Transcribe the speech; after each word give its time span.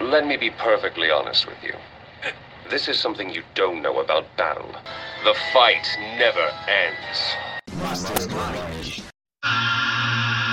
Let 0.00 0.26
me 0.26 0.36
be 0.36 0.50
perfectly 0.50 1.10
honest 1.10 1.46
with 1.46 1.56
you. 1.62 1.72
This 2.68 2.86
is 2.86 2.98
something 2.98 3.30
you 3.30 3.42
don't 3.54 3.80
know 3.80 4.00
about 4.00 4.26
battle. 4.36 4.70
The 5.24 5.34
fight 5.54 5.86
never 6.18 6.50
ends. 6.68 7.34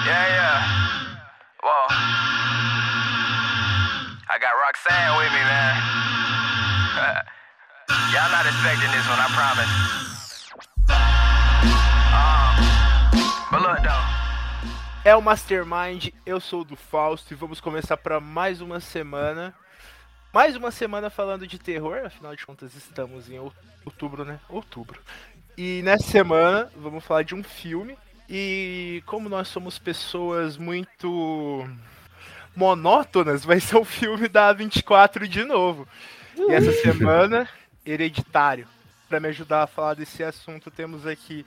Yeah, 0.05 0.27
yeah. 0.31 0.63
Well, 1.61 1.87
I 4.29 4.37
got 4.39 4.53
Roxanne 4.63 5.17
with 5.17 5.31
me, 5.33 5.43
man. 5.43 5.75
Y'all 8.13 8.31
not 8.31 8.45
expecting 8.45 8.91
this 8.91 9.07
one, 9.09 9.19
I 9.19 9.27
promise. 9.35 10.12
É 15.05 15.15
o 15.15 15.21
Mastermind, 15.21 16.09
eu 16.25 16.39
sou 16.39 16.61
o 16.61 16.65
do 16.65 16.75
Fausto 16.75 17.33
e 17.33 17.35
vamos 17.35 17.59
começar 17.59 17.97
para 17.97 18.19
mais 18.19 18.61
uma 18.61 18.79
semana. 18.79 19.53
Mais 20.33 20.55
uma 20.55 20.71
semana 20.71 21.09
falando 21.09 21.45
de 21.45 21.59
terror, 21.59 22.01
afinal 22.05 22.35
de 22.35 22.45
contas 22.45 22.73
estamos 22.75 23.29
em 23.29 23.37
out- 23.37 23.55
outubro, 23.85 24.23
né? 24.23 24.39
Outubro. 24.47 24.99
E 25.57 25.81
nessa 25.83 26.05
semana 26.07 26.71
vamos 26.75 27.03
falar 27.03 27.23
de 27.23 27.35
um 27.35 27.43
filme. 27.43 27.97
E 28.29 29.03
como 29.05 29.27
nós 29.27 29.49
somos 29.49 29.77
pessoas 29.77 30.57
muito 30.57 31.67
monótonas, 32.55 33.43
vai 33.43 33.59
ser 33.59 33.75
o 33.75 33.83
filme 33.83 34.29
da 34.29 34.53
24 34.53 35.27
de 35.27 35.43
novo. 35.43 35.85
E 36.37 36.51
essa 36.53 36.71
semana, 36.71 37.47
Hereditário. 37.85 38.67
Para 39.09 39.19
me 39.19 39.27
ajudar 39.27 39.63
a 39.63 39.67
falar 39.67 39.95
desse 39.95 40.23
assunto, 40.23 40.71
temos 40.71 41.05
aqui 41.05 41.45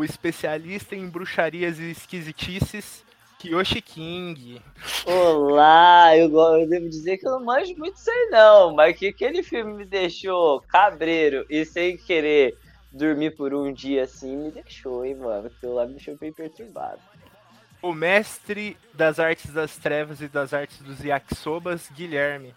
o 0.00 0.04
especialista 0.04 0.96
em 0.96 1.06
bruxarias 1.06 1.78
e 1.78 1.90
esquisitices, 1.90 3.04
Kyoshi 3.38 3.82
King. 3.82 4.62
Olá, 5.04 6.16
eu, 6.16 6.30
eu 6.34 6.66
devo 6.66 6.88
dizer 6.88 7.18
que 7.18 7.26
eu 7.26 7.32
não 7.32 7.44
manjo 7.44 7.74
muito 7.76 7.96
isso 7.96 8.10
aí 8.10 8.28
não, 8.30 8.74
mas 8.74 8.96
que 8.96 9.08
aquele 9.08 9.42
filme 9.42 9.74
me 9.74 9.84
deixou 9.84 10.62
cabreiro 10.62 11.44
e 11.50 11.66
sem 11.66 11.98
querer 11.98 12.56
dormir 12.90 13.36
por 13.36 13.52
um 13.52 13.70
dia 13.70 14.04
assim, 14.04 14.38
me 14.38 14.50
deixou, 14.50 15.04
hein, 15.04 15.16
mano. 15.16 15.48
Aquilo 15.48 15.74
lá 15.74 15.86
me 15.86 15.92
deixou 15.92 16.16
bem 16.16 16.32
perturbado. 16.32 17.00
O 17.82 17.92
mestre 17.92 18.78
das 18.94 19.18
artes 19.18 19.52
das 19.52 19.76
trevas 19.76 20.22
e 20.22 20.28
das 20.28 20.54
artes 20.54 20.78
dos 20.78 21.04
yakisobas, 21.04 21.90
Guilherme. 21.94 22.54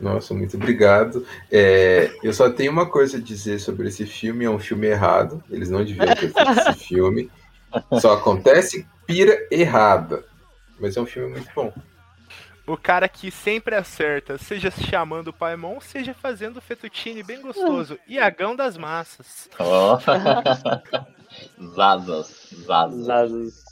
Nossa, 0.00 0.32
muito 0.32 0.56
obrigado. 0.56 1.26
É, 1.50 2.10
eu 2.22 2.32
só 2.32 2.50
tenho 2.50 2.70
uma 2.70 2.86
coisa 2.86 3.18
a 3.18 3.20
dizer 3.20 3.58
sobre 3.58 3.88
esse 3.88 4.06
filme: 4.06 4.44
é 4.44 4.50
um 4.50 4.58
filme 4.58 4.86
errado. 4.86 5.42
Eles 5.50 5.70
não 5.70 5.84
deviam 5.84 6.06
ter 6.06 6.32
feito 6.32 6.50
esse 6.50 6.74
filme. 6.86 7.30
Só 8.00 8.14
acontece 8.14 8.86
pira 9.06 9.36
errada. 9.50 10.24
Mas 10.78 10.96
é 10.96 11.00
um 11.00 11.06
filme 11.06 11.32
muito 11.32 11.50
bom. 11.54 11.72
O 12.66 12.76
cara 12.76 13.08
que 13.08 13.30
sempre 13.30 13.74
acerta, 13.74 14.36
seja 14.36 14.70
se 14.70 14.84
chamando 14.84 15.28
o 15.28 15.32
Paimon, 15.32 15.80
seja 15.80 16.12
fazendo 16.12 16.60
fettuccine 16.60 17.22
bem 17.22 17.40
gostoso. 17.40 17.98
Iagão 18.06 18.54
das 18.54 18.76
massas. 18.76 19.48
Ó. 19.58 19.98
Zazas, 21.74 22.48
zazas. 22.66 23.04
Zazos. 23.04 23.67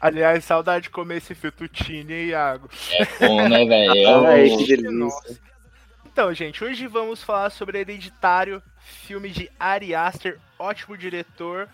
Aliás, 0.00 0.44
saudade 0.44 0.84
de 0.84 0.90
comer 0.90 1.16
esse 1.18 1.34
fettuccine, 1.34 2.12
hein, 2.12 2.26
Iago? 2.28 2.68
É 2.92 3.26
bom, 3.26 3.48
né, 3.48 3.64
velho? 3.64 4.26
Ai, 4.26 4.50
Eu- 4.52 4.56
que 4.58 4.76
delícia. 4.76 5.38
Então, 6.06 6.34
gente, 6.34 6.64
hoje 6.64 6.86
vamos 6.86 7.22
falar 7.22 7.50
sobre 7.50 7.78
Hereditário, 7.78 8.60
filme 8.80 9.30
de 9.30 9.48
Ari 9.58 9.94
Aster, 9.94 10.38
ótimo 10.58 10.96
diretor, 10.96 11.68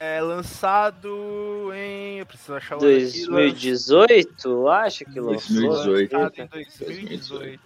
é, 0.00 0.20
lançado 0.20 1.70
em... 1.74 2.18
Eu 2.18 2.26
preciso 2.26 2.54
achar 2.54 2.76
o 2.78 2.84
ano 2.84 2.96
aqui, 2.96 3.26
2018, 3.26 4.68
acho 4.68 5.04
que 5.04 5.20
lançou. 5.20 5.56
2018. 5.60 6.16
lançado 6.16 6.40
em 6.40 6.46
2018. 6.46 7.60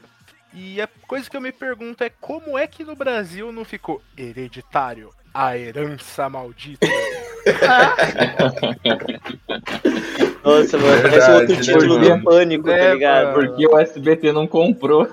E 0.53 0.81
a 0.81 0.89
coisa 1.07 1.31
que 1.31 1.37
eu 1.37 1.41
me 1.41 1.53
pergunto 1.53 2.03
é 2.03 2.11
como 2.11 2.59
é 2.59 2.67
que 2.67 2.83
no 2.83 2.97
Brasil 2.97 3.53
não 3.53 3.65
ficou 3.65 4.03
Hereditário, 4.19 5.13
a 5.33 5.57
herança 5.57 6.29
maldita? 6.29 6.87
Nossa, 10.43 10.79
mano, 10.79 11.03
Verdade, 11.03 11.11
parece 11.11 11.31
outro 11.33 11.61
título 11.61 11.99
do 11.99 12.23
Pânico, 12.25 12.71
É, 12.71 12.79
tá 12.89 12.95
ligado? 12.95 13.25
mano. 13.37 13.49
Porque 13.49 13.67
o 13.67 13.79
SBT 13.79 14.33
não 14.33 14.47
comprou. 14.47 15.07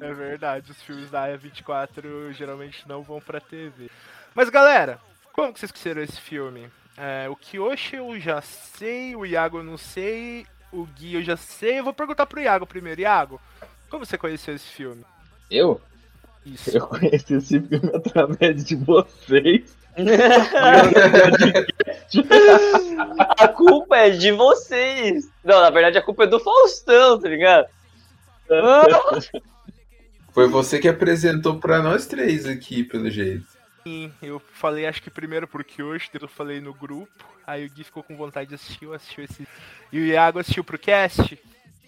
É 0.00 0.12
verdade, 0.12 0.70
os 0.70 0.82
filmes 0.82 1.10
da 1.10 1.26
A24 1.28 2.32
geralmente 2.32 2.86
não 2.88 3.02
vão 3.02 3.20
pra 3.20 3.40
TV. 3.40 3.90
Mas 4.34 4.48
galera, 4.50 4.98
como 5.32 5.52
que 5.52 5.58
vocês 5.60 5.68
esqueceram 5.70 6.02
esse 6.02 6.20
filme? 6.20 6.68
É, 6.96 7.28
o 7.28 7.34
Kyoshi 7.36 7.96
eu 7.96 8.18
já 8.20 8.40
sei, 8.40 9.16
o 9.16 9.26
Iago 9.26 9.58
eu 9.58 9.64
não 9.64 9.76
sei, 9.76 10.46
o 10.72 10.84
Gui 10.84 11.14
eu 11.14 11.22
já 11.22 11.36
sei. 11.36 11.80
Eu 11.80 11.84
vou 11.84 11.92
perguntar 11.92 12.26
pro 12.26 12.40
Iago 12.40 12.66
primeiro. 12.66 13.00
Iago, 13.00 13.40
como 13.90 14.06
você 14.06 14.16
conheceu 14.16 14.54
esse 14.54 14.68
filme? 14.68 15.04
Eu? 15.50 15.80
Isso. 16.46 16.76
Eu 16.76 16.86
conheci 16.86 17.34
esse 17.34 17.60
filme 17.60 17.90
através 17.94 18.64
de 18.64 18.76
vocês. 18.76 19.76
a 23.38 23.48
culpa 23.48 23.96
é 23.96 24.10
de 24.10 24.32
vocês. 24.32 25.30
Não, 25.44 25.60
na 25.60 25.70
verdade 25.70 25.98
a 25.98 26.02
culpa 26.02 26.24
é 26.24 26.26
do 26.26 26.40
Faustão, 26.40 27.20
tá 27.20 27.28
ligado? 27.28 27.68
Foi 30.32 30.48
você 30.48 30.80
que 30.80 30.88
apresentou 30.88 31.60
pra 31.60 31.80
nós 31.80 32.06
três 32.06 32.44
aqui, 32.44 32.82
pelo 32.82 33.08
jeito. 33.08 33.46
Sim, 33.84 34.12
eu 34.20 34.42
falei 34.52 34.86
acho 34.86 35.00
que 35.00 35.10
primeiro 35.10 35.46
Kyoshi, 35.46 36.10
depois 36.12 36.28
eu 36.30 36.36
falei 36.36 36.60
no 36.60 36.74
grupo. 36.74 37.24
Aí 37.46 37.66
o 37.66 37.70
Gui 37.70 37.84
ficou 37.84 38.02
com 38.02 38.16
vontade 38.16 38.48
de 38.48 38.56
assistir, 38.56 38.86
eu 38.86 38.94
assistiu 38.94 39.24
esse. 39.24 39.46
E 39.92 40.00
o 40.00 40.04
Iago 40.04 40.38
assistiu 40.38 40.64
pro 40.64 40.78
cast. 40.78 41.38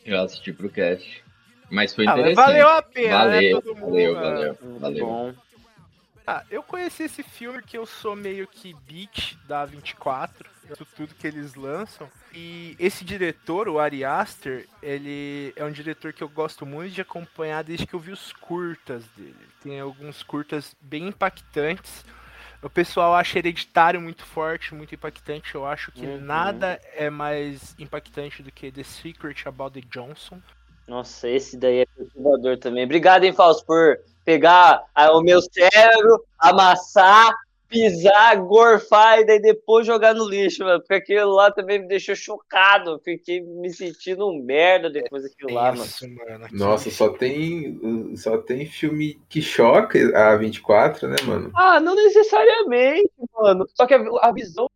Eu 0.05 0.21
assisti 0.21 0.53
pro 0.53 0.69
cast. 0.69 1.25
Mas 1.71 1.95
foi 1.95 2.07
Ah, 2.07 2.11
mas 2.17 2.21
interessante. 2.21 2.47
valeu 2.47 2.69
a 2.69 2.83
pena, 2.83 3.25
né? 3.29 3.35
Valeu, 3.37 3.63
Todo 3.63 3.77
mundo, 3.77 3.91
valeu, 3.91 4.17
ah, 4.19 4.23
valeu, 4.23 4.57
muito 4.63 4.81
valeu. 4.81 5.07
bom. 5.07 5.35
Ah, 6.29 6.43
eu 6.51 6.61
conheci 6.63 7.05
esse 7.05 7.23
filme 7.23 7.61
porque 7.61 7.79
eu 7.79 7.87
sou 7.87 8.17
meio 8.17 8.49
que 8.49 8.75
beat 8.89 9.37
da 9.47 9.65
24, 9.65 10.49
eu 10.69 10.75
sou 10.77 10.87
tudo 10.97 11.15
que 11.15 11.25
eles 11.27 11.55
lançam. 11.55 12.11
E 12.35 12.75
esse 12.81 13.05
diretor, 13.05 13.69
o 13.69 13.79
Ari 13.79 14.05
Aster, 14.05 14.67
ele 14.83 15.53
é 15.55 15.65
um 15.65 15.71
diretor 15.71 16.13
que 16.13 16.23
eu 16.23 16.29
gosto 16.29 16.67
muito 16.67 16.93
de 16.93 17.01
acompanhar 17.01 17.63
desde 17.63 17.87
que 17.87 17.95
eu 17.95 18.01
vi 18.01 18.11
os 18.11 18.33
curtas 18.33 19.05
dele. 19.17 19.37
Tem 19.63 19.79
alguns 19.79 20.23
curtas 20.25 20.75
bem 20.81 21.07
impactantes. 21.09 22.05
O 22.61 22.69
pessoal 22.69 23.15
acha 23.15 23.39
hereditário 23.39 24.01
muito 24.01 24.25
forte, 24.25 24.75
muito 24.75 24.95
impactante. 24.97 25.55
Eu 25.55 25.65
acho 25.65 25.93
que 25.93 26.05
Uhum. 26.07 26.21
nada 26.23 26.81
é 26.95 27.09
mais 27.09 27.77
impactante 27.79 28.43
do 28.43 28.51
que 28.51 28.73
The 28.73 28.83
Secret 28.83 29.47
About 29.47 29.81
the 29.81 29.87
Johnson. 29.89 30.41
Nossa, 30.87 31.29
esse 31.29 31.57
daí 31.57 31.81
é 31.81 31.87
perturbador 31.87 32.59
também. 32.59 32.85
Obrigado, 32.85 33.25
hein, 33.25 33.33
Fausto, 33.33 33.67
por 33.67 33.99
pegar 34.25 34.85
ah, 34.95 35.17
o 35.17 35.21
meu 35.21 35.41
cérebro, 35.41 36.25
amassar, 36.39 37.35
pisar, 37.69 38.37
gorfar 38.37 39.19
e 39.19 39.25
daí 39.25 39.41
depois 39.41 39.87
jogar 39.87 40.15
no 40.15 40.29
lixo, 40.29 40.65
mano. 40.65 40.81
Porque 40.81 40.95
aquilo 40.95 41.33
lá 41.33 41.51
também 41.51 41.81
me 41.81 41.89
deixou 41.89 42.15
chocado. 42.15 43.01
Fiquei 43.05 43.41
me 43.41 43.73
sentindo 43.73 44.29
um 44.29 44.43
merda 44.43 44.89
depois 44.89 45.25
daquilo 45.25 45.53
lá, 45.53 45.73
mano. 45.73 45.85
Isso, 45.85 46.09
mano. 46.09 46.47
Nossa, 46.53 46.91
só 46.91 47.09
tem, 47.09 48.17
só 48.17 48.39
tem 48.39 48.67
filme 48.67 49.21
que 49.29 49.43
choca 49.43 49.99
a 50.17 50.37
24, 50.37 51.09
né, 51.09 51.17
mano? 51.25 51.51
Ah, 51.55 51.81
não 51.81 51.95
necessariamente, 51.95 53.11
mano. 53.35 53.67
Só 53.75 53.87
que 53.87 53.95
a, 53.95 54.05
a 54.21 54.33
visão 54.33 54.69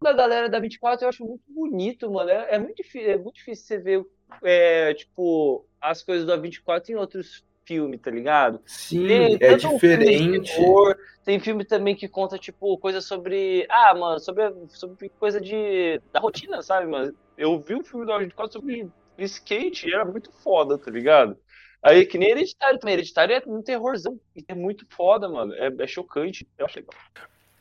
da 0.00 0.12
galera 0.12 0.48
da 0.48 0.60
24 0.60 1.04
eu 1.04 1.08
acho 1.08 1.24
muito 1.24 1.44
bonito, 1.48 2.10
mano. 2.10 2.30
É, 2.30 2.54
é 2.54 2.58
muito, 2.58 2.76
difícil, 2.76 3.10
é 3.10 3.16
muito 3.16 3.36
difícil 3.36 3.66
você 3.66 3.78
ver, 3.78 4.06
é, 4.42 4.94
tipo, 4.94 5.64
as 5.80 6.02
coisas 6.02 6.26
da 6.26 6.36
24 6.36 6.92
em 6.92 6.96
outros 6.96 7.44
filmes, 7.66 8.00
tá 8.00 8.10
ligado? 8.10 8.60
Sim, 8.64 9.06
Tem 9.06 9.34
é 9.34 9.38
tanto 9.38 9.68
um 9.74 9.78
filme 9.78 9.96
diferente. 9.98 10.54
terror, 10.54 10.96
tem 11.24 11.40
filme 11.40 11.64
também 11.64 11.96
que 11.96 12.08
conta, 12.08 12.38
tipo, 12.38 12.78
coisa 12.78 13.00
sobre. 13.00 13.66
Ah, 13.68 13.94
mano, 13.94 14.20
sobre, 14.20 14.52
sobre 14.68 15.08
coisa 15.10 15.40
de. 15.40 16.00
da 16.12 16.20
rotina, 16.20 16.62
sabe, 16.62 16.86
mano? 16.86 17.14
Eu 17.36 17.58
vi 17.58 17.74
um 17.74 17.84
filme 17.84 18.06
da 18.06 18.16
24 18.18 18.52
sobre 18.52 18.88
skate 19.18 19.88
e 19.88 19.94
era 19.94 20.04
muito 20.04 20.30
foda, 20.32 20.78
tá 20.78 20.90
ligado? 20.90 21.36
Aí, 21.82 22.06
que 22.06 22.18
nem 22.18 22.30
Hereditário 22.30 22.78
também. 22.78 22.94
Hereditário 22.94 23.34
é 23.34 23.42
um 23.46 23.62
terrorzão. 23.62 24.18
É 24.48 24.54
muito 24.54 24.86
foda, 24.88 25.28
mano. 25.28 25.52
É, 25.54 25.70
é 25.78 25.86
chocante. 25.86 26.46
Eu 26.58 26.66
acho 26.66 26.78
legal. 26.78 26.94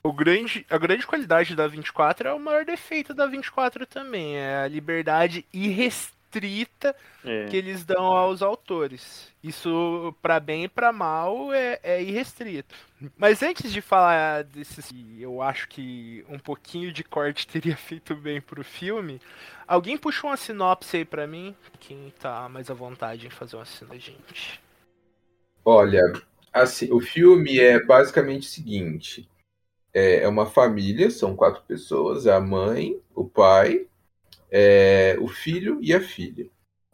O 0.03 0.13
grande, 0.13 0.65
a 0.69 0.77
grande 0.77 1.05
qualidade 1.05 1.55
da 1.55 1.67
24 1.67 2.29
é 2.29 2.33
o 2.33 2.39
maior 2.39 2.63
defeito 2.63 3.13
da 3.13 3.25
24 3.25 3.87
também, 3.87 4.37
é 4.37 4.57
a 4.57 4.67
liberdade 4.67 5.47
irrestrita 5.51 6.14
É. 7.23 7.45
que 7.45 7.57
eles 7.57 7.83
dão 7.83 8.05
aos 8.05 8.41
autores. 8.41 9.33
Isso, 9.43 10.15
pra 10.21 10.39
bem 10.39 10.63
e 10.63 10.67
pra 10.67 10.91
mal, 10.91 11.53
é, 11.53 11.79
é 11.83 12.03
irrestrito. 12.03 12.75
Mas 13.17 13.43
antes 13.43 13.71
de 13.71 13.81
falar 13.81 14.43
desses, 14.43 14.87
que 14.87 15.21
eu 15.21 15.41
acho 15.41 15.67
que 15.67 16.25
um 16.29 16.39
pouquinho 16.39 16.91
de 16.91 17.03
corte 17.03 17.47
teria 17.47 17.75
feito 17.75 18.15
bem 18.15 18.41
pro 18.41 18.63
filme, 18.63 19.21
alguém 19.67 19.97
puxou 19.97 20.29
uma 20.29 20.37
sinopse 20.37 20.97
aí 20.97 21.05
pra 21.05 21.27
mim? 21.27 21.55
Quem 21.79 22.13
tá 22.19 22.47
mais 22.49 22.69
à 22.69 22.73
vontade 22.73 23.27
em 23.27 23.29
fazer 23.29 23.55
uma 23.55 23.65
sinopse, 23.65 23.99
gente? 23.99 24.61
Olha, 25.63 26.01
assim, 26.53 26.91
o 26.91 26.99
filme 26.99 27.59
é 27.59 27.83
basicamente 27.83 28.47
o 28.47 28.51
seguinte: 28.51 29.27
é 29.93 30.23
é 30.23 30.27
uma 30.27 30.45
família, 30.45 31.09
são 31.09 31.35
quatro 31.35 31.63
pessoas, 31.63 32.25
é 32.25 32.33
a 32.33 32.39
mãe, 32.39 32.99
o 33.15 33.23
pai, 33.23 33.87
é, 34.51 35.17
o 35.19 35.27
filho 35.27 35.79
e 35.81 35.93
a 35.93 36.01
filha. 36.01 36.47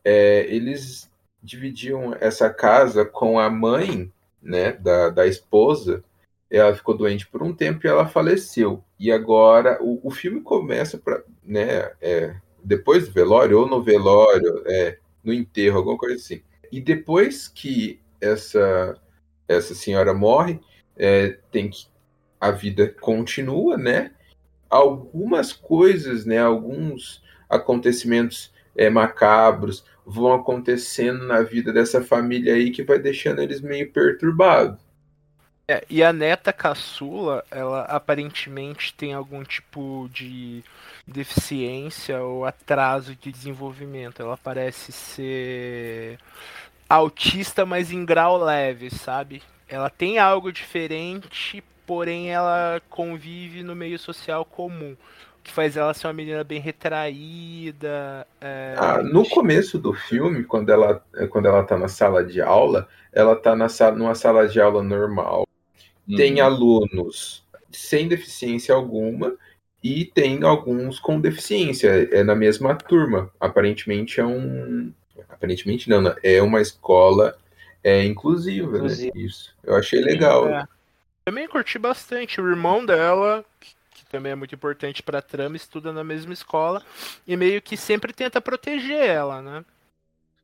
é, 0.03 0.45
eles 0.48 1.09
dividiam 1.44 2.15
essa 2.19 2.50
casa 2.50 3.03
com 3.03 3.39
a 3.39 3.50
mãe 3.50 4.12
né, 4.42 4.74
da, 4.74 5.09
da 5.09 5.27
esposa. 5.27 6.03
Ela 6.50 6.75
ficou 6.75 6.95
doente 6.95 7.27
por 7.27 7.42
um 7.42 7.53
tempo 7.53 7.86
e 7.86 7.89
ela 7.89 8.07
faleceu. 8.07 8.83
E 9.00 9.12
agora 9.12 9.80
o, 9.81 10.00
o 10.07 10.12
filme 10.12 10.42
começa 10.42 10.98
para, 10.98 11.24
né, 11.44 11.92
é, 12.01 12.36
depois 12.63 13.07
do 13.07 13.13
velório 13.13 13.59
ou 13.59 13.68
no 13.68 13.81
velório, 13.81 14.63
é, 14.68 14.97
no 15.24 15.33
enterro, 15.33 15.77
alguma 15.77 15.97
coisa 15.97 16.15
assim. 16.15 16.42
E 16.71 16.80
depois 16.80 17.47
que 17.47 18.00
essa 18.19 18.97
essa 19.47 19.75
senhora 19.75 20.13
morre, 20.13 20.59
é, 20.95 21.38
tem 21.51 21.69
que 21.69 21.86
a 22.39 22.51
vida 22.51 22.88
continua, 22.88 23.77
né? 23.77 24.12
Algumas 24.69 25.54
coisas, 25.54 26.25
né? 26.25 26.39
Alguns 26.39 27.21
acontecimentos 27.51 28.51
é, 28.75 28.89
macabros 28.89 29.83
vão 30.06 30.33
acontecendo 30.33 31.25
na 31.25 31.42
vida 31.42 31.71
dessa 31.71 32.01
família 32.01 32.56
aí 32.56 32.71
que 32.71 32.83
vai 32.83 32.98
deixando 32.98 33.42
eles 33.42 33.62
meio 33.62 33.92
perturbados. 33.92 34.80
É, 35.68 35.86
e 35.89 36.03
a 36.03 36.12
neta 36.12 36.51
caçula, 36.51 37.45
ela 37.50 37.83
aparentemente 37.83 38.94
tem 38.94 39.13
algum 39.13 39.44
tipo 39.44 40.09
de 40.12 40.63
deficiência 41.07 42.19
ou 42.21 42.45
atraso 42.45 43.15
de 43.15 43.31
desenvolvimento. 43.31 44.21
Ela 44.21 44.38
parece 44.38 44.92
ser 44.92 46.18
autista, 46.89 47.65
mas 47.65 47.92
em 47.92 48.04
grau 48.04 48.38
leve, 48.38 48.89
sabe? 48.89 49.42
Ela 49.68 49.89
tem 49.89 50.19
algo 50.19 50.51
diferente, 50.51 51.63
porém 51.86 52.30
ela 52.31 52.81
convive 52.89 53.63
no 53.63 53.75
meio 53.75 53.97
social 53.97 54.44
comum 54.44 54.97
que 55.43 55.51
faz 55.51 55.75
ela 55.75 55.93
ser 55.93 56.07
uma 56.07 56.13
menina 56.13 56.43
bem 56.43 56.59
retraída. 56.59 58.27
É... 58.39 58.75
Ah, 58.77 59.01
no 59.01 59.27
começo 59.27 59.77
do 59.79 59.93
filme, 59.93 60.43
quando 60.43 60.71
ela, 60.71 61.03
quando 61.29 61.47
ela 61.47 61.63
tá 61.63 61.77
na 61.77 61.88
sala 61.88 62.23
de 62.23 62.41
aula, 62.41 62.88
ela 63.11 63.35
tá 63.35 63.55
na 63.55 63.67
sala, 63.67 63.95
numa 63.95 64.15
sala 64.15 64.47
de 64.47 64.59
aula 64.59 64.83
normal. 64.83 65.47
Uhum. 66.07 66.15
Tem 66.15 66.39
alunos 66.39 67.43
sem 67.71 68.07
deficiência 68.07 68.75
alguma 68.75 69.35
e 69.83 70.05
tem 70.05 70.43
alguns 70.43 70.99
com 70.99 71.19
deficiência. 71.19 72.09
É 72.11 72.23
na 72.23 72.35
mesma 72.35 72.75
turma. 72.75 73.31
Aparentemente 73.39 74.19
é 74.19 74.25
um. 74.25 74.94
Aparentemente 75.29 75.89
não, 75.89 76.01
né? 76.01 76.15
é 76.23 76.41
uma 76.41 76.61
escola 76.61 77.35
é, 77.83 78.03
inclusiva, 78.03 78.79
né? 78.79 78.87
Isso. 79.15 79.55
Eu 79.63 79.75
achei 79.75 80.01
legal. 80.01 80.47
É. 80.47 80.67
Também 81.25 81.47
curti 81.47 81.79
bastante. 81.79 82.39
O 82.39 82.47
irmão 82.47 82.85
dela, 82.85 83.44
também 84.11 84.33
é 84.33 84.35
muito 84.35 84.53
importante 84.53 85.01
pra 85.01 85.21
trama, 85.21 85.55
estuda 85.55 85.93
na 85.93 86.03
mesma 86.03 86.33
escola 86.33 86.83
e 87.25 87.37
meio 87.37 87.61
que 87.61 87.77
sempre 87.77 88.11
tenta 88.11 88.41
proteger 88.41 88.99
ela, 88.99 89.41
né? 89.41 89.63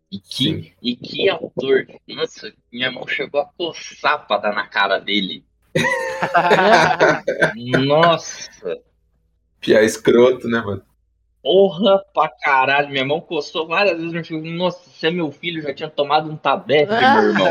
E 0.10 0.20
que, 0.20 0.74
e 0.82 0.96
que 0.96 1.30
ator. 1.30 1.86
Nossa, 2.08 2.54
minha 2.72 2.90
mão 2.90 3.06
chegou 3.06 3.42
a 3.42 3.46
coçar 3.46 4.26
pra 4.26 4.38
dar 4.38 4.54
na 4.54 4.66
cara 4.66 5.00
dele. 5.00 5.44
Nossa. 7.86 8.80
Pia 9.60 9.84
escroto, 9.84 10.48
né, 10.48 10.62
mano? 10.62 10.82
Porra 11.44 12.02
pra 12.14 12.30
caralho. 12.42 12.90
Minha 12.90 13.04
mão 13.04 13.20
coçou 13.20 13.68
várias 13.68 13.98
vezes 13.98 14.14
no 14.14 14.24
filme. 14.24 14.54
Nossa, 14.54 14.90
se 14.90 15.08
é 15.08 15.12
meu 15.12 15.30
filho, 15.30 15.62
já 15.62 15.74
tinha 15.74 15.90
tomado 15.90 16.32
um 16.32 16.38
tabete, 16.38 16.90
meu 16.90 17.30
irmão. 17.30 17.48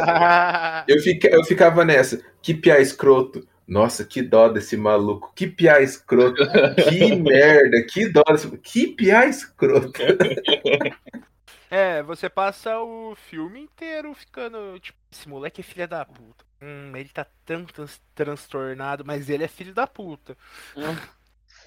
eu, 0.88 0.98
fica, 1.00 1.28
eu 1.28 1.44
ficava 1.44 1.84
nessa. 1.84 2.24
Que 2.40 2.54
pia 2.54 2.80
escroto. 2.80 3.46
Nossa, 3.66 4.04
que 4.04 4.22
dó 4.22 4.48
desse 4.48 4.76
maluco. 4.76 5.32
Que 5.34 5.46
piá 5.46 5.80
escroto. 5.80 6.42
Que 6.88 7.14
merda. 7.16 7.82
Que 7.82 8.08
dó 8.08 8.22
desse... 8.22 8.56
Que 8.58 8.86
piá 8.88 9.26
escroto. 9.26 9.92
É, 11.68 12.00
você 12.00 12.30
passa 12.30 12.80
o 12.80 13.16
filme 13.16 13.60
inteiro 13.60 14.14
ficando. 14.14 14.78
Tipo, 14.78 14.96
esse 15.10 15.28
moleque 15.28 15.60
é 15.60 15.64
filho 15.64 15.88
da 15.88 16.04
puta. 16.04 16.44
Hum, 16.62 16.96
ele 16.96 17.08
tá 17.08 17.26
tão 17.44 17.66
transtornado, 18.14 19.04
mas 19.04 19.28
ele 19.28 19.42
é 19.42 19.48
filho 19.48 19.74
da 19.74 19.84
puta. 19.84 20.36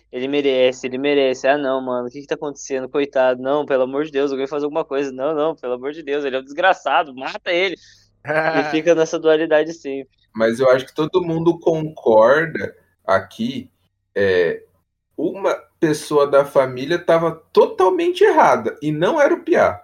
Ele 0.10 0.30
merece, 0.30 0.88
ele 0.88 0.98
merece. 0.98 1.50
Ah, 1.50 1.58
não, 1.58 1.82
mano, 1.82 2.08
o 2.08 2.10
que 2.10 2.22
que 2.22 2.28
tá 2.28 2.36
acontecendo? 2.36 2.88
Coitado, 2.88 3.42
não, 3.42 3.66
pelo 3.66 3.84
amor 3.84 4.06
de 4.06 4.12
Deus, 4.12 4.32
alguém 4.32 4.48
fazer 4.48 4.66
alguma 4.66 4.86
coisa. 4.86 5.12
Não, 5.12 5.36
não, 5.36 5.54
pelo 5.54 5.74
amor 5.74 5.92
de 5.92 6.02
Deus, 6.02 6.24
ele 6.24 6.38
é 6.38 6.40
um 6.40 6.44
desgraçado, 6.44 7.14
mata 7.14 7.52
ele. 7.52 7.76
e 8.24 8.72
fica 8.72 8.96
nessa 8.96 9.20
dualidade 9.20 9.74
sempre 9.74 10.19
mas 10.34 10.60
eu 10.60 10.70
acho 10.70 10.86
que 10.86 10.96
todo 10.96 11.22
mundo 11.22 11.60
concorda 11.60 12.76
aqui. 13.06 13.70
É, 14.16 14.64
uma 15.18 15.54
pessoa 15.80 16.28
da 16.28 16.46
família 16.46 16.96
estava 16.96 17.32
totalmente 17.54 18.24
errada 18.24 18.78
e 18.82 18.92
não 18.92 19.20
era 19.20 19.34
o 19.34 19.44
Piá. 19.44 19.82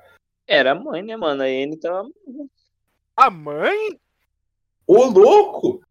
Era 0.47 0.71
a 0.71 0.75
mãe, 0.75 1.01
né, 1.01 1.15
mano? 1.17 1.41
A 1.41 1.49
N 1.49 1.77
tava. 1.77 2.07
A 3.15 3.29
mãe? 3.29 3.99
Ô 4.85 5.05
louco! 5.05 5.81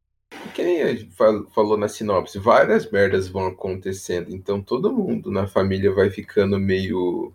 Que 0.55 0.63
nem 0.63 0.83
a 0.83 0.95
gente 0.95 1.15
falou 1.55 1.77
na 1.77 1.89
sinopse, 1.89 2.39
várias 2.39 2.91
merdas 2.91 3.29
vão 3.29 3.47
acontecendo, 3.47 4.35
então 4.35 4.61
todo 4.61 4.93
mundo 4.93 5.31
na 5.31 5.47
família 5.47 5.93
vai 5.93 6.11
ficando 6.11 6.59
meio 6.59 7.33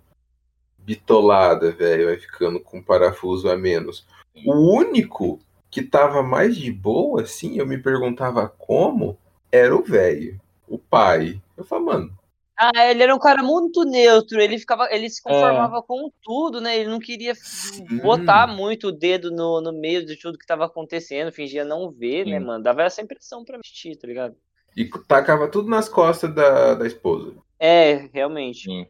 bitolada, 0.77 1.72
velho, 1.72 2.06
vai 2.06 2.18
ficando 2.18 2.60
com 2.60 2.81
parafuso 2.81 3.50
a 3.50 3.57
menos. 3.57 4.06
O 4.45 4.75
único 4.77 5.39
que 5.69 5.83
tava 5.83 6.24
mais 6.24 6.56
de 6.56 6.71
boa, 6.71 7.21
assim, 7.21 7.57
eu 7.57 7.66
me 7.66 7.77
perguntava 7.77 8.48
como, 8.48 9.18
era 9.51 9.75
o 9.75 9.83
velho, 9.83 10.39
o 10.68 10.77
pai. 10.77 11.42
Eu 11.56 11.63
falava, 11.63 11.92
mano. 11.92 12.19
Ah, 12.57 12.88
ele 12.88 13.04
era 13.04 13.16
um 13.16 13.19
cara 13.19 13.42
muito 13.42 13.86
neutro, 13.86 14.42
ele 14.42 14.60
ficava, 14.60 14.89
ele 14.92 15.10
se 15.10 15.24
conformava 15.24 15.77
é. 15.77 15.81
com 15.81 16.12
tudo, 16.21 16.60
né? 16.60 16.77
Ele 16.77 16.89
não 16.89 17.00
queria 17.00 17.33
Sim. 17.33 17.86
botar 18.01 18.48
muito 18.48 18.88
o 18.88 18.92
dedo 18.92 19.31
no, 19.31 19.62
no 19.62 19.71
meio 19.71 20.06
de 20.06 20.18
tudo 20.18 20.38
que 20.38 20.45
tava 20.45 20.66
acontecendo, 20.66 21.31
fingia 21.31 21.63
não 21.63 21.89
ver, 21.89 22.25
né, 22.25 22.33
Sim. 22.33 22.39
né, 22.39 22.39
mano? 22.39 22.63
Dava 22.63 22.83
essa 22.83 23.01
impressão 23.01 23.45
pra 23.45 23.57
assistir, 23.57 23.95
tá 23.95 24.06
ligado? 24.06 24.36
E 24.75 24.89
tacava 25.07 25.48
tudo 25.48 25.69
nas 25.69 25.88
costas 25.88 26.36
da, 26.36 26.74
da 26.75 26.86
esposa. 26.86 27.33
É, 27.57 28.10
realmente. 28.13 28.63
Sim. 28.63 28.86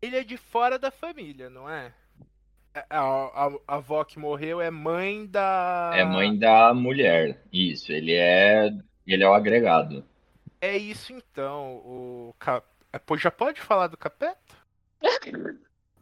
Ele 0.00 0.16
é 0.16 0.24
de 0.24 0.36
fora 0.36 0.78
da 0.78 0.90
família, 0.92 1.50
não 1.50 1.68
é? 1.68 1.92
É, 2.74 2.84
a, 2.88 3.00
a, 3.00 3.52
a 3.68 3.74
avó 3.76 4.02
que 4.02 4.18
morreu 4.18 4.60
é 4.60 4.70
mãe 4.70 5.26
da. 5.26 5.92
É 5.94 6.04
mãe 6.04 6.36
da 6.36 6.72
mulher. 6.72 7.42
Isso, 7.52 7.92
ele 7.92 8.14
é. 8.14 8.70
Ele 9.06 9.22
é 9.22 9.28
o 9.28 9.34
agregado. 9.34 10.04
É 10.60 10.76
isso 10.76 11.12
então. 11.12 11.76
O 11.84 12.34
cap... 12.38 12.66
É, 12.92 13.00
já 13.18 13.30
pode 13.30 13.60
falar 13.60 13.88
do 13.88 13.96
capeta? 13.96 14.38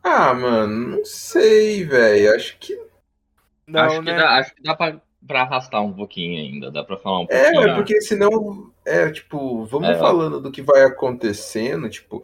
Ah, 0.03 0.33
mano, 0.35 0.97
não 0.97 1.05
sei, 1.05 1.85
velho. 1.85 2.35
Acho 2.35 2.57
que. 2.59 2.79
Não, 3.67 3.81
acho, 3.81 4.03
né? 4.03 4.13
que 4.13 4.19
dá, 4.19 4.39
acho 4.39 4.55
que 4.55 4.63
dá 4.63 4.75
pra, 4.75 5.01
pra 5.27 5.43
arrastar 5.43 5.83
um 5.83 5.93
pouquinho 5.93 6.39
ainda. 6.39 6.71
Dá 6.71 6.85
pra 6.85 6.97
falar 6.97 7.21
um 7.21 7.27
pouquinho. 7.27 7.69
É, 7.69 7.75
porque 7.75 8.01
senão. 8.01 8.71
É, 8.85 9.11
tipo, 9.11 9.65
vamos 9.65 9.89
é, 9.89 9.95
falando 9.99 10.41
do 10.41 10.53
que 10.53 10.63
vai 10.63 10.85
acontecendo, 10.85 11.89
tipo. 11.89 12.23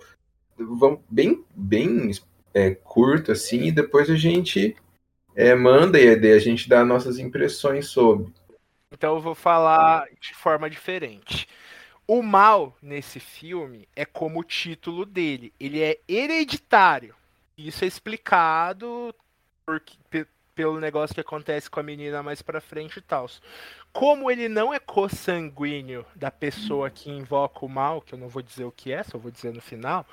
Vamos 0.59 1.01
bem, 1.11 1.45
bem 1.55 2.11
é, 2.57 2.75
curto 2.75 3.33
assim, 3.33 3.65
e 3.65 3.71
depois 3.71 4.09
a 4.09 4.17
gente 4.17 4.75
é, 5.35 5.55
manda 5.55 6.01
e 6.01 6.33
a 6.33 6.39
gente 6.39 6.71
dá 6.71 6.83
nossas 6.83 7.19
impressões 7.19 7.89
sobre. 7.89 8.33
Então 8.91 9.17
eu 9.17 9.21
vou 9.21 9.35
falar 9.35 10.07
de 10.19 10.33
forma 10.33 10.71
diferente. 10.71 11.47
O 12.09 12.23
mal 12.23 12.75
nesse 12.81 13.21
filme 13.21 13.87
é 13.95 14.07
como 14.07 14.41
o 14.41 14.45
título 14.45 15.05
dele. 15.05 15.53
Ele 15.61 15.83
é 15.83 15.99
hereditário. 16.09 17.15
Isso 17.59 17.85
é 17.85 17.87
explicado 17.87 19.15
pelo 20.55 20.81
negócio 20.81 21.15
que 21.15 21.21
acontece 21.21 21.69
com 21.69 21.81
a 21.81 21.83
menina 21.83 22.23
mais 22.23 22.41
pra 22.41 22.61
frente 22.61 23.01
e 23.01 23.03
tal. 23.03 23.27
Como 23.93 24.31
ele 24.31 24.49
não 24.49 24.73
é 24.73 24.79
consanguíneo 24.79 26.07
da 26.15 26.31
pessoa 26.31 26.89
que 26.89 27.11
invoca 27.11 27.67
o 27.67 27.69
mal, 27.69 28.01
que 28.01 28.15
eu 28.15 28.19
não 28.19 28.29
vou 28.29 28.41
dizer 28.41 28.65
o 28.65 28.73
que 28.73 28.93
é, 28.93 29.03
só 29.03 29.19
vou 29.19 29.31
dizer 29.31 29.53
no 29.53 29.61
final, 29.61 30.07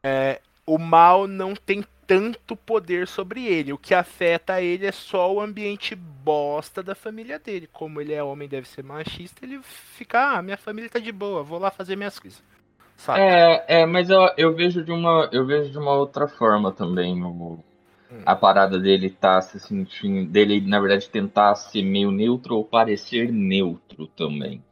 é, 0.00 0.40
o 0.66 0.78
mal 0.78 1.26
não 1.26 1.54
tem 1.54 1.84
tanto 2.06 2.56
poder 2.56 3.08
sobre 3.08 3.46
ele. 3.46 3.72
O 3.72 3.78
que 3.78 3.94
afeta 3.94 4.60
ele 4.60 4.86
é 4.86 4.92
só 4.92 5.32
o 5.32 5.40
ambiente 5.40 5.94
bosta 5.94 6.82
da 6.82 6.94
família 6.94 7.38
dele. 7.38 7.68
Como 7.72 8.00
ele 8.00 8.12
é 8.12 8.22
homem, 8.22 8.48
deve 8.48 8.68
ser 8.68 8.82
machista, 8.82 9.44
ele 9.44 9.60
fica, 9.62 10.36
ah, 10.36 10.42
minha 10.42 10.56
família 10.56 10.90
tá 10.90 10.98
de 10.98 11.12
boa, 11.12 11.42
vou 11.42 11.58
lá 11.58 11.70
fazer 11.70 11.96
minhas 11.96 12.18
coisas. 12.18 12.42
Saca? 12.96 13.20
É, 13.20 13.64
é, 13.68 13.86
mas 13.86 14.08
eu, 14.08 14.20
eu 14.38 14.54
vejo 14.54 14.82
de 14.82 14.90
uma, 14.90 15.28
eu 15.32 15.44
vejo 15.44 15.70
de 15.70 15.78
uma 15.78 15.92
outra 15.92 16.26
forma 16.26 16.72
também 16.72 17.22
o, 17.22 17.58
hum. 18.10 18.22
a 18.24 18.34
parada 18.34 18.78
dele 18.78 19.10
tá 19.10 19.40
se 19.42 19.60
sentindo, 19.60 20.30
dele 20.30 20.62
na 20.62 20.80
verdade 20.80 21.08
tentar 21.10 21.54
ser 21.56 21.82
meio 21.82 22.10
neutro 22.10 22.56
ou 22.56 22.64
parecer 22.64 23.30
neutro 23.30 24.06
também. 24.08 24.62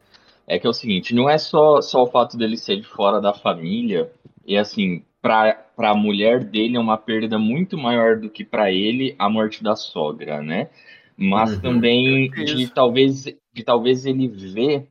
É 0.47 0.57
que 0.57 0.65
é 0.65 0.69
o 0.69 0.73
seguinte, 0.73 1.13
não 1.13 1.29
é 1.29 1.37
só 1.37 1.81
só 1.81 2.03
o 2.03 2.07
fato 2.07 2.37
dele 2.37 2.57
ser 2.57 2.77
de 2.77 2.87
fora 2.87 3.19
da 3.19 3.33
família 3.33 4.11
e 4.45 4.57
assim 4.57 5.03
para 5.25 5.89
a 5.89 5.95
mulher 5.95 6.43
dele 6.43 6.77
é 6.77 6.79
uma 6.79 6.99
perda 6.99 7.39
muito 7.39 7.75
maior 7.79 8.19
do 8.19 8.29
que 8.29 8.45
para 8.45 8.71
ele 8.71 9.15
a 9.17 9.27
morte 9.27 9.63
da 9.63 9.75
sogra, 9.75 10.39
né? 10.43 10.69
Mas 11.17 11.53
uhum, 11.53 11.61
também 11.61 12.29
de 12.29 12.67
talvez, 12.67 13.23
de 13.23 13.63
talvez 13.63 14.05
ele 14.05 14.27
vê 14.27 14.85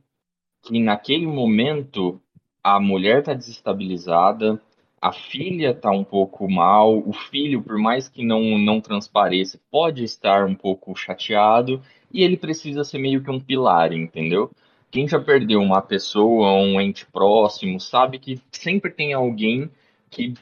que 0.61 0.77
naquele 0.77 1.25
momento 1.25 2.19
a 2.61 2.81
mulher 2.81 3.19
está 3.19 3.33
desestabilizada, 3.33 4.61
a 5.01 5.13
filha 5.13 5.73
tá 5.73 5.89
um 5.91 6.03
pouco 6.03 6.51
mal, 6.51 6.97
o 6.97 7.13
filho, 7.13 7.61
por 7.61 7.77
mais 7.77 8.09
que 8.09 8.25
não, 8.25 8.57
não 8.57 8.81
transpareça, 8.81 9.57
pode 9.71 10.03
estar 10.03 10.45
um 10.45 10.55
pouco 10.55 10.93
chateado, 10.97 11.81
e 12.11 12.23
ele 12.23 12.35
precisa 12.35 12.83
ser 12.83 12.97
meio 12.97 13.23
que 13.23 13.31
um 13.31 13.39
pilar, 13.39 13.93
entendeu? 13.93 14.51
Quem 14.91 15.07
já 15.07 15.19
perdeu 15.19 15.61
uma 15.61 15.81
pessoa, 15.81 16.53
um 16.53 16.81
ente 16.81 17.05
próximo, 17.05 17.79
sabe 17.79 18.19
que 18.19 18.41
sempre 18.51 18.91
tem 18.91 19.13
alguém 19.13 19.69
que 20.15 20.33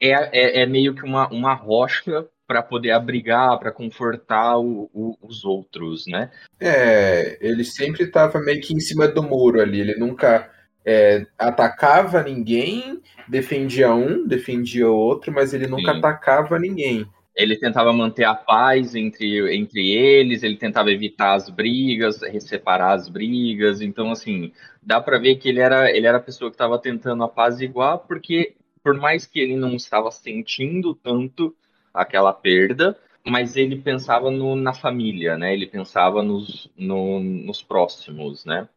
é, 0.00 0.10
é, 0.10 0.62
é 0.62 0.66
meio 0.66 0.94
que 0.94 1.04
uma, 1.04 1.28
uma 1.28 1.54
rocha 1.54 2.26
para 2.46 2.62
poder 2.62 2.90
abrigar, 2.90 3.58
para 3.58 3.72
confortar 3.72 4.58
o, 4.58 4.90
o, 4.92 5.16
os 5.22 5.44
outros, 5.44 6.06
né? 6.06 6.30
É, 6.60 7.38
ele 7.40 7.64
sempre 7.64 8.04
estava 8.04 8.40
meio 8.40 8.60
que 8.60 8.74
em 8.74 8.80
cima 8.80 9.08
do 9.08 9.22
muro 9.22 9.60
ali, 9.60 9.80
ele 9.80 9.94
nunca 9.96 10.50
é, 10.84 11.26
atacava 11.38 12.22
ninguém, 12.22 13.00
defendia 13.26 13.94
um, 13.94 14.26
defendia 14.26 14.88
outro, 14.88 15.32
mas 15.32 15.54
ele 15.54 15.66
nunca 15.66 15.92
Sim. 15.92 15.98
atacava 15.98 16.58
ninguém. 16.58 17.06
Ele 17.34 17.56
tentava 17.56 17.92
manter 17.92 18.24
a 18.24 18.34
paz 18.34 18.94
entre, 18.94 19.56
entre 19.56 19.90
eles, 19.90 20.42
ele 20.42 20.56
tentava 20.56 20.92
evitar 20.92 21.34
as 21.34 21.50
brigas, 21.50 22.20
separar 22.40 22.92
as 22.92 23.08
brigas. 23.08 23.80
Então, 23.80 24.12
assim, 24.12 24.52
dá 24.80 25.00
para 25.00 25.18
ver 25.18 25.36
que 25.36 25.48
ele 25.48 25.58
era, 25.58 25.90
ele 25.90 26.06
era 26.06 26.18
a 26.18 26.22
pessoa 26.22 26.48
que 26.48 26.54
estava 26.54 26.78
tentando 26.78 27.24
apaziguar, 27.24 27.98
porque 27.98 28.54
por 28.84 28.94
mais 28.94 29.24
que 29.24 29.40
ele 29.40 29.56
não 29.56 29.74
estava 29.74 30.10
sentindo 30.10 30.94
tanto 30.94 31.56
aquela 31.92 32.34
perda, 32.34 32.96
mas 33.26 33.56
ele 33.56 33.76
pensava 33.76 34.30
no, 34.30 34.54
na 34.54 34.74
família, 34.74 35.38
né? 35.38 35.54
Ele 35.54 35.66
pensava 35.66 36.22
nos, 36.22 36.70
no, 36.76 37.18
nos 37.18 37.62
próximos, 37.62 38.44
né? 38.44 38.68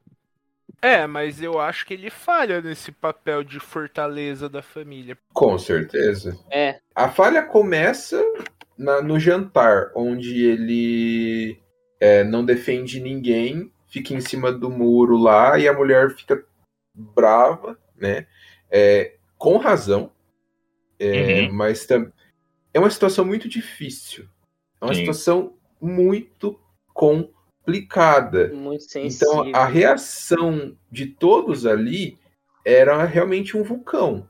É, 0.81 1.05
mas 1.05 1.41
eu 1.41 1.59
acho 1.59 1.85
que 1.85 1.93
ele 1.93 2.09
falha 2.09 2.61
nesse 2.61 2.91
papel 2.91 3.43
de 3.43 3.59
fortaleza 3.59 4.47
da 4.47 4.61
família. 4.61 5.17
Com 5.33 5.57
certeza. 5.57 6.37
É. 6.49 6.79
A 6.95 7.09
falha 7.09 7.43
começa 7.43 8.23
na- 8.77 9.01
no 9.01 9.19
jantar, 9.19 9.91
onde 9.95 10.45
ele 10.45 11.59
é, 11.99 12.23
não 12.23 12.45
defende 12.45 12.99
ninguém, 13.01 13.71
fica 13.87 14.13
em 14.13 14.21
cima 14.21 14.51
do 14.51 14.69
muro 14.69 15.17
lá 15.17 15.57
e 15.57 15.67
a 15.67 15.73
mulher 15.73 16.11
fica 16.11 16.45
brava, 16.93 17.77
né? 17.95 18.27
É, 18.69 19.16
com 19.37 19.57
razão, 19.57 20.11
é, 20.99 21.41
Uhum. 21.47 21.53
mas 21.53 21.85
tam- 21.85 22.11
é 22.73 22.79
uma 22.79 22.89
situação 22.89 23.23
muito 23.25 23.47
difícil. 23.47 24.27
É 24.81 24.85
uma 24.85 24.93
Sim. 24.93 25.01
situação 25.01 25.53
muito 25.81 26.59
complicada. 26.93 28.49
Muito 28.53 28.83
sensível. 28.83 29.45
Então 29.45 29.51
a 29.61 29.65
reação 29.65 30.75
de 30.91 31.05
todos 31.07 31.65
ali 31.65 32.17
era 32.65 33.03
realmente 33.05 33.55
um 33.55 33.63
vulcão, 33.63 34.29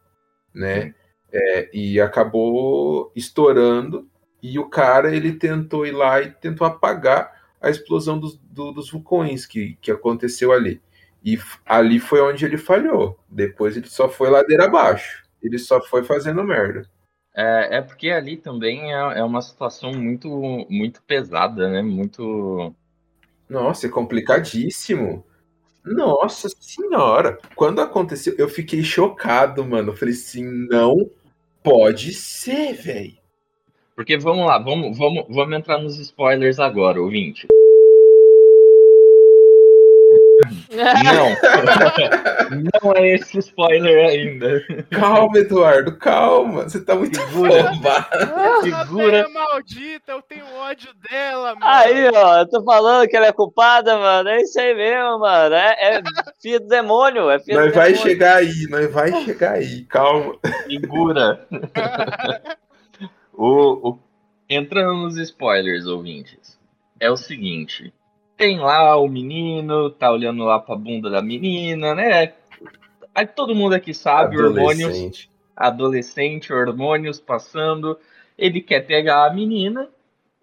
né? 0.53 0.93
É, 1.31 1.69
e 1.73 1.99
acabou 1.99 3.11
estourando 3.15 4.07
e 4.41 4.57
o 4.57 4.69
cara 4.69 5.13
ele 5.13 5.33
tentou 5.33 5.85
ir 5.85 5.91
lá 5.91 6.21
e 6.21 6.31
tentou 6.31 6.65
apagar 6.65 7.35
a 7.59 7.69
explosão 7.69 8.17
dos, 8.19 8.37
do- 8.37 8.71
dos 8.71 8.89
vulcões 8.89 9.45
que, 9.45 9.77
que 9.81 9.91
aconteceu 9.91 10.51
ali. 10.53 10.81
E 11.23 11.37
ali 11.65 11.99
foi 11.99 12.21
onde 12.21 12.45
ele 12.45 12.57
falhou. 12.57 13.19
Depois 13.29 13.75
ele 13.75 13.87
só 13.87 14.07
foi 14.07 14.29
ladeira 14.29 14.65
abaixo. 14.65 15.23
Ele 15.41 15.57
só 15.57 15.81
foi 15.81 16.03
fazendo 16.03 16.43
merda. 16.43 16.89
É, 17.35 17.77
é 17.77 17.81
porque 17.81 18.09
ali 18.09 18.37
também 18.37 18.93
é, 18.93 19.19
é 19.19 19.23
uma 19.23 19.41
situação 19.41 19.91
muito, 19.93 20.65
muito 20.69 21.01
pesada, 21.03 21.69
né? 21.69 21.81
Muito. 21.81 22.73
Nossa, 23.49 23.87
é 23.87 23.89
complicadíssimo. 23.89 25.23
Nossa 25.85 26.49
senhora. 26.59 27.37
Quando 27.55 27.79
aconteceu, 27.79 28.35
eu 28.37 28.49
fiquei 28.49 28.83
chocado, 28.83 29.63
mano. 29.63 29.91
Eu 29.91 29.95
falei 29.95 30.13
assim, 30.13 30.43
não 30.67 31.09
pode 31.63 32.13
ser, 32.13 32.73
velho. 32.73 33.17
Porque 33.95 34.17
vamos 34.17 34.45
lá, 34.45 34.59
vamos, 34.59 34.97
vamos, 34.97 35.25
vamos 35.29 35.57
entrar 35.57 35.79
nos 35.79 35.97
spoilers 35.97 36.59
agora, 36.59 37.01
ouvinte. 37.01 37.47
Não, 40.71 41.29
não 42.83 42.93
é 42.95 43.15
esse 43.15 43.39
spoiler 43.39 44.07
ainda. 44.09 44.61
Calma, 44.91 45.39
Eduardo, 45.39 45.97
calma. 45.97 46.63
Você 46.69 46.79
tá 46.83 46.95
muito. 46.95 47.19
Ah, 47.19 48.59
Segura. 48.61 49.11
velha 49.23 49.29
maldita, 49.29 50.11
eu 50.11 50.21
tenho 50.21 50.45
ódio 50.57 50.89
dela, 51.09 51.55
mano. 51.55 51.65
Aí, 51.65 52.07
ó, 52.13 52.39
eu 52.39 52.49
tô 52.49 52.63
falando 52.63 53.07
que 53.07 53.15
ela 53.17 53.27
é 53.27 53.31
culpada, 53.31 53.97
mano. 53.97 54.29
É 54.29 54.41
isso 54.41 54.59
aí 54.59 54.75
mesmo, 54.75 55.19
mano. 55.19 55.55
É, 55.55 55.97
é 55.97 56.01
filho 56.41 56.59
do 56.59 56.67
demônio. 56.67 57.29
É 57.29 57.39
filho 57.39 57.59
Nós 57.59 57.69
do 57.71 57.75
vai 57.75 57.91
demônio. 57.93 58.11
chegar 58.11 58.35
aí, 58.37 58.67
nós 58.69 58.93
vai 58.93 59.11
chegar 59.23 59.51
aí. 59.53 59.83
Calma. 59.85 60.35
Segura. 60.69 61.47
o, 63.33 63.89
o- 63.89 63.99
entrando 64.49 64.93
nos 65.03 65.17
spoilers, 65.17 65.85
ouvintes, 65.87 66.59
é 66.99 67.09
o 67.09 67.17
seguinte: 67.17 67.93
tem 68.37 68.59
lá 68.59 68.95
o 68.95 69.07
menino, 69.07 69.89
tá 69.89 70.11
olhando 70.11 70.43
lá 70.43 70.59
pra 70.59 70.75
bunda 70.75 71.09
da 71.09 71.21
menina, 71.21 71.95
né? 71.95 72.33
Aí 73.13 73.25
todo 73.25 73.55
mundo 73.55 73.73
aqui 73.73 73.93
sabe, 73.93 74.37
hormônios, 74.37 74.89
Adolescente. 74.89 75.31
adolescente, 75.55 76.53
hormônios 76.53 77.19
passando. 77.19 77.97
Ele 78.37 78.61
quer 78.61 78.81
pegar 78.85 79.25
a 79.25 79.33
menina 79.33 79.89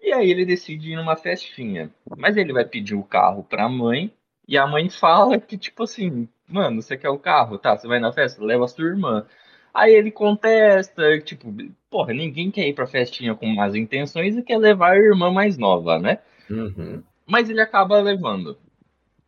e 0.01 0.11
aí 0.11 0.29
ele 0.29 0.45
decide 0.45 0.91
ir 0.91 0.97
numa 0.97 1.15
festinha. 1.15 1.89
Mas 2.17 2.35
ele 2.35 2.51
vai 2.51 2.65
pedir 2.65 2.95
o 2.95 3.03
carro 3.03 3.43
pra 3.43 3.69
mãe 3.69 4.11
e 4.45 4.57
a 4.57 4.67
mãe 4.67 4.89
fala 4.89 5.39
que, 5.39 5.57
tipo 5.57 5.83
assim, 5.83 6.27
mano, 6.47 6.81
você 6.81 6.97
quer 6.97 7.09
o 7.09 7.17
carro? 7.17 7.57
Tá, 7.57 7.77
você 7.77 7.87
vai 7.87 7.99
na 7.99 8.11
festa? 8.11 8.43
Leva 8.43 8.65
a 8.65 8.67
sua 8.67 8.85
irmã. 8.85 9.25
Aí 9.73 9.93
ele 9.93 10.11
contesta, 10.11 11.19
tipo, 11.19 11.53
porra, 11.89 12.13
ninguém 12.13 12.51
quer 12.51 12.67
ir 12.67 12.73
pra 12.73 12.87
festinha 12.87 13.35
com 13.35 13.45
más 13.47 13.73
intenções 13.73 14.37
e 14.37 14.43
quer 14.43 14.57
levar 14.57 14.91
a 14.91 14.97
irmã 14.97 15.31
mais 15.31 15.57
nova, 15.57 15.97
né? 15.97 16.19
Uhum. 16.49 17.01
Mas 17.25 17.49
ele 17.49 17.61
acaba 17.61 17.99
levando. 18.01 18.57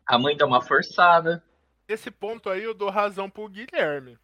A 0.06 0.18
mãe 0.18 0.36
dá 0.38 0.46
uma 0.46 0.62
forçada. 0.62 1.44
Nesse 1.88 2.12
ponto 2.12 2.50
aí 2.50 2.64
eu 2.64 2.74
dou 2.74 2.90
razão 2.90 3.30
pro 3.30 3.48
Guilherme. 3.50 4.18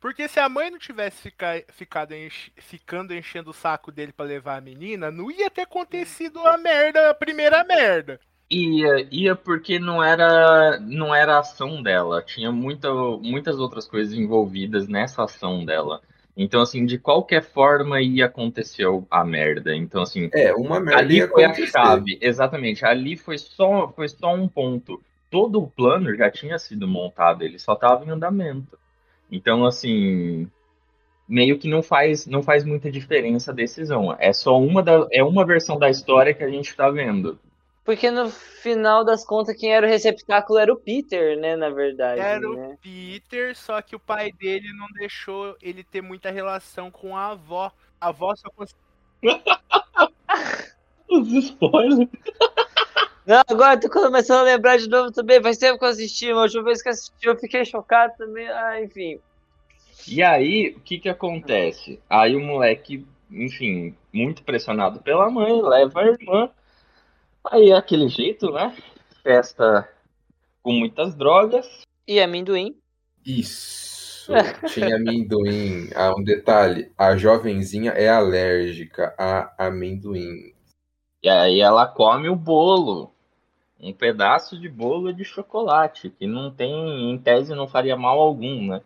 Porque 0.00 0.28
se 0.28 0.38
a 0.38 0.48
mãe 0.48 0.70
não 0.70 0.78
tivesse 0.78 1.22
fica- 1.22 1.64
ficado 1.72 2.12
enche- 2.12 2.52
ficando 2.56 3.14
enchendo 3.14 3.50
o 3.50 3.54
saco 3.54 3.90
dele 3.90 4.12
pra 4.12 4.26
levar 4.26 4.56
a 4.56 4.60
menina, 4.60 5.10
não 5.10 5.30
ia 5.30 5.50
ter 5.50 5.62
acontecido 5.62 6.40
a 6.46 6.58
merda, 6.58 7.10
a 7.10 7.14
primeira 7.14 7.64
merda. 7.64 8.20
Ia, 8.50 9.08
ia 9.10 9.34
porque 9.34 9.78
não 9.78 10.04
era, 10.04 10.78
não 10.80 11.14
era 11.14 11.36
a 11.36 11.38
ação 11.40 11.82
dela. 11.82 12.22
Tinha 12.22 12.52
muita, 12.52 12.92
muitas 12.92 13.58
outras 13.58 13.86
coisas 13.88 14.12
envolvidas 14.12 14.86
nessa 14.86 15.24
ação 15.24 15.64
dela. 15.64 16.02
Então, 16.36 16.60
assim, 16.60 16.84
de 16.84 16.98
qualquer 16.98 17.42
forma 17.42 18.00
ia 18.00 18.26
acontecer 18.26 18.86
a 19.10 19.24
merda. 19.24 19.74
Então, 19.74 20.02
assim, 20.02 20.28
É, 20.32 20.52
uma 20.52 20.80
merda 20.80 21.00
ali 21.00 21.26
foi 21.28 21.44
a 21.44 21.48
acontecer. 21.48 21.70
chave. 21.70 22.18
Exatamente. 22.20 22.84
Ali 22.84 23.16
foi 23.16 23.38
só, 23.38 23.88
foi 23.94 24.08
só 24.08 24.34
um 24.34 24.48
ponto. 24.48 25.00
Todo 25.30 25.62
o 25.62 25.68
plano 25.68 26.14
já 26.16 26.30
tinha 26.30 26.58
sido 26.58 26.86
montado, 26.88 27.42
ele 27.42 27.58
só 27.58 27.74
estava 27.74 28.04
em 28.04 28.10
andamento. 28.10 28.78
Então, 29.30 29.64
assim, 29.64 30.48
meio 31.28 31.58
que 31.58 31.68
não 31.68 31.82
faz, 31.82 32.26
não 32.26 32.42
faz 32.42 32.64
muita 32.64 32.90
diferença 32.90 33.50
a 33.50 33.54
decisão. 33.54 34.14
É 34.18 34.32
só 34.32 34.60
uma, 34.60 34.82
da, 34.82 35.06
é 35.12 35.22
uma 35.22 35.44
versão 35.46 35.78
da 35.78 35.88
história 35.88 36.34
que 36.34 36.44
a 36.44 36.50
gente 36.50 36.68
está 36.68 36.90
vendo. 36.90 37.38
Porque 37.84 38.10
no 38.10 38.30
final 38.30 39.04
das 39.04 39.26
contas, 39.26 39.56
quem 39.56 39.74
era 39.74 39.86
o 39.86 39.88
receptáculo 39.88 40.58
era 40.58 40.72
o 40.72 40.76
Peter, 40.76 41.38
né? 41.38 41.54
Na 41.54 41.68
verdade. 41.68 42.18
Era 42.18 42.40
né? 42.40 42.68
o 42.72 42.78
Peter, 42.78 43.54
só 43.54 43.82
que 43.82 43.94
o 43.94 44.00
pai 44.00 44.32
dele 44.32 44.72
não 44.72 44.86
deixou 44.98 45.54
ele 45.60 45.84
ter 45.84 46.00
muita 46.00 46.30
relação 46.30 46.90
com 46.90 47.14
a 47.14 47.32
avó. 47.32 47.70
A 48.00 48.08
avó 48.08 48.34
só 48.34 48.48
conseguia. 48.50 48.80
Os 51.10 51.30
spoilers. 51.30 52.08
Não, 53.26 53.42
agora 53.46 53.78
tô 53.78 53.88
começando 53.90 54.40
a 54.40 54.52
lembrar 54.52 54.78
de 54.78 54.88
novo 54.88 55.12
também. 55.12 55.42
Faz 55.42 55.58
tempo 55.58 55.78
que 55.78 55.84
eu 55.84 55.88
assisti, 55.88 56.26
mas 56.28 56.36
a 56.36 56.42
última 56.42 56.64
vez 56.64 56.82
que 56.82 56.88
eu 56.88 56.92
assisti 56.92 57.26
eu 57.26 57.36
fiquei 57.38 57.64
chocado 57.66 58.14
também. 58.16 58.48
Ah, 58.48 58.82
enfim. 58.82 59.20
E 60.08 60.22
aí, 60.22 60.74
o 60.76 60.80
que 60.80 60.98
que 60.98 61.08
acontece? 61.08 62.00
Aí 62.08 62.34
o 62.34 62.40
moleque, 62.40 63.06
enfim, 63.30 63.94
muito 64.12 64.42
pressionado 64.42 65.00
pela 65.00 65.30
mãe, 65.30 65.62
leva 65.62 66.00
a 66.00 66.06
irmã. 66.06 66.50
Aí 67.50 67.70
é 67.70 67.76
aquele 67.76 68.08
jeito, 68.08 68.50
né? 68.50 68.74
Festa 69.22 69.88
com 70.62 70.72
muitas 70.72 71.14
drogas. 71.14 71.66
E 72.08 72.20
amendoim? 72.20 72.76
Isso. 73.24 74.32
Tinha 74.72 74.96
amendoim. 74.96 75.90
Ah, 75.94 76.12
um 76.16 76.24
detalhe: 76.24 76.90
a 76.96 77.16
jovenzinha 77.16 77.92
é 77.92 78.08
alérgica 78.08 79.14
a 79.18 79.66
amendoim. 79.66 80.54
E 81.22 81.28
aí 81.28 81.60
ela 81.60 81.86
come 81.86 82.28
o 82.28 82.36
bolo. 82.36 83.12
Um 83.80 83.92
pedaço 83.92 84.58
de 84.58 84.68
bolo 84.68 85.12
de 85.12 85.24
chocolate, 85.24 86.08
que 86.08 86.26
não 86.26 86.50
tem, 86.50 87.10
em 87.10 87.18
tese, 87.18 87.54
não 87.54 87.68
faria 87.68 87.96
mal 87.96 88.18
algum, 88.18 88.68
né? 88.68 88.80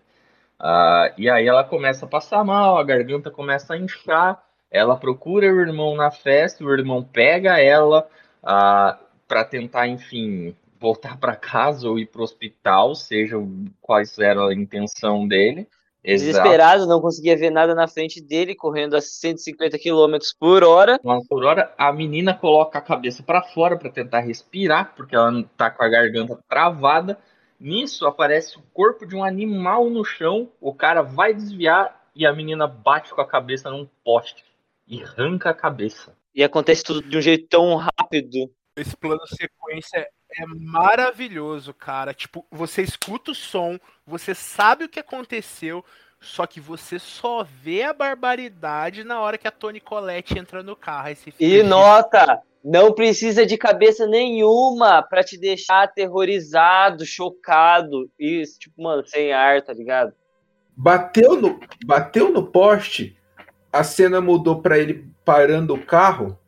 Ah, 0.59 1.12
e 1.17 1.31
aí 1.31 1.47
ela 1.47 1.62
começa 1.62 2.05
a 2.05 2.09
passar 2.09 2.45
mal, 2.45 2.77
a 2.77 2.83
garganta 2.83 3.31
começa 3.31 3.75
a 3.75 3.79
inchar. 3.79 4.43
Ela 4.71 4.97
procura 4.97 5.47
o 5.47 5.61
irmão 5.61 5.95
na 5.95 6.11
festa, 6.11 6.65
o 6.65 6.73
irmão 6.73 7.03
pega 7.03 7.61
ela 7.61 8.09
ah, 8.42 8.99
para 9.26 9.45
tentar, 9.45 9.87
enfim, 9.88 10.54
voltar 10.80 11.18
para 11.18 11.37
casa 11.37 11.88
ou 11.88 11.99
ir 11.99 12.07
para 12.07 12.21
o 12.21 12.25
hospital, 12.25 12.95
seja 12.95 13.37
quais 13.80 14.18
era 14.18 14.47
a 14.47 14.54
intenção 14.54 15.26
dele. 15.26 15.68
Exato. 16.02 16.26
desesperado, 16.26 16.87
não 16.87 17.00
conseguia 17.00 17.37
ver 17.37 17.50
nada 17.50 17.75
na 17.75 17.88
frente 17.88 18.21
dele, 18.21 18.54
correndo 18.54 18.97
a 18.97 19.00
150 19.00 19.78
km 19.78 20.16
por 20.38 20.64
hora. 20.64 20.99
Por 21.28 21.45
hora, 21.45 21.75
a 21.76 21.92
menina 21.92 22.33
coloca 22.33 22.78
a 22.78 22.83
cabeça 22.83 23.23
pra 23.23 23.42
fora 23.42 23.76
pra 23.76 23.90
tentar 23.90 24.21
respirar, 24.21 24.95
porque 24.97 25.14
ela 25.14 25.30
não 25.30 25.42
tá 25.42 25.71
com 25.71 25.83
a 25.83 25.88
garganta 25.88 26.38
travada. 26.49 27.18
Nisso 27.61 28.07
aparece 28.07 28.57
o 28.57 28.62
corpo 28.73 29.04
de 29.04 29.16
um 29.16 29.25
animal 29.25 29.90
no 29.90 30.04
chão, 30.04 30.49
o 30.61 30.73
cara 30.73 31.02
vai 31.02 31.35
desviar 31.35 32.09
e 32.14 32.25
a 32.25 32.33
menina 32.33 32.66
bate 32.66 33.12
com 33.12 33.21
a 33.21 33.26
cabeça 33.26 33.68
num 33.68 33.87
poste 34.04 34.45
e 34.87 35.02
arranca 35.02 35.50
a 35.50 35.54
cabeça. 35.54 36.16
E 36.35 36.45
acontece 36.45 36.85
tudo 36.85 37.03
de 37.03 37.17
um 37.17 37.21
jeito 37.21 37.49
tão 37.49 37.77
rápido. 37.77 38.51
Esse 38.77 38.97
plano 38.97 39.21
sequência 39.27 40.09
é 40.37 40.47
maravilhoso, 40.47 41.75
cara. 41.75 42.15
Tipo, 42.15 42.47
você 42.51 42.83
escuta 42.83 43.33
o 43.33 43.35
som, 43.35 43.79
você 44.07 44.35
sabe 44.35 44.85
o 44.85 44.89
que 44.89 45.01
aconteceu, 45.01 45.85
só 46.21 46.47
que 46.47 46.61
você 46.61 46.99
só 46.99 47.45
vê 47.45 47.83
a 47.83 47.93
barbaridade 47.93 49.05
na 49.05 49.21
hora 49.21 49.39
que 49.39 49.49
a 49.49 49.53
Tony 49.53 49.81
Colette 49.81 50.39
entra 50.39 50.63
no 50.63 50.77
carro. 50.77 51.09
E 51.41 51.63
nota, 51.63 52.43
não 52.63 52.93
precisa 52.93 53.47
de 53.47 53.57
cabeça 53.57 54.07
nenhuma 54.07 55.03
pra 55.03 55.23
te 55.23 55.39
deixar 55.39 55.85
aterrorizado, 55.85 57.07
chocado 57.07 58.11
e, 58.19 58.43
tipo, 58.59 58.83
mano, 58.83 59.07
sem 59.07 59.33
ar, 59.33 59.63
tá 59.63 59.73
ligado? 59.73 60.13
Bateu 60.77 61.41
no, 61.41 61.59
bateu 61.85 62.31
no 62.31 62.47
poste, 62.47 63.17
a 63.73 63.85
cena 63.85 64.21
mudou 64.21 64.61
pra 64.61 64.79
ele 64.79 65.11
parando 65.25 65.75
o 65.75 65.85
carro. 65.85 66.39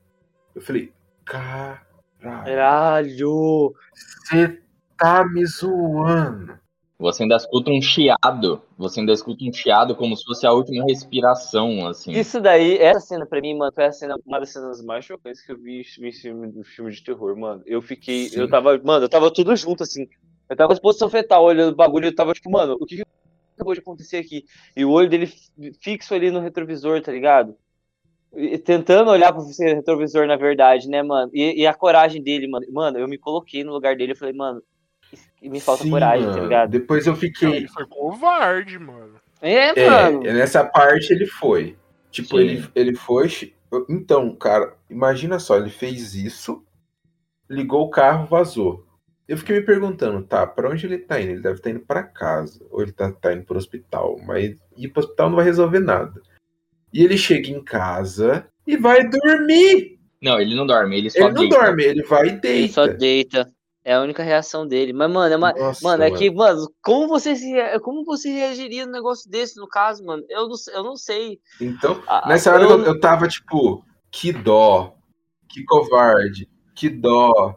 Eu 0.54 0.60
falei, 0.60 0.92
caralho, 1.24 1.80
Caralho! 2.20 3.74
você 4.24 4.60
tá 4.96 5.24
me 5.24 5.44
zoando. 5.46 6.58
Você 6.98 7.22
ainda 7.22 7.36
escuta 7.36 7.70
um 7.70 7.80
chiado. 7.80 8.60
Você 8.76 9.00
ainda 9.00 9.12
escuta 9.12 9.42
um 9.42 9.52
chiado 9.52 9.96
como 9.96 10.14
se 10.14 10.22
fosse 10.22 10.46
a 10.46 10.52
última 10.52 10.84
respiração, 10.84 11.88
assim. 11.88 12.12
Isso 12.12 12.38
daí, 12.42 12.76
essa 12.76 13.00
cena 13.00 13.24
pra 13.24 13.40
mim, 13.40 13.56
mano, 13.56 13.72
foi 13.72 13.86
a 13.86 13.92
cena, 13.92 14.16
uma 14.26 14.38
das 14.38 14.50
cenas 14.50 14.82
mais 14.84 15.06
chocantes 15.06 15.40
que 15.40 15.50
eu 15.50 15.56
vi 15.56 15.80
em 15.80 16.12
filme, 16.12 16.48
em 16.48 16.62
filme 16.62 16.90
de 16.90 17.02
terror, 17.02 17.34
mano. 17.38 17.62
Eu 17.64 17.80
fiquei, 17.80 18.28
Sim. 18.28 18.40
eu 18.40 18.50
tava, 18.50 18.78
mano, 18.84 19.06
eu 19.06 19.08
tava 19.08 19.32
tudo 19.32 19.56
junto, 19.56 19.82
assim. 19.82 20.06
Eu 20.46 20.56
tava 20.56 20.74
em 20.74 20.80
posição 20.80 21.08
fetal, 21.08 21.42
olhando 21.42 21.72
o 21.72 21.76
bagulho, 21.76 22.06
eu 22.06 22.14
tava 22.14 22.34
tipo, 22.34 22.50
mano, 22.50 22.76
o 22.78 22.84
que, 22.84 22.96
que 22.96 23.04
acabou 23.60 23.74
de 23.74 23.80
acontecer 23.80 24.16
aqui? 24.16 24.44
E 24.74 24.84
o 24.84 24.90
olho 24.90 25.08
dele 25.08 25.26
fi- 25.26 25.72
fixo 25.80 26.14
ali 26.14 26.30
no 26.30 26.40
retrovisor, 26.40 27.02
tá 27.02 27.12
ligado? 27.12 27.54
E- 28.34 28.58
tentando 28.58 29.10
olhar 29.10 29.32
pro 29.32 29.44
retrovisor, 29.58 30.26
na 30.26 30.36
verdade, 30.36 30.88
né, 30.88 31.02
mano? 31.02 31.30
E, 31.34 31.60
e 31.62 31.66
a 31.66 31.74
coragem 31.74 32.22
dele, 32.22 32.48
mano. 32.48 32.66
Mano, 32.72 32.98
eu 32.98 33.06
me 33.06 33.18
coloquei 33.18 33.62
no 33.62 33.72
lugar 33.72 33.96
dele, 33.96 34.12
eu 34.12 34.16
falei, 34.16 34.34
mano, 34.34 34.62
me 35.42 35.60
falta 35.60 35.82
Sim, 35.84 35.90
coragem, 35.90 36.26
tá 36.26 36.32
mano. 36.32 36.44
ligado? 36.44 36.70
Depois 36.70 37.06
eu 37.06 37.14
fiquei. 37.16 37.52
ele 37.56 37.68
foi 37.68 37.86
covarde, 37.86 38.78
mano. 38.78 39.20
É, 39.42 39.68
É, 39.68 39.90
mano. 40.10 40.22
nessa 40.22 40.64
parte 40.64 41.12
ele 41.12 41.26
foi. 41.26 41.76
Tipo, 42.10 42.38
Sim. 42.38 42.44
ele, 42.44 42.68
ele 42.74 42.94
foi. 42.94 43.28
Então, 43.88 44.34
cara, 44.34 44.76
imagina 44.88 45.38
só, 45.38 45.56
ele 45.56 45.70
fez 45.70 46.14
isso, 46.14 46.64
ligou 47.48 47.82
o 47.82 47.90
carro, 47.90 48.26
vazou. 48.26 48.84
Eu 49.30 49.36
fiquei 49.36 49.60
me 49.60 49.64
perguntando, 49.64 50.20
tá, 50.26 50.44
pra 50.44 50.68
onde 50.68 50.84
ele 50.84 50.98
tá 50.98 51.20
indo? 51.20 51.30
Ele 51.30 51.40
deve 51.40 51.54
estar 51.54 51.70
indo 51.70 51.78
pra 51.78 52.02
casa, 52.02 52.66
ou 52.68 52.82
ele 52.82 52.90
tá, 52.90 53.12
tá 53.12 53.32
indo 53.32 53.44
pro 53.44 53.56
hospital, 53.56 54.18
mas 54.26 54.56
ir 54.76 54.88
pro 54.88 55.04
hospital 55.04 55.28
não 55.28 55.36
vai 55.36 55.44
resolver 55.44 55.78
nada. 55.78 56.20
E 56.92 57.04
ele 57.04 57.16
chega 57.16 57.48
em 57.48 57.62
casa 57.62 58.48
e 58.66 58.76
vai 58.76 59.08
dormir. 59.08 60.00
Não, 60.20 60.40
ele 60.40 60.56
não 60.56 60.66
dorme, 60.66 60.98
ele 60.98 61.10
só 61.10 61.26
Ele 61.26 61.28
não 61.34 61.42
deita. 61.48 61.60
dorme, 61.60 61.84
ele 61.84 62.02
vai 62.02 62.26
e 62.26 62.40
Ele 62.42 62.68
só 62.68 62.86
deita. 62.88 62.98
deita. 63.44 63.52
É 63.84 63.94
a 63.94 64.02
única 64.02 64.24
reação 64.24 64.66
dele. 64.66 64.92
Mas, 64.92 65.08
mano, 65.08 65.32
é 65.32 65.36
uma, 65.36 65.52
Nossa, 65.52 65.80
Mano, 65.84 66.02
é 66.02 66.10
que, 66.10 66.28
mano, 66.28 66.66
como 66.82 67.06
você 67.06 67.36
se, 67.36 67.54
como 67.84 68.04
você 68.04 68.28
reagiria 68.30 68.84
num 68.84 68.90
negócio 68.92 69.30
desse, 69.30 69.58
no 69.60 69.68
caso, 69.68 70.04
mano? 70.04 70.24
Eu 70.28 70.48
não, 70.48 70.56
eu 70.74 70.82
não 70.82 70.96
sei. 70.96 71.38
Então, 71.60 72.02
Ah, 72.08 72.24
nessa 72.26 72.52
hora 72.52 72.64
eu, 72.64 72.84
eu 72.84 72.98
tava 72.98 73.28
tipo, 73.28 73.84
que 74.10 74.32
dó, 74.32 74.96
que 75.48 75.62
covarde, 75.64 76.48
que 76.74 76.88
dó. 76.90 77.56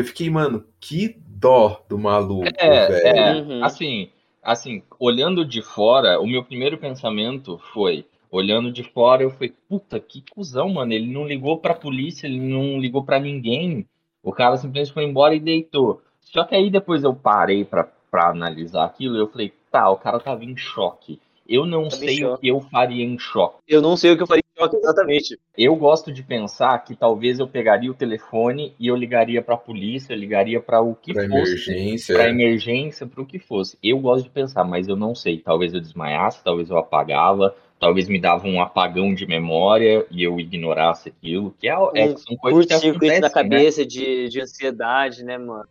Eu 0.00 0.04
fiquei, 0.04 0.30
mano, 0.30 0.64
que 0.80 1.14
dó 1.26 1.84
do 1.86 1.98
maluco, 1.98 2.48
É, 2.56 2.86
velho. 2.88 3.18
é. 3.18 3.40
Uhum. 3.42 3.62
Assim, 3.64 4.08
assim, 4.42 4.82
olhando 4.98 5.44
de 5.44 5.60
fora, 5.60 6.18
o 6.18 6.26
meu 6.26 6.42
primeiro 6.42 6.78
pensamento 6.78 7.60
foi, 7.74 8.06
olhando 8.30 8.72
de 8.72 8.82
fora, 8.82 9.22
eu 9.22 9.30
falei, 9.30 9.52
puta, 9.68 10.00
que 10.00 10.24
cuzão, 10.30 10.70
mano. 10.70 10.90
Ele 10.94 11.12
não 11.12 11.26
ligou 11.26 11.58
pra 11.58 11.74
polícia, 11.74 12.26
ele 12.26 12.40
não 12.40 12.80
ligou 12.80 13.04
pra 13.04 13.20
ninguém. 13.20 13.84
O 14.22 14.32
cara 14.32 14.56
simplesmente 14.56 14.94
foi 14.94 15.04
embora 15.04 15.34
e 15.34 15.40
deitou. 15.40 16.00
Só 16.22 16.44
que 16.44 16.54
aí 16.54 16.70
depois 16.70 17.04
eu 17.04 17.14
parei 17.14 17.62
pra, 17.62 17.86
pra 18.10 18.30
analisar 18.30 18.86
aquilo 18.86 19.16
e 19.16 19.20
eu 19.20 19.28
falei, 19.28 19.52
tá, 19.70 19.90
o 19.90 19.98
cara 19.98 20.18
tava 20.18 20.46
em 20.46 20.56
choque. 20.56 21.20
Eu 21.46 21.66
não 21.66 21.88
Tava 21.88 21.96
sei 21.96 22.24
o 22.24 22.38
que 22.38 22.48
eu 22.48 22.60
faria 22.62 23.04
em 23.04 23.18
choque. 23.18 23.56
Eu 23.68 23.82
não 23.82 23.98
sei 23.98 24.12
o 24.12 24.16
que 24.16 24.22
eu 24.22 24.26
faria 24.26 24.40
em 24.40 24.48
choque 24.48 24.49
exatamente. 24.76 25.38
Eu 25.56 25.76
gosto 25.76 26.12
de 26.12 26.22
pensar 26.22 26.78
que 26.84 26.96
talvez 26.96 27.38
eu 27.38 27.46
pegaria 27.48 27.90
o 27.90 27.94
telefone 27.94 28.74
e 28.78 28.86
eu 28.88 28.96
ligaria 28.96 29.42
pra 29.42 29.56
polícia, 29.56 30.12
eu 30.12 30.18
ligaria 30.18 30.60
pra 30.60 30.80
o 30.80 30.94
que 30.94 31.12
Pra 31.12 31.24
fosse 31.28 31.60
emergência. 31.68 32.14
para 32.14 32.28
emergência, 32.28 33.06
para 33.06 33.20
o 33.22 33.26
que 33.26 33.38
fosse. 33.38 33.78
Eu 33.82 33.98
gosto 34.00 34.24
de 34.24 34.30
pensar, 34.30 34.64
mas 34.64 34.88
eu 34.88 34.96
não 34.96 35.14
sei. 35.14 35.38
Talvez 35.38 35.74
eu 35.74 35.80
desmaiasse, 35.80 36.42
talvez 36.42 36.70
eu 36.70 36.78
apagava, 36.78 37.54
talvez 37.78 38.08
me 38.08 38.20
dava 38.20 38.46
um 38.46 38.60
apagão 38.60 39.14
de 39.14 39.26
memória 39.26 40.06
e 40.10 40.22
eu 40.22 40.38
ignorasse 40.40 41.08
aquilo, 41.10 41.52
que 41.58 41.68
é, 41.68 41.72
é 41.94 42.06
Um 42.06 42.16
são 42.16 42.36
coisas 42.36 42.64
que 42.66 42.74
Curto-circuito 42.74 43.20
na 43.20 43.28
acontecem, 43.28 43.48
né? 43.48 43.58
cabeça 43.58 43.86
de, 43.86 44.28
de 44.28 44.40
ansiedade, 44.40 45.24
né, 45.24 45.36
mano? 45.38 45.68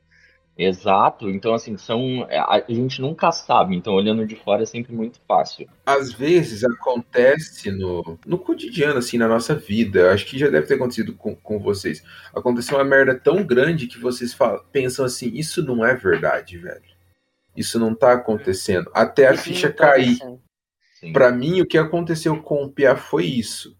Exato. 0.62 1.30
Então 1.30 1.54
assim, 1.54 1.78
são 1.78 2.28
a 2.30 2.56
a 2.56 2.74
gente 2.74 3.02
nunca 3.02 3.32
sabe. 3.32 3.78
Então 3.78 3.94
olhando 3.94 4.28
de 4.28 4.36
fora 4.36 4.64
é 4.64 4.66
sempre 4.66 4.94
muito 4.94 5.18
fácil. 5.26 5.70
Às 5.86 6.12
vezes 6.12 6.66
acontece 6.66 7.72
no, 7.72 8.20
no 8.26 8.38
cotidiano, 8.38 9.00
assim, 9.00 9.18
na 9.18 9.30
nossa 9.30 9.56
vida. 9.56 10.12
Acho 10.12 10.26
que 10.26 10.38
já 10.38 10.50
deve 10.50 10.68
ter 10.68 10.74
acontecido 10.74 11.14
com, 11.14 11.34
com 11.34 11.60
vocês. 11.60 12.04
Aconteceu 12.36 12.78
uma 12.78 12.84
merda 12.84 13.18
tão 13.18 13.42
grande 13.42 13.88
que 13.88 13.98
vocês 13.98 14.34
falam, 14.34 14.62
pensam 14.70 15.06
assim, 15.06 15.32
isso 15.34 15.64
não 15.64 15.86
é 15.86 15.96
verdade, 15.96 16.58
velho. 16.58 16.84
Isso 17.56 17.80
não 17.80 17.96
tá 17.96 18.12
acontecendo. 18.12 18.92
Até 18.94 19.30
a 19.30 19.34
Isso 19.34 19.44
ficha 19.44 19.72
tá 19.72 19.92
cair. 19.92 20.20
Pra 21.14 21.32
mim, 21.32 21.62
o 21.62 21.66
que 21.66 21.78
aconteceu 21.78 22.42
com 22.42 22.64
o 22.64 22.70
Pia 22.70 22.98
foi 22.98 23.26
isso. 23.26 23.78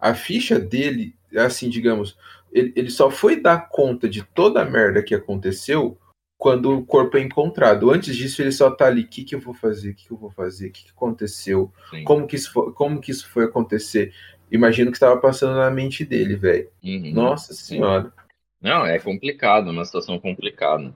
A 0.00 0.14
ficha 0.14 0.58
dele, 0.58 1.14
assim, 1.36 1.68
digamos, 1.68 2.16
ele, 2.50 2.72
ele 2.74 2.90
só 2.90 3.10
foi 3.10 3.38
dar 3.38 3.68
conta 3.68 4.08
de 4.08 4.22
toda 4.22 4.62
a 4.62 4.64
merda 4.64 5.02
que 5.02 5.14
aconteceu 5.14 5.98
quando 6.42 6.76
o 6.76 6.84
corpo 6.84 7.16
é 7.16 7.20
encontrado. 7.20 7.88
Antes 7.88 8.16
disso, 8.16 8.42
ele 8.42 8.50
só 8.50 8.68
tá 8.68 8.86
ali, 8.86 9.02
o 9.02 9.06
que, 9.06 9.22
que 9.22 9.32
eu 9.32 9.38
vou 9.38 9.54
fazer? 9.54 9.90
O 9.90 9.94
que, 9.94 10.06
que 10.08 10.12
eu 10.12 10.16
vou 10.16 10.28
fazer? 10.28 10.66
O 10.66 10.72
que, 10.72 10.82
que 10.86 10.90
aconteceu? 10.90 11.72
Sim. 11.88 12.02
Como 12.02 12.26
que, 12.26 12.34
isso 12.34 12.52
foi, 12.52 12.72
como 12.72 13.00
que 13.00 13.12
isso 13.12 13.30
foi 13.30 13.44
acontecer? 13.44 14.12
Imagino 14.50 14.90
que 14.90 14.96
estava 14.96 15.20
passando 15.20 15.54
na 15.56 15.70
mente 15.70 16.04
dele, 16.04 16.34
velho. 16.34 16.68
Uhum. 16.82 17.12
Nossa 17.12 17.54
senhora. 17.54 18.12
Não, 18.60 18.84
é 18.84 18.98
complicado, 18.98 19.70
uma 19.70 19.84
situação 19.84 20.18
complicada. 20.18 20.92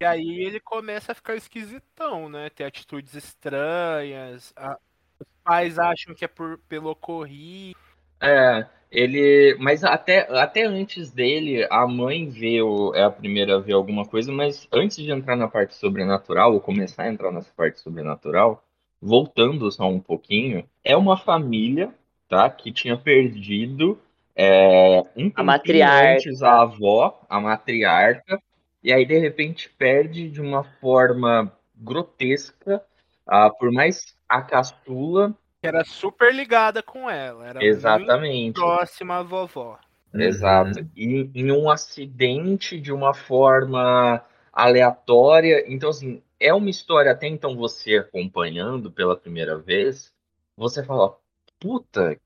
E 0.00 0.04
aí 0.04 0.44
ele 0.46 0.60
começa 0.60 1.10
a 1.10 1.14
ficar 1.16 1.34
esquisitão, 1.34 2.28
né? 2.28 2.50
Ter 2.50 2.62
atitudes 2.62 3.14
estranhas. 3.14 4.52
a- 4.54 4.78
Os 5.18 5.26
pais 5.42 5.76
acham 5.76 6.14
que 6.14 6.24
é 6.24 6.28
por, 6.28 6.58
pelo 6.68 6.90
ocorrido. 6.90 7.76
É, 8.20 8.66
ele. 8.90 9.56
Mas 9.58 9.84
até, 9.84 10.20
até 10.38 10.64
antes 10.64 11.10
dele, 11.10 11.66
a 11.70 11.86
mãe 11.86 12.28
vê 12.28 12.62
o, 12.62 12.94
é 12.94 13.04
a 13.04 13.10
primeira 13.10 13.56
a 13.56 13.60
ver 13.60 13.72
alguma 13.72 14.04
coisa, 14.04 14.32
mas 14.32 14.66
antes 14.72 14.96
de 14.96 15.10
entrar 15.10 15.36
na 15.36 15.48
parte 15.48 15.74
sobrenatural, 15.74 16.54
ou 16.54 16.60
começar 16.60 17.04
a 17.04 17.08
entrar 17.08 17.30
nessa 17.30 17.52
parte 17.56 17.80
sobrenatural, 17.80 18.62
voltando 19.00 19.70
só 19.70 19.88
um 19.88 20.00
pouquinho, 20.00 20.64
é 20.84 20.96
uma 20.96 21.16
família, 21.16 21.94
tá? 22.28 22.48
Que 22.50 22.72
tinha 22.72 22.96
perdido 22.96 23.98
é, 24.34 25.00
um 25.16 25.30
tempinho 25.30 25.46
matriarca. 25.46 26.12
antes 26.12 26.42
a 26.42 26.62
avó, 26.62 27.20
a 27.28 27.40
matriarca, 27.40 28.40
e 28.82 28.92
aí 28.92 29.04
de 29.04 29.18
repente 29.18 29.68
perde 29.68 30.28
de 30.30 30.40
uma 30.40 30.62
forma 30.62 31.52
grotesca, 31.74 32.82
ah, 33.26 33.50
por 33.50 33.70
mais 33.72 34.16
a 34.28 34.40
caçula, 34.42 35.34
era 35.62 35.84
super 35.84 36.34
ligada 36.34 36.82
com 36.82 37.10
ela. 37.10 37.44
Era 37.44 37.60
muito 37.60 37.64
exatamente. 37.64 38.54
próxima 38.54 39.18
à 39.18 39.22
vovó. 39.22 39.78
Exato. 40.14 40.86
E 40.96 41.30
em 41.34 41.52
um 41.52 41.70
acidente 41.70 42.80
de 42.80 42.92
uma 42.92 43.12
forma 43.12 44.22
aleatória. 44.52 45.64
Então, 45.68 45.90
assim, 45.90 46.22
é 46.40 46.52
uma 46.54 46.70
história 46.70 47.12
até 47.12 47.26
então 47.26 47.56
você 47.56 47.96
acompanhando 47.96 48.90
pela 48.90 49.16
primeira 49.16 49.58
vez, 49.58 50.12
você 50.56 50.82
fala, 50.84 51.16
puta, 51.60 52.18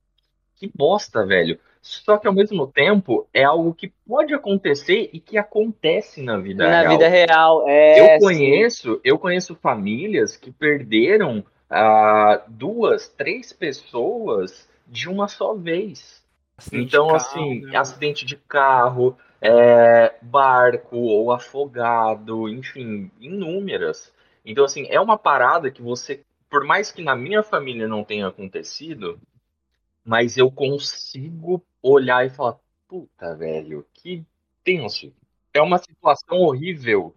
que 0.56 0.70
bosta, 0.74 1.26
velho. 1.26 1.58
Só 1.80 2.16
que 2.16 2.28
ao 2.28 2.32
mesmo 2.32 2.68
tempo 2.68 3.28
é 3.34 3.42
algo 3.42 3.74
que 3.74 3.92
pode 4.06 4.32
acontecer 4.32 5.10
e 5.12 5.18
que 5.18 5.36
acontece 5.36 6.22
na 6.22 6.38
vida 6.38 6.68
Na 6.68 6.82
real. 6.82 6.92
vida 6.92 7.08
real, 7.08 7.68
é. 7.68 8.00
Eu 8.00 8.20
sim. 8.20 8.20
conheço, 8.20 9.00
eu 9.02 9.18
conheço 9.18 9.56
famílias 9.56 10.36
que 10.36 10.52
perderam 10.52 11.44
ah, 11.72 12.42
duas, 12.48 13.08
três 13.08 13.52
pessoas 13.52 14.68
de 14.86 15.08
uma 15.08 15.28
só 15.28 15.54
vez. 15.54 16.22
Acidente 16.56 16.84
Então, 16.84 17.06
carro, 17.06 17.16
assim, 17.16 17.60
né? 17.62 17.76
acidente 17.76 18.24
de 18.26 18.36
carro, 18.36 19.16
é, 19.40 20.14
barco 20.22 20.96
ou 20.96 21.32
afogado, 21.32 22.48
enfim, 22.48 23.10
inúmeras. 23.20 24.12
Então, 24.44 24.64
assim, 24.64 24.86
é 24.88 25.00
uma 25.00 25.16
parada 25.16 25.70
que 25.70 25.82
você 25.82 26.24
por 26.52 26.66
mais 26.66 26.92
que 26.92 27.02
na 27.02 27.16
minha 27.16 27.42
família 27.42 27.88
não 27.88 28.04
tenha 28.04 28.26
acontecido, 28.26 29.18
mas 30.04 30.36
eu 30.36 30.50
consigo 30.50 31.64
olhar 31.82 32.26
e 32.26 32.28
falar, 32.28 32.58
puta, 32.86 33.34
velho, 33.34 33.86
que 33.94 34.22
tenso. 34.62 35.14
É 35.54 35.62
uma 35.62 35.78
situação 35.78 36.40
horrível. 36.40 37.14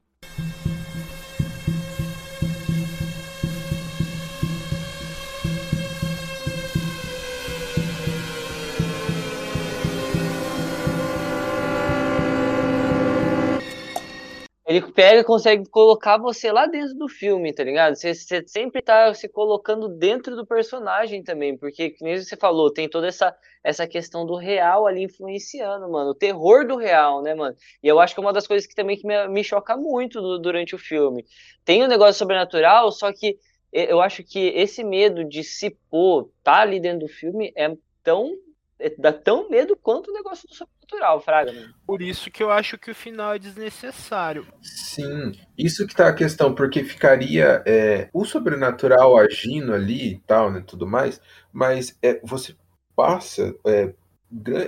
Ele 14.67 14.81
pega 14.81 15.19
e 15.19 15.23
consegue 15.23 15.69
colocar 15.69 16.17
você 16.17 16.51
lá 16.51 16.65
dentro 16.65 16.95
do 16.95 17.07
filme, 17.07 17.53
tá 17.53 17.63
ligado? 17.63 17.95
Você, 17.95 18.15
você 18.15 18.43
sempre 18.47 18.81
tá 18.81 19.13
se 19.13 19.29
colocando 19.29 19.87
dentro 19.87 20.35
do 20.35 20.43
personagem 20.43 21.21
também, 21.21 21.55
porque, 21.55 21.91
como 21.91 22.11
você 22.17 22.35
falou, 22.35 22.73
tem 22.73 22.89
toda 22.89 23.07
essa, 23.07 23.35
essa 23.63 23.85
questão 23.87 24.25
do 24.25 24.35
real 24.35 24.87
ali 24.87 25.03
influenciando, 25.03 25.87
mano. 25.87 26.09
O 26.09 26.15
terror 26.15 26.65
do 26.65 26.77
real, 26.77 27.21
né, 27.21 27.35
mano? 27.35 27.55
E 27.83 27.87
eu 27.87 27.99
acho 27.99 28.15
que 28.15 28.19
é 28.19 28.23
uma 28.23 28.33
das 28.33 28.47
coisas 28.47 28.67
que 28.67 28.73
também 28.73 28.97
que 28.97 29.05
me, 29.05 29.27
me 29.27 29.43
choca 29.43 29.77
muito 29.77 30.19
do, 30.19 30.39
durante 30.39 30.73
o 30.73 30.79
filme. 30.79 31.23
Tem 31.63 31.83
o 31.83 31.85
um 31.85 31.89
negócio 31.89 32.15
sobrenatural, 32.15 32.91
só 32.91 33.13
que 33.13 33.37
eu 33.71 34.01
acho 34.01 34.23
que 34.23 34.47
esse 34.55 34.83
medo 34.83 35.23
de 35.23 35.43
se 35.43 35.69
pôr, 35.91 36.31
tá 36.43 36.61
ali 36.61 36.79
dentro 36.79 37.01
do 37.01 37.07
filme, 37.07 37.53
é 37.55 37.71
tão 38.01 38.33
é, 38.79 38.89
dá 38.89 39.13
tão 39.13 39.49
medo 39.49 39.75
quanto 39.75 40.09
o 40.09 40.13
negócio 40.13 40.47
do 40.47 40.53
sobrenatural, 40.85 41.21
Fraga. 41.21 41.51
Mano. 41.51 41.73
Por 41.85 42.01
isso 42.01 42.31
que 42.31 42.41
eu 42.41 42.51
acho 42.51 42.77
que 42.77 42.91
o 42.91 42.95
final 42.95 43.33
é 43.33 43.39
desnecessário. 43.39 44.45
Sim, 44.61 45.33
isso 45.57 45.85
que 45.87 45.95
tá 45.95 46.07
a 46.07 46.13
questão, 46.13 46.53
porque 46.53 46.83
ficaria 46.83 47.63
é, 47.65 48.09
o 48.13 48.25
sobrenatural 48.25 49.17
agindo 49.17 49.73
ali 49.73 50.13
e 50.13 50.19
tal, 50.19 50.51
né, 50.51 50.63
tudo 50.65 50.87
mais, 50.87 51.21
mas 51.51 51.97
é, 52.01 52.19
você 52.23 52.55
passa, 52.95 53.55
é, 53.65 53.93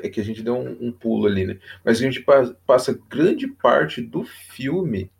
é 0.03 0.10
que 0.10 0.19
a 0.19 0.23
gente 0.23 0.41
deu 0.41 0.58
um, 0.58 0.88
um, 0.88 0.91
pulo 0.91 1.27
ali, 1.27 1.45
né, 1.45 1.60
mas 1.84 1.99
a 1.99 2.01
gente 2.01 2.25
passa 2.65 2.99
grande 3.10 3.47
parte 3.47 4.01
do 4.01 4.23
filme, 4.23 5.12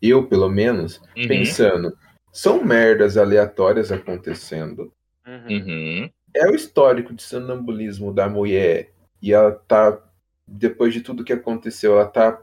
eu 0.00 0.26
pelo 0.26 0.48
menos, 0.48 1.00
uhum. 1.16 1.28
pensando, 1.28 1.96
são 2.32 2.64
merdas 2.64 3.16
aleatórias 3.16 3.92
acontecendo, 3.92 4.92
Uhum 5.26 6.08
é 6.36 6.46
o 6.48 6.54
histórico 6.54 7.14
de 7.14 7.22
sonambulismo 7.22 8.12
da 8.12 8.28
mulher 8.28 8.90
e 9.22 9.32
ela 9.32 9.52
tá, 9.52 9.98
depois 10.46 10.92
de 10.92 11.00
tudo 11.00 11.24
que 11.24 11.32
aconteceu, 11.32 11.92
ela 11.92 12.06
tá 12.06 12.40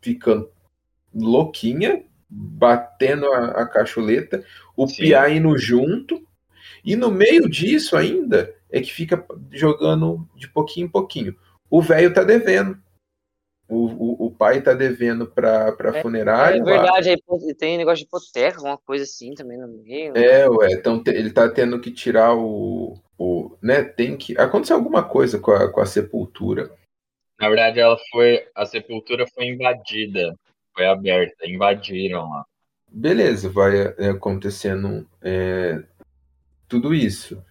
ficando 0.00 0.50
louquinha, 1.14 2.04
batendo 2.28 3.26
a, 3.32 3.46
a 3.62 3.66
cacholeta, 3.66 4.44
o 4.76 4.86
Sim. 4.86 4.96
Pia 4.96 5.28
indo 5.28 5.56
junto, 5.58 6.24
e 6.84 6.96
no 6.96 7.10
meio 7.10 7.48
disso 7.48 7.96
ainda 7.96 8.54
é 8.70 8.80
que 8.80 8.92
fica 8.92 9.24
jogando 9.50 10.28
de 10.36 10.48
pouquinho 10.48 10.86
em 10.86 10.90
pouquinho. 10.90 11.36
O 11.68 11.82
velho 11.82 12.12
tá 12.12 12.22
devendo. 12.22 12.78
O, 13.68 13.86
o, 13.86 14.26
o, 14.26 14.30
pai 14.32 14.60
tá 14.60 14.74
devendo 14.74 15.28
pra, 15.28 15.70
pra 15.70 15.96
é, 15.96 16.02
funerária. 16.02 16.58
É 16.58 16.64
verdade, 16.64 17.10
aí 17.10 17.54
tem 17.54 17.78
negócio 17.78 17.98
de 17.98 18.02
hipoteca, 18.04 18.56
alguma 18.56 18.76
coisa 18.76 19.04
assim 19.04 19.32
também 19.32 19.56
no 19.56 19.68
meio. 19.68 20.16
É, 20.16 20.48
ué, 20.48 20.72
então 20.72 21.00
ele 21.06 21.30
tá 21.30 21.48
tendo 21.48 21.80
que 21.80 21.92
tirar 21.92 22.34
o, 22.34 22.98
o. 23.16 23.56
né, 23.62 23.84
tem 23.84 24.16
que. 24.16 24.36
Aconteceu 24.36 24.74
alguma 24.74 25.04
coisa 25.04 25.38
com 25.38 25.52
a, 25.52 25.70
com 25.70 25.80
a 25.80 25.86
sepultura. 25.86 26.68
Na 27.40 27.48
verdade, 27.48 27.80
ela 27.80 27.96
foi. 28.10 28.44
A 28.54 28.66
sepultura 28.66 29.26
foi 29.26 29.46
invadida. 29.46 30.34
Foi 30.74 30.86
aberta, 30.86 31.48
invadiram 31.48 32.28
lá. 32.28 32.44
Beleza, 32.92 33.48
vai 33.48 33.94
é, 33.98 34.10
acontecendo 34.10 35.06
é, 35.22 35.82
tudo 36.68 36.94
isso. 36.94 37.42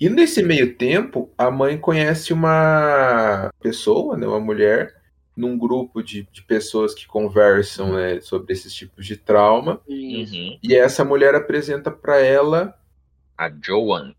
E 0.00 0.08
nesse 0.08 0.42
meio 0.42 0.74
tempo, 0.76 1.30
a 1.38 1.50
mãe 1.50 1.78
conhece 1.78 2.32
uma 2.32 3.50
pessoa, 3.60 4.16
né, 4.16 4.26
uma 4.26 4.40
mulher, 4.40 4.94
num 5.36 5.56
grupo 5.56 6.02
de, 6.02 6.26
de 6.32 6.42
pessoas 6.42 6.94
que 6.94 7.06
conversam 7.06 7.92
né, 7.92 8.20
sobre 8.20 8.52
esses 8.52 8.74
tipos 8.74 9.06
de 9.06 9.16
trauma. 9.16 9.80
Uhum. 9.86 10.58
E 10.62 10.74
essa 10.74 11.04
mulher 11.04 11.34
apresenta 11.34 11.90
para 11.90 12.18
ela. 12.20 12.74
A 13.38 13.50
Joan. 13.50 14.14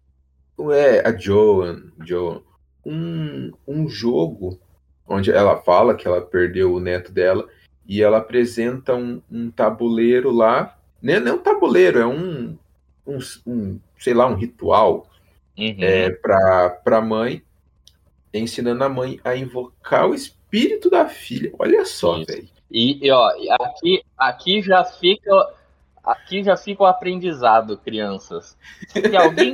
É, 0.71 1.07
a 1.07 1.15
Joan. 1.15 1.91
Joan 2.05 2.41
um, 2.85 3.51
um 3.67 3.87
jogo 3.87 4.59
onde 5.07 5.31
ela 5.31 5.57
fala 5.57 5.95
que 5.95 6.07
ela 6.07 6.21
perdeu 6.21 6.73
o 6.73 6.79
neto 6.79 7.11
dela 7.11 7.47
e 7.87 8.01
ela 8.01 8.17
apresenta 8.17 8.95
um, 8.95 9.21
um 9.31 9.51
tabuleiro 9.51 10.31
lá. 10.31 10.77
Não 11.01 11.13
é, 11.13 11.19
não 11.19 11.31
é 11.33 11.35
um 11.35 11.39
tabuleiro, 11.39 11.99
é 11.99 12.05
um, 12.05 12.57
um, 13.05 13.19
um 13.45 13.79
sei 13.99 14.13
lá, 14.13 14.27
um 14.27 14.35
ritual 14.35 15.07
uhum. 15.57 15.75
é, 15.79 16.09
para 16.09 16.81
a 16.85 17.01
mãe, 17.01 17.43
ensinando 18.33 18.83
a 18.83 18.89
mãe 18.89 19.19
a 19.23 19.35
invocar 19.35 20.07
o 20.07 20.15
espírito 20.15 20.89
da 20.89 21.07
filha. 21.07 21.51
Olha 21.59 21.85
só, 21.85 22.23
velho. 22.23 22.47
E, 22.71 23.05
e, 23.05 23.11
ó, 23.11 23.29
aqui, 23.61 24.03
aqui 24.17 24.61
já 24.61 24.83
fica. 24.83 25.31
Aqui 26.03 26.43
já 26.43 26.57
fica 26.57 26.83
o 26.83 26.85
aprendizado, 26.85 27.77
crianças. 27.77 28.57
Se 28.89 29.15
alguém 29.15 29.53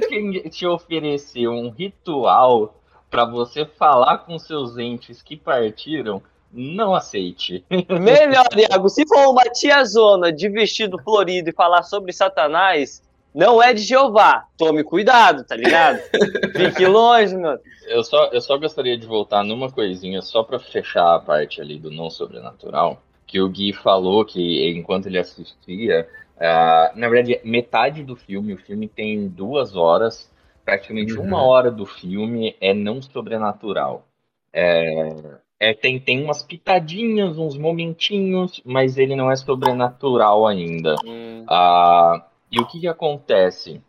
te 0.50 0.66
oferecer 0.66 1.48
um 1.48 1.70
ritual 1.70 2.79
para 3.10 3.26
você 3.26 3.66
falar 3.66 4.20
com 4.20 4.38
seus 4.38 4.78
entes 4.78 5.22
que 5.22 5.36
partiram, 5.36 6.22
não 6.52 6.94
aceite. 6.94 7.64
Melhor, 7.70 8.48
Iago, 8.56 8.90
se 8.90 9.08
for 9.08 9.30
uma 9.30 9.44
tiazona 9.44 10.32
de 10.32 10.50
vestido 10.50 10.98
florido 11.02 11.50
e 11.50 11.54
falar 11.54 11.84
sobre 11.84 12.12
Satanás, 12.12 13.02
não 13.34 13.62
é 13.62 13.74
de 13.74 13.82
Jeová. 13.82 14.46
Tome 14.58 14.84
cuidado, 14.84 15.44
tá 15.44 15.56
ligado? 15.56 16.00
Fique 16.56 16.86
longe, 16.86 17.36
mano. 17.36 17.60
Eu 17.88 18.04
só, 18.04 18.26
eu 18.28 18.42
só 18.42 18.58
gostaria 18.58 18.98
de 18.98 19.06
voltar 19.06 19.44
numa 19.44 19.72
coisinha, 19.72 20.22
só 20.22 20.44
para 20.44 20.60
fechar 20.60 21.16
a 21.16 21.20
parte 21.20 21.62
ali 21.62 21.78
do 21.78 21.92
não 21.92 22.10
sobrenatural, 22.10 23.02
que 23.26 23.40
o 23.40 23.50
Gui 23.50 23.74
falou 23.74 24.26
que 24.26 24.70
enquanto 24.72 25.08
ele 25.08 25.18
assistia, 25.18 26.08
uh, 26.38 27.00
na 27.00 27.10
verdade, 27.10 27.40
metade 27.44 28.04
do 28.04 28.16
filme, 28.16 28.54
o 28.54 28.58
filme 28.58 28.88
tem 28.88 29.28
duas 29.28 29.76
horas, 29.76 30.30
praticamente 30.70 31.14
uhum. 31.14 31.26
uma 31.26 31.42
hora 31.42 31.72
do 31.72 31.86
filme 31.86 32.56
é 32.62 32.74
não 32.74 33.02
sobrenatural. 33.02 34.06
É, 34.54 35.40
é, 35.60 35.74
tem, 35.74 36.00
tem 36.00 36.24
umas 36.24 36.44
pitadinhas, 36.44 37.40
uns 37.40 37.58
momentinhos, 37.58 38.62
mas 38.64 38.98
ele 38.98 39.16
não 39.16 39.32
é 39.32 39.36
sobrenatural 39.36 40.46
ainda. 40.46 40.96
Hum. 41.04 41.44
Uh, 41.44 42.22
e 42.52 42.60
o 42.60 42.68
que, 42.68 42.82
que 42.82 42.88
acontece? 42.88 43.82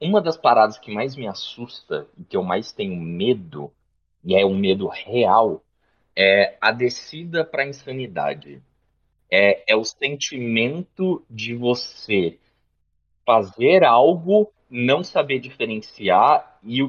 Uma 0.00 0.20
das 0.20 0.36
paradas 0.36 0.78
que 0.78 0.92
mais 0.92 1.16
me 1.16 1.26
assusta 1.26 2.06
e 2.16 2.22
que 2.22 2.36
eu 2.36 2.42
mais 2.42 2.72
tenho 2.72 2.96
medo, 2.96 3.72
e 4.24 4.36
é 4.36 4.46
um 4.46 4.56
medo 4.56 4.86
real, 4.86 5.62
é 6.16 6.56
a 6.60 6.70
descida 6.70 7.44
para 7.44 7.64
a 7.64 7.68
insanidade. 7.68 8.62
É, 9.28 9.72
é 9.72 9.76
o 9.76 9.84
sentimento 9.84 11.24
de 11.28 11.54
você 11.54 12.38
fazer 13.24 13.82
algo, 13.84 14.52
não 14.72 15.04
saber 15.04 15.38
diferenciar 15.38 16.58
e 16.64 16.80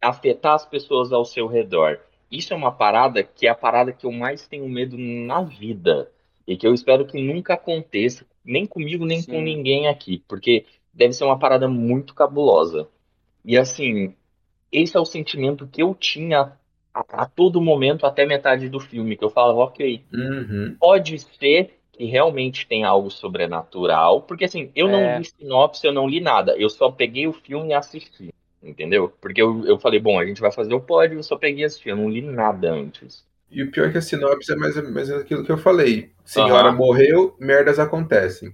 afetar 0.00 0.54
as 0.54 0.66
pessoas 0.66 1.12
ao 1.12 1.24
seu 1.24 1.46
redor. 1.46 1.98
Isso 2.30 2.52
é 2.52 2.56
uma 2.56 2.70
parada 2.70 3.22
que 3.22 3.46
é 3.46 3.50
a 3.50 3.54
parada 3.54 3.90
que 3.92 4.04
eu 4.04 4.12
mais 4.12 4.46
tenho 4.46 4.68
medo 4.68 4.98
na 4.98 5.40
vida 5.42 6.10
e 6.46 6.56
que 6.56 6.66
eu 6.66 6.74
espero 6.74 7.06
que 7.06 7.20
nunca 7.20 7.54
aconteça 7.54 8.26
nem 8.44 8.66
comigo, 8.66 9.06
nem 9.06 9.22
Sim. 9.22 9.32
com 9.32 9.40
ninguém 9.40 9.88
aqui, 9.88 10.22
porque 10.28 10.66
deve 10.92 11.14
ser 11.14 11.24
uma 11.24 11.38
parada 11.38 11.66
muito 11.66 12.14
cabulosa. 12.14 12.86
E 13.44 13.56
assim, 13.56 14.14
esse 14.70 14.96
é 14.96 15.00
o 15.00 15.04
sentimento 15.04 15.66
que 15.66 15.82
eu 15.82 15.94
tinha 15.94 16.52
a, 16.92 17.22
a 17.22 17.26
todo 17.26 17.60
momento 17.60 18.04
até 18.04 18.26
metade 18.26 18.68
do 18.68 18.78
filme, 18.78 19.16
que 19.16 19.24
eu 19.24 19.30
falava, 19.30 19.58
ok, 19.60 20.04
uhum. 20.12 20.76
pode 20.78 21.18
ser 21.18 21.75
que 21.96 22.04
realmente 22.04 22.66
tem 22.66 22.84
algo 22.84 23.10
sobrenatural, 23.10 24.22
porque 24.22 24.44
assim, 24.44 24.70
eu 24.74 24.88
não 24.88 24.98
é. 24.98 25.18
li 25.18 25.24
sinopse, 25.24 25.86
eu 25.86 25.92
não 25.92 26.08
li 26.08 26.20
nada, 26.20 26.56
eu 26.56 26.68
só 26.68 26.90
peguei 26.90 27.26
o 27.26 27.32
filme 27.32 27.70
e 27.70 27.74
assisti, 27.74 28.32
entendeu? 28.62 29.12
Porque 29.20 29.40
eu, 29.40 29.64
eu 29.64 29.78
falei, 29.78 29.98
bom, 29.98 30.18
a 30.18 30.26
gente 30.26 30.40
vai 30.40 30.52
fazer 30.52 30.74
o 30.74 30.80
pódio, 30.80 31.18
eu 31.18 31.22
só 31.22 31.36
peguei 31.36 31.62
e 31.62 31.64
assisti, 31.64 31.88
eu 31.88 31.96
não 31.96 32.10
li 32.10 32.20
nada 32.20 32.70
antes. 32.70 33.24
E 33.50 33.62
o 33.62 33.70
pior 33.70 33.88
é 33.88 33.92
que 33.92 33.98
a 33.98 34.02
sinopse 34.02 34.52
é 34.52 34.56
mais, 34.56 34.90
mais 34.90 35.10
aquilo 35.10 35.44
que 35.44 35.52
eu 35.52 35.58
falei. 35.58 36.10
Senhora 36.24 36.70
uhum. 36.70 36.76
morreu, 36.76 37.36
merdas 37.38 37.78
acontecem. 37.78 38.52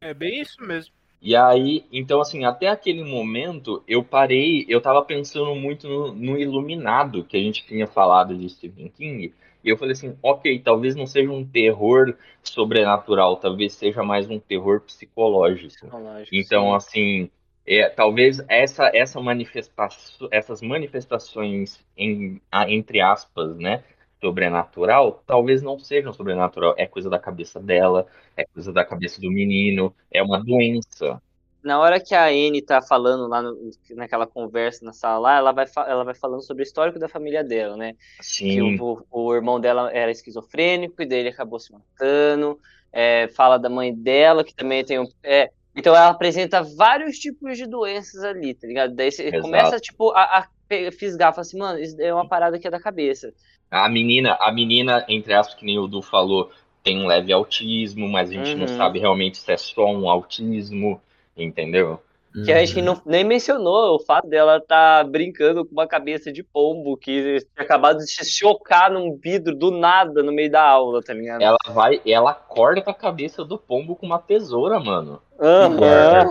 É 0.00 0.14
bem 0.14 0.40
isso 0.40 0.62
mesmo. 0.62 0.94
E 1.20 1.34
aí, 1.34 1.84
então 1.92 2.20
assim, 2.20 2.44
até 2.44 2.68
aquele 2.68 3.02
momento 3.02 3.82
eu 3.88 4.04
parei, 4.04 4.64
eu 4.68 4.80
tava 4.80 5.02
pensando 5.04 5.52
muito 5.56 5.88
no, 5.88 6.12
no 6.12 6.38
Iluminado, 6.38 7.24
que 7.24 7.36
a 7.36 7.40
gente 7.40 7.66
tinha 7.66 7.88
falado 7.88 8.36
de 8.36 8.48
Stephen 8.48 8.88
King, 8.88 9.34
e 9.62 9.70
eu 9.70 9.76
falei 9.76 9.92
assim, 9.92 10.16
ok, 10.22 10.58
talvez 10.60 10.94
não 10.94 11.06
seja 11.06 11.30
um 11.30 11.44
terror 11.44 12.14
sobrenatural, 12.42 13.36
talvez 13.36 13.74
seja 13.74 14.02
mais 14.02 14.28
um 14.28 14.38
terror 14.38 14.80
psicológico. 14.80 15.68
psicológico 15.68 16.34
então, 16.34 16.68
sim. 16.68 16.76
assim, 16.76 17.30
é, 17.66 17.88
talvez 17.88 18.42
essa, 18.48 18.90
essa 18.94 19.20
manifestação, 19.20 20.28
essas 20.30 20.62
manifestações 20.62 21.84
em, 21.96 22.40
entre 22.68 23.00
aspas, 23.00 23.56
né, 23.56 23.84
sobrenatural, 24.20 25.22
talvez 25.26 25.62
não 25.62 25.78
sejam 25.78 26.12
sobrenatural, 26.12 26.74
é 26.76 26.86
coisa 26.86 27.10
da 27.10 27.18
cabeça 27.18 27.60
dela, 27.60 28.06
é 28.36 28.44
coisa 28.44 28.72
da 28.72 28.84
cabeça 28.84 29.20
do 29.20 29.30
menino, 29.30 29.94
é 30.10 30.22
uma 30.22 30.42
doença. 30.42 31.20
Na 31.62 31.78
hora 31.80 32.00
que 32.00 32.14
a 32.14 32.26
Anne 32.26 32.62
tá 32.62 32.80
falando 32.80 33.26
lá 33.28 33.42
no, 33.42 33.70
naquela 33.90 34.26
conversa 34.26 34.84
na 34.84 34.92
sala 34.92 35.18
lá, 35.18 35.36
ela 35.38 35.52
vai, 35.52 35.66
ela 35.86 36.04
vai 36.04 36.14
falando 36.14 36.42
sobre 36.42 36.62
o 36.62 36.64
histórico 36.64 36.98
da 36.98 37.08
família 37.08 37.42
dela, 37.44 37.76
né? 37.76 37.94
Sim. 38.20 38.76
Que 38.76 38.80
o, 38.82 39.04
o 39.10 39.34
irmão 39.34 39.60
dela 39.60 39.90
era 39.92 40.10
esquizofrênico 40.10 41.02
e 41.02 41.06
daí 41.06 41.20
ele 41.20 41.28
acabou 41.30 41.58
se 41.58 41.72
matando. 41.72 42.58
É, 42.92 43.28
fala 43.28 43.58
da 43.58 43.68
mãe 43.68 43.94
dela, 43.94 44.42
que 44.44 44.54
também 44.54 44.84
tem 44.84 44.98
um. 44.98 45.06
É, 45.22 45.50
então 45.76 45.94
ela 45.94 46.08
apresenta 46.08 46.62
vários 46.62 47.18
tipos 47.18 47.56
de 47.58 47.66
doenças 47.66 48.24
ali, 48.24 48.54
tá 48.54 48.66
ligado? 48.66 48.94
Daí 48.94 49.12
você 49.12 49.24
Exato. 49.24 49.42
começa, 49.42 49.78
tipo, 49.78 50.10
a, 50.12 50.38
a 50.38 50.48
fisgar, 50.92 51.32
fala 51.32 51.42
assim, 51.42 51.58
mano, 51.58 51.78
isso 51.78 52.00
é 52.00 52.12
uma 52.12 52.26
parada 52.28 52.58
que 52.58 52.66
é 52.66 52.70
da 52.70 52.80
cabeça. 52.80 53.32
A 53.70 53.88
menina, 53.88 54.36
a 54.40 54.50
menina, 54.50 55.04
entre 55.08 55.34
aspas, 55.34 55.54
que 55.58 55.64
nem 55.64 55.78
o 55.78 55.86
Du 55.86 56.00
falou, 56.02 56.50
tem 56.82 56.98
um 56.98 57.06
leve 57.06 57.32
autismo, 57.32 58.08
mas 58.08 58.30
a 58.30 58.32
gente 58.32 58.56
não 58.56 58.66
Uhum. 58.66 58.76
sabe 58.76 58.98
realmente 58.98 59.36
se 59.38 59.52
é 59.52 59.56
só 59.56 59.86
um 59.86 60.08
autismo, 60.08 61.00
entendeu? 61.38 62.00
Que 62.44 62.52
a 62.52 62.64
gente 62.64 62.82
não, 62.82 63.00
nem 63.06 63.24
mencionou 63.24 63.96
o 63.96 63.98
fato 63.98 64.28
dela 64.28 64.60
tá 64.60 65.02
brincando 65.02 65.64
com 65.64 65.72
uma 65.72 65.86
cabeça 65.86 66.30
de 66.30 66.42
pombo 66.42 66.96
que 66.96 67.38
tinha 67.40 67.64
acabado 67.64 67.98
de 67.98 68.06
se 68.06 68.24
chocar 68.24 68.90
num 68.90 69.16
vidro 69.16 69.54
do 69.54 69.70
nada 69.70 70.22
no 70.22 70.30
meio 70.30 70.50
da 70.50 70.62
aula, 70.62 71.02
tá 71.02 71.14
ligado? 71.14 71.42
Ela 71.42 71.56
vai, 71.70 72.00
ela 72.06 72.34
corta 72.34 72.90
a 72.90 72.94
cabeça 72.94 73.44
do 73.44 73.58
pombo 73.58 73.96
com 73.96 74.06
uma 74.06 74.18
tesoura, 74.18 74.78
mano. 74.78 75.20
Aham. 75.40 76.28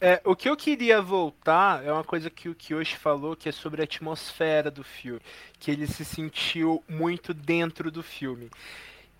É, 0.00 0.20
o 0.24 0.36
que 0.36 0.48
eu 0.48 0.56
queria 0.56 1.00
voltar 1.00 1.82
é 1.84 1.90
uma 1.90 2.04
coisa 2.04 2.28
que 2.28 2.48
o 2.48 2.54
Kiyoshi 2.54 2.96
falou, 2.96 3.34
que 3.34 3.48
é 3.48 3.52
sobre 3.52 3.80
a 3.80 3.84
atmosfera 3.84 4.70
do 4.70 4.84
filme. 4.84 5.20
Que 5.58 5.70
ele 5.70 5.86
se 5.86 6.04
sentiu 6.04 6.84
muito 6.88 7.32
dentro 7.32 7.90
do 7.90 8.02
filme. 8.02 8.50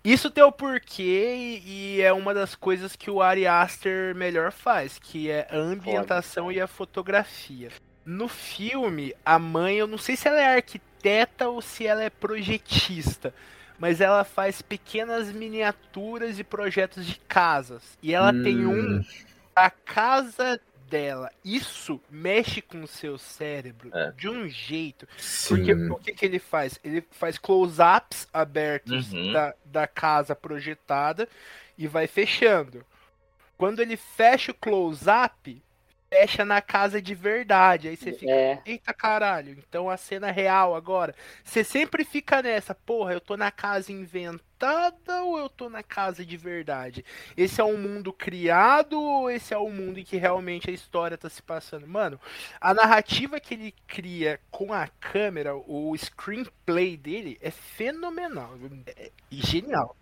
Isso 0.05 0.29
tem 0.29 0.43
o 0.43 0.51
porquê 0.51 1.33
e, 1.35 1.97
e 1.97 2.01
é 2.01 2.13
uma 2.13 2.31
das 2.31 2.53
coisas 2.53 2.95
que 2.95 3.09
o 3.09 3.23
Ari 3.23 3.47
Aster 3.47 4.13
melhor 4.15 4.51
faz, 4.51 4.99
que 4.99 5.31
é 5.31 5.47
a 5.49 5.57
ambientação 5.57 6.51
e 6.51 6.61
a 6.61 6.67
fotografia. 6.67 7.69
No 8.05 8.27
filme, 8.27 9.15
a 9.25 9.39
mãe, 9.39 9.77
eu 9.77 9.87
não 9.87 9.97
sei 9.97 10.15
se 10.15 10.27
ela 10.27 10.39
é 10.39 10.57
arquiteta 10.57 11.49
ou 11.49 11.59
se 11.59 11.87
ela 11.87 12.03
é 12.03 12.09
projetista, 12.11 13.33
mas 13.79 13.99
ela 13.99 14.23
faz 14.23 14.61
pequenas 14.61 15.31
miniaturas 15.31 16.37
e 16.37 16.43
projetos 16.43 17.03
de 17.03 17.19
casas. 17.27 17.97
E 18.03 18.13
ela 18.13 18.31
tem 18.31 18.63
um 18.63 19.03
a 19.55 19.71
casa 19.71 20.61
dela. 20.89 21.31
Isso 21.43 21.99
mexe 22.09 22.61
com 22.61 22.81
o 22.83 22.87
seu 22.87 23.17
cérebro 23.17 23.89
É. 23.93 24.11
de 24.11 24.29
um 24.29 24.47
jeito. 24.47 25.07
Sim. 25.17 25.55
Porque 25.55 25.73
o 25.73 25.95
que, 25.97 26.13
que 26.13 26.25
ele 26.25 26.39
faz? 26.39 26.79
Ele 26.83 27.03
faz 27.11 27.37
close-ups 27.37 28.27
abertos 28.33 29.11
Uhum. 29.11 29.31
da, 29.31 29.53
da 29.65 29.87
casa 29.87 30.35
projetada 30.35 31.27
e 31.77 31.87
vai 31.87 32.07
fechando. 32.07 32.85
Quando 33.57 33.79
ele 33.81 33.95
fecha 33.97 34.51
o 34.51 34.55
close-up, 34.55 35.61
fecha 36.15 36.45
na 36.45 36.61
casa 36.61 37.01
de 37.01 37.13
verdade. 37.13 37.89
Aí 37.89 37.97
você 37.97 38.13
fica, 38.13 38.31
É. 38.31 38.61
eita 38.65 38.93
caralho, 38.93 39.51
então 39.51 39.89
a 39.89 39.97
cena 39.97 40.31
real 40.31 40.73
agora. 40.75 41.13
Você 41.43 41.63
sempre 41.63 42.05
fica 42.05 42.41
nessa, 42.41 42.73
porra, 42.73 43.13
eu 43.13 43.19
tô 43.19 43.35
na 43.35 43.51
casa 43.51 43.91
inventada 43.91 45.23
ou 45.23 45.37
eu 45.37 45.49
tô 45.49 45.69
na 45.69 45.83
casa 45.83 46.25
de 46.25 46.37
verdade? 46.37 47.03
Esse 47.35 47.59
é 47.59 47.63
um 47.63 47.77
mundo 47.77 48.13
criado 48.13 48.99
ou 48.99 49.29
esse 49.29 49.53
é 49.53 49.57
o 49.57 49.69
mundo 49.69 49.99
em 49.99 50.03
que 50.03 50.15
realmente 50.15 50.69
a 50.69 50.73
história 50.73 51.17
tá 51.17 51.29
se 51.29 51.41
passando? 51.43 51.85
Mano, 51.85 52.19
a 52.61 52.73
narrativa 52.73 53.39
que 53.39 53.53
ele 53.53 53.73
cria 53.85 54.39
com 54.49 54.71
a 54.73 54.87
câmera, 54.87 55.53
o 55.55 55.93
screenplay 55.97 56.95
dele 56.95 57.37
é 57.41 57.51
fenomenal 57.51 58.51
é- 58.87 59.11
e 59.29 59.35
genial. 59.45 59.95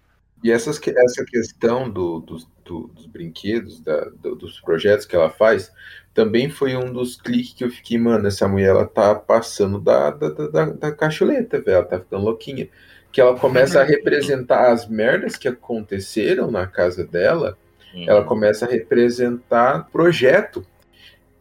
E 0.44 0.52
essas, 0.52 0.80
essa 0.86 1.24
questão 1.26 1.90
do- 1.90 2.20
dos, 2.20 2.48
do- 2.66 2.88
dos 2.88 3.06
brinquedos, 3.06 3.80
da- 3.80 4.10
do- 4.22 4.36
dos 4.36 4.60
projetos 4.60 5.06
que 5.06 5.16
ela 5.16 5.30
faz, 5.30 5.72
também 6.14 6.50
foi 6.50 6.76
um 6.76 6.92
dos 6.92 7.16
cliques 7.16 7.54
que 7.54 7.64
eu 7.64 7.70
fiquei, 7.70 7.98
mano, 7.98 8.28
essa 8.28 8.48
mulher 8.48 8.70
ela 8.70 8.86
tá 8.86 9.16
passando 9.16 9.80
da, 9.80 10.12
da, 10.12 10.30
da, 10.30 10.48
da- 10.48 10.66
da 10.74 10.92
cacholeta, 10.92 11.62
velho, 11.62 11.76
ela 11.78 11.86
tá 11.86 12.00
ficando 12.00 12.24
louquinha. 12.26 12.68
Que 13.12 13.22
ela 13.22 13.38
começa 13.38 13.80
a 13.80 13.84
representar 13.84 14.72
as 14.72 14.88
merdas 14.88 15.36
que 15.36 15.48
aconteceram 15.48 16.52
na 16.52 16.68
casa 16.68 17.06
dela, 17.06 17.58
Uhum. 17.94 18.06
ela 18.10 18.24
começa 18.24 18.66
a 18.66 18.70
representar 18.70 19.88
projeto. 19.92 20.66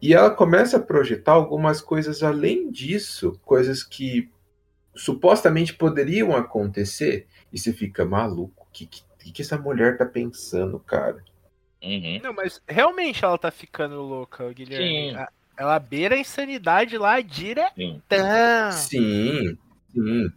E 0.01 0.13
ela 0.13 0.29
começa 0.29 0.77
a 0.77 0.81
projetar 0.81 1.31
algumas 1.31 1.81
coisas 1.81 2.21
além 2.21 2.69
disso, 2.69 3.39
coisas 3.43 3.83
que 3.83 4.29
supostamente 4.95 5.73
poderiam 5.73 6.35
acontecer, 6.35 7.25
e 7.51 7.57
você 7.57 7.73
fica 7.73 8.05
maluco. 8.05 8.62
O 8.73 8.75
que, 8.75 8.87
que, 8.87 9.31
que 9.31 9.41
essa 9.43 9.55
mulher 9.55 9.99
tá 9.99 10.05
pensando, 10.05 10.79
cara? 10.79 11.23
Uhum. 11.83 12.19
Não, 12.23 12.33
mas 12.33 12.59
realmente 12.67 13.23
ela 13.23 13.37
tá 13.37 13.51
ficando 13.51 14.01
louca, 14.01 14.51
Guilherme. 14.51 15.11
Sim. 15.11 15.25
Ela 15.55 15.77
beira 15.77 16.15
a 16.15 16.19
insanidade 16.19 16.97
lá 16.97 17.21
diretão. 17.21 18.71
Sim, 18.71 19.55
sim. 19.91 20.27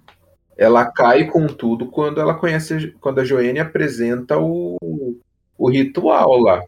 Ela 0.55 0.85
cai 0.85 1.25
com 1.25 1.46
tudo 1.46 1.87
quando 1.87 2.20
ela 2.20 2.35
conhece, 2.35 2.94
quando 3.01 3.20
a 3.20 3.25
Joanne 3.25 3.59
apresenta 3.59 4.37
o, 4.38 4.77
o 5.57 5.70
ritual 5.70 6.37
lá. 6.38 6.62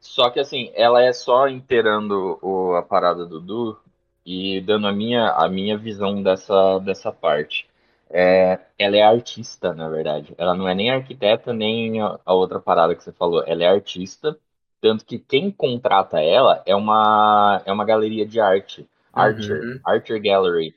Só 0.00 0.30
que 0.30 0.40
assim, 0.40 0.72
ela 0.74 1.02
é 1.02 1.12
só 1.12 1.46
inteirando 1.46 2.38
o, 2.40 2.74
a 2.74 2.82
parada 2.82 3.26
do 3.26 3.38
Du 3.38 3.78
e 4.24 4.62
dando 4.62 4.86
a 4.86 4.92
minha, 4.92 5.28
a 5.30 5.46
minha 5.46 5.76
visão 5.76 6.22
dessa, 6.22 6.78
dessa 6.78 7.12
parte. 7.12 7.68
É, 8.12 8.60
ela 8.78 8.96
é 8.96 9.02
artista, 9.02 9.74
na 9.74 9.88
verdade. 9.88 10.34
Ela 10.36 10.54
não 10.54 10.68
é 10.68 10.74
nem 10.74 10.90
arquiteta, 10.90 11.52
nem 11.52 12.00
a, 12.00 12.18
outra 12.26 12.60
parada 12.60 12.94
que 12.94 13.02
você 13.02 13.12
falou. 13.12 13.42
Ela 13.46 13.64
é 13.64 13.68
artista, 13.68 14.38
tanto 14.80 15.04
que 15.04 15.18
quem 15.18 15.50
contrata 15.50 16.20
ela 16.20 16.62
é 16.66 16.74
uma, 16.76 17.62
é 17.64 17.72
uma 17.72 17.84
galeria 17.84 18.26
de 18.26 18.40
arte. 18.40 18.86
Archer, 19.12 19.60
Uhum. 19.60 19.80
Archer 19.84 20.22
Gallery. 20.22 20.74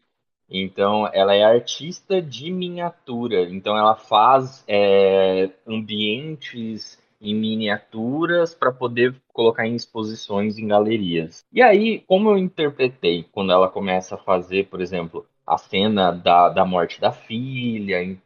Então, 0.50 1.10
ela 1.12 1.34
é 1.34 1.44
artista 1.44 2.22
de 2.22 2.52
miniatura. 2.52 3.44
Então, 3.50 3.78
ela 3.78 3.96
faz 3.96 4.64
é, 4.68 5.50
ambientes 5.68 7.00
em 7.20 7.34
miniaturas 7.34 8.54
para 8.54 8.72
poder 8.72 9.16
colocar 9.34 9.66
em 9.66 9.76
exposições 9.76 10.58
em 10.58 10.68
galerias. 10.68 11.44
E 11.52 11.62
aí, 11.62 12.00
como 12.02 12.30
eu 12.30 12.38
interpretei 12.38 13.24
quando 13.32 13.52
ela 13.52 13.68
começa 13.70 14.16
a 14.16 14.20
fazer, 14.20 14.68
por 14.68 14.80
exemplo, 14.80 15.26
a 15.46 15.58
cena 15.58 16.12
da, 16.12 16.50
da 16.50 16.66
morte 16.66 17.00
da 17.00 17.12
filha, 17.12 18.18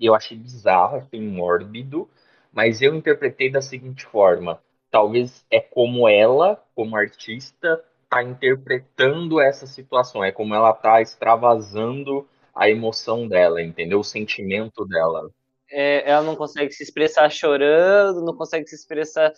eu 0.00 0.14
achei 0.14 0.36
bizarro, 0.36 0.96
achei 0.96 1.20
mórbido, 1.20 2.08
mas 2.52 2.82
eu 2.82 2.94
interpretei 2.94 3.50
da 3.50 3.60
seguinte 3.60 4.04
forma: 4.04 4.60
talvez 4.90 5.44
é 5.50 5.60
como 5.60 6.08
ela, 6.08 6.62
como 6.74 6.96
artista, 6.96 7.82
está 8.02 8.22
interpretando 8.22 9.40
essa 9.40 9.66
situação, 9.66 10.24
é 10.24 10.32
como 10.32 10.54
ela 10.54 10.70
está 10.70 11.00
extravasando 11.00 12.26
a 12.54 12.70
emoção 12.70 13.26
dela, 13.26 13.60
entendeu? 13.60 14.00
O 14.00 14.04
sentimento 14.04 14.84
dela. 14.86 15.28
É, 15.70 16.08
ela 16.08 16.22
não 16.22 16.36
consegue 16.36 16.72
se 16.72 16.84
expressar 16.84 17.28
chorando, 17.30 18.24
não 18.24 18.36
consegue 18.36 18.66
se 18.68 18.76
expressar 18.76 19.32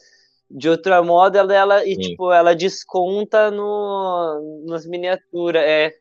de 0.50 0.68
outra 0.68 1.02
modo, 1.02 1.36
ela, 1.36 1.54
ela 1.54 1.84
e 1.84 1.94
Sim. 1.94 2.00
tipo, 2.00 2.30
ela 2.30 2.54
desconta 2.54 3.50
no, 3.50 4.64
nas 4.66 4.86
miniaturas. 4.86 5.62
É. 5.64 5.92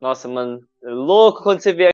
Nossa, 0.00 0.28
mano, 0.28 0.60
é 0.82 0.90
louco 0.90 1.42
quando 1.42 1.60
você 1.60 1.72
vê 1.72 1.90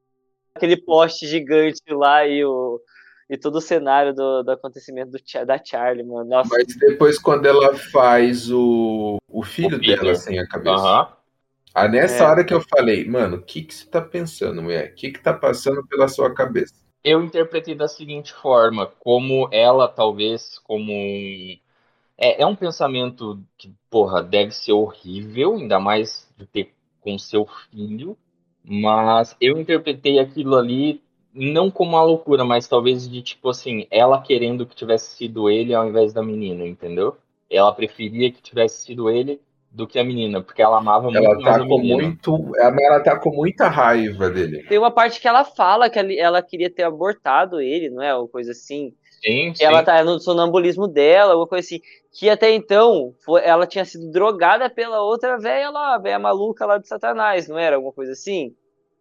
aquele 0.55 0.77
poste 0.77 1.27
gigante 1.27 1.81
lá 1.90 2.27
e 2.27 2.45
o 2.45 2.81
e 3.29 3.38
todo 3.38 3.57
o 3.57 3.61
cenário 3.61 4.14
do, 4.14 4.43
do 4.43 4.51
acontecimento 4.51 5.11
do, 5.11 5.47
da 5.47 5.59
Charlie, 5.64 6.05
mano. 6.05 6.29
Nossa, 6.29 6.51
Mas 6.51 6.67
depois, 6.77 7.19
quando 7.19 7.47
ela 7.47 7.75
faz 7.90 8.51
o, 8.51 9.17
o 9.29 9.43
filho 9.43 9.77
O 9.77 9.81
filho. 9.81 9.97
dela 9.97 10.14
sem 10.14 10.38
a 10.38 10.47
cabeça. 10.47 10.73
Aham. 10.73 11.09
Ah, 11.75 11.88
nessa 11.88 12.25
É. 12.25 12.29
hora 12.29 12.45
que 12.45 12.55
eu 12.55 12.61
falei, 12.61 13.05
mano, 13.09 13.38
o 13.38 13.43
que, 13.43 13.62
que 13.62 13.75
você 13.75 13.87
tá 13.87 14.01
pensando, 14.01 14.62
mulher? 14.62 14.93
O 14.93 14.95
que, 14.95 15.11
que 15.11 15.21
tá 15.21 15.33
passando 15.33 15.85
pela 15.88 16.07
sua 16.07 16.33
cabeça? 16.33 16.75
Eu 17.03 17.23
interpretei 17.23 17.75
da 17.75 17.88
seguinte 17.88 18.33
forma, 18.33 18.87
como 19.01 19.49
ela 19.53 19.88
talvez 19.88 20.59
como 20.61 20.93
um 20.93 21.59
é, 22.17 22.43
é 22.43 22.47
um 22.47 22.57
pensamento 22.57 23.43
que, 23.59 23.73
porra, 23.90 24.23
deve 24.23 24.53
ser 24.53 24.73
horrível, 24.73 25.55
ainda 25.57 25.81
mais 25.81 26.29
de 26.37 26.47
ter 26.47 26.73
com 27.05 27.19
seu 27.19 27.47
filho, 27.71 28.17
mas 28.64 29.37
eu 29.38 29.59
interpretei 29.59 30.19
aquilo 30.19 30.57
ali 30.57 31.03
não 31.35 31.71
como 31.71 31.90
uma 31.90 32.03
loucura, 32.03 32.45
mas 32.45 32.67
talvez 32.67 33.09
de 33.09 33.21
tipo 33.21 33.51
assim, 33.51 33.87
ela 33.90 34.23
querendo 34.23 34.64
que 34.64 34.75
tivesse 34.75 35.17
sido 35.17 35.51
ele 35.51 35.75
ao 35.75 35.87
invés 35.87 36.12
da 36.12 36.23
menina, 36.23 36.64
entendeu? 36.64 37.17
Ela 37.51 37.73
preferia 37.73 38.33
que 38.33 38.40
tivesse 38.40 38.87
sido 38.87 39.11
ele 39.11 39.40
do 39.71 39.87
que 39.87 39.99
a 39.99 40.05
menina, 40.05 40.40
porque 40.40 40.62
ela 40.62 40.79
amava 40.79 41.11
muito 41.11 41.19
Ela 41.19 41.35
mais 41.35 41.57
tá 41.57 41.64
a 41.64 41.67
com 41.67 41.79
muito. 41.79 42.53
Ela, 42.57 43.01
tá 43.01 43.19
com 43.19 43.31
muita 43.31 43.69
raiva 43.69 44.31
dele. 44.31 44.62
tem 44.69 44.79
uma 44.79 44.90
parte 44.90 45.21
que 45.21 45.27
ela 45.27 45.45
fala 45.45 45.90
que 45.90 45.99
ela, 45.99 46.12
ela 46.12 46.43
queria 46.43 46.71
ter 46.71 46.85
abortado 46.85 47.61
ele, 47.61 47.90
não 47.90 48.01
é? 48.01 48.14
Ou 48.14 48.29
coisa 48.29 48.53
assim. 48.53 48.95
Sim, 49.25 49.55
ela 49.59 49.83
tá 49.83 50.05
no 50.05 50.21
sonambulismo 50.21 50.87
dela, 50.87 51.33
alguma 51.33 51.49
coisa 51.49 51.67
assim. 51.67 51.81
Que 52.13 52.29
até 52.29 52.53
então 52.53 53.15
foi, 53.25 53.43
ela 53.43 53.67
tinha 53.67 53.85
sido 53.85 54.11
drogada 54.11 54.69
pela 54.69 55.01
outra 55.01 55.39
velha 55.39 55.71
lá, 55.71 55.95
a 55.95 55.99
velha 55.99 56.19
maluca 56.19 56.67
lá 56.67 56.77
de 56.77 56.87
Satanás, 56.87 57.49
não 57.49 57.59
era? 57.59 57.77
Alguma 57.77 57.93
coisa 57.93 58.13
assim? 58.13 58.55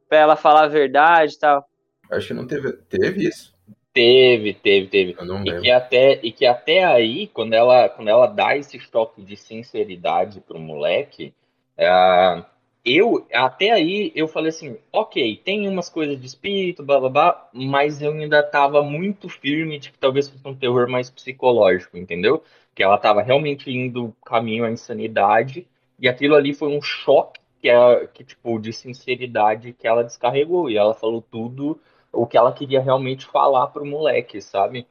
Pra 0.08 0.20
ela 0.20 0.36
falar 0.36 0.64
a 0.64 0.70
verdade 0.70 1.34
e 1.34 1.40
tal. 1.40 1.68
Acho 2.10 2.28
que 2.28 2.34
não 2.34 2.48
teve. 2.48 2.72
Teve 2.90 3.28
isso. 3.28 3.54
Teve, 3.94 4.54
teve, 4.54 4.88
teve. 4.88 5.16
Eu 5.20 5.26
não 5.26 5.44
E 5.44 5.62
que, 5.62 5.70
até, 5.70 6.20
e 6.24 6.32
que 6.32 6.46
até 6.46 6.84
aí, 6.84 7.28
quando 7.28 7.54
ela, 7.54 7.90
quando 7.90 8.08
ela 8.08 8.26
dá 8.26 8.58
esse 8.58 8.80
choque 8.80 9.22
de 9.22 9.38
sinceridade 9.38 10.42
pro 10.42 10.58
moleque, 10.58 11.34
ah, 11.78 12.44
eu, 12.86 13.26
até 13.34 13.72
aí, 13.72 14.12
eu 14.16 14.28
falei 14.28 14.50
assim, 14.50 14.78
ok, 14.92 15.38
tem 15.38 15.68
umas 15.68 15.90
coisas 15.90 16.20
de 16.20 16.26
espírito, 16.26 16.84
blá 16.84 17.00
blá 17.00 17.10
blá, 17.10 17.50
mas 17.54 18.02
eu 18.02 18.12
ainda 18.12 18.44
tava 18.44 18.84
muito 18.84 19.30
firme 19.30 19.80
de 19.80 19.92
que 19.92 19.98
talvez 19.98 20.30
fosse 20.30 20.46
um 20.48 20.56
terror 20.56 20.90
mais 20.90 21.10
psicológico, 21.10 21.98
entendeu? 21.98 22.44
Que 22.76 22.84
ela 22.84 22.98
tava 22.98 23.22
realmente 23.22 23.72
indo 23.72 24.14
caminho 24.26 24.66
à 24.66 24.72
insanidade, 24.72 25.66
e 25.98 26.10
aquilo 26.10 26.36
ali 26.36 26.54
foi 26.54 26.70
um 26.70 26.82
choque 26.82 27.40
que, 27.62 27.70
é, 27.70 28.08
que 28.08 28.24
tipo, 28.24 28.60
de 28.60 28.74
sinceridade 28.74 29.72
que 29.74 29.88
ela 29.88 30.04
descarregou, 30.04 30.70
e 30.70 30.78
ela 30.78 30.94
falou 30.94 31.22
tudo 31.22 31.80
o 32.12 32.28
que 32.28 32.38
ela 32.38 32.52
queria 32.52 32.82
realmente 32.82 33.26
falar 33.26 33.68
pro 33.68 33.86
moleque, 33.86 34.42
sabe? 34.42 34.86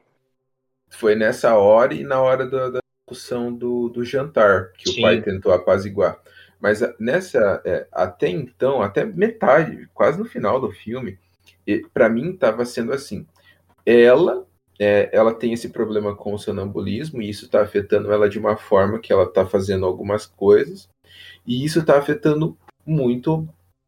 Foi 0.89 1.15
nessa 1.15 1.55
hora 1.57 1.93
e 1.93 2.03
na 2.03 2.21
hora 2.21 2.45
da, 2.47 2.69
da 2.69 2.79
discussão 3.07 3.53
do, 3.53 3.89
do 3.89 4.03
jantar 4.03 4.71
que 4.73 4.89
Sim. 4.89 4.99
o 4.99 5.01
pai 5.03 5.21
tentou 5.21 5.51
apaziguar. 5.53 6.19
Mas 6.63 6.81
a- 6.81 6.95
nessa, 6.97 7.61
é, 7.65 7.85
até 7.91 8.29
então, 8.29 8.81
até 8.81 9.03
metade, 9.05 9.89
quase 9.93 10.17
no 10.17 10.23
final 10.23 10.61
do 10.61 10.71
filme, 10.71 11.19
pra 11.93 12.07
mim 12.07 12.31
estava 12.31 12.63
sendo 12.63 12.93
assim. 12.93 13.27
Ela, 13.85 14.45
é, 14.79 15.09
ela 15.13 15.33
tem 15.33 15.53
esse 15.53 15.69
problema 15.69 16.15
com 16.15 16.33
o 16.33 16.39
sonambulismo 16.39 17.21
e 17.21 17.29
isso 17.29 17.45
está 17.45 17.61
afetando 17.61 18.13
ela 18.13 18.29
de 18.29 18.39
uma 18.39 18.57
forma 18.57 18.99
que 18.99 19.13
ela 19.13 19.25
está 19.25 19.45
fazendo 19.45 19.85
algumas 19.85 20.25
coisas 20.25 20.89
e 21.45 21.65
isso 21.65 21.79
está 21.79 21.97
afetando 21.99 22.57
muito, 22.85 23.47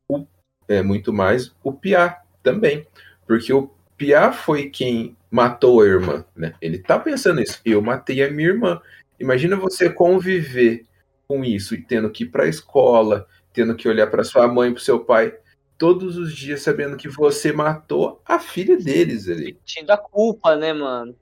o, 0.10 0.26
é, 0.68 0.82
muito 0.82 1.14
mais 1.14 1.54
o 1.64 1.74
Piá 1.74 2.22
também, 2.44 2.86
porque 3.28 3.54
o 3.54 3.72
Piá 3.98 4.34
foi 4.34 4.70
quem 4.70 5.16
matou 5.32 5.82
a 5.82 5.86
irmã, 5.86 6.26
né? 6.36 6.56
Ele 6.62 6.80
tá 6.80 7.00
pensando 7.00 7.42
isso. 7.42 7.62
Eu 7.66 7.82
matei 7.82 8.24
a 8.24 8.32
minha 8.32 8.50
irmã. 8.50 8.82
Imagina 9.20 9.56
você 9.56 9.90
conviver 9.90 10.86
com 11.28 11.44
isso 11.44 11.76
e 11.76 11.82
tendo 11.82 12.10
que 12.10 12.24
ir 12.24 12.30
pra 12.30 12.48
escola, 12.48 13.28
tendo 13.54 13.76
que 13.76 13.88
olhar 13.88 14.08
para 14.08 14.24
sua 14.24 14.48
mãe, 14.48 14.72
pro 14.72 14.82
seu 14.82 15.00
pai, 15.00 15.36
todos 15.78 16.18
os 16.18 16.34
dias 16.34 16.62
sabendo 16.62 16.98
que 16.98 17.08
você 17.08 17.52
matou 17.52 18.22
a 18.26 18.40
filha 18.40 18.78
deles 18.78 19.28
ali. 19.28 19.58
Sentindo 19.66 19.92
a 19.92 19.98
culpa, 19.98 20.56
né, 20.56 20.74
mano? 20.74 21.16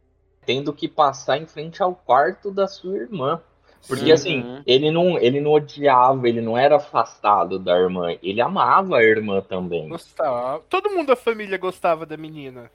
Tendo 0.45 0.73
que 0.73 0.87
passar 0.87 1.37
em 1.37 1.45
frente 1.45 1.81
ao 1.81 1.95
quarto 1.95 2.51
da 2.51 2.67
sua 2.67 2.97
irmã. 2.97 3.41
Porque 3.87 4.05
Sim. 4.05 4.11
assim, 4.11 4.63
ele 4.65 4.89
não, 4.91 5.17
ele 5.17 5.41
não 5.41 5.51
odiava, 5.51 6.27
ele 6.27 6.39
não 6.39 6.57
era 6.57 6.77
afastado 6.77 7.59
da 7.59 7.77
irmã, 7.77 8.17
ele 8.23 8.39
amava 8.39 8.97
a 8.97 9.03
irmã 9.03 9.41
também. 9.41 9.89
Gostava. 9.89 10.63
Todo 10.69 10.89
mundo 10.89 11.07
da 11.07 11.15
família 11.17 11.57
gostava 11.57 12.05
da 12.05 12.15
menina. 12.15 12.71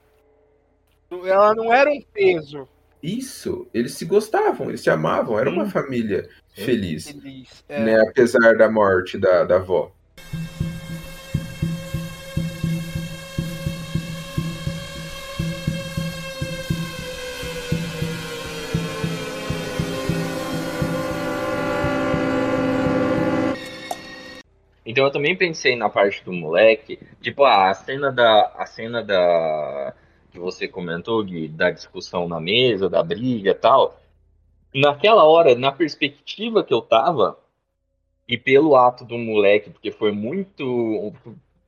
Ela 1.09 1.55
não 1.55 1.73
era 1.73 1.89
um 1.89 1.99
peso 2.13 2.67
Isso, 3.01 3.67
eles 3.73 3.93
se 3.93 4.05
gostavam, 4.05 4.69
eles 4.69 4.81
se 4.81 4.91
amavam, 4.91 5.39
era 5.39 5.49
uma 5.49 5.67
família. 5.67 6.29
Feliz, 6.65 7.11
feliz. 7.11 7.63
É, 7.67 7.83
né? 7.83 8.01
Apesar 8.01 8.55
da 8.57 8.69
morte 8.69 9.17
da, 9.17 9.43
da 9.43 9.55
avó. 9.55 9.91
Então 24.89 25.05
eu 25.05 25.11
também 25.11 25.35
pensei 25.35 25.75
na 25.75 25.87
parte 25.87 26.25
do 26.25 26.33
moleque, 26.33 26.97
tipo, 27.21 27.43
ah, 27.43 27.69
a 27.69 27.73
cena 27.75 28.11
da 28.11 28.51
a 28.57 28.65
cena 28.65 29.03
da 29.03 29.93
que 30.31 30.39
você 30.39 30.67
comentou 30.67 31.23
Gui, 31.23 31.47
da 31.47 31.69
discussão 31.69 32.27
na 32.27 32.39
mesa, 32.39 32.89
da 32.89 33.03
briga 33.03 33.51
e 33.51 33.53
tal. 33.53 34.01
Naquela 34.73 35.23
hora, 35.23 35.55
na 35.55 35.71
perspectiva 35.71 36.63
que 36.63 36.73
eu 36.73 36.81
tava 36.81 37.37
e 38.27 38.37
pelo 38.37 38.75
ato 38.75 39.05
do 39.05 39.17
moleque, 39.17 39.69
porque 39.71 39.91
foi 39.91 40.11
muito 40.11 41.13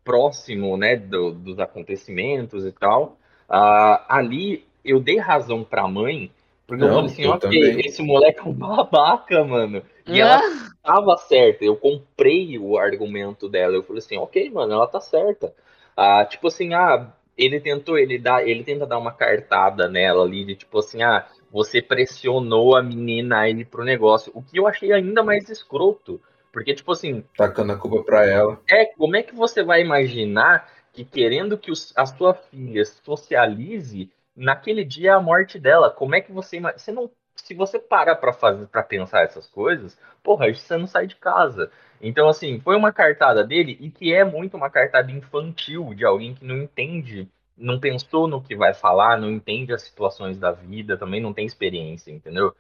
próximo, 0.04 0.78
né, 0.78 0.96
do- 0.96 1.32
dos 1.34 1.60
acontecimentos 1.60 2.66
e 2.66 2.72
tal, 2.72 3.18
ah, 3.50 4.06
ali 4.10 4.66
eu 4.84 5.00
dei 5.00 5.18
razão 5.20 5.64
pra 5.64 5.88
mãe, 5.88 6.32
porque 6.68 6.84
eu 6.84 6.90
Não, 6.90 6.90
falei 6.90 7.12
assim, 7.12 7.26
eu 7.26 7.36
ok, 7.36 7.40
também. 7.40 7.82
esse 7.86 8.02
moleque 8.02 8.40
é 8.40 8.44
um 8.44 8.54
babaca, 8.54 9.44
mano. 9.44 9.84
E 10.08 10.20
Ah, 10.20 10.22
ela 10.22 10.42
tava 10.84 11.18
certa, 11.18 11.64
eu 11.66 11.76
comprei 11.78 12.58
o 12.58 12.78
argumento 12.78 13.48
dela. 13.50 13.76
Eu 13.76 13.84
falei 13.84 14.00
assim, 14.00 14.18
ok, 14.18 14.50
mano, 14.50 14.74
ela 14.74 14.88
tá 14.88 15.00
certa. 15.02 15.54
Ah, 15.96 16.26
tipo 16.26 16.48
assim, 16.48 16.74
ah, 16.74 17.12
ele 17.38 17.60
tentou, 17.60 17.98
ele 17.98 18.18
dá, 18.18 18.44
ele 18.44 18.64
tenta 18.64 18.86
dar 18.88 18.98
uma 18.98 19.12
cartada 19.12 19.88
nela 19.90 20.24
ali, 20.24 20.46
de 20.46 20.56
tipo 20.56 20.80
assim, 20.80 21.04
ah, 21.04 21.28
você 21.52 21.82
pressionou 21.82 22.76
a 22.76 22.82
menina 22.84 23.40
a 23.42 23.50
ir 23.50 23.66
pro 23.66 23.84
negócio. 23.84 24.32
O 24.36 24.42
que 24.42 24.58
eu 24.58 24.68
achei 24.68 24.92
ainda 24.92 25.24
mais 25.24 25.50
escroto. 25.50 26.22
Porque, 26.52 26.74
tipo 26.74 26.92
assim, 26.92 27.24
Tacando 27.36 27.72
a 27.74 27.78
culpa 27.78 28.04
pra 28.04 28.26
ela. 28.26 28.60
é, 28.70 28.86
como 28.86 29.16
é 29.16 29.24
que 29.24 29.34
você 29.36 29.64
vai 29.64 29.82
imaginar 29.82 30.70
que 30.94 31.06
querendo 31.06 31.58
que 31.58 31.72
os- 31.72 31.94
a 31.96 32.06
sua 32.06 32.34
filha 32.34 32.84
socialize, 32.86 34.12
naquele 34.36 34.84
dia 34.84 35.12
é 35.12 35.14
a 35.14 35.20
morte 35.22 35.60
dela? 35.60 35.90
Como 35.90 36.16
é 36.16 36.22
que 36.22 36.32
você, 36.32 36.60
você 36.60 36.92
não, 36.92 37.10
se 37.36 37.54
você 37.54 37.80
parar 37.80 38.16
pra 38.18 38.34
fazer, 38.34 38.68
para 38.68 38.84
pensar 38.84 39.22
essas 39.24 39.48
coisas, 39.48 39.98
porra, 40.24 40.54
você 40.54 40.78
não 40.78 40.88
sai 40.88 41.08
de 41.08 41.16
casa. 41.16 41.72
Então, 42.02 42.28
assim, 42.28 42.60
foi 42.60 42.76
uma 42.76 42.92
cartada 42.92 43.44
dele 43.44 43.78
e 43.80 43.90
que 43.90 44.14
é 44.14 44.24
muito 44.24 44.58
uma 44.58 44.70
cartada 44.70 45.12
infantil 45.12 45.94
de 45.94 46.04
alguém 46.06 46.34
que 46.36 46.44
não 46.46 46.58
entende, 46.58 47.30
não 47.62 47.80
pensou 47.80 48.28
no 48.28 48.42
que 48.42 48.56
vai 48.56 48.74
falar, 48.74 49.20
não 49.20 49.30
entende 49.32 49.74
as 49.74 49.84
situações 49.84 50.38
da 50.38 50.52
vida, 50.52 50.98
também 50.98 51.22
não 51.22 51.34
tem 51.34 51.46
experiência, 51.46 52.12
entendeu? 52.12 52.54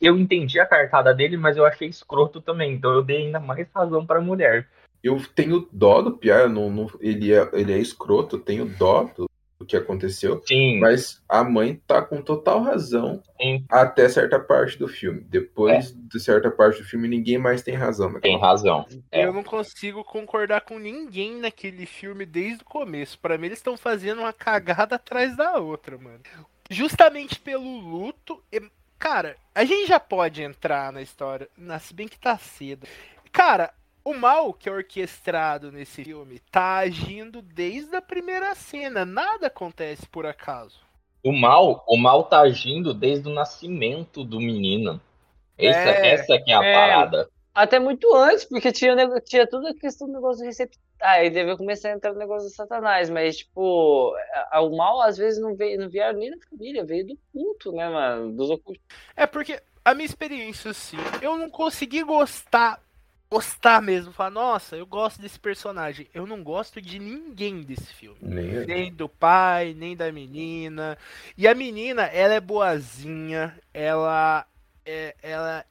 Eu 0.00 0.18
entendi 0.18 0.58
a 0.58 0.66
cartada 0.66 1.14
dele, 1.14 1.36
mas 1.36 1.56
eu 1.56 1.64
achei 1.64 1.88
escroto 1.88 2.40
também, 2.40 2.72
então 2.74 2.92
eu 2.92 3.02
dei 3.02 3.18
ainda 3.18 3.40
mais 3.40 3.68
razão 3.72 4.04
pra 4.04 4.20
mulher. 4.20 4.68
Eu 5.02 5.22
tenho 5.34 5.66
dó 5.72 6.02
do 6.02 6.18
eu 6.22 6.48
não, 6.48 6.70
não- 6.70 6.90
ele, 7.00 7.32
é, 7.32 7.48
ele 7.54 7.72
é 7.72 7.78
escroto, 7.78 8.36
eu 8.36 8.40
tenho 8.40 8.66
dó 8.66 9.04
do, 9.16 9.29
do 9.60 9.66
que 9.66 9.76
aconteceu, 9.76 10.42
Sim, 10.46 10.80
mas 10.80 11.22
a 11.28 11.44
mãe 11.44 11.78
tá 11.86 12.00
com 12.00 12.22
total 12.22 12.62
razão 12.62 13.22
Sim. 13.40 13.62
até 13.68 14.08
certa 14.08 14.40
parte 14.40 14.78
do 14.78 14.88
filme. 14.88 15.20
Depois 15.20 15.92
de 15.94 16.18
certa 16.18 16.50
parte 16.50 16.78
do 16.80 16.84
filme, 16.88 17.06
ninguém 17.06 17.36
mais 17.36 17.62
tem 17.62 17.74
razão. 17.74 18.18
tem 18.20 18.32
naquela 18.32 18.50
razão. 18.50 18.86
É. 19.12 19.26
Eu 19.26 19.34
não 19.34 19.44
consigo 19.44 20.02
concordar 20.02 20.62
com 20.62 20.78
ninguém 20.78 21.36
naquele 21.38 21.84
filme 21.84 22.24
desde 22.24 22.62
o 22.62 22.64
começo. 22.64 23.18
Pra 23.18 23.36
mim, 23.36 23.46
eles 23.46 23.58
estão 23.58 23.76
fazendo 23.76 24.20
uma 24.20 24.32
cagada 24.32 24.96
atrás 24.96 25.36
da 25.36 25.58
outra, 25.58 25.98
mano. 25.98 26.20
Justamente 26.70 27.38
pelo 27.38 27.78
luto. 27.80 28.42
e- 28.50 28.62
Cara, 28.98 29.36
a 29.54 29.64
gente 29.64 29.88
já 29.88 30.00
pode 30.00 30.42
entrar 30.42 30.90
na 30.92 31.02
história, 31.02 31.48
na- 31.56 31.78
se 31.78 31.92
bem 31.94 32.08
que 32.08 32.18
tá 32.18 32.36
cedo. 32.38 32.86
Cara, 33.32 33.72
o 34.04 34.14
mal 34.14 34.52
que 34.52 34.68
é 34.68 34.72
orquestrado 34.72 35.70
nesse 35.70 36.04
filme 36.04 36.38
tá 36.50 36.78
agindo 36.78 37.42
desde 37.42 37.94
a 37.96 38.02
primeira 38.02 38.54
cena. 38.54 39.04
Nada 39.04 39.48
acontece 39.48 40.06
por 40.08 40.26
acaso. 40.26 40.78
O 41.22 41.32
mal, 41.32 41.84
o 41.86 41.96
mal 41.96 42.24
tá 42.24 42.40
agindo 42.40 42.94
desde 42.94 43.28
o 43.28 43.32
nascimento 43.34 44.24
do 44.24 44.38
menino. 44.40 45.00
Essa, 45.58 45.90
É. 45.90 46.14
essa 46.14 46.38
que 46.38 46.50
é 46.50 46.56
a 46.56 46.64
É. 46.64 46.74
parada. 46.74 47.28
Até 47.54 47.78
muito 47.78 48.14
antes, 48.14 48.44
porque 48.44 48.72
tinha, 48.72 48.94
tinha 49.20 49.46
toda 49.46 49.70
a 49.70 49.74
questão 49.74 50.06
do 50.06 50.14
negócio 50.14 50.40
de 50.40 50.46
receita. 50.46 50.78
Ah, 51.00 51.12
aí 51.12 51.28
deve 51.28 51.56
começar 51.56 51.88
a 51.88 51.92
entrar 51.92 52.12
no 52.12 52.18
negócio 52.18 52.48
do 52.48 52.54
Satanás, 52.54 53.10
mas, 53.10 53.38
tipo, 53.38 54.14
o 54.52 54.76
mal 54.76 55.02
às 55.02 55.16
vezes 55.18 55.40
não 55.42 55.54
veio, 55.54 55.78
não 55.80 55.88
vieram 55.88 56.18
nem 56.18 56.30
da 56.30 56.36
família, 56.48 56.84
veio 56.84 57.06
do 57.08 57.18
culto, 57.32 57.72
né, 57.72 57.88
mano? 57.88 58.32
Dos 58.36 58.50
ocultos. 58.50 58.82
É 59.16 59.26
porque 59.26 59.60
a 59.84 59.94
minha 59.94 60.06
experiência, 60.06 60.70
assim, 60.70 60.96
eu 61.20 61.36
não 61.36 61.50
consegui 61.50 62.02
gostar, 62.04 62.80
gostar 63.30 63.80
mesmo, 63.80 64.12
falar, 64.12 64.30
nossa, 64.30 64.76
eu 64.76 64.84
gosto 64.84 65.22
desse 65.22 65.38
personagem. 65.38 66.08
Eu 66.12 66.26
não 66.26 66.42
gosto 66.42 66.80
de 66.82 66.98
ninguém 66.98 67.62
desse 67.62 67.94
filme. 67.94 68.18
Nem. 68.20 68.66
Nem 68.66 68.92
do 68.92 69.08
pai, 69.08 69.72
nem 69.72 69.96
da 69.96 70.10
menina. 70.10 70.98
E 71.38 71.46
a 71.46 71.54
menina, 71.54 72.02
ela 72.06 72.34
é 72.34 72.40
boazinha, 72.40 73.56
ela 73.72 74.44
é, 74.84 75.14
ela 75.22 75.64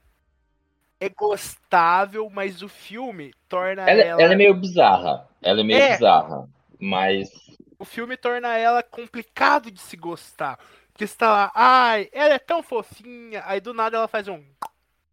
é 1.01 1.10
gostável, 1.10 2.30
mas 2.30 2.62
o 2.62 2.70
filme 2.70 3.34
torna 3.49 3.82
Ela, 3.89 4.01
ela, 4.01 4.22
ela 4.22 4.34
é 4.34 4.38
meio 4.38 4.53
bizarra. 4.53 5.28
Ela 5.41 5.60
é 5.60 5.64
meio 5.64 5.82
É. 5.82 5.93
bizarra. 5.93 6.47
Mas 6.80 7.30
o 7.78 7.84
filme 7.84 8.16
torna 8.16 8.57
ela 8.57 8.82
complicado 8.82 9.70
de 9.70 9.82
se 9.82 9.97
gostar. 9.97 10.57
Porque 10.93 11.07
você 11.07 11.16
tá 11.18 11.32
lá, 11.32 11.51
ai, 11.53 12.10
ela 12.12 12.34
é 12.34 12.39
tão 12.39 12.62
fofinha, 12.62 13.41
aí 13.45 13.62
do 13.62 13.74
nada 13.74 13.97
ela 13.97 14.07
faz 14.07 14.28
um 14.28 14.43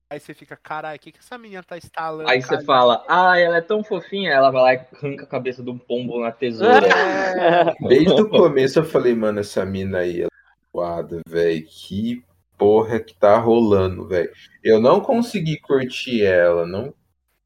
Aí 0.09 0.21
você 0.21 0.33
fica, 0.33 0.57
caralho, 0.57 0.97
o 0.97 1.01
que, 1.01 1.11
que 1.11 1.19
essa 1.19 1.37
menina 1.37 1.65
tá 1.65 1.77
instalando? 1.77 2.31
aí 2.31 2.41
você 2.41 2.51
cara?" 2.51 2.65
fala, 2.65 3.05
ah, 3.09 3.39
ela 3.39 3.57
é 3.57 3.61
tão 3.61 3.83
fofinha, 3.83 4.31
ela 4.31 4.53
vai 4.53 4.63
lá 4.63 4.75
e 4.75 4.97
arranca 4.97 5.25
a 5.25 5.29
cabeça 5.29 5.65
de 5.65 5.71
um 5.71 5.79
pombo 5.79 6.21
na 6.21 6.31
tesoura. 6.31 6.87
Desde 7.89 8.21
o 8.21 8.29
começo 8.29 8.79
eu 8.79 8.85
falei, 8.85 9.15
mano, 9.17 9.41
essa 9.41 9.65
mina 9.67 9.99
aí, 9.99 10.21
ela 10.21 10.31
é 10.31 10.77
zoada, 10.77 11.21
velho. 11.29 11.67
Que 11.67 12.25
porra 12.57 13.01
que 13.01 13.15
tá 13.15 13.37
rolando, 13.37 14.07
velho. 14.07 14.31
Eu 14.63 14.81
não 14.81 15.01
consegui 15.01 15.59
curtir 15.59 16.25
ela, 16.25 16.65
não. 16.65 16.95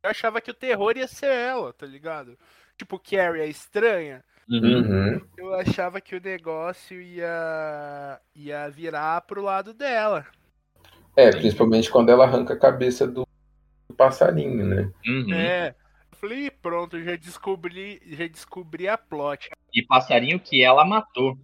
Eu 0.03 0.11
achava 0.11 0.41
que 0.41 0.51
o 0.51 0.55
terror 0.55 0.97
ia 0.97 1.09
ser 1.09 1.33
ela, 1.33 1.73
tá 1.73 1.87
ligado? 1.87 2.37
Tipo, 2.77 2.99
Carrie 2.99 3.43
é 3.43 3.47
estranha. 3.47 4.23
Uhum. 4.49 5.21
Eu 5.37 5.55
achava 5.55 6.01
que 6.01 6.17
o 6.17 6.21
negócio 6.21 7.01
ia, 7.01 8.21
ia 8.35 8.69
virar 8.69 9.21
pro 9.23 9.43
lado 9.43 9.73
dela. 9.73 10.27
É, 11.29 11.31
principalmente 11.31 11.91
quando 11.91 12.11
ela 12.11 12.25
arranca 12.25 12.55
a 12.55 12.59
cabeça 12.59 13.07
do 13.07 13.27
do 13.89 13.95
passarinho, 13.95 14.65
né? 14.65 14.91
Uhum. 15.07 15.35
É. 15.35 15.75
Eu 16.13 16.17
falei, 16.19 16.47
"Ih, 16.47 16.51
pronto, 16.51 17.03
já 17.03 17.17
descobri, 17.17 18.01
já 18.07 18.27
descobri 18.29 18.87
a 18.89 18.97
plot. 18.97 19.51
E 19.75 19.83
passarinho 19.83 20.39
que 20.39 20.63
ela 20.63 20.85
matou. 20.85 21.37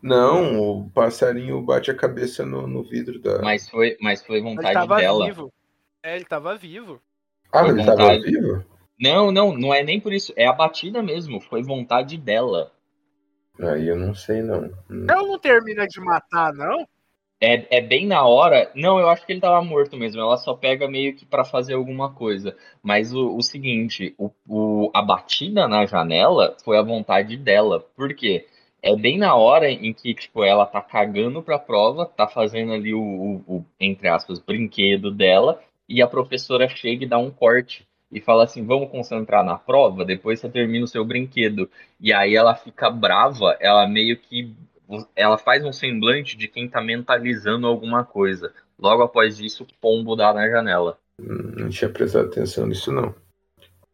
Não, 0.00 0.60
o 0.60 0.90
passarinho 0.90 1.60
bate 1.62 1.90
a 1.90 1.94
cabeça 1.94 2.44
no, 2.46 2.66
no 2.66 2.82
vidro 2.84 3.18
da. 3.18 3.40
Mas 3.42 3.68
foi, 3.68 3.96
mas 4.00 4.24
foi 4.24 4.36
Ele 4.36 4.44
vontade 4.44 4.74
tava 4.74 4.96
dela. 4.96 5.26
vivo. 5.26 5.52
É, 6.02 6.14
ele 6.14 6.24
tava 6.24 6.54
vivo. 6.56 7.02
Ah, 7.52 7.60
foi 7.60 7.70
ele 7.70 7.84
tava 7.84 7.96
vontade. 8.02 8.22
vivo? 8.22 8.64
Não, 9.00 9.32
não, 9.32 9.56
não 9.56 9.74
é 9.74 9.82
nem 9.82 10.00
por 10.00 10.12
isso. 10.12 10.32
É 10.36 10.46
a 10.46 10.52
batida 10.52 11.02
mesmo. 11.02 11.40
Foi 11.40 11.62
vontade 11.62 12.16
dela. 12.16 12.72
Aí 13.58 13.88
eu 13.88 13.96
não 13.96 14.14
sei, 14.14 14.42
não. 14.42 14.70
Ela 15.08 15.22
não 15.26 15.38
termina 15.38 15.86
de 15.86 15.98
matar, 16.00 16.52
não? 16.52 16.86
É, 17.40 17.78
é 17.78 17.80
bem 17.82 18.06
na 18.06 18.24
hora. 18.26 18.70
Não, 18.74 18.98
eu 18.98 19.08
acho 19.10 19.26
que 19.26 19.32
ele 19.32 19.40
tava 19.40 19.62
morto 19.62 19.96
mesmo. 19.96 20.20
Ela 20.20 20.36
só 20.38 20.54
pega 20.54 20.88
meio 20.88 21.14
que 21.14 21.26
pra 21.26 21.44
fazer 21.44 21.74
alguma 21.74 22.12
coisa. 22.12 22.56
Mas 22.82 23.12
o, 23.12 23.36
o 23.36 23.42
seguinte, 23.42 24.14
o, 24.18 24.30
o- 24.48 24.90
a 24.94 25.02
batida 25.02 25.68
na 25.68 25.84
janela 25.86 26.56
foi 26.64 26.78
a 26.78 26.82
vontade 26.82 27.36
dela. 27.36 27.80
Por 27.94 28.14
quê? 28.14 28.46
É 28.82 28.94
bem 28.96 29.18
na 29.18 29.34
hora 29.34 29.70
em 29.70 29.92
que, 29.92 30.14
tipo, 30.14 30.42
ela 30.44 30.64
tá 30.64 30.80
cagando 30.80 31.42
pra 31.42 31.58
prova, 31.58 32.06
tá 32.06 32.26
fazendo 32.28 32.72
ali 32.72 32.94
o, 32.94 33.00
o- 33.02 33.44
o, 33.58 33.64
entre 33.80 34.08
aspas, 34.08 34.38
brinquedo 34.38 35.10
dela, 35.10 35.60
e 35.88 36.00
a 36.00 36.06
professora 36.06 36.68
chega 36.68 37.04
e 37.04 37.08
dá 37.08 37.18
um 37.18 37.30
corte. 37.30 37.86
E 38.10 38.20
fala 38.20 38.44
assim, 38.44 38.64
vamos 38.64 38.88
concentrar 38.90 39.44
na 39.44 39.58
prova, 39.58 40.04
depois 40.04 40.38
você 40.40 40.48
termina 40.48 40.84
o 40.84 40.88
seu 40.88 41.04
brinquedo. 41.04 41.68
E 42.00 42.12
aí 42.12 42.34
ela 42.36 42.54
fica 42.54 42.88
brava, 42.88 43.56
ela 43.60 43.86
meio 43.88 44.16
que 44.16 44.54
ela 45.14 45.38
faz 45.38 45.64
um 45.64 45.72
semblante 45.72 46.36
de 46.36 46.48
quem 46.48 46.68
tá 46.68 46.80
mentalizando 46.80 47.66
alguma 47.66 48.04
coisa. 48.04 48.52
Logo 48.78 49.02
após 49.02 49.40
isso, 49.40 49.64
o 49.64 49.66
pombo 49.80 50.14
dá 50.14 50.32
na 50.32 50.48
janela. 50.48 50.98
Não 51.18 51.68
tinha 51.68 51.88
prestado 51.88 52.26
atenção 52.26 52.66
nisso, 52.66 52.92
não. 52.92 53.14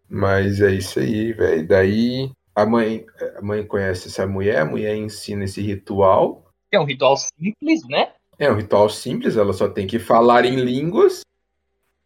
Mas 0.08 0.60
é 0.60 0.72
isso 0.72 0.98
aí, 0.98 1.32
velho. 1.32 1.66
Daí 1.66 2.30
a 2.54 2.66
mãe, 2.66 3.06
a 3.36 3.40
mãe 3.40 3.64
conhece 3.64 4.08
essa 4.08 4.26
mulher, 4.26 4.58
a 4.58 4.64
mulher 4.64 4.94
ensina 4.94 5.44
esse 5.44 5.60
ritual. 5.60 6.44
É 6.70 6.78
um 6.78 6.84
ritual 6.84 7.16
simples, 7.16 7.86
né? 7.88 8.12
É 8.38 8.50
um 8.50 8.56
ritual 8.56 8.88
simples, 8.88 9.36
ela 9.36 9.52
só 9.52 9.68
tem 9.68 9.86
que 9.86 9.98
falar 9.98 10.44
em 10.44 10.56
línguas. 10.56 11.22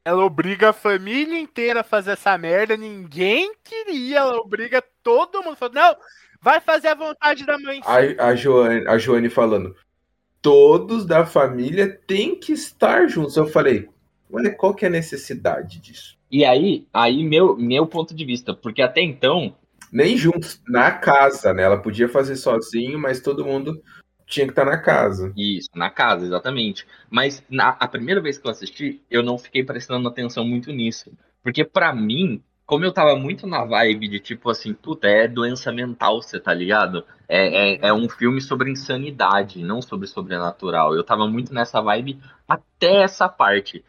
Ela 0.05 0.25
obriga 0.25 0.69
a 0.71 0.73
família 0.73 1.37
inteira 1.37 1.81
a 1.81 1.85
fazer 1.85 2.13
essa 2.13 2.39
merda. 2.39 2.77
Ninguém 2.77 3.53
queria. 3.65 4.19
Ela 4.19 4.37
obriga 4.37 4.81
todo 5.03 5.43
mundo. 5.43 5.57
Não, 5.73 5.97
vai 6.41 6.61
fazer 6.61 6.89
a 6.89 6.95
vontade 6.95 7.45
da 7.45 7.59
mãe. 7.59 7.81
A, 7.85 8.29
a, 8.29 8.37
Joane, 8.37 8.87
a 8.87 8.99
Joane 8.99 9.29
falando, 9.29 9.75
todos 10.41 11.05
da 11.05 11.27
família 11.27 11.89
têm 12.07 12.39
que 12.39 12.53
estar 12.53 13.09
juntos. 13.09 13.37
Eu 13.37 13.47
falei, 13.47 13.89
olha, 14.33 14.55
qual 14.55 14.75
que 14.75 14.85
é 14.85 14.89
a 14.89 14.91
necessidade 14.91 15.81
disso? 15.81 16.17
E 16.31 16.45
aí, 16.45 16.87
aí 16.93 17.23
meu, 17.23 17.57
meu 17.57 17.87
ponto 17.87 18.15
de 18.15 18.25
vista, 18.25 18.55
porque 18.55 18.83
até 18.83 19.01
então, 19.01 19.55
Nem 19.93 20.17
juntos, 20.17 20.61
na 20.69 20.91
casa, 20.91 21.55
né? 21.55 21.63
Ela 21.63 21.81
podia 21.81 22.09
fazer 22.09 22.37
sozinho, 22.37 22.99
mas 22.99 23.21
todo 23.21 23.45
mundo 23.45 23.81
tinha 24.27 24.45
que 24.45 24.53
estar 24.53 24.65
na 24.65 24.77
casa. 24.77 25.33
isso, 25.37 25.69
na 25.75 25.89
casa, 25.89 26.27
exatamente. 26.27 26.87
Mas 27.09 27.43
na, 27.49 27.71
a 27.71 27.87
primeira 27.87 28.21
vez 28.21 28.39
que 28.39 28.47
eu 28.47 28.51
assisti, 28.51 29.01
eu 29.11 29.23
não 29.23 29.39
fiquei 29.39 29.63
prestando 29.65 30.09
atenção 30.09 30.45
muito 30.45 30.73
nisso. 30.73 31.13
Porque 31.43 31.65
pra 31.65 31.95
mim, 31.95 32.43
como 32.67 32.85
eu 32.85 32.93
tava 32.93 33.15
muito 33.15 33.47
na 33.47 33.65
vibe 33.65 34.09
de 34.09 34.19
tipo 34.19 34.51
assim, 34.51 34.75
puta, 34.75 35.07
é 35.07 35.29
doença 35.29 35.71
mental, 35.71 36.21
você 36.21 36.41
tá 36.41 36.53
ligado? 36.53 37.05
É, 37.29 37.75
é, 37.75 37.79
é 37.89 37.93
um 37.93 38.09
filme 38.09 38.41
sobre 38.41 38.71
insanidade, 38.71 39.63
não 39.63 39.81
sobre 39.81 40.09
sobrenatural. 40.09 40.95
Eu 40.95 41.05
tava 41.05 41.29
muito 41.29 41.55
nessa 41.55 41.81
vibe 41.81 42.19
até 42.49 43.03
essa 43.03 43.29
parte. 43.29 43.85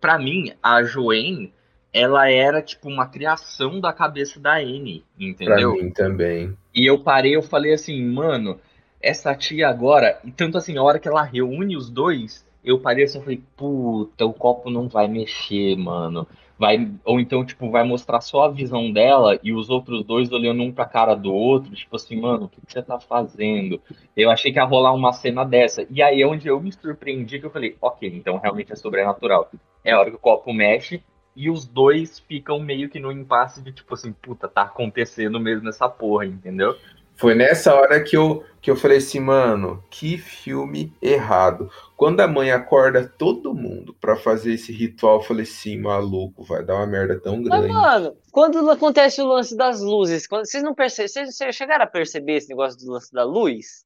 Pra 0.00 0.18
mim, 0.18 0.52
a 0.60 0.82
Joanne, 0.82 1.52
ela 1.92 2.28
era 2.28 2.60
tipo 2.60 2.88
uma 2.88 3.06
criação 3.06 3.80
da 3.80 3.92
cabeça 3.92 4.40
da 4.40 4.56
Anne, 4.56 5.04
Pra 5.16 5.24
entendeu? 5.26 5.74
mim 5.74 5.90
também. 5.90 6.56
E 6.74 6.90
eu 6.90 6.98
parei, 6.98 7.36
eu 7.36 7.42
falei 7.42 7.72
assim, 7.72 8.04
mano, 8.04 8.58
essa 9.00 9.34
tia 9.34 9.68
agora, 9.68 10.18
e 10.24 10.32
tanto 10.32 10.58
assim, 10.58 10.76
a 10.76 10.82
hora 10.82 10.98
que 10.98 11.06
ela 11.06 11.22
reúne 11.22 11.76
os 11.76 11.88
dois, 11.88 12.44
eu 12.64 12.80
parei 12.80 13.04
assim, 13.04 13.18
eu 13.18 13.24
falei, 13.24 13.42
puta, 13.56 14.24
o 14.24 14.32
copo 14.32 14.70
não 14.70 14.88
vai 14.88 15.06
mexer, 15.06 15.76
mano. 15.76 16.26
Vai, 16.62 16.88
ou 17.04 17.18
então, 17.18 17.44
tipo, 17.44 17.72
vai 17.72 17.82
mostrar 17.82 18.20
só 18.20 18.44
a 18.44 18.48
visão 18.48 18.92
dela 18.92 19.36
e 19.42 19.52
os 19.52 19.68
outros 19.68 20.04
dois 20.04 20.30
olhando 20.30 20.62
um 20.62 20.70
pra 20.70 20.84
cara 20.84 21.16
do 21.16 21.34
outro, 21.34 21.74
tipo 21.74 21.96
assim, 21.96 22.20
mano, 22.20 22.44
o 22.44 22.48
que, 22.48 22.60
que 22.64 22.72
você 22.72 22.80
tá 22.80 23.00
fazendo? 23.00 23.82
Eu 24.16 24.30
achei 24.30 24.52
que 24.52 24.60
ia 24.60 24.64
rolar 24.64 24.92
uma 24.92 25.12
cena 25.12 25.44
dessa. 25.44 25.84
E 25.90 26.00
aí 26.00 26.22
é 26.22 26.24
onde 26.24 26.46
eu 26.46 26.60
me 26.60 26.70
surpreendi 26.70 27.40
que 27.40 27.46
eu 27.46 27.50
falei, 27.50 27.76
ok, 27.80 28.08
então 28.14 28.38
realmente 28.38 28.72
é 28.72 28.76
sobrenatural. 28.76 29.50
É 29.82 29.90
a 29.90 29.98
hora 29.98 30.10
que 30.10 30.14
o 30.14 30.20
copo 30.20 30.52
mexe 30.52 31.02
e 31.34 31.50
os 31.50 31.64
dois 31.64 32.20
ficam 32.20 32.60
meio 32.60 32.88
que 32.88 33.00
no 33.00 33.10
impasse 33.10 33.60
de 33.60 33.72
tipo 33.72 33.94
assim, 33.94 34.12
puta, 34.12 34.46
tá 34.46 34.62
acontecendo 34.62 35.40
mesmo 35.40 35.68
essa 35.68 35.88
porra, 35.88 36.26
entendeu? 36.26 36.76
Foi 37.16 37.34
nessa 37.34 37.74
hora 37.74 38.00
que 38.04 38.16
eu, 38.16 38.44
que 38.62 38.70
eu 38.70 38.76
falei 38.76 38.98
assim, 38.98 39.18
mano, 39.18 39.82
que 39.90 40.16
filme 40.16 40.94
errado. 41.02 41.68
Quando 41.96 42.20
a 42.20 42.28
mãe 42.28 42.52
acorda 42.52 43.12
todo 43.18 43.52
mundo 43.52 43.92
pra 44.00 44.14
fazer 44.14 44.54
esse 44.54 44.72
ritual, 44.72 45.16
eu 45.16 45.22
falei 45.22 45.42
assim, 45.42 45.80
maluco, 45.80 46.44
vai 46.44 46.64
dar 46.64 46.76
uma 46.76 46.86
merda 46.86 47.18
tão 47.18 47.38
Mas, 47.38 47.48
grande. 47.48 47.72
mano, 47.72 48.16
quando 48.30 48.70
acontece 48.70 49.20
o 49.20 49.26
lance 49.26 49.56
das 49.56 49.80
luzes, 49.80 50.28
quando, 50.28 50.46
vocês 50.46 50.62
não 50.62 50.76
percebem, 50.76 51.08
vocês, 51.08 51.34
vocês 51.36 51.56
chegaram 51.56 51.82
a 51.82 51.88
perceber 51.88 52.36
esse 52.36 52.48
negócio 52.50 52.78
do 52.78 52.92
lance 52.92 53.12
da 53.12 53.24
luz? 53.24 53.84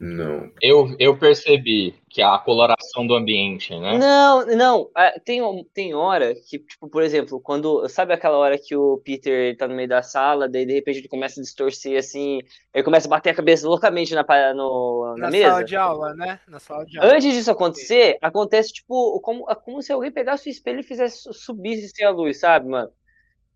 Não. 0.00 0.50
Eu, 0.60 0.96
eu 0.98 1.16
percebi 1.16 1.94
que 2.10 2.20
a 2.20 2.36
coloração 2.36 3.06
do 3.06 3.14
ambiente, 3.14 3.70
né? 3.78 3.96
Não, 3.98 4.44
não. 4.46 4.90
ah, 4.96 5.12
Tem, 5.24 5.40
tem 5.72 5.94
hora 5.94 6.34
que, 6.34 6.58
tipo, 6.58 6.88
por 6.88 7.04
exemplo, 7.04 7.40
quando. 7.40 7.88
Sabe 7.88 8.12
aquela 8.12 8.36
hora 8.36 8.58
que 8.58 8.74
o 8.74 8.98
Peter 9.04 9.56
tá 9.56 9.68
no 9.68 9.76
meio 9.76 9.88
da 9.88 10.02
sala, 10.02 10.48
daí 10.48 10.66
de 10.66 10.72
repente 10.72 10.98
ele 10.98 11.08
começa 11.08 11.38
a 11.38 11.42
distorcer 11.44 11.96
assim, 11.96 12.40
ele 12.74 12.82
começa 12.82 13.06
a 13.06 13.10
bater 13.10 13.30
a 13.30 13.34
cabeça 13.34 13.68
loucamente 13.68 14.12
na, 14.12 14.24
no, 14.54 15.14
na, 15.16 15.26
Na 15.26 15.30
mesa? 15.30 15.50
sala 15.50 15.64
de 15.64 15.76
aula, 15.76 16.14
né? 16.14 16.40
Na 16.48 16.58
sala 16.58 16.84
de 16.84 16.98
aula. 16.98 17.14
Antes 17.14 17.32
disso 17.34 17.50
acontecer, 17.52 18.18
acontece, 18.20 18.72
tipo, 18.72 19.20
como, 19.20 19.44
como 19.64 19.80
se 19.82 19.92
alguém 19.92 20.10
pegasse 20.10 20.48
o 20.48 20.50
espelho 20.50 20.80
e 20.80 20.84
fizesse 20.84 21.18
su- 21.22 21.32
subisse 21.32 21.86
assim, 21.86 22.02
a 22.04 22.10
luz, 22.10 22.40
sabe, 22.40 22.68
mano? 22.68 22.90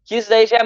Que 0.04 0.14
isso 0.18 0.30
daí 0.30 0.46
já 0.46 0.58
é, 0.58 0.62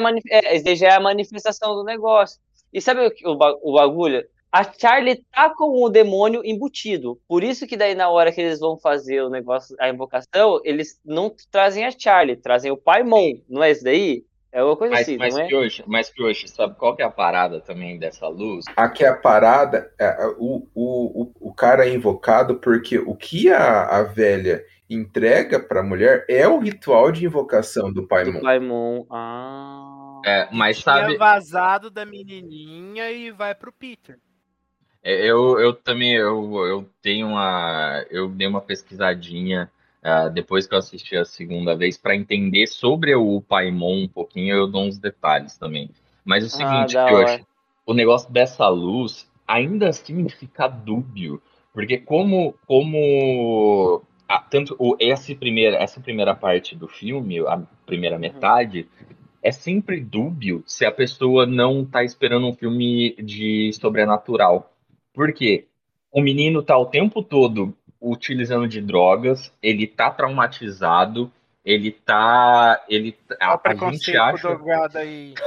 é, 0.47 0.57
isso 0.57 0.65
daí 0.67 0.77
já 0.77 0.89
é 0.89 0.93
a 0.97 1.01
manifestação 1.01 1.75
do 1.75 1.85
negócio. 1.85 2.39
E 2.71 2.83
sabe 2.83 3.01
o, 3.07 3.11
que- 3.11 3.27
o, 3.27 3.33
o 3.33 3.73
bagulho? 3.73 4.29
A 4.53 4.65
Charlie 4.65 5.25
tá 5.33 5.51
com 5.51 5.83
o 5.83 5.89
demônio 5.89 6.43
embutido. 6.45 7.21
Por 7.29 7.45
isso 7.45 7.67
que 7.67 7.77
daí 7.77 7.95
na 7.95 8.09
hora 8.09 8.33
que 8.33 8.41
eles 8.41 8.59
vão 8.59 8.77
fazer 8.77 9.23
o 9.23 9.31
negócio, 9.31 9.77
a 9.79 9.89
invocação, 9.89 10.61
eles 10.65 11.01
não 11.05 11.33
trazem 11.53 11.85
a 11.85 11.91
Charlie, 11.91 12.37
trazem 12.37 12.73
o 12.73 12.77
Paimon. 12.77 13.41
Não 13.49 13.63
é 13.63 13.71
isso 13.71 13.85
daí? 13.85 14.25
É 14.53 14.65
uma 14.65 14.77
coisa 14.77 14.95
Mas, 14.95 15.03
assim, 15.03 15.17
mas 15.17 15.35
não 15.35 15.43
é? 15.43 15.47
que 15.47 15.55
hoje, 15.55 15.85
mas 15.87 16.11
que 16.11 16.21
hoje, 16.21 16.49
sabe 16.49 16.75
qual 16.75 16.97
que 16.97 17.03
é 17.03 17.05
a 17.05 17.11
parada 17.11 17.61
também 17.61 17.97
dessa 17.97 18.27
luz? 18.27 18.65
Aqui 18.77 19.05
a 19.05 19.15
parada, 19.15 19.93
é, 19.97 20.27
o, 20.39 20.67
o, 20.75 21.23
o, 21.23 21.33
o 21.51 21.55
cara 21.55 21.87
é 21.87 21.95
invocado 21.95 22.57
porque 22.57 22.99
o 22.99 23.15
que 23.15 23.49
a, 23.49 23.85
a 23.85 24.03
velha 24.03 24.65
entrega 24.89 25.61
pra 25.61 25.85
mulher 25.85 26.27
é 26.29 26.49
o 26.49 26.59
ritual 26.59 27.13
de 27.13 27.25
invocação 27.25 27.93
do 27.93 28.09
Pai 28.09 28.25
Do 28.25 28.33
Mon. 28.33 28.41
Paimon. 28.41 29.07
Ah. 29.09 30.21
É, 30.27 30.49
mas 30.53 30.79
sabe, 30.79 31.17
vazado 31.17 31.89
da 31.89 32.05
menininha 32.05 33.09
e 33.09 33.31
vai 33.31 33.55
pro 33.55 33.73
Peter. 33.73 34.19
É, 35.03 35.27
eu, 35.27 35.59
eu 35.59 35.73
também 35.73 36.15
eu, 36.15 36.67
eu 36.67 36.89
tenho 37.03 37.29
uma 37.29 38.05
eu 38.11 38.29
dei 38.29 38.47
uma 38.47 38.61
pesquisadinha 38.61 39.71
ah, 40.03 40.29
depois 40.29 40.67
que 40.67 40.75
eu 40.75 40.79
assisti 40.79 41.17
a 41.17 41.25
segunda 41.25 41.77
vez 41.77 41.97
para 41.99 42.17
entender 42.17 42.67
sobre 42.67 43.15
o 43.15 43.41
Paimon 43.43 44.05
um 44.05 44.09
pouquinho, 44.09 44.57
eu 44.57 44.67
dou 44.67 44.85
uns 44.85 44.99
detalhes 44.99 45.59
também. 45.59 45.91
Mas 46.25 46.45
o 46.45 46.47
Ah, 46.47 46.57
seguinte, 46.57 46.95
da 46.95 47.07
que 47.07 47.15
hora. 47.15 47.25
hoje, 47.25 47.47
o 47.87 47.93
negócio 47.93 48.33
dessa 48.33 48.67
luz 48.69 49.29
ainda 49.47 49.89
assim 49.89 50.29
fica 50.29 50.69
dúbio, 50.69 51.43
porque 51.75 51.99
como 51.99 52.55
como 52.67 54.03
ah, 54.29 54.41
tanto 54.41 54.75
o, 54.79 54.97
essa 54.99 55.35
primeira 55.35 55.77
essa 55.77 56.01
primeira 56.01 56.35
parte 56.35 56.75
do 56.75 56.89
filme, 56.89 57.41
a 57.41 57.61
primeira 57.85 58.19
metade 58.19 58.89
é 59.43 59.51
sempre 59.53 60.01
dúbio 60.01 60.63
se 60.67 60.85
a 60.85 60.93
pessoa 60.93 61.47
não 61.47 61.85
tá 61.85 62.05
esperando 62.05 62.47
um 62.47 62.55
filme 62.55 63.15
de 63.17 63.73
sobrenatural. 63.75 64.70
Por 65.21 65.35
quê? 65.35 65.67
O 66.11 66.23
menino 66.23 66.63
tá 66.63 66.79
o 66.79 66.87
tempo 66.87 67.23
todo 67.23 67.77
utilizando 68.01 68.67
de 68.67 68.81
drogas, 68.81 69.53
ele 69.63 69.87
tá 69.87 70.11
traumatizado, 70.11 71.31
ele 71.63 71.93
tá. 71.93 72.83
Ele, 72.89 73.15
Olha 73.31 73.39
a, 73.39 73.57
o 73.57 73.61
a 73.63 73.93
gente 73.93 74.17
acha. 74.17 74.59
aí. 74.95 75.35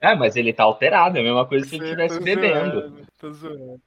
É, 0.00 0.16
mas 0.16 0.34
ele 0.34 0.52
tá 0.52 0.64
alterado, 0.64 1.18
é 1.18 1.20
a 1.20 1.24
mesma 1.24 1.46
coisa 1.46 1.66
se 1.66 1.76
ele 1.76 1.84
estivesse 1.84 2.20
bebendo. 2.20 2.80
zoando, 2.80 3.06
Tô 3.16 3.32
zoando. 3.32 3.80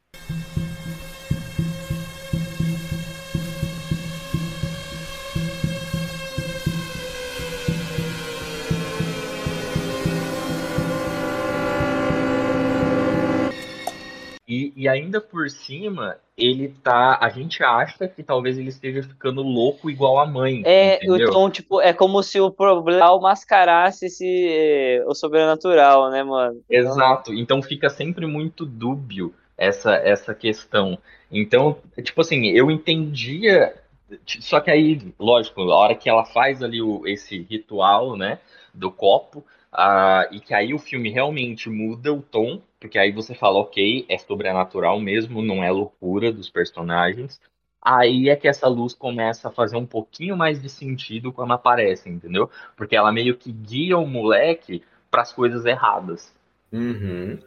E 14.75 14.87
ainda 14.89 15.21
por 15.21 15.49
cima, 15.49 16.17
ele 16.37 16.73
tá. 16.83 17.17
A 17.21 17.29
gente 17.29 17.63
acha 17.63 18.07
que 18.07 18.23
talvez 18.23 18.57
ele 18.57 18.69
esteja 18.69 19.03
ficando 19.03 19.41
louco 19.41 19.89
igual 19.89 20.19
a 20.19 20.25
mãe. 20.25 20.61
É, 20.65 20.95
entendeu? 20.95 21.29
então, 21.29 21.49
tipo, 21.49 21.79
é 21.79 21.93
como 21.93 22.21
se 22.23 22.39
o 22.39 22.51
problema 22.51 23.19
mascarasse 23.19 24.07
esse, 24.07 25.03
o 25.07 25.13
sobrenatural, 25.13 26.09
né, 26.09 26.23
mano? 26.23 26.61
Exato. 26.69 27.33
Então 27.33 27.61
fica 27.61 27.89
sempre 27.89 28.25
muito 28.25 28.65
dúbio 28.65 29.33
essa, 29.57 29.93
essa 29.95 30.33
questão. 30.33 30.97
Então, 31.31 31.77
tipo 32.03 32.21
assim, 32.21 32.47
eu 32.47 32.71
entendia. 32.71 33.75
Só 34.25 34.59
que 34.59 34.69
aí, 34.69 35.13
lógico, 35.17 35.61
a 35.61 35.75
hora 35.75 35.95
que 35.95 36.09
ela 36.09 36.25
faz 36.25 36.61
ali 36.61 36.81
o, 36.81 37.07
esse 37.07 37.45
ritual, 37.49 38.17
né, 38.17 38.39
do 38.73 38.91
copo, 38.91 39.45
ah, 39.71 40.27
e 40.31 40.39
que 40.41 40.53
aí 40.53 40.73
o 40.73 40.79
filme 40.79 41.09
realmente 41.09 41.69
muda 41.69 42.11
o 42.11 42.21
tom, 42.21 42.61
porque 42.81 42.97
aí 42.97 43.11
você 43.11 43.35
fala, 43.35 43.59
ok, 43.59 44.07
é 44.09 44.17
sobrenatural 44.17 44.99
mesmo, 44.99 45.43
não 45.43 45.63
é 45.63 45.69
loucura 45.69 46.33
dos 46.33 46.49
personagens. 46.49 47.39
Aí 47.79 48.27
é 48.27 48.35
que 48.35 48.47
essa 48.47 48.67
luz 48.67 48.95
começa 48.95 49.47
a 49.47 49.51
fazer 49.51 49.77
um 49.77 49.85
pouquinho 49.85 50.35
mais 50.35 50.59
de 50.59 50.67
sentido 50.67 51.31
quando 51.31 51.53
aparece, 51.53 52.09
entendeu? 52.09 52.49
Porque 52.75 52.95
ela 52.95 53.11
meio 53.11 53.37
que 53.37 53.51
guia 53.51 53.99
o 53.99 54.07
moleque 54.07 54.83
para 55.11 55.21
as 55.21 55.31
coisas 55.31 55.63
erradas. 55.63 56.33
Uhum. 56.71 57.37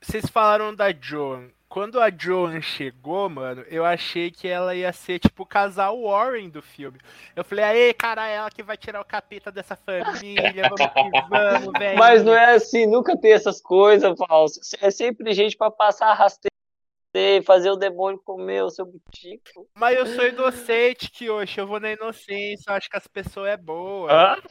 Vocês 0.00 0.26
falaram 0.26 0.74
da 0.74 0.90
Joan. 0.90 1.48
Quando 1.76 2.00
a 2.00 2.08
Joan 2.10 2.62
chegou, 2.62 3.28
mano, 3.28 3.60
eu 3.68 3.84
achei 3.84 4.30
que 4.30 4.48
ela 4.48 4.74
ia 4.74 4.90
ser 4.94 5.18
tipo 5.18 5.42
o 5.42 5.46
casal 5.46 6.00
Warren 6.00 6.48
do 6.48 6.62
filme. 6.62 6.98
Eu 7.36 7.44
falei, 7.44 7.64
aê, 7.66 7.92
cara, 7.92 8.26
é 8.26 8.36
ela 8.36 8.50
que 8.50 8.62
vai 8.62 8.78
tirar 8.78 8.98
o 8.98 9.04
capeta 9.04 9.52
dessa 9.52 9.76
família, 9.76 10.70
vamos 10.70 10.80
que 10.80 11.28
vamos, 11.28 11.72
velho. 11.78 11.98
Mas 11.98 12.24
não 12.24 12.32
é 12.32 12.54
assim, 12.54 12.86
nunca 12.86 13.14
tem 13.14 13.32
essas 13.32 13.60
coisas, 13.60 14.16
falsas. 14.16 14.70
É 14.80 14.90
sempre 14.90 15.34
gente 15.34 15.54
pra 15.54 15.70
passar 15.70 16.14
rasteiro, 16.14 17.44
fazer 17.44 17.68
o 17.68 17.76
demônio 17.76 18.22
comer 18.24 18.62
o 18.62 18.70
seu 18.70 18.86
butico. 18.86 19.68
Mas 19.74 19.98
eu 19.98 20.06
sou 20.06 20.26
inocente, 20.26 21.10
que 21.10 21.28
hoje 21.28 21.60
eu 21.60 21.66
vou 21.66 21.78
na 21.78 21.92
inocência, 21.92 22.70
eu 22.70 22.74
acho 22.74 22.88
que 22.88 22.96
as 22.96 23.06
pessoas 23.06 23.50
é 23.50 23.56
boa. 23.58 24.10
Ah? 24.10 24.42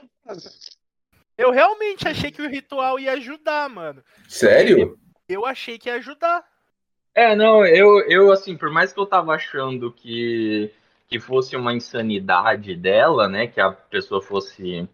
Eu 1.35 1.49
realmente 1.49 2.07
achei 2.07 2.29
que 2.29 2.43
o 2.43 2.47
ritual 2.47 2.99
ia 2.99 3.13
ajudar, 3.13 3.67
mano. 3.67 4.03
Sério? 4.29 4.95
Eu 5.27 5.43
achei 5.43 5.79
que 5.79 5.89
ia 5.89 5.95
ajudar. 5.95 6.45
É, 7.15 7.33
não, 7.33 7.65
eu, 7.65 8.01
eu 8.09 8.29
assim, 8.29 8.57
por 8.57 8.69
mais 8.69 8.91
que 8.91 8.99
eu 8.99 9.05
tava 9.05 9.33
achando 9.33 9.89
que, 9.89 10.69
que 11.07 11.17
fosse 11.17 11.55
uma 11.55 11.73
insanidade 11.73 12.75
dela, 12.75 13.29
né, 13.29 13.47
que 13.47 13.61
a 13.61 13.71
pessoa 13.71 14.21
fosse, 14.21 14.87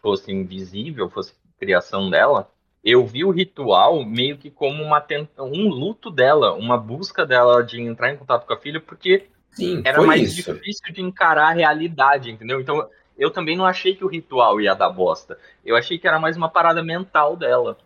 fosse 0.00 0.32
invisível, 0.32 1.10
fosse 1.10 1.34
criação 1.60 2.08
dela, 2.08 2.50
eu 2.82 3.04
vi 3.04 3.24
o 3.24 3.30
ritual 3.30 4.02
meio 4.04 4.38
que 4.38 4.50
como 4.50 4.82
uma 4.82 5.04
um 5.38 5.68
luto 5.68 6.10
dela, 6.10 6.54
uma 6.54 6.78
busca 6.78 7.26
dela 7.26 7.62
de 7.62 7.80
entrar 7.80 8.10
em 8.10 8.16
contato 8.16 8.46
com 8.46 8.54
a 8.54 8.58
filha, 8.58 8.80
porque 8.80 9.26
Sim, 9.50 9.82
era 9.84 10.00
mais 10.00 10.38
isso. 10.38 10.54
difícil 10.54 10.94
de 10.94 11.02
encarar 11.02 11.48
a 11.48 11.54
realidade, 11.54 12.30
entendeu? 12.30 12.60
Então, 12.60 12.88
eu 13.18 13.30
também 13.30 13.56
não 13.56 13.66
achei 13.66 13.94
que 13.94 14.04
o 14.04 14.08
ritual 14.08 14.60
ia 14.60 14.74
dar 14.74 14.90
bosta. 14.90 15.38
Eu 15.64 15.76
achei 15.76 15.98
que 15.98 16.06
era 16.06 16.18
mais 16.18 16.36
uma 16.36 16.48
parada 16.48 16.82
mental 16.82 17.36
dela. 17.36 17.76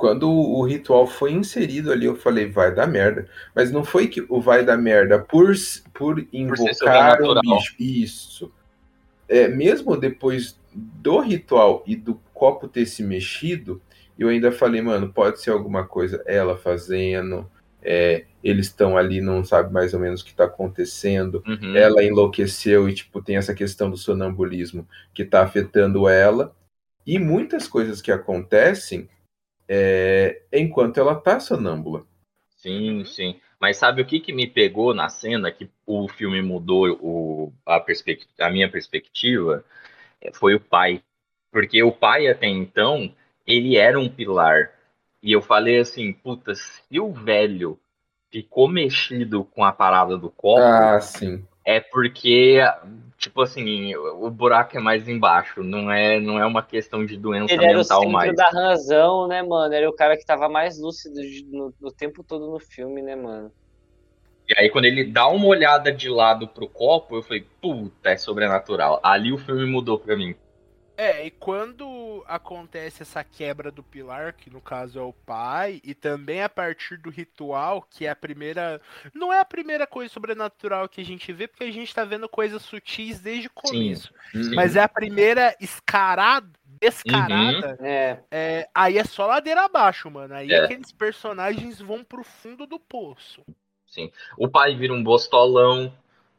Quando 0.00 0.30
o 0.30 0.62
ritual 0.62 1.06
foi 1.06 1.30
inserido 1.30 1.92
ali, 1.92 2.06
eu 2.06 2.16
falei, 2.16 2.46
vai 2.46 2.74
dar 2.74 2.86
merda. 2.86 3.28
Mas 3.54 3.70
não 3.70 3.84
foi 3.84 4.08
que 4.08 4.24
o 4.30 4.40
vai 4.40 4.64
dar 4.64 4.78
merda 4.78 5.18
por, 5.18 5.52
por 5.92 6.26
invocar 6.32 6.64
o 6.64 6.74
sobrenatural. 6.74 7.42
bicho. 7.42 7.74
Isso. 7.78 8.52
É, 9.28 9.46
mesmo 9.46 9.94
depois 9.98 10.58
do 10.72 11.20
ritual 11.20 11.84
e 11.86 11.94
do 11.94 12.18
copo 12.32 12.66
ter 12.66 12.86
se 12.86 13.02
mexido, 13.02 13.78
eu 14.18 14.30
ainda 14.30 14.50
falei, 14.50 14.80
mano, 14.80 15.12
pode 15.12 15.42
ser 15.42 15.50
alguma 15.50 15.84
coisa 15.84 16.24
ela 16.26 16.56
fazendo. 16.56 17.46
é, 17.82 18.24
eles 18.42 18.68
estão 18.68 18.96
ali, 18.96 19.20
não 19.20 19.44
sabe 19.44 19.70
mais 19.70 19.92
ou 19.92 20.00
menos 20.00 20.22
o 20.22 20.24
que 20.24 20.30
está 20.30 20.44
acontecendo. 20.44 21.44
Uhum. 21.46 21.76
Ela 21.76 22.02
enlouqueceu 22.02 22.88
e, 22.88 22.94
tipo, 22.94 23.20
tem 23.20 23.36
essa 23.36 23.54
questão 23.54 23.90
do 23.90 23.98
sonambulismo 23.98 24.88
que 25.12 25.26
tá 25.26 25.42
afetando 25.42 26.08
ela. 26.08 26.56
E 27.06 27.18
muitas 27.18 27.68
coisas 27.68 28.00
que 28.00 28.10
acontecem 28.10 29.10
é, 29.70 30.42
enquanto 30.52 30.98
ela 30.98 31.14
tá 31.14 31.40
sonâmbula. 31.40 32.04
Sim, 32.56 33.04
sim. 33.04 33.40
Mas 33.60 33.76
sabe 33.76 34.02
o 34.02 34.06
que, 34.06 34.20
que 34.20 34.32
me 34.32 34.46
pegou 34.46 34.94
na 34.94 35.08
cena 35.08 35.52
que 35.52 35.70
o 35.86 36.08
filme 36.08 36.42
mudou 36.42 36.88
o, 37.00 37.52
a, 37.66 37.84
a 38.40 38.50
minha 38.50 38.70
perspectiva? 38.70 39.64
É, 40.20 40.32
Foi 40.32 40.54
o 40.54 40.60
pai. 40.60 41.02
Porque 41.52 41.82
o 41.82 41.92
pai, 41.92 42.28
até 42.28 42.48
então, 42.48 43.14
ele 43.46 43.76
era 43.76 43.98
um 44.00 44.08
pilar. 44.08 44.72
E 45.22 45.32
eu 45.32 45.42
falei 45.42 45.78
assim, 45.78 46.12
puta, 46.12 46.54
se 46.54 47.00
o 47.00 47.12
velho 47.12 47.78
ficou 48.30 48.68
mexido 48.68 49.44
com 49.44 49.64
a 49.64 49.72
parada 49.72 50.16
do 50.18 50.30
copo, 50.30 50.66
Ah, 50.66 51.00
sim. 51.00 51.44
É 51.76 51.80
porque, 51.80 52.58
tipo 53.16 53.40
assim, 53.42 53.94
o 53.94 54.28
buraco 54.28 54.76
é 54.76 54.80
mais 54.80 55.08
embaixo. 55.08 55.62
Não 55.62 55.90
é, 55.90 56.18
não 56.18 56.38
é 56.38 56.44
uma 56.44 56.62
questão 56.62 57.06
de 57.06 57.16
doença 57.16 57.52
Ele 57.52 57.64
era 57.64 57.74
o 57.74 57.82
mental 57.82 58.00
centro 58.00 58.12
mais. 58.12 58.34
da 58.34 58.48
razão, 58.48 59.28
né, 59.28 59.40
mano? 59.40 59.72
Era 59.72 59.88
o 59.88 59.94
cara 59.94 60.16
que 60.16 60.26
tava 60.26 60.48
mais 60.48 60.80
lúcido 60.80 61.20
no, 61.50 61.72
no 61.80 61.92
tempo 61.92 62.24
todo 62.24 62.50
no 62.50 62.58
filme, 62.58 63.02
né, 63.02 63.14
mano? 63.14 63.52
E 64.48 64.54
aí, 64.58 64.68
quando 64.68 64.86
ele 64.86 65.04
dá 65.04 65.28
uma 65.28 65.46
olhada 65.46 65.92
de 65.92 66.08
lado 66.08 66.48
pro 66.48 66.68
copo, 66.68 67.14
eu 67.14 67.22
falei, 67.22 67.46
puta, 67.62 68.10
é 68.10 68.16
sobrenatural. 68.16 68.98
Ali 69.00 69.32
o 69.32 69.38
filme 69.38 69.64
mudou 69.64 69.96
pra 69.96 70.16
mim. 70.16 70.34
É, 71.00 71.24
e 71.24 71.30
quando 71.30 72.22
acontece 72.26 73.00
essa 73.00 73.24
quebra 73.24 73.70
do 73.70 73.82
pilar, 73.82 74.34
que 74.34 74.50
no 74.50 74.60
caso 74.60 74.98
é 74.98 75.02
o 75.02 75.14
pai, 75.14 75.80
e 75.82 75.94
também 75.94 76.42
a 76.42 76.48
partir 76.48 76.98
do 76.98 77.08
ritual, 77.08 77.80
que 77.88 78.04
é 78.04 78.10
a 78.10 78.14
primeira. 78.14 78.78
Não 79.14 79.32
é 79.32 79.40
a 79.40 79.44
primeira 79.46 79.86
coisa 79.86 80.12
sobrenatural 80.12 80.90
que 80.90 81.00
a 81.00 81.04
gente 81.04 81.32
vê, 81.32 81.48
porque 81.48 81.64
a 81.64 81.72
gente 81.72 81.94
tá 81.94 82.04
vendo 82.04 82.28
coisas 82.28 82.60
sutis 82.60 83.18
desde 83.18 83.46
o 83.46 83.50
começo. 83.54 84.12
Uhum. 84.34 84.54
Mas 84.54 84.76
é 84.76 84.82
a 84.82 84.88
primeira 84.90 85.56
escarada, 85.58 86.52
descarada. 86.78 87.78
É. 87.80 88.18
é, 88.30 88.68
aí 88.74 88.98
é 88.98 89.04
só 89.04 89.26
ladeira 89.26 89.64
abaixo, 89.64 90.10
mano. 90.10 90.34
Aí 90.34 90.52
É. 90.52 90.64
aqueles 90.64 90.92
personagens 90.92 91.80
vão 91.80 92.04
pro 92.04 92.22
fundo 92.22 92.66
do 92.66 92.78
poço. 92.78 93.42
Sim. 93.86 94.12
O 94.36 94.48
pai 94.48 94.76
vira 94.76 94.92
um 94.92 95.02
bostolão, 95.02 95.90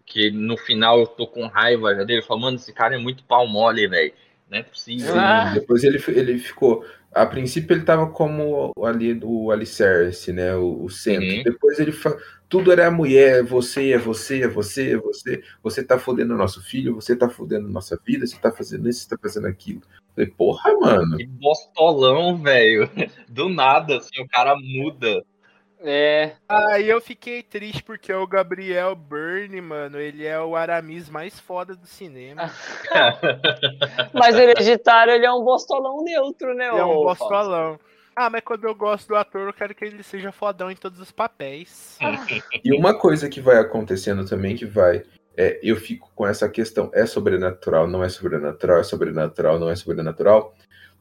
que 0.05 0.29
no 0.29 0.55
final 0.55 0.99
eu 0.99 1.07
tô 1.07 1.25
com 1.25 1.47
raiva 1.47 1.95
já 1.95 2.03
dele. 2.03 2.21
Falo, 2.21 2.41
mano, 2.41 2.57
esse 2.57 2.71
cara 2.71 2.93
é 2.93 2.99
muito 2.99 3.23
pau 3.23 3.47
mole, 3.47 3.87
velho. 3.87 4.13
Não 4.51 4.57
é 4.57 4.63
possível. 4.63 5.13
Sim, 5.13 5.17
Ah. 5.17 5.53
depois 5.53 5.83
ele, 5.85 6.03
ele 6.09 6.37
ficou. 6.37 6.85
A 7.13 7.25
princípio 7.25 7.73
ele 7.73 7.83
tava 7.85 8.07
como 8.07 8.73
ali 8.83 9.17
o 9.23 9.49
alicerce, 9.49 10.33
né? 10.33 10.53
O, 10.55 10.83
o 10.83 10.89
centro. 10.89 11.25
Uhum. 11.25 11.43
Depois 11.43 11.79
ele 11.79 11.91
fa... 11.93 12.15
tudo 12.49 12.71
era 12.71 12.87
a 12.87 12.91
mulher, 12.91 13.39
é 13.39 13.43
você, 13.43 13.91
é 13.93 13.97
você, 13.97 14.43
é 14.43 14.47
você, 14.47 14.91
é 14.91 14.97
você. 14.97 15.41
Você 15.63 15.83
tá 15.83 15.97
fodendo 15.97 16.35
nosso 16.35 16.61
filho, 16.61 16.95
você 16.95 17.15
tá 17.15 17.29
fodendo 17.29 17.67
nossa 17.69 17.97
vida, 18.05 18.27
você 18.27 18.37
tá 18.37 18.51
fazendo 18.51 18.89
isso, 18.89 19.01
você 19.01 19.09
tá 19.09 19.17
fazendo 19.21 19.47
aquilo. 19.47 19.81
Eu 20.17 20.25
Falei, 20.25 20.29
porra, 20.31 20.77
mano. 20.79 21.17
Que 21.17 21.25
bostolão, 21.25 22.37
velho. 22.37 22.89
Do 23.29 23.47
nada, 23.47 23.97
assim, 23.97 24.21
o 24.21 24.27
cara 24.27 24.53
muda. 24.57 25.23
É. 25.83 26.33
Aí 26.47 26.87
eu 26.87 27.01
fiquei 27.01 27.41
triste 27.41 27.83
porque 27.83 28.13
o 28.13 28.27
Gabriel 28.27 28.95
Byrne, 28.95 29.61
mano, 29.61 29.99
ele 29.99 30.25
é 30.25 30.39
o 30.39 30.55
Aramis 30.55 31.09
mais 31.09 31.39
foda 31.39 31.75
do 31.75 31.87
cinema. 31.87 32.51
Mas 34.13 34.35
hereditário, 34.35 35.13
ele 35.13 35.25
é 35.25 35.31
um 35.31 35.43
bostolão 35.43 36.03
neutro, 36.03 36.53
né, 36.53 36.67
Ele 36.67 36.77
é 36.77 36.85
um 36.85 37.03
bostolão. 37.03 37.79
Ah, 38.15 38.29
mas 38.29 38.43
quando 38.43 38.65
eu 38.65 38.75
gosto 38.75 39.07
do 39.07 39.15
ator, 39.15 39.47
eu 39.47 39.53
quero 39.53 39.73
que 39.73 39.85
ele 39.85 40.03
seja 40.03 40.33
fodão 40.33 40.69
em 40.69 40.75
todos 40.75 40.99
os 40.99 41.11
papéis. 41.11 41.97
E 42.63 42.73
uma 42.73 42.93
coisa 42.93 43.29
que 43.29 43.39
vai 43.39 43.57
acontecendo 43.57 44.25
também 44.25 44.55
que 44.55 44.65
vai. 44.65 45.03
É, 45.35 45.59
eu 45.63 45.77
fico 45.77 46.11
com 46.13 46.27
essa 46.27 46.49
questão: 46.49 46.91
é 46.93 47.05
sobrenatural, 47.05 47.87
não 47.87 48.03
é 48.03 48.09
sobrenatural, 48.09 48.79
é 48.79 48.83
sobrenatural, 48.83 49.57
não 49.57 49.69
é 49.69 49.75
sobrenatural. 49.77 50.53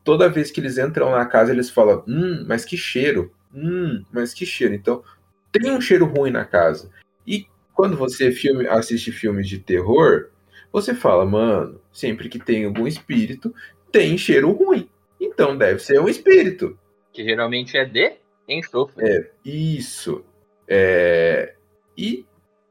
Toda 0.04 0.28
vez 0.28 0.52
que 0.52 0.60
eles 0.60 0.78
entram 0.78 1.10
na 1.10 1.26
casa, 1.26 1.50
eles 1.50 1.68
falam: 1.68 2.04
hum, 2.06 2.44
mas 2.46 2.64
que 2.64 2.76
cheiro, 2.76 3.34
hum, 3.54 4.04
mas 4.12 4.34
que 4.34 4.46
cheiro. 4.46 4.74
Então, 4.74 5.02
tem 5.52 5.70
um 5.70 5.80
cheiro 5.80 6.06
ruim 6.06 6.30
na 6.30 6.44
casa. 6.44 6.90
E 7.26 7.46
quando 7.74 7.96
você 7.96 8.30
filme, 8.30 8.66
assiste 8.66 9.10
filmes 9.12 9.48
de 9.48 9.58
terror, 9.58 10.30
você 10.72 10.94
fala, 10.94 11.24
mano, 11.24 11.80
sempre 11.92 12.28
que 12.28 12.38
tem 12.38 12.64
algum 12.64 12.86
espírito, 12.86 13.54
tem 13.90 14.16
cheiro 14.16 14.52
ruim. 14.52 14.88
Então 15.20 15.56
deve 15.56 15.80
ser 15.80 16.00
um 16.00 16.08
espírito. 16.08 16.78
Que 17.12 17.24
geralmente 17.24 17.76
é 17.76 17.84
de 17.84 18.16
enxofre. 18.48 19.04
É, 19.04 19.30
isso. 19.44 20.24
É, 20.66 21.54
e 21.96 22.24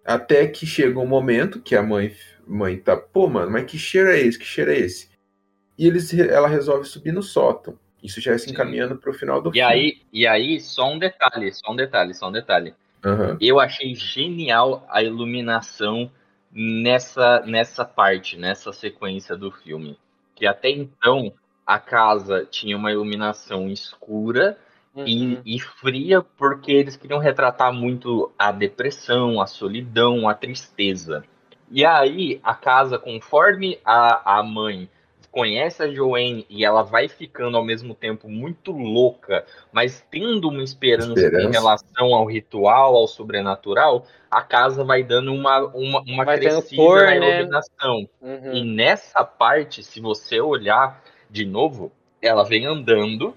até 0.06 0.48
que 0.48 0.66
chega 0.66 1.00
um 1.00 1.06
momento 1.06 1.62
que 1.62 1.76
a 1.76 1.84
mãe, 1.84 2.16
mãe 2.48 2.78
tá, 2.78 2.98
pô, 2.98 3.28
mano, 3.28 3.52
mas 3.52 3.66
que 3.66 3.78
cheiro 3.78 4.10
é 4.10 4.20
esse? 4.20 4.40
Que 4.40 4.46
cheiro 4.46 4.72
é 4.72 4.80
esse? 4.80 5.10
E 5.78 5.88
eles, 5.88 6.14
ela 6.14 6.48
resolve 6.48 6.86
subir 6.86 7.12
no 7.12 7.22
sótão. 7.22 7.78
Isso 8.04 8.22
já 8.22 8.34
é 8.34 8.38
se 8.38 8.50
encaminhando 8.50 8.96
pro 8.98 9.14
final 9.14 9.42
do 9.42 9.50
E 9.50 9.54
filme. 9.54 9.68
aí, 9.68 10.02
e 10.14 10.26
aí, 10.28 10.60
só 10.60 10.90
um 10.90 10.98
detalhe, 11.00 11.52
só 11.54 11.72
um 11.72 11.76
detalhe, 11.76 12.14
só 12.14 12.30
um 12.30 12.32
detalhe. 12.32 12.74
Aham. 13.04 13.38
Eu 13.42 13.60
achei 13.60 13.94
genial 13.96 14.86
a 14.90 15.02
iluminação 15.04 16.12
nessa, 16.52 17.42
nessa 17.46 17.86
parte, 17.86 18.38
nessa 18.38 18.72
sequência 18.74 19.36
do 19.36 19.52
filme. 19.52 19.98
Que 20.36 20.46
até 20.46 20.70
então 20.70 21.34
a 21.66 21.78
casa 21.80 22.46
tinha 22.50 22.76
uma 22.76 22.92
iluminação 22.92 23.70
escura 23.70 24.58
e, 24.96 25.36
Uhum. 25.36 25.42
e 25.46 25.60
fria 25.60 26.22
porque 26.22 26.72
eles 26.72 26.96
queriam 26.98 27.20
retratar 27.20 27.72
muito 27.72 28.32
a 28.38 28.52
depressão, 28.52 29.40
a 29.40 29.46
solidão, 29.48 30.28
a 30.28 30.34
tristeza. 30.34 31.24
E 31.70 31.86
aí 31.86 32.40
a 32.44 32.56
casa, 32.56 32.98
conforme 32.98 33.78
a, 33.86 34.40
a 34.40 34.44
mãe 34.44 34.90
conhece 35.32 35.84
a 35.84 35.88
Joanne 35.92 36.46
e 36.50 36.66
ela 36.66 36.82
vai 36.82 37.08
ficando 37.08 37.58
ao 37.58 37.64
mesmo 37.64 37.94
tempo 37.94 38.28
muito 38.28 38.72
louca, 38.72 39.46
mas 39.72 40.06
tendo 40.10 40.50
uma 40.50 40.64
esperança, 40.64 41.12
Esperança. 41.12 41.48
em 41.48 41.52
relação 41.52 42.14
ao 42.14 42.26
ritual, 42.26 42.96
ao 42.96 43.08
sobrenatural, 43.08 44.06
a 44.30 44.42
casa 44.42 44.84
vai 44.84 45.04
dando 45.04 45.34
uma, 45.34 45.60
uma, 45.68 46.02
uma 46.02 46.26
Vai 46.26 46.40
crescida 46.40 46.76
cor, 46.76 47.04
na 47.04 47.20
né? 47.20 47.38
iluminação. 47.40 48.10
Uhum. 48.22 48.54
E 48.54 48.64
nessa 48.64 49.24
parte, 49.24 49.84
se 49.84 50.00
você 50.00 50.40
olhar 50.40 51.04
de 51.30 51.46
novo, 51.46 51.92
ela 52.22 52.44
vem 52.44 52.66
andando 52.66 53.36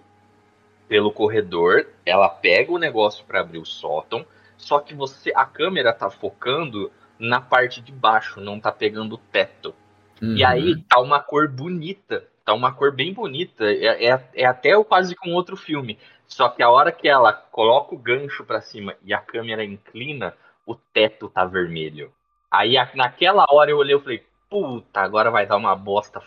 pelo 0.89 1.13
corredor, 1.13 1.87
ela 2.05 2.29
pega 2.29 2.73
o 2.73 2.79
negócio 2.79 3.25
para 3.25 3.41
abrir 3.41 3.59
o 3.59 3.65
sótão, 3.65 4.27
só 4.57 4.79
que 4.79 4.95
você 4.95 5.33
a 5.35 5.45
câmera 5.45 5.93
tá 5.93 6.11
focando 6.11 6.91
na 7.19 7.41
parte 7.41 7.81
de 7.81 7.93
baixo, 7.93 8.41
não 8.41 8.59
tá 8.59 8.71
pegando 8.73 9.15
o 9.15 9.19
teto. 9.19 9.75
Uhum. 10.23 10.37
E 10.37 10.45
aí 10.45 10.83
tá 10.89 11.01
uma 11.01 11.21
cor 11.21 11.49
bonita, 11.49 12.25
tá 12.45 12.55
uma 12.55 12.73
cor 12.73 12.93
bem 12.93 13.13
bonita, 13.13 13.65
é, 13.65 14.07
é, 14.07 14.29
é 14.35 14.45
até 14.47 14.83
quase 14.85 15.15
com 15.17 15.33
outro 15.33 15.57
filme. 15.57 15.99
Só 16.27 16.49
que 16.49 16.63
a 16.63 16.71
hora 16.71 16.93
que 16.93 17.09
ela 17.09 17.33
coloca 17.33 17.95
o 17.95 17.99
gancho 17.99 18.45
para 18.45 18.61
cima 18.61 18.97
e 19.05 19.13
a 19.13 19.19
câmera 19.19 19.65
inclina, 19.65 20.35
o 20.67 20.75
teto 20.75 21.29
tá 21.29 21.45
vermelho. 21.45 22.13
Aí 22.51 22.77
a- 22.79 22.91
naquela 22.95 23.45
hora 23.51 23.71
eu 23.71 23.79
olhei 23.79 23.97
e 23.97 24.01
falei, 24.01 24.27
puta, 24.49 25.01
agora 25.01 25.31
vai 25.31 25.47
dar 25.47 25.57
uma 25.57 25.75
bosta 25.77 26.21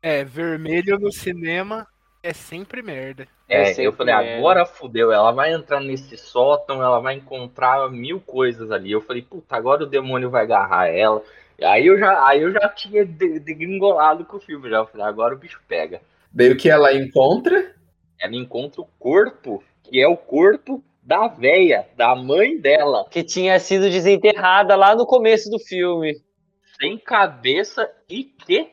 É, 0.00 0.24
vermelho 0.24 0.98
no 0.98 1.12
cinema 1.12 1.86
é 2.22 2.32
sempre 2.32 2.82
merda. 2.82 3.26
É 3.48 3.64
É, 3.64 3.64
sempre 3.64 3.84
eu 3.86 3.92
falei, 3.92 4.14
merda. 4.14 4.24
agora 4.38 4.64
fudeu, 4.64 5.12
ela 5.12 5.30
vai 5.30 5.52
entrar 5.52 5.80
nesse 5.80 6.16
sótão, 6.16 6.82
ela 6.82 7.00
vai 7.00 7.14
encontrar 7.14 7.90
mil 7.90 8.20
coisas 8.20 8.70
ali. 8.70 8.90
Eu 8.90 9.00
falei, 9.02 9.22
puta, 9.22 9.54
agora 9.56 9.82
o 9.84 9.86
demônio 9.86 10.30
vai 10.30 10.42
agarrar 10.44 10.86
ela. 10.88 11.22
Aí 11.64 11.86
eu 11.86 11.98
já, 11.98 12.26
aí 12.26 12.42
eu 12.42 12.52
já 12.52 12.68
tinha 12.68 13.04
de- 13.04 13.38
degringolado 13.38 14.24
com 14.24 14.36
o 14.36 14.40
filme, 14.40 14.68
já. 14.70 14.86
Agora 15.00 15.34
o 15.34 15.38
bicho 15.38 15.60
pega. 15.68 16.00
Daí 16.32 16.50
o 16.50 16.56
que 16.56 16.68
ela 16.70 16.94
encontra? 16.94 17.74
Ela 18.20 18.36
encontra 18.36 18.80
o 18.80 18.88
corpo, 18.98 19.62
que 19.82 20.00
é 20.00 20.06
o 20.08 20.16
corpo 20.16 20.82
da 21.02 21.26
véia, 21.28 21.86
da 21.96 22.14
mãe 22.14 22.56
dela, 22.58 23.06
Que 23.10 23.24
tinha 23.24 23.58
sido 23.58 23.90
desenterrada 23.90 24.76
lá 24.76 24.94
no 24.94 25.04
começo 25.04 25.50
do 25.50 25.58
filme. 25.58 26.20
sem 26.80 26.96
cabeça 26.98 27.90
e 28.08 28.24
que 28.24 28.70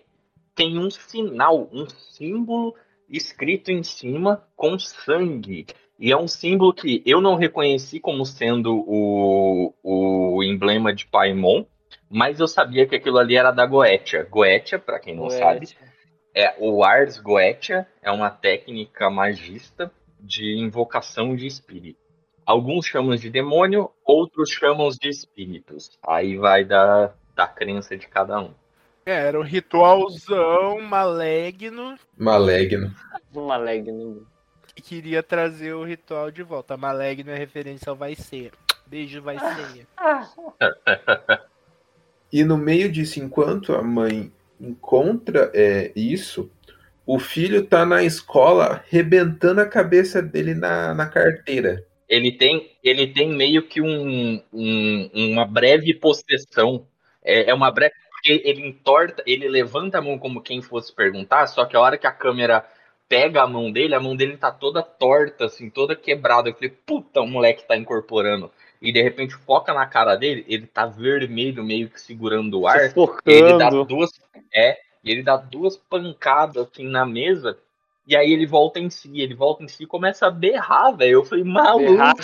tem 0.56 0.78
um 0.80 0.90
sinal, 0.90 1.70
um 1.72 1.88
símbolo 1.90 2.76
escrito 3.10 3.72
em 3.72 3.84
cima 3.84 4.44
com 4.56 4.78
sangue. 4.80 5.66
E 6.00 6.12
é 6.12 6.18
um 6.18 6.28
símbolo 6.28 6.74
que 6.74 7.04
eu 7.06 7.20
não 7.22 7.36
reconheci 7.36 8.00
como 8.00 8.26
sendo 8.26 8.84
o, 8.88 9.74
o 9.84 10.44
emblema 10.44 10.94
de 10.94 11.06
Paimon, 11.06 11.66
mas 12.10 12.40
eu 12.40 12.48
sabia 12.48 12.88
que 12.88 12.96
aquilo 12.96 13.20
ali 13.20 13.38
era 13.38 13.52
da 13.52 13.66
Goetia. 13.66 14.24
Goetia, 14.24 14.80
para 14.80 15.00
quem 15.00 15.16
não 15.16 15.28
Ué, 15.28 15.38
sabe, 15.38 15.70
é 16.34 16.56
o 16.58 16.84
Ars 16.84 17.20
Goetia 17.20 17.88
é 18.02 18.12
uma 18.12 18.30
técnica 18.30 19.10
magista 19.10 19.92
de 20.20 20.58
invocação 20.58 21.36
de 21.36 21.46
espírito. 21.46 22.00
Alguns 22.46 22.88
chamam 22.88 23.16
de 23.16 23.30
demônio, 23.30 23.92
outros 24.04 24.50
chamam 24.50 24.90
de 24.90 25.08
espíritos. 25.08 25.92
Aí 26.06 26.36
vai 26.36 26.66
da, 26.66 27.14
da 27.36 27.48
crença 27.48 27.96
de 27.96 28.08
cada 28.08 28.40
um. 28.40 28.54
É, 29.06 29.14
era 29.14 29.40
um 29.40 29.44
ritualzão 29.44 30.82
maligno 30.82 31.98
Malegno. 32.18 32.94
Uma 33.34 33.58
leg 33.58 33.92
no... 33.92 34.26
que 34.76 34.82
queria 34.82 35.24
trazer 35.24 35.74
o 35.74 35.84
ritual 35.84 36.32
de 36.32 36.44
volta. 36.44 36.76
Maligno 36.76 37.32
é 37.32 37.36
referência 37.36 37.90
ao 37.90 37.96
vai 37.96 38.16
ser. 38.16 38.52
Beijo, 38.86 39.22
vai 39.22 39.38
ser. 39.38 39.88
E 42.32 42.44
no 42.44 42.58
meio 42.58 42.92
disso, 42.92 43.20
enquanto 43.20 43.74
a 43.74 43.82
mãe 43.84 44.32
encontra 44.60 45.52
é, 45.54 45.92
isso, 45.96 46.50
o 47.06 47.20
filho 47.20 47.66
tá 47.66 47.86
na 47.86 48.04
escola 48.04 48.84
rebentando 48.90 49.62
a 49.62 49.68
cabeça 49.68 50.22
dele 50.22 50.54
na, 50.56 50.94
na 50.94 51.08
carteira. 51.08 51.86
Ele 52.08 52.32
tem, 52.32 52.76
ele 52.84 53.08
tem 53.14 53.30
meio 53.30 53.68
que 53.68 53.82
um, 53.82 54.42
um- 54.52 55.10
uma 55.14 55.46
breve 55.46 55.94
possessão. 55.94 56.88
É, 57.24 57.50
é 57.52 57.54
uma 57.54 57.72
breve. 57.72 57.94
Porque 58.12 58.42
ele 58.44 58.68
entorta, 58.68 59.24
ele 59.26 59.48
levanta 59.48 59.98
a 59.98 60.02
mão 60.02 60.18
como 60.20 60.42
quem 60.42 60.62
fosse 60.62 60.94
perguntar, 60.94 61.48
só 61.48 61.64
que 61.66 61.78
a 61.78 61.80
hora 61.80 61.98
que 61.98 62.06
a 62.06 62.12
câmera 62.12 62.66
pega 63.08 63.42
a 63.42 63.48
mão 63.48 63.72
dele, 63.72 63.96
a 63.96 64.00
mão 64.00 64.14
dele 64.16 64.36
tá 64.36 64.52
toda 64.52 64.84
torta, 64.84 65.46
assim, 65.46 65.70
toda 65.70 65.96
quebrada. 65.96 66.50
Eu 66.50 66.54
falei, 66.54 66.70
puta, 66.86 67.22
o 67.22 67.28
moleque 67.28 67.66
tá 67.66 67.78
incorporando. 67.78 68.52
E 68.82 68.92
de 68.94 69.02
repente 69.02 69.36
foca 69.36 69.74
na 69.74 69.86
cara 69.86 70.16
dele, 70.16 70.46
ele 70.48 70.66
tá 70.66 70.86
vermelho, 70.86 71.64
meio 71.64 71.90
que 71.90 72.00
segurando 72.00 72.60
o 72.62 72.68
ar. 72.68 72.78
Ele 73.26 73.58
dá 73.58 73.70
duas. 73.70 74.12
É, 74.54 74.78
e 75.04 75.12
ele 75.12 75.24
dá 75.24 75.36
duas 75.38 75.78
pancadas 75.78 76.58
assim 76.72 76.88
na 76.88 77.06
mesa. 77.06 77.58
E 78.08 78.16
aí 78.16 78.32
ele 78.32 78.46
volta 78.48 78.80
em 78.80 78.90
si, 78.90 79.20
ele 79.20 79.36
volta 79.36 79.64
em 79.64 79.68
si 79.68 79.84
e 79.84 79.88
começa 79.88 80.28
a 80.28 80.32
berrar, 80.32 80.96
velho. 80.96 81.12
Eu 81.12 81.26
falei, 81.26 81.44
maluco. 81.44 81.92
Berrar, 81.92 82.16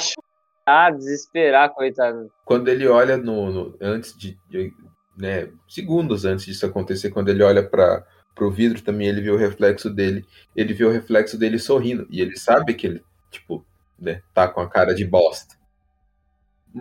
ah, 0.65 0.89
desesperar, 0.89 1.69
coitado. 1.69 2.31
Quando 2.43 2.69
ele 2.69 2.87
olha 2.87 3.17
no, 3.17 3.51
no- 3.51 3.77
antes 3.79 4.17
de, 4.17 4.37
de- 4.49 4.73
né, 5.15 5.49
segundos 5.67 6.25
antes 6.25 6.45
disso 6.45 6.65
acontecer, 6.65 7.11
quando 7.11 7.29
ele 7.29 7.43
olha 7.43 7.61
para 7.67 8.03
pro 8.33 8.51
vidro 8.51 8.81
também, 8.81 9.07
ele 9.07 9.21
vê 9.21 9.29
o 9.31 9.37
reflexo 9.37 9.89
dele, 9.89 10.25
ele 10.55 10.73
vê 10.73 10.83
o 10.83 10.91
reflexo 10.91 11.37
dele 11.37 11.57
sorrindo 11.57 12.05
e 12.09 12.19
ele 12.19 12.37
sabe 12.37 12.73
que 12.73 12.85
ele, 12.87 13.03
tipo, 13.31 13.65
né, 13.97 14.21
tá 14.33 14.45
com 14.47 14.59
a 14.59 14.69
cara 14.69 14.93
de 14.93 15.05
bosta. 15.05 15.55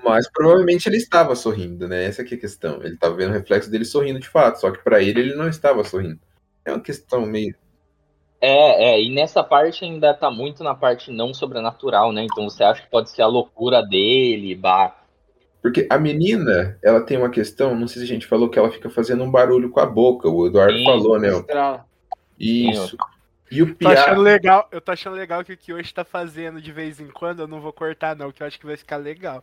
Mas 0.03 0.29
provavelmente 0.29 0.89
ele 0.89 0.97
estava 0.97 1.37
sorrindo, 1.37 1.87
né? 1.87 2.05
Essa 2.05 2.25
que 2.25 2.35
é 2.35 2.37
a 2.37 2.41
questão. 2.41 2.81
Ele 2.83 2.95
estava 2.95 3.15
vendo 3.15 3.31
o 3.31 3.35
reflexo 3.35 3.71
dele 3.71 3.85
sorrindo 3.85 4.19
de 4.19 4.29
fato, 4.29 4.59
só 4.61 4.71
que 4.73 4.83
para 4.83 5.01
ele 5.01 5.21
ele 5.21 5.35
não 5.37 5.49
estava 5.49 5.85
sorrindo. 5.85 6.19
É 6.65 6.73
uma 6.73 6.81
questão 6.81 7.25
meio 7.25 7.55
É, 8.41 8.95
é, 8.95 9.03
e 9.03 9.15
nessa 9.15 9.45
parte 9.45 9.85
ainda 9.85 10.13
tá 10.13 10.31
muito 10.33 10.65
na 10.65 10.75
parte 10.75 11.13
não 11.13 11.33
sobrenatural, 11.33 12.13
né? 12.13 12.25
Então 12.25 12.49
você 12.51 12.65
acha 12.65 12.83
que 12.83 12.91
pode 12.91 13.11
ser 13.11 13.23
a 13.23 13.29
loucura 13.29 13.83
dele, 13.83 14.57
bah. 14.57 14.97
Porque 15.63 15.87
a 15.89 15.97
menina, 15.97 16.77
ela 16.83 17.01
tem 17.01 17.17
uma 17.17 17.31
questão, 17.31 17.75
não 17.75 17.87
sei 17.87 18.01
se 18.01 18.05
a 18.11 18.13
gente 18.13 18.27
falou 18.27 18.51
que 18.51 18.59
ela 18.59 18.73
fica 18.73 18.91
fazendo 18.91 19.23
um 19.23 19.31
barulho 19.31 19.71
com 19.71 19.81
a 19.81 19.87
boca. 19.87 20.29
O 20.29 20.47
Eduardo 20.47 20.77
Sim. 20.77 20.85
falou, 20.85 21.19
né? 21.21 21.29
Estrala. 21.29 21.87
Isso. 22.39 22.97
E 23.51 23.63
o 23.63 23.75
Tô 23.75 23.89
achando 23.89 24.21
legal, 24.21 24.69
eu 24.73 24.81
tô 24.81 24.93
achando 24.93 25.17
legal 25.17 25.45
que 25.45 25.53
o 25.53 25.57
que 25.57 25.73
hoje 25.73 25.93
tá 25.93 26.05
fazendo 26.05 26.61
de 26.61 26.73
vez 26.73 26.99
em 26.99 27.09
quando, 27.09 27.41
eu 27.41 27.47
não 27.47 27.61
vou 27.61 27.73
cortar 27.73 28.17
não, 28.17 28.33
que 28.33 28.43
eu 28.43 28.47
acho 28.47 28.59
que 28.59 28.67
vai 28.67 28.77
ficar 28.77 28.97
legal. 28.97 29.43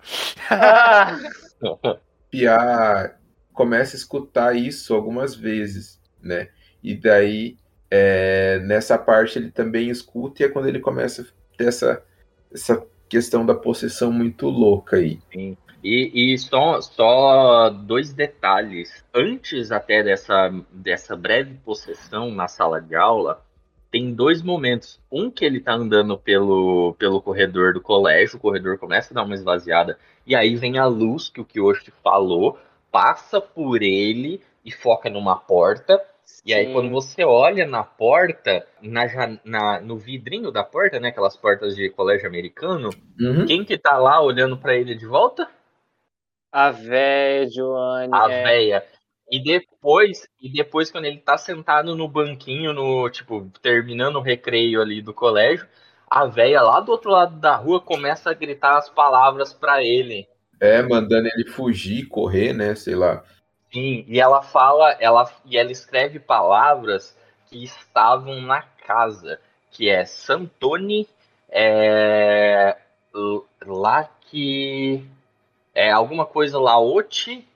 Ah, 0.49 1.17
Piá 2.29 3.15
começa 3.53 3.95
a 3.95 3.99
escutar 3.99 4.55
isso 4.55 4.93
algumas 4.93 5.35
vezes, 5.35 5.99
né? 6.21 6.49
E 6.83 6.95
daí, 6.95 7.57
é, 7.89 8.59
nessa 8.59 8.97
parte, 8.97 9.37
ele 9.37 9.51
também 9.51 9.89
escuta, 9.89 10.41
e 10.41 10.45
é 10.45 10.49
quando 10.49 10.67
ele 10.67 10.79
começa 10.79 11.21
a 11.21 11.57
ter 11.57 11.67
essa, 11.67 12.03
essa 12.51 12.83
questão 13.07 13.45
da 13.45 13.53
possessão 13.53 14.11
muito 14.11 14.47
louca 14.47 14.97
aí. 14.97 15.19
E, 15.83 16.33
e 16.33 16.37
só, 16.37 16.79
só 16.81 17.69
dois 17.69 18.13
detalhes. 18.13 19.03
Antes 19.13 19.71
até 19.71 20.01
dessa, 20.01 20.49
dessa 20.71 21.15
breve 21.15 21.55
possessão 21.65 22.31
na 22.31 22.47
sala 22.47 22.81
de 22.81 22.95
aula, 22.95 23.43
tem 23.91 24.13
dois 24.13 24.41
momentos. 24.41 24.99
Um 25.11 25.29
que 25.29 25.43
ele 25.45 25.59
tá 25.59 25.73
andando 25.73 26.17
pelo, 26.17 26.93
pelo 26.97 27.21
corredor 27.21 27.73
do 27.73 27.81
colégio, 27.81 28.37
o 28.37 28.41
corredor 28.41 28.77
começa 28.77 29.13
a 29.13 29.15
dar 29.15 29.23
uma 29.23 29.35
esvaziada, 29.35 29.97
e 30.25 30.35
aí 30.35 30.55
vem 30.55 30.77
a 30.79 30.85
luz 30.85 31.29
que 31.29 31.41
o 31.41 31.45
Kiyoshi 31.45 31.91
falou, 32.03 32.57
passa 32.91 33.41
por 33.41 33.81
ele 33.81 34.41
e 34.65 34.71
foca 34.71 35.09
numa 35.09 35.35
porta. 35.35 36.01
E 36.45 36.53
aí, 36.53 36.67
sim. 36.67 36.73
quando 36.73 36.89
você 36.89 37.23
olha 37.23 37.67
na 37.67 37.83
porta, 37.83 38.65
na, 38.81 39.05
na- 39.43 39.81
no 39.81 39.97
vidrinho 39.97 40.51
da 40.51 40.63
porta, 40.63 40.99
né? 40.99 41.09
Aquelas 41.09 41.35
portas 41.37 41.75
de 41.75 41.89
colégio 41.89 42.27
americano, 42.27 42.89
Uhum. 43.19 43.45
quem 43.45 43.63
que 43.65 43.77
tá 43.77 43.97
lá 43.97 44.21
olhando 44.21 44.57
pra 44.57 44.75
ele 44.75 44.95
de 44.95 45.05
volta? 45.05 45.47
A 46.53 46.71
véia, 46.71 47.49
Joane. 47.49 48.13
a 48.13 48.29
é. 48.31 48.43
véia. 48.43 48.87
E 49.29 49.39
depois, 49.81 50.27
e 50.39 50.49
depois 50.51 50.91
quando 50.91 51.05
ele 51.05 51.17
tá 51.19 51.37
sentado 51.37 51.95
no 51.95 52.07
banquinho, 52.07 52.73
no 52.73 53.09
tipo, 53.09 53.49
terminando 53.61 54.17
o 54.17 54.21
recreio 54.21 54.81
ali 54.81 55.01
do 55.01 55.13
colégio, 55.13 55.67
a 56.09 56.25
véia 56.25 56.61
lá 56.61 56.79
do 56.79 56.91
outro 56.91 57.11
lado 57.11 57.37
da 57.39 57.55
rua 57.55 57.81
começa 57.81 58.29
a 58.29 58.33
gritar 58.33 58.77
as 58.77 58.89
palavras 58.89 59.53
pra 59.53 59.83
ele. 59.83 60.27
É, 60.61 60.81
mandando 60.81 61.27
ele 61.27 61.49
fugir, 61.49 62.07
correr, 62.07 62.53
né? 62.53 62.73
Sei 62.75 62.95
lá. 62.95 63.23
Sim, 63.73 64.03
e 64.07 64.19
ela 64.19 64.41
fala, 64.41 64.91
ela 64.99 65.31
e 65.45 65.57
ela 65.57 65.71
escreve 65.71 66.19
palavras 66.19 67.15
que 67.47 67.63
estavam 67.63 68.41
na 68.41 68.61
casa, 68.61 69.39
que 69.71 69.89
é 69.89 70.03
Santoni, 70.05 71.07
é, 71.49 72.77
L- 73.15 73.43
Laki, 73.65 75.05
é 75.75 75.91
alguma 75.91 76.25
coisa 76.25 76.59
Laote, 76.59 77.47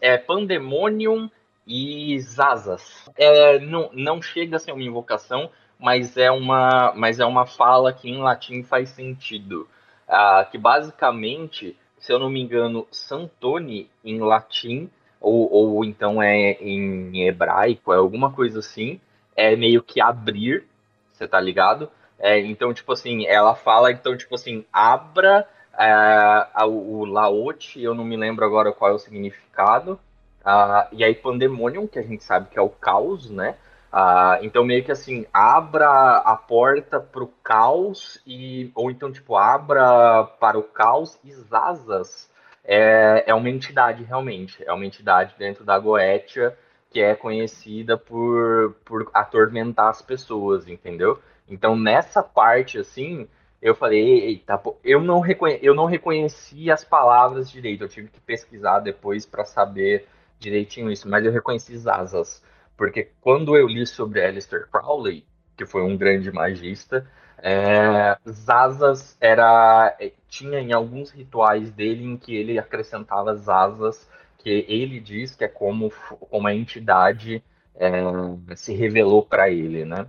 é 0.00 0.16
Pandemonium 0.18 1.30
e 1.66 2.18
Zazas. 2.20 3.08
É, 3.16 3.58
não, 3.58 3.90
não 3.92 4.22
chega 4.22 4.56
a 4.56 4.60
ser 4.60 4.72
uma 4.72 4.82
invocação, 4.82 5.50
mas 5.78 6.16
é 6.16 6.30
uma, 6.30 6.92
mas 6.94 7.20
é 7.20 7.24
uma 7.24 7.46
fala 7.46 7.92
que 7.92 8.08
em 8.08 8.18
latim 8.18 8.62
faz 8.62 8.90
sentido. 8.90 9.68
Ah, 10.08 10.46
que 10.50 10.58
basicamente, 10.58 11.76
se 11.98 12.12
eu 12.12 12.18
não 12.18 12.28
me 12.28 12.40
engano, 12.40 12.86
Santoni 12.90 13.88
em 14.04 14.20
latim, 14.20 14.90
ou, 15.20 15.50
ou 15.50 15.84
então 15.84 16.22
é 16.22 16.52
em 16.60 17.26
hebraico, 17.26 17.92
é 17.92 17.96
alguma 17.96 18.30
coisa 18.30 18.58
assim, 18.58 19.00
é 19.34 19.56
meio 19.56 19.82
que 19.82 20.00
abrir, 20.00 20.66
você 21.12 21.26
tá 21.26 21.40
ligado? 21.40 21.90
É, 22.18 22.38
então, 22.38 22.72
tipo 22.72 22.92
assim, 22.92 23.26
ela 23.26 23.54
fala, 23.54 23.90
então, 23.90 24.16
tipo 24.16 24.34
assim, 24.34 24.64
abra 24.72 25.48
é, 25.78 26.64
o 26.64 27.04
laote, 27.04 27.82
eu 27.82 27.94
não 27.94 28.04
me 28.04 28.16
lembro 28.16 28.44
agora 28.44 28.72
qual 28.72 28.90
é 28.90 28.94
o 28.94 28.98
significado, 28.98 29.98
Uh, 30.44 30.86
e 30.92 31.02
aí 31.02 31.14
Pandemonium, 31.14 31.86
que 31.86 31.98
a 31.98 32.02
gente 32.02 32.22
sabe 32.22 32.50
que 32.50 32.58
é 32.58 32.62
o 32.62 32.68
caos, 32.68 33.30
né? 33.30 33.56
Uh, 33.90 34.42
então 34.42 34.64
meio 34.64 34.84
que 34.84 34.92
assim, 34.92 35.24
abra 35.32 35.88
a 36.18 36.36
porta 36.36 36.98
para 36.98 37.22
o 37.22 37.28
caos 37.44 38.20
e 38.26 38.70
ou 38.74 38.90
então 38.90 39.10
tipo 39.10 39.36
abra 39.36 40.24
para 40.40 40.58
o 40.58 40.64
caos 40.64 41.16
e 41.22 41.32
Zazas 41.32 42.28
é, 42.64 43.22
é 43.24 43.32
uma 43.34 43.48
entidade 43.48 44.02
realmente, 44.02 44.62
é 44.66 44.72
uma 44.72 44.84
entidade 44.84 45.36
dentro 45.38 45.64
da 45.64 45.78
Goetia 45.78 46.58
que 46.90 47.00
é 47.00 47.14
conhecida 47.14 47.96
por, 47.96 48.74
por 48.84 49.08
atormentar 49.14 49.90
as 49.90 50.02
pessoas, 50.02 50.68
entendeu? 50.68 51.20
Então 51.48 51.76
nessa 51.76 52.20
parte 52.20 52.78
assim, 52.78 53.28
eu 53.62 53.76
falei, 53.76 54.24
eita, 54.24 54.60
eu 54.82 55.00
não, 55.00 55.20
reconhe 55.20 55.58
eu 55.62 55.72
não 55.72 55.86
reconheci 55.86 56.68
as 56.68 56.84
palavras 56.84 57.48
direito, 57.48 57.84
eu 57.84 57.88
tive 57.88 58.08
que 58.08 58.20
pesquisar 58.20 58.80
depois 58.80 59.24
para 59.24 59.44
saber 59.44 60.08
direitinho 60.38 60.90
isso, 60.90 61.08
mas 61.08 61.24
eu 61.24 61.32
reconheci 61.32 61.76
Zazas, 61.76 62.42
porque 62.76 63.10
quando 63.20 63.56
eu 63.56 63.66
li 63.66 63.86
sobre 63.86 64.24
Aleister 64.24 64.68
Crowley, 64.70 65.26
que 65.56 65.64
foi 65.64 65.82
um 65.82 65.96
grande 65.96 66.30
magista, 66.32 67.06
é, 67.38 68.16
Zazas 68.28 69.16
era 69.20 69.96
é, 70.00 70.12
tinha 70.28 70.60
em 70.60 70.72
alguns 70.72 71.10
rituais 71.10 71.70
dele 71.70 72.04
em 72.04 72.16
que 72.16 72.34
ele 72.34 72.58
acrescentava 72.58 73.34
Zazas, 73.36 74.08
que 74.38 74.64
ele 74.68 75.00
diz 75.00 75.34
que 75.34 75.44
é 75.44 75.48
como, 75.48 75.92
como 76.30 76.46
a 76.46 76.54
entidade 76.54 77.42
é, 77.74 78.56
se 78.56 78.74
revelou 78.74 79.24
para 79.24 79.50
ele, 79.50 79.84
né? 79.84 80.06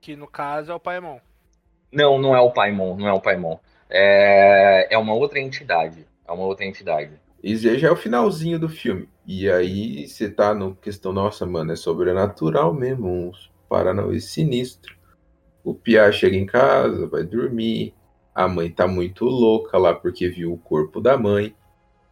Que 0.00 0.16
no 0.16 0.26
caso 0.26 0.72
é 0.72 0.74
o 0.74 0.80
Paimon. 0.80 1.18
Não, 1.92 2.18
não 2.18 2.34
é 2.34 2.40
o 2.40 2.50
Paimon, 2.50 2.96
não 2.96 3.06
é 3.06 3.12
o 3.12 3.20
Paimon. 3.20 3.58
É, 3.88 4.88
é 4.94 4.98
uma 4.98 5.14
outra 5.14 5.38
entidade. 5.38 6.06
É 6.26 6.32
uma 6.32 6.44
outra 6.44 6.64
entidade. 6.64 7.12
E 7.42 7.56
já 7.56 7.88
é 7.88 7.90
o 7.90 7.96
finalzinho 7.96 8.58
do 8.58 8.68
filme. 8.68 9.08
E 9.26 9.50
aí 9.50 10.06
você 10.06 10.30
tá 10.30 10.54
no 10.54 10.76
questão, 10.76 11.12
nossa, 11.12 11.44
mano, 11.44 11.72
é 11.72 11.76
sobrenatural 11.76 12.72
mesmo, 12.72 13.08
uns 13.08 13.50
paranauê 13.68 14.20
sinistro. 14.20 14.96
O 15.64 15.74
Pia 15.74 16.10
chega 16.12 16.36
em 16.36 16.46
casa, 16.46 17.06
vai 17.06 17.24
dormir. 17.24 17.94
A 18.34 18.46
mãe 18.46 18.70
tá 18.70 18.86
muito 18.86 19.24
louca 19.24 19.76
lá 19.76 19.94
porque 19.94 20.28
viu 20.28 20.52
o 20.52 20.58
corpo 20.58 21.00
da 21.00 21.18
mãe. 21.18 21.54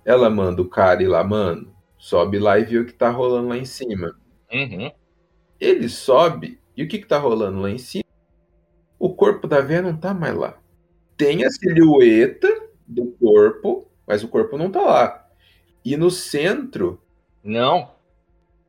Ela 0.05 0.28
manda 0.28 0.62
o 0.62 0.68
cara 0.68 1.03
ir 1.03 1.09
lá, 1.09 1.22
mano, 1.22 1.72
sobe 1.97 2.39
lá 2.39 2.59
e 2.59 2.64
vê 2.64 2.78
o 2.78 2.87
que 2.87 2.93
tá 2.93 3.11
rolando 3.11 3.49
lá 3.49 3.57
em 3.57 3.64
cima. 3.64 4.16
Uhum. 4.53 4.91
Ele 5.61 5.89
sobe 5.89 6.59
e 6.76 6.83
o 6.83 6.89
que, 6.89 6.99
que 6.99 7.07
tá 7.07 7.18
rolando 7.18 7.61
lá 7.61 7.70
em 7.70 7.78
cima? 7.78 8.05
O 8.99 9.14
corpo 9.14 9.47
da 9.47 9.61
véia 9.61 9.83
não 9.83 9.97
tá 9.97 10.12
mais 10.12 10.35
lá. 10.35 10.59
Tem 11.16 11.45
a 11.45 11.51
silhueta 11.51 12.49
do 12.87 13.12
corpo, 13.12 13.87
mas 14.07 14.24
o 14.24 14.28
corpo 14.28 14.57
não 14.57 14.70
tá 14.70 14.81
lá. 14.81 15.20
E 15.85 15.97
no 15.97 16.11
centro. 16.11 17.01
Não. 17.43 17.91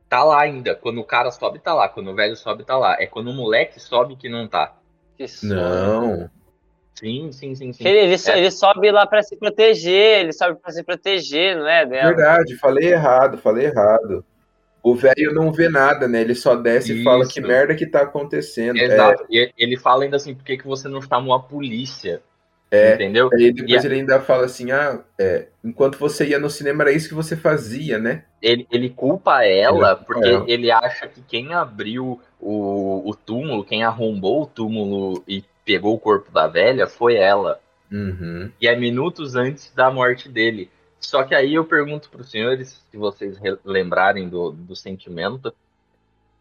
Tá 0.08 0.22
lá 0.24 0.40
ainda. 0.40 0.74
Quando 0.74 1.00
o 1.00 1.04
cara 1.04 1.30
sobe, 1.30 1.58
tá 1.58 1.72
lá. 1.74 1.88
Quando 1.88 2.10
o 2.10 2.14
velho 2.14 2.36
sobe, 2.36 2.64
tá 2.64 2.76
lá. 2.76 2.96
É 3.00 3.06
quando 3.06 3.28
o 3.28 3.34
moleque 3.34 3.80
sobe 3.80 4.16
que 4.16 4.28
não 4.28 4.46
tá. 4.46 4.74
Que 5.16 5.26
Não. 5.42 6.30
Sim, 6.94 7.32
sim, 7.32 7.54
sim, 7.54 7.72
sim. 7.72 7.86
Ele, 7.86 8.14
É. 8.14 8.38
ele 8.38 8.50
sobe 8.50 8.90
lá 8.90 9.06
pra 9.06 9.22
se 9.22 9.36
proteger, 9.36 10.20
ele 10.20 10.32
sobe 10.32 10.56
pra 10.60 10.70
se 10.70 10.84
proteger, 10.84 11.56
não 11.56 11.66
é? 11.66 11.84
Verdade, 11.86 12.56
falei 12.58 12.92
errado, 12.92 13.38
falei 13.38 13.66
errado. 13.66 14.24
O 14.82 14.94
velho 14.94 15.32
não 15.32 15.52
vê 15.52 15.68
nada, 15.68 16.06
né? 16.08 16.20
Ele 16.20 16.34
só 16.34 16.54
desce 16.56 17.00
e 17.00 17.04
fala 17.04 17.22
Isso. 17.22 17.32
que 17.32 17.40
merda 17.40 17.74
que 17.74 17.86
tá 17.86 18.02
acontecendo. 18.02 18.76
Exato. 18.76 19.24
E 19.30 19.50
ele 19.56 19.76
fala 19.76 20.04
ainda 20.04 20.16
assim, 20.16 20.34
por 20.34 20.44
que, 20.44 20.56
que 20.58 20.66
você 20.66 20.88
não 20.88 21.00
chamou 21.00 21.34
a 21.34 21.40
polícia? 21.40 22.20
É, 22.72 22.94
Entendeu? 22.94 23.28
é. 23.32 23.50
Depois 23.52 23.84
E 23.84 23.86
a- 23.86 23.90
ele 23.90 24.00
ainda 24.00 24.18
fala 24.20 24.46
assim: 24.46 24.70
ah, 24.70 24.98
é, 25.18 25.48
enquanto 25.62 25.98
você 25.98 26.26
ia 26.26 26.38
no 26.38 26.48
cinema 26.48 26.82
era 26.84 26.92
isso 26.92 27.08
que 27.08 27.14
você 27.14 27.36
fazia, 27.36 27.98
né? 27.98 28.24
Ele, 28.40 28.66
ele 28.72 28.88
culpa 28.88 29.44
ela 29.44 29.92
Ele 29.92 30.04
porque 30.06 30.28
ela. 30.28 30.44
ele 30.48 30.70
acha 30.70 31.06
que 31.06 31.20
quem 31.22 31.52
abriu 31.52 32.18
o, 32.40 33.08
o 33.08 33.14
túmulo, 33.14 33.62
quem 33.64 33.84
arrombou 33.84 34.42
o 34.42 34.46
túmulo 34.46 35.22
e 35.28 35.44
pegou 35.66 35.94
o 35.94 35.98
corpo 36.00 36.32
da 36.32 36.46
velha 36.48 36.86
foi 36.86 37.14
ela. 37.16 37.60
Uhum. 37.90 38.50
E 38.60 38.66
é 38.66 38.74
minutos 38.74 39.36
antes 39.36 39.70
da 39.74 39.90
morte 39.90 40.28
dele. 40.28 40.70
Só 40.98 41.24
que 41.24 41.34
aí 41.34 41.54
eu 41.54 41.64
pergunto 41.64 42.08
para 42.08 42.22
os 42.22 42.30
senhores, 42.30 42.82
se 42.90 42.96
vocês 42.96 43.36
re- 43.36 43.58
lembrarem 43.64 44.28
do, 44.30 44.50
do 44.52 44.74
sentimento, 44.74 45.52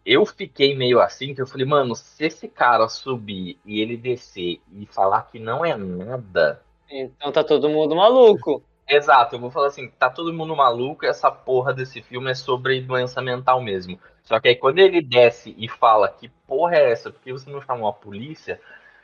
eu 0.05 0.25
fiquei 0.25 0.75
meio 0.75 0.99
assim, 0.99 1.33
que 1.33 1.41
eu 1.41 1.47
falei, 1.47 1.65
mano, 1.65 1.95
se 1.95 2.25
esse 2.25 2.47
cara 2.47 2.87
subir 2.87 3.59
e 3.65 3.79
ele 3.79 3.95
descer 3.95 4.59
e 4.71 4.85
falar 4.87 5.23
que 5.23 5.39
não 5.39 5.63
é 5.63 5.75
nada. 5.75 6.61
Então 6.89 7.31
tá 7.31 7.43
todo 7.43 7.69
mundo 7.69 7.95
maluco. 7.95 8.63
Exato, 8.87 9.35
eu 9.35 9.39
vou 9.39 9.51
falar 9.51 9.67
assim, 9.67 9.87
tá 9.87 10.09
todo 10.09 10.33
mundo 10.33 10.55
maluco, 10.55 11.05
essa 11.05 11.31
porra 11.31 11.73
desse 11.73 12.01
filme 12.01 12.29
é 12.29 12.35
sobre 12.35 12.81
doença 12.81 13.21
mental 13.21 13.61
mesmo. 13.61 13.97
Só 14.23 14.39
que 14.39 14.49
aí 14.49 14.55
quando 14.55 14.79
ele 14.79 15.01
desce 15.01 15.55
e 15.57 15.69
fala 15.69 16.09
que 16.09 16.29
porra 16.45 16.75
é 16.75 16.91
essa, 16.91 17.09
por 17.09 17.21
que 17.21 17.31
você 17.31 17.49
não 17.49 17.61
chamou 17.61 17.87
a 17.87 17.93
polícia? 17.93 18.59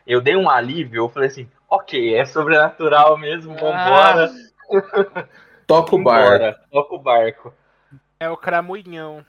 Eu 0.06 0.20
dei 0.20 0.36
um 0.36 0.50
alívio, 0.50 1.04
eu 1.04 1.10
falei 1.10 1.30
assim, 1.30 1.50
ok, 1.70 2.16
é 2.16 2.26
sobrenatural 2.26 3.18
mesmo, 3.18 3.54
vambora. 3.54 4.30
Toca 5.66 5.95
o 5.95 6.04
bar. 6.04 6.24
Vambora, 6.24 6.60
toca 6.72 6.95
o 6.95 7.00
barco. 7.00 7.54
É 8.20 8.30
o 8.30 8.38
Cramunhão. 8.38 9.26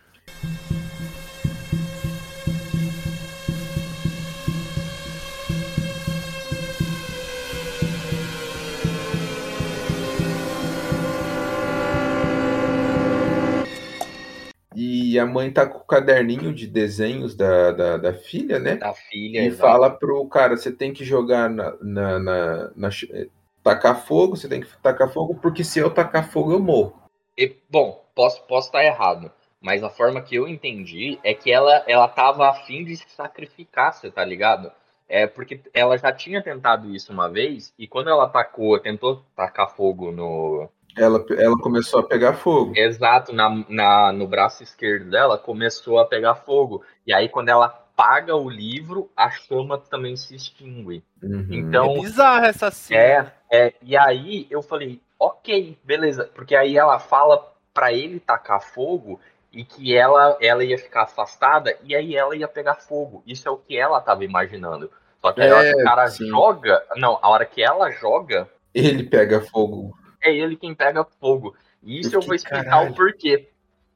E 15.12 15.18
a 15.18 15.26
mãe 15.26 15.50
tá 15.50 15.66
com 15.66 15.78
o 15.78 15.84
caderninho 15.84 16.54
de 16.54 16.66
desenhos 16.66 17.34
da, 17.34 17.72
da, 17.72 17.96
da 17.96 18.12
filha, 18.14 18.58
né? 18.58 18.76
Da 18.76 18.92
filha, 18.92 19.46
E 19.46 19.50
fala 19.50 19.90
pro 19.90 20.26
cara, 20.28 20.56
você 20.56 20.70
tem 20.72 20.92
que 20.92 21.04
jogar 21.04 21.48
na, 21.48 21.76
na, 21.80 22.18
na- 22.18 22.70
na 22.76 22.88
eh, 23.12 23.28
tacar 23.62 24.04
fogo, 24.06 24.36
você 24.36 24.48
tem 24.48 24.60
que 24.60 24.68
tacar 24.82 25.08
fogo, 25.12 25.34
porque 25.36 25.64
se 25.64 25.78
eu 25.78 25.90
tacar 25.90 26.30
fogo 26.30 26.52
eu 26.52 26.60
morro. 26.60 26.92
E, 27.36 27.56
bom, 27.70 28.04
posso 28.14 28.42
posso 28.42 28.68
estar 28.68 28.84
errado, 28.84 29.30
mas 29.60 29.82
a 29.82 29.88
forma 29.88 30.20
que 30.20 30.34
eu 30.34 30.46
entendi 30.48 31.18
é 31.22 31.32
que 31.32 31.50
ela 31.50 31.84
ela 31.86 32.08
tava 32.08 32.48
afim 32.48 32.84
de 32.84 32.96
se 32.96 33.08
sacrificar, 33.10 33.92
você 33.94 34.10
tá 34.10 34.24
ligado? 34.24 34.70
É 35.08 35.26
porque 35.26 35.60
ela 35.72 35.96
já 35.96 36.12
tinha 36.12 36.42
tentado 36.42 36.94
isso 36.94 37.12
uma 37.12 37.28
vez 37.30 37.72
e 37.78 37.86
quando 37.88 38.10
ela 38.10 38.28
tacou, 38.28 38.78
tentou 38.78 39.24
tacar 39.34 39.70
fogo 39.74 40.12
no 40.12 40.68
Ela, 40.98 41.24
ela 41.36 41.56
começou 41.58 42.00
a 42.00 42.02
pegar 42.02 42.34
fogo. 42.34 42.72
exato 42.74 43.32
na, 43.32 43.64
na 43.68 44.12
no 44.12 44.26
braço 44.26 44.62
esquerdo 44.62 45.10
dela, 45.10 45.38
começou 45.38 45.98
a 45.98 46.04
pegar 46.06 46.34
fogo. 46.34 46.82
E 47.06 47.12
aí 47.12 47.28
quando 47.28 47.48
ela 47.50 47.66
apaga 47.66 48.34
o 48.36 48.48
livro, 48.48 49.10
a 49.16 49.30
chama 49.30 49.78
também 49.78 50.16
se 50.16 50.34
extingue. 50.34 51.02
Uhum. 51.22 51.46
Então, 51.50 51.96
É 51.96 52.00
bizarra 52.00 52.46
essa 52.48 52.70
cena. 52.70 53.00
É, 53.00 53.32
é, 53.50 53.74
e 53.82 53.96
aí 53.96 54.46
eu 54.50 54.62
falei, 54.62 55.00
ok, 55.18 55.76
beleza, 55.84 56.30
porque 56.34 56.54
aí 56.54 56.76
ela 56.78 56.98
fala 56.98 57.52
pra 57.74 57.92
ele 57.92 58.20
tacar 58.20 58.60
fogo 58.62 59.20
e 59.52 59.64
que 59.64 59.96
ela, 59.96 60.36
ela 60.40 60.62
ia 60.64 60.78
ficar 60.78 61.02
afastada 61.02 61.76
e 61.82 61.94
aí 61.96 62.14
ela 62.14 62.36
ia 62.36 62.46
pegar 62.48 62.76
fogo. 62.76 63.22
Isso 63.26 63.48
é 63.48 63.50
o 63.50 63.56
que 63.56 63.76
ela 63.76 64.00
tava 64.00 64.24
imaginando. 64.24 64.90
Só 65.20 65.32
que 65.32 65.42
aí 65.42 65.50
a 65.50 65.56
hora 65.56 65.66
que 65.66 65.74
É, 65.74 65.74
o 65.74 65.80
cara 65.80 66.10
sim. 66.10 66.28
joga, 66.28 66.84
não, 66.96 67.18
a 67.20 67.28
hora 67.30 67.44
que 67.46 67.62
ela 67.62 67.90
joga, 67.90 68.48
Ele 68.74 69.02
pega 69.04 69.40
fogo. 69.40 69.96
É 70.22 70.34
ele 70.34 70.56
quem 70.56 70.74
pega 70.74 71.04
fogo. 71.20 71.54
E 71.82 72.00
isso 72.00 72.14
Eu 72.14 72.20
eu 72.20 72.26
vou 72.26 72.34
explicar 72.34 72.64
caralho. 72.64 72.90
o 72.92 72.94
porquê. 72.94 73.48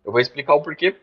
Eu 0.05 0.13
vou 0.13 0.21
explicar 0.21 0.55
o 0.55 0.63
porquê, 0.63 0.97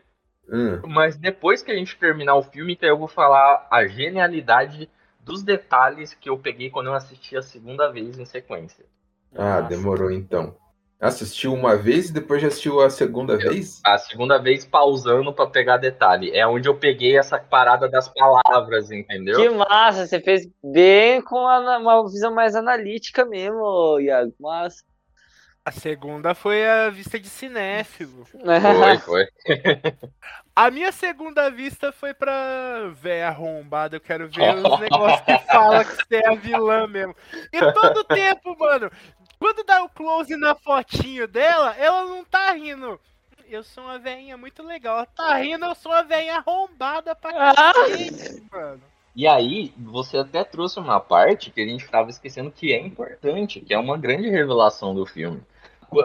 Hum. 0.52 0.80
mas 0.88 1.16
depois 1.16 1.62
que 1.62 1.70
a 1.70 1.76
gente 1.76 1.96
terminar 1.96 2.34
o 2.34 2.42
filme, 2.42 2.76
que 2.76 2.84
eu 2.84 2.98
vou 2.98 3.08
falar 3.08 3.66
a 3.70 3.86
genialidade 3.86 4.88
dos 5.20 5.42
detalhes 5.42 6.12
que 6.14 6.28
eu 6.28 6.38
peguei 6.38 6.70
quando 6.70 6.88
eu 6.88 6.94
assisti 6.94 7.36
a 7.36 7.42
segunda 7.42 7.90
vez 7.92 8.18
em 8.18 8.24
sequência. 8.24 8.84
Ah, 9.36 9.60
demorou 9.60 10.10
então. 10.10 10.56
Assistiu 10.98 11.54
uma 11.54 11.76
vez 11.76 12.10
e 12.10 12.12
depois 12.12 12.42
já 12.42 12.48
assistiu 12.48 12.80
a 12.82 12.90
segunda 12.90 13.36
vez? 13.38 13.80
A 13.86 13.96
segunda 13.96 14.36
vez 14.38 14.66
pausando 14.66 15.32
pra 15.32 15.46
pegar 15.46 15.78
detalhe. 15.78 16.30
É 16.36 16.46
onde 16.46 16.68
eu 16.68 16.76
peguei 16.76 17.16
essa 17.16 17.38
parada 17.38 17.88
das 17.88 18.06
palavras, 18.08 18.90
entendeu? 18.90 19.40
Que 19.40 19.48
massa, 19.48 20.06
você 20.06 20.20
fez 20.20 20.46
bem 20.62 21.22
com 21.22 21.38
a- 21.46 21.78
uma 21.78 22.02
visão 22.04 22.34
mais 22.34 22.54
analítica 22.54 23.24
mesmo, 23.24 23.98
Iago. 23.98 24.34
Mas 24.38 24.84
A 25.62 25.70
segunda 25.70 26.34
foi 26.34 26.66
a 26.66 26.88
vista 26.88 27.20
de 27.20 27.28
cinéfilo. 27.28 28.24
Foi, 28.24 28.98
foi. 28.98 29.28
A 30.56 30.70
minha 30.70 30.90
segunda 30.90 31.50
vista 31.50 31.92
foi 31.92 32.14
pra 32.14 32.88
véia 32.94 33.28
arrombada. 33.28 33.96
Eu 33.96 34.00
quero 34.00 34.28
ver 34.28 34.54
os 34.54 34.80
negócios 34.80 35.20
que 35.20 35.38
fala 35.46 35.84
que 35.84 35.96
você 35.96 36.16
é 36.16 36.28
a 36.28 36.34
vilã 36.34 36.86
mesmo. 36.86 37.14
E 37.52 37.72
todo 37.72 38.04
tempo, 38.04 38.56
mano, 38.58 38.90
quando 39.38 39.62
dá 39.62 39.84
o 39.84 39.88
close 39.88 40.34
na 40.34 40.54
fotinho 40.54 41.28
dela, 41.28 41.76
ela 41.76 42.04
não 42.06 42.24
tá 42.24 42.52
rindo. 42.52 42.98
Eu 43.48 43.62
sou 43.62 43.84
uma 43.84 43.98
velhinha 43.98 44.38
muito 44.38 44.62
legal. 44.62 44.96
Ela 44.96 45.06
tá 45.06 45.34
rindo, 45.36 45.66
eu 45.66 45.74
sou 45.74 45.92
uma 45.92 46.02
velhinha 46.02 46.36
arrombada 46.36 47.14
pra 47.14 47.32
cacete, 47.32 48.42
mano. 48.50 48.80
E 49.14 49.26
aí, 49.26 49.74
você 49.76 50.18
até 50.18 50.42
trouxe 50.44 50.78
uma 50.78 51.00
parte 51.00 51.50
que 51.50 51.60
a 51.60 51.66
gente 51.66 51.84
estava 51.84 52.08
esquecendo 52.08 52.50
que 52.50 52.72
é 52.72 52.80
importante, 52.80 53.60
que 53.60 53.74
é 53.74 53.78
uma 53.78 53.98
grande 53.98 54.30
revelação 54.30 54.94
do 54.94 55.04
filme. 55.04 55.42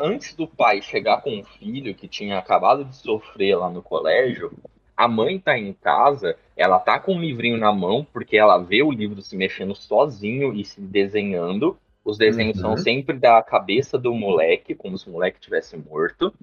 Antes 0.02 0.34
do 0.36 0.48
pai 0.48 0.82
chegar 0.82 1.22
com 1.22 1.40
o 1.40 1.44
filho 1.44 1.94
que 1.96 2.08
tinha 2.08 2.38
acabado 2.38 2.84
de 2.86 2.96
sofrer 2.96 3.56
lá 3.58 3.70
no 3.70 3.82
colégio, 3.84 4.52
a 4.98 5.08
mãe 5.08 5.40
tá 5.40 5.58
em 5.58 5.74
casa, 5.74 6.38
ela 6.56 6.80
tá 6.80 7.00
com 7.00 7.16
um 7.16 7.22
livrinho 7.22 7.58
na 7.58 7.72
mão, 7.72 8.06
porque 8.14 8.38
ela 8.38 8.58
vê 8.58 8.82
o 8.82 8.92
livro 8.92 9.22
se 9.22 9.36
mexendo 9.36 9.76
sozinho 9.76 10.54
e 10.54 10.64
se 10.66 10.82
desenhando. 10.82 11.78
Os 12.04 12.18
desenhos 12.18 12.60
são 12.60 12.72
Uhum. 12.72 12.78
sempre 12.78 13.18
da 13.18 13.42
cabeça 13.44 13.98
do 13.98 14.14
moleque, 14.14 14.76
como 14.76 14.98
se 14.98 15.08
o 15.10 15.12
moleque 15.12 15.40
tivesse 15.40 15.76
morto. 15.78 16.34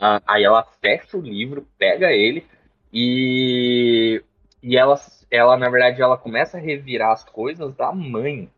Ah, 0.00 0.22
aí 0.26 0.44
ela 0.44 0.62
fecha 0.80 1.16
o 1.16 1.20
livro, 1.20 1.66
pega 1.78 2.12
ele 2.12 2.46
e, 2.92 4.22
e 4.62 4.76
ela, 4.76 4.94
ela, 5.30 5.56
na 5.56 5.68
verdade, 5.68 6.00
ela 6.02 6.16
começa 6.16 6.56
a 6.56 6.60
revirar 6.60 7.12
as 7.12 7.24
coisas 7.24 7.74
da 7.74 7.92
mãe. 7.92 8.50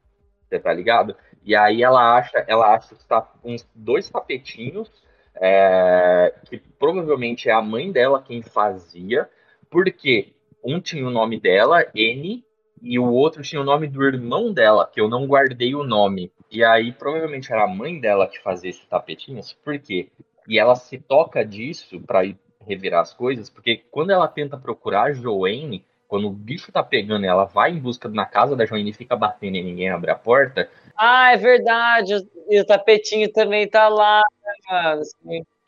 Você 0.48 0.58
tá 0.58 0.72
ligado? 0.72 1.16
E 1.44 1.56
aí 1.56 1.82
ela 1.82 2.16
acha, 2.16 2.44
ela 2.46 2.74
acha 2.74 2.94
tá 3.08 3.26
uns 3.42 3.68
dois 3.74 4.08
tapetinhos, 4.08 4.90
é, 5.34 6.34
que 6.48 6.58
provavelmente 6.78 7.48
é 7.48 7.52
a 7.52 7.62
mãe 7.62 7.90
dela 7.90 8.22
quem 8.22 8.42
fazia, 8.42 9.28
porque 9.70 10.32
um 10.62 10.80
tinha 10.80 11.06
o 11.06 11.10
nome 11.10 11.40
dela, 11.40 11.86
N, 11.94 12.44
e 12.82 12.98
o 12.98 13.10
outro 13.10 13.42
tinha 13.42 13.60
o 13.60 13.64
nome 13.64 13.86
do 13.86 14.04
irmão 14.04 14.52
dela, 14.52 14.90
que 14.92 15.00
eu 15.00 15.08
não 15.08 15.26
guardei 15.26 15.74
o 15.74 15.84
nome. 15.84 16.32
E 16.50 16.64
aí 16.64 16.92
provavelmente 16.92 17.52
era 17.52 17.64
a 17.64 17.68
mãe 17.68 18.00
dela 18.00 18.26
que 18.26 18.40
fazia 18.42 18.70
esses 18.70 18.86
tapetinhos, 18.86 19.52
por 19.52 19.78
quê? 19.78 20.08
E 20.48 20.58
ela 20.58 20.74
se 20.74 20.98
toca 20.98 21.44
disso 21.44 22.02
ir 22.24 22.36
revirar 22.66 23.00
as 23.00 23.14
coisas, 23.14 23.48
porque 23.48 23.82
quando 23.90 24.10
ela 24.10 24.28
tenta 24.28 24.56
procurar 24.56 25.04
a 25.04 25.12
Joanne, 25.12 25.84
quando 26.08 26.26
o 26.26 26.32
bicho 26.32 26.72
tá 26.72 26.82
pegando, 26.82 27.24
ela 27.24 27.44
vai 27.44 27.70
em 27.70 27.78
busca 27.78 28.08
na 28.08 28.26
casa 28.26 28.56
da 28.56 28.66
Joanne 28.66 28.90
e 28.90 28.94
fica 28.94 29.14
batendo 29.14 29.56
e 29.56 29.62
ninguém 29.62 29.90
abre 29.90 30.10
a 30.10 30.16
porta. 30.16 30.68
Ah, 30.96 31.32
é 31.32 31.36
verdade. 31.36 32.14
E 32.48 32.60
o 32.60 32.66
tapetinho 32.66 33.32
também 33.32 33.68
tá 33.68 33.88
lá, 33.88 34.22
né, 34.42 34.52
mano? 34.70 35.02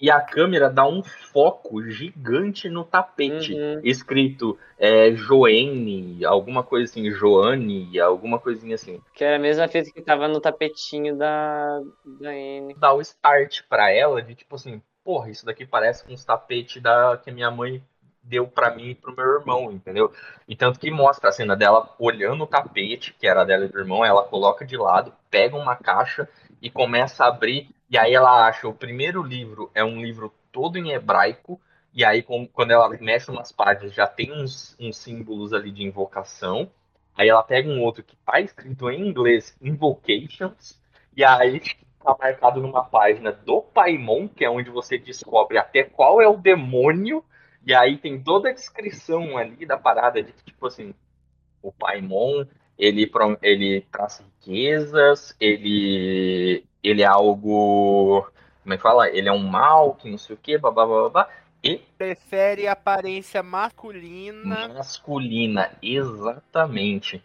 E 0.00 0.10
a 0.10 0.20
câmera 0.20 0.68
dá 0.68 0.84
um 0.84 1.00
foco 1.02 1.80
gigante 1.88 2.68
no 2.68 2.84
tapete, 2.84 3.54
Uhum. 3.54 3.80
escrito 3.84 4.58
é, 4.76 5.12
Joene, 5.12 6.24
alguma 6.24 6.64
coisa 6.64 6.90
assim, 6.90 7.08
Joane, 7.08 8.00
alguma 8.00 8.40
coisinha 8.40 8.74
assim. 8.74 9.00
Que 9.14 9.22
era 9.22 9.36
a 9.36 9.38
mesma 9.38 9.68
fita 9.68 9.92
que 9.92 10.02
tava 10.02 10.26
no 10.26 10.40
tapetinho 10.40 11.16
da, 11.16 11.80
da 12.20 12.34
N. 12.34 12.74
Dá 12.74 12.92
o 12.92 13.00
start 13.00 13.62
pra 13.68 13.92
ela 13.92 14.20
de 14.20 14.34
tipo 14.34 14.56
assim, 14.56 14.82
porra, 15.04 15.30
isso 15.30 15.46
daqui 15.46 15.64
parece 15.64 16.04
com 16.04 16.12
os 16.12 16.24
tapetes 16.24 16.82
da, 16.82 17.16
que 17.22 17.30
a 17.30 17.32
minha 17.32 17.50
mãe 17.50 17.80
deu 18.22 18.46
pra 18.46 18.74
mim 18.74 18.90
e 18.90 18.94
pro 18.94 19.14
meu 19.14 19.24
irmão, 19.24 19.72
entendeu? 19.72 20.12
E 20.46 20.54
tanto 20.54 20.78
que 20.78 20.90
mostra 20.90 21.28
a 21.28 21.32
cena 21.32 21.56
dela 21.56 21.94
olhando 21.98 22.44
o 22.44 22.46
tapete, 22.46 23.14
que 23.18 23.26
era 23.26 23.44
dela 23.44 23.64
e 23.64 23.68
do 23.68 23.78
irmão, 23.78 24.04
ela 24.04 24.24
coloca 24.24 24.64
de 24.64 24.76
lado, 24.76 25.12
pega 25.30 25.56
uma 25.56 25.76
caixa 25.76 26.28
e 26.60 26.70
começa 26.70 27.24
a 27.24 27.28
abrir, 27.28 27.68
e 27.90 27.98
aí 27.98 28.14
ela 28.14 28.46
acha 28.46 28.68
o 28.68 28.74
primeiro 28.74 29.22
livro 29.22 29.70
é 29.74 29.84
um 29.84 30.00
livro 30.00 30.32
todo 30.52 30.78
em 30.78 30.92
hebraico, 30.92 31.60
e 31.92 32.04
aí 32.04 32.22
quando 32.22 32.70
ela 32.70 32.88
mexe 33.00 33.30
umas 33.30 33.52
páginas 33.52 33.92
já 33.92 34.06
tem 34.06 34.32
uns, 34.32 34.76
uns 34.78 34.96
símbolos 34.96 35.52
ali 35.52 35.70
de 35.70 35.82
invocação, 35.82 36.70
aí 37.16 37.28
ela 37.28 37.42
pega 37.42 37.68
um 37.68 37.82
outro 37.82 38.02
que 38.02 38.16
tá 38.16 38.40
escrito 38.40 38.88
em 38.88 39.08
inglês, 39.08 39.56
Invocations, 39.60 40.80
e 41.16 41.24
aí 41.24 41.60
tá 42.02 42.16
marcado 42.18 42.60
numa 42.60 42.84
página 42.84 43.32
do 43.32 43.60
Paimon, 43.60 44.28
que 44.28 44.44
é 44.44 44.50
onde 44.50 44.70
você 44.70 44.96
descobre 44.96 45.58
até 45.58 45.82
qual 45.84 46.20
é 46.20 46.28
o 46.28 46.36
demônio, 46.36 47.24
e 47.66 47.74
aí 47.74 47.96
tem 47.98 48.22
toda 48.22 48.50
a 48.50 48.52
descrição 48.52 49.36
ali 49.36 49.64
da 49.66 49.76
parada 49.78 50.22
de 50.22 50.32
que, 50.32 50.44
tipo 50.44 50.66
assim, 50.66 50.94
o 51.62 51.72
Paimon, 51.72 52.44
ele, 52.78 53.10
ele 53.42 53.80
traz 53.92 54.18
riquezas, 54.40 55.36
ele, 55.40 56.64
ele 56.82 57.02
é 57.02 57.06
algo. 57.06 58.26
Como 58.62 58.74
é 58.74 58.76
que 58.76 58.82
fala? 58.82 59.08
Ele 59.10 59.28
é 59.28 59.32
um 59.32 59.46
mal, 59.46 59.94
que 59.94 60.10
não 60.10 60.18
sei 60.18 60.34
o 60.36 60.38
que, 60.38 60.58
babá, 60.58 60.86
babá. 60.86 61.28
E 61.64 61.80
Prefere 61.96 62.66
aparência 62.66 63.42
masculina. 63.42 64.68
masculina, 64.68 65.70
exatamente. 65.82 67.22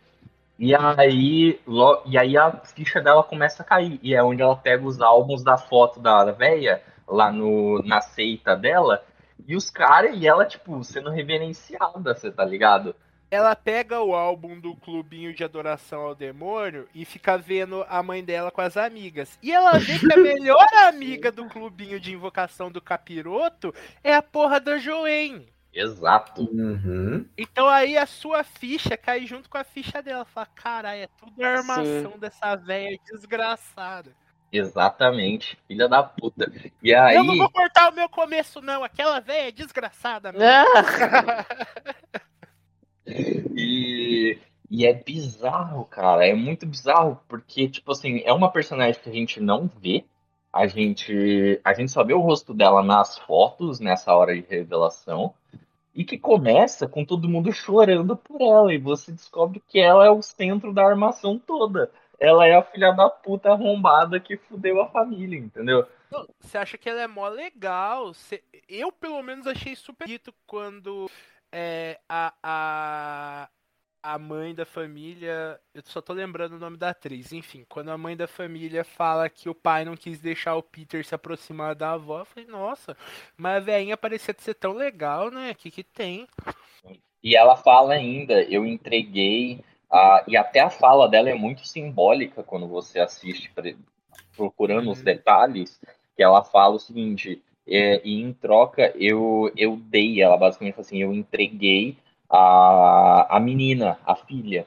E 0.60 0.74
aí, 0.76 1.60
lo- 1.68 2.02
e 2.06 2.18
aí 2.18 2.38
a 2.38 2.52
ficha 2.52 3.02
dela 3.02 3.24
começa 3.24 3.62
a 3.64 3.66
cair. 3.66 4.00
E 4.02 4.14
é 4.16 4.24
onde 4.24 4.42
ela 4.42 4.56
pega 4.56 4.86
os 4.86 5.02
álbuns 5.02 5.44
da 5.44 5.58
foto 5.58 6.00
da, 6.00 6.24
da 6.26 6.32
véia, 6.32 6.82
lá 7.08 7.32
no, 7.32 7.82
na 7.84 8.02
seita 8.02 8.56
dela, 8.56 9.04
e 9.46 9.56
os 9.56 9.70
caras, 9.70 10.16
e 10.18 10.28
ela, 10.28 10.46
tipo, 10.46 10.84
sendo 10.84 11.10
reverenciada, 11.10 12.16
você 12.16 12.32
tá 12.32 12.44
ligado? 12.44 12.96
Ela 13.30 13.56
pega 13.58 14.02
o 14.02 14.16
álbum 14.16 14.58
do 14.58 14.74
clubinho 14.76 15.34
de 15.34 15.44
adoração 15.44 16.02
ao 16.02 16.16
demônio 16.16 16.88
e 16.96 17.04
fica 17.04 17.38
vendo 17.38 17.86
a 17.90 18.02
mãe 18.02 18.24
dela 18.24 18.50
com 18.50 18.62
as 18.62 18.78
amigas. 18.78 19.38
E 19.44 19.52
ela 19.52 19.78
vê 19.78 20.00
que 20.00 20.14
a 20.14 20.16
melhor 20.18 20.66
amiga 20.88 21.30
do 21.30 21.46
clubinho 21.46 22.00
de 22.00 22.14
invocação 22.14 22.72
do 22.72 22.82
capiroto 22.82 23.74
é 24.02 24.16
a 24.16 24.22
porra 24.22 24.62
da 24.62 24.78
Joanne. 24.78 25.52
Exato. 25.74 26.42
Uhum. 26.44 27.28
Então 27.38 27.68
aí 27.68 27.98
a 27.98 28.06
sua 28.06 28.44
ficha 28.44 28.96
cai 28.96 29.26
junto 29.26 29.50
com 29.50 29.58
a 29.58 29.64
ficha 29.64 30.02
dela. 30.02 30.24
Fala, 30.24 30.48
caralho, 30.48 31.02
é 31.02 31.08
tudo 31.20 31.44
armação 31.44 32.18
dessa 32.18 32.56
velha 32.56 32.98
desgraçada. 33.12 34.16
Exatamente. 34.52 35.58
Filha 35.68 35.88
da 35.88 36.04
puta. 36.04 36.52
E 36.82 36.91
Eu 36.91 37.02
aí. 37.02 37.16
não 37.18 37.38
vou 37.38 37.50
cortar 37.50 37.91
o 37.91 37.95
meu 37.95 38.08
começo, 38.10 38.62
não. 38.62 38.84
Aquela 38.84 39.20
velha 39.20 39.50
é 39.50 39.52
desgraçada 39.52 40.32
E, 43.56 44.38
e 44.70 44.86
é 44.86 44.93
bizarro, 44.93 45.86
cara. 45.86 46.28
É 46.28 46.34
muito 46.34 46.66
bizarro, 46.66 47.20
porque, 47.28 47.68
tipo 47.70 47.91
assim, 47.91 48.22
é 48.26 48.34
uma 48.34 48.52
personagem 48.52 49.02
que 49.02 49.10
a 49.10 49.14
gente 49.14 49.39
não 49.39 49.70
vê. 49.82 50.04
A 50.52 50.68
gente, 50.68 51.60
a 51.64 51.74
gente 51.74 51.91
só 51.91 52.04
vê 52.04 52.14
o 52.14 52.20
rosto 52.20 52.54
dela 52.54 52.82
nas 52.84 53.18
fotos, 53.20 53.80
nessa 53.80 54.14
hora 54.16 54.34
de 54.36 54.45
revelação. 54.48 55.34
E 55.93 56.04
que 56.04 56.18
começa 56.18 56.88
com 56.88 57.04
todo 57.04 57.30
mundo 57.30 57.52
chorando 57.52 58.16
por 58.16 58.41
ela. 58.41 58.74
E 58.74 58.78
você 58.78 59.12
descobre 59.12 59.62
que 59.68 59.80
ela 59.80 60.06
é 60.06 60.10
o 60.10 60.22
centro 60.22 60.74
da 60.74 60.86
armação 60.86 61.39
toda. 61.39 61.91
Ela 62.20 62.47
é 62.47 62.55
a 62.55 62.63
filha 62.63 62.91
da 62.91 63.09
puta 63.09 63.51
arrombada 63.51 64.20
que 64.20 64.38
fudeu 64.38 64.82
a 64.82 64.89
família, 64.89 65.38
entendeu? 65.38 65.88
Você 66.39 66.57
acha 66.57 66.78
que 66.78 66.89
ela 66.89 67.01
é 67.01 67.07
mó 67.07 67.28
legal? 67.28 68.13
Você- 68.13 68.43
Eu, 68.68 68.91
pelo 68.91 69.22
menos, 69.22 69.45
achei 69.45 69.76
super 69.76 70.07
dito 70.07 70.34
quando 70.45 71.09
é, 71.51 71.99
a, 72.07 72.34
a, 72.41 73.49
a 74.01 74.18
mãe 74.18 74.55
da 74.55 74.65
família. 74.65 75.59
Eu 75.74 75.82
só 75.86 76.01
tô 76.01 76.13
lembrando 76.13 76.53
o 76.53 76.59
nome 76.59 76.78
da 76.78 76.89
atriz. 76.89 77.34
Enfim, 77.34 77.65
quando 77.68 77.89
a 77.89 77.97
mãe 77.97 78.15
da 78.15 78.28
família 78.28 78.84
fala 78.84 79.30
que 79.30 79.49
o 79.49 79.55
pai 79.55 79.84
não 79.86 79.97
quis 79.97 80.20
deixar 80.20 80.55
o 80.55 80.63
Peter 80.63 81.05
se 81.05 81.13
aproximar 81.13 81.76
da 81.76 81.91
avó, 81.91 82.20
eu 82.20 82.26
falei, 82.26 82.47
nossa, 82.49 82.95
mas 83.36 83.57
a 83.57 83.59
velhinha 83.59 83.97
parecia 83.97 84.34
ser 84.38 84.53
tão 84.55 84.74
legal, 84.74 85.30
né? 85.30 85.51
O 85.51 85.55
que, 85.55 85.70
que 85.70 85.84
tem? 85.84 86.26
E 87.22 87.36
ela 87.36 87.57
fala 87.57 87.93
ainda, 87.93 88.41
eu 88.43 88.65
entreguei, 88.65 89.61
ah, 89.92 90.24
e 90.28 90.36
até 90.36 90.60
a 90.60 90.70
fala 90.70 91.08
dela 91.08 91.30
é 91.30 91.34
muito 91.34 91.66
simbólica 91.66 92.44
quando 92.44 92.68
você 92.68 93.00
assiste 93.00 93.52
procurando 94.36 94.92
os 94.92 95.00
Uhum. 95.00 95.06
detalhes, 95.06 95.80
que 96.16 96.24
ela 96.24 96.44
fala 96.44 96.76
o 96.76 96.80
seguinte, 96.80 97.42
é, 97.68 98.02
e 98.04 98.22
em 98.22 98.34
troca 98.34 98.94
eu, 98.96 99.52
eu 99.56 99.76
dei, 99.78 100.22
ela 100.22 100.38
basicamente 100.38 100.76
fala 100.76 100.86
assim, 100.86 101.02
eu 101.02 101.14
entreguei 101.14 101.98
a, 102.30 103.36
a 103.36 103.40
menina, 103.40 104.00
a 104.06 104.16
filha. 104.16 104.66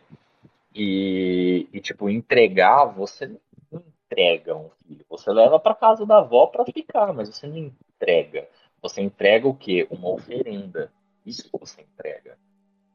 E, 0.75 1.69
e, 1.73 1.81
tipo, 1.81 2.09
entregar, 2.09 2.85
você 2.87 3.27
não 3.71 3.83
entrega 4.07 4.57
um 4.57 4.71
filho, 4.87 5.05
você 5.09 5.31
leva 5.33 5.59
para 5.59 5.75
casa 5.75 6.07
da 6.07 6.19
avó 6.19 6.47
para 6.47 6.65
ficar, 6.65 7.13
mas 7.13 7.29
você 7.29 7.47
não 7.47 7.57
entrega. 7.57 8.49
Você 8.81 9.03
entrega 9.03 9.47
o 9.49 9.55
quê? 9.55 9.87
Uma 9.91 10.11
oferenda. 10.11 10.93
Isso 11.27 11.51
que 11.51 11.59
você 11.59 11.83
entrega. 11.83 12.39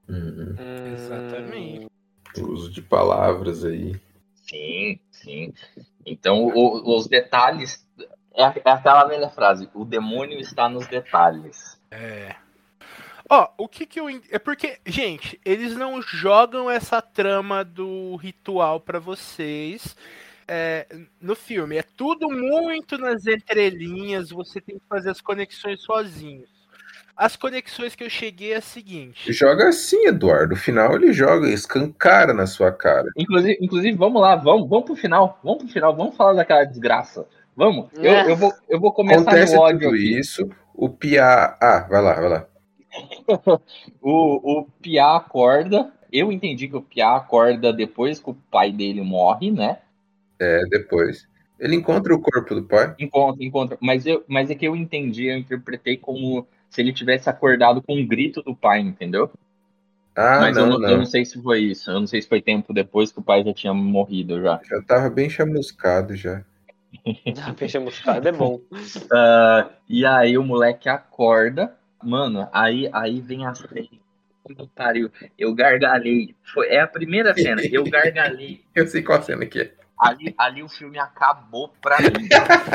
Uhum. 0.08 0.56
Exatamente. 0.94 1.88
O 2.42 2.52
uso 2.52 2.72
de 2.72 2.82
palavras 2.82 3.64
aí. 3.66 4.00
Sim, 4.48 5.00
sim. 5.12 5.54
Então, 6.06 6.46
o- 6.46 6.96
os 6.98 7.08
detalhes. 7.08 7.86
É, 8.34 8.44
é 8.44 8.72
aquela 8.72 9.06
velha 9.06 9.30
frase: 9.30 9.70
o 9.74 9.84
demônio 9.86 10.40
está 10.40 10.68
nos 10.70 10.88
detalhes. 10.88 11.80
É. 11.90 12.36
Ó, 13.30 13.50
o 13.58 13.68
que 13.68 13.86
que 13.88 14.00
eu. 14.00 14.08
É 14.30 14.38
porque, 14.38 14.78
gente, 14.86 15.40
eles 15.44 15.76
não 15.76 16.00
jogam 16.02 16.70
essa 16.70 17.02
trama 17.02 17.64
do 17.64 18.16
ritual 18.18 18.80
pra 18.80 19.00
vocês. 19.00 19.96
é, 20.48 20.86
no 21.20 21.36
filme. 21.36 21.76
É 21.78 21.82
tudo 21.82 22.30
muito 22.30 23.00
nas 23.00 23.26
entrelinhas, 23.26 24.30
você 24.30 24.62
tem 24.62 24.78
que 24.78 24.86
fazer 24.88 25.10
as 25.10 25.20
conexões 25.20 25.82
sozinho. 25.82 26.44
As 27.16 27.36
conexões 27.36 27.96
que 27.96 28.04
eu 28.04 28.10
cheguei 28.10 28.54
é 28.54 28.58
a 28.58 28.62
seguinte. 28.62 29.32
Joga 29.32 29.70
assim, 29.70 30.06
Eduardo. 30.08 30.50
No 30.50 30.56
final 30.56 30.96
ele 30.96 31.14
joga, 31.14 31.48
escancara 31.50 32.34
na 32.34 32.46
sua 32.46 32.72
cara. 32.72 33.08
Inclusive, 33.18 33.58
inclusive 33.62 33.98
vamos 33.98 34.22
lá, 34.22 34.36
vamos, 34.36 34.68
vamos 34.68 34.86
pro 34.86 34.96
final. 34.96 35.40
Vamos 35.44 35.64
pro 35.64 35.72
final, 35.74 35.96
vamos 35.96 36.16
falar 36.18 36.34
daquela 36.34 36.66
desgraça. 36.66 37.26
Vamos. 37.56 37.88
Eu, 37.94 38.12
É. 38.12 38.30
eu, 38.32 38.36
vou, 38.36 38.54
eu 38.68 38.80
vou 38.80 38.92
começar 38.92 39.22
Acontece 39.22 39.56
no 39.56 39.62
ódio 39.62 39.80
tudo 39.90 39.94
aqui. 39.96 40.20
isso, 40.20 40.50
o 40.74 40.90
Pia. 40.90 41.24
Ah, 41.62 41.88
vai 41.90 42.02
lá, 42.02 42.14
vai 42.16 42.30
lá. 42.30 42.48
O, 44.02 44.60
o 44.62 44.66
Piá 44.82 45.16
acorda. 45.18 45.92
Eu 46.12 46.32
entendi 46.32 46.68
que 46.68 46.76
o 46.78 46.82
Piá 46.82 47.16
acorda 47.16 47.74
depois 47.74 48.20
que 48.20 48.30
o 48.30 48.34
pai 48.52 48.72
dele 48.72 49.02
morre, 49.02 49.52
né? 49.52 49.80
É, 50.40 50.62
depois. 50.70 51.28
Ele 51.60 51.76
encontra 51.76 52.14
o 52.14 52.20
corpo 52.22 52.54
do 52.56 52.64
pai. 52.64 52.94
Encontra, 53.00 53.44
encontra. 53.44 53.78
Mas, 53.82 54.06
eu, 54.06 54.24
mas 54.28 54.50
é 54.50 54.56
que 54.56 54.66
eu 54.68 54.76
entendi, 54.76 55.26
eu 55.26 55.38
interpretei 55.38 55.98
como 55.98 56.48
se 56.70 56.82
ele 56.82 56.94
tivesse 56.94 57.30
acordado 57.30 57.82
com 57.82 57.96
um 57.96 58.06
grito 58.06 58.42
do 58.42 58.56
pai, 58.56 58.80
entendeu? 58.80 59.32
Ah, 60.16 60.40
mas 60.40 60.56
eu, 60.56 60.66
não, 60.66 60.80
não, 60.80 60.88
eu 60.88 60.92
não. 60.92 60.98
não 61.00 61.06
sei 61.06 61.26
se 61.26 61.42
foi 61.42 61.60
isso. 61.60 61.92
Eu 61.92 62.00
não 62.00 62.08
sei 62.08 62.22
se 62.22 62.28
foi 62.28 62.42
tempo 62.42 62.74
depois 62.74 63.12
que 63.12 63.20
o 63.20 63.24
pai 63.24 63.44
já 63.44 63.54
tinha 63.54 63.74
morrido 63.74 64.42
já. 64.42 64.62
Já 64.64 64.82
tava 64.82 65.10
bem 65.10 65.30
chamuscado 65.30 66.16
já. 66.16 66.42
Peixe 67.58 67.78
moscado 67.80 68.28
é 68.28 68.32
bom. 68.32 68.60
Ah, 69.12 69.70
e 69.90 70.06
aí 70.06 70.38
o 70.38 70.44
moleque 70.44 70.88
acorda. 70.90 71.76
Mano, 72.02 72.48
aí, 72.54 72.90
aí 72.94 73.20
vem 73.20 73.46
a 73.46 73.54
cena. 73.54 73.82
Que 74.48 74.68
pariu. 74.76 75.12
Eu 75.38 75.54
gargalhei. 75.54 76.36
Foi, 76.54 76.68
é 76.68 76.80
a 76.80 76.88
primeira 76.88 77.34
cena. 77.34 77.62
Eu 77.64 77.84
gargalhei. 77.84 78.64
Eu 78.76 78.88
sei 78.88 79.02
qual 79.02 79.22
cena 79.22 79.46
que 79.46 79.60
é. 79.60 79.74
Ali, 79.98 80.36
ali 80.38 80.62
o 80.62 80.70
filme 80.70 81.00
acabou 81.00 81.74
pra 81.82 81.98
mim. 82.00 82.28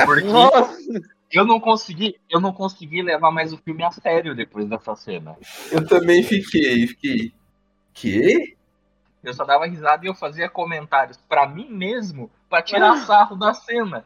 Porque 0.05 0.27
Nossa, 0.27 1.01
eu 1.31 1.45
não 1.45 1.59
consegui, 1.59 2.19
eu 2.29 2.39
não 2.39 2.51
consegui 2.53 3.01
levar 3.01 3.31
mais 3.31 3.53
o 3.53 3.57
filme 3.57 3.83
a 3.83 3.91
sério 3.91 4.35
depois 4.35 4.67
dessa 4.67 4.95
cena. 4.95 5.37
Eu 5.71 5.85
também 5.87 6.23
fiquei, 6.23 6.87
fiquei. 6.87 7.33
Que? 7.93 8.57
Eu 9.23 9.33
só 9.33 9.43
dava 9.43 9.65
risada 9.65 10.05
e 10.05 10.07
eu 10.07 10.15
fazia 10.15 10.49
comentários 10.49 11.17
pra 11.29 11.47
mim 11.47 11.69
mesmo 11.69 12.31
pra 12.49 12.61
tirar 12.61 12.97
sarro 13.05 13.35
da 13.35 13.53
cena. 13.53 14.05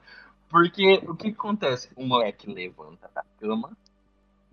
Porque 0.50 1.02
o 1.08 1.16
que, 1.16 1.32
que 1.32 1.38
acontece? 1.38 1.90
O 1.96 2.06
moleque 2.06 2.52
levanta 2.52 3.10
da 3.14 3.24
cama 3.40 3.76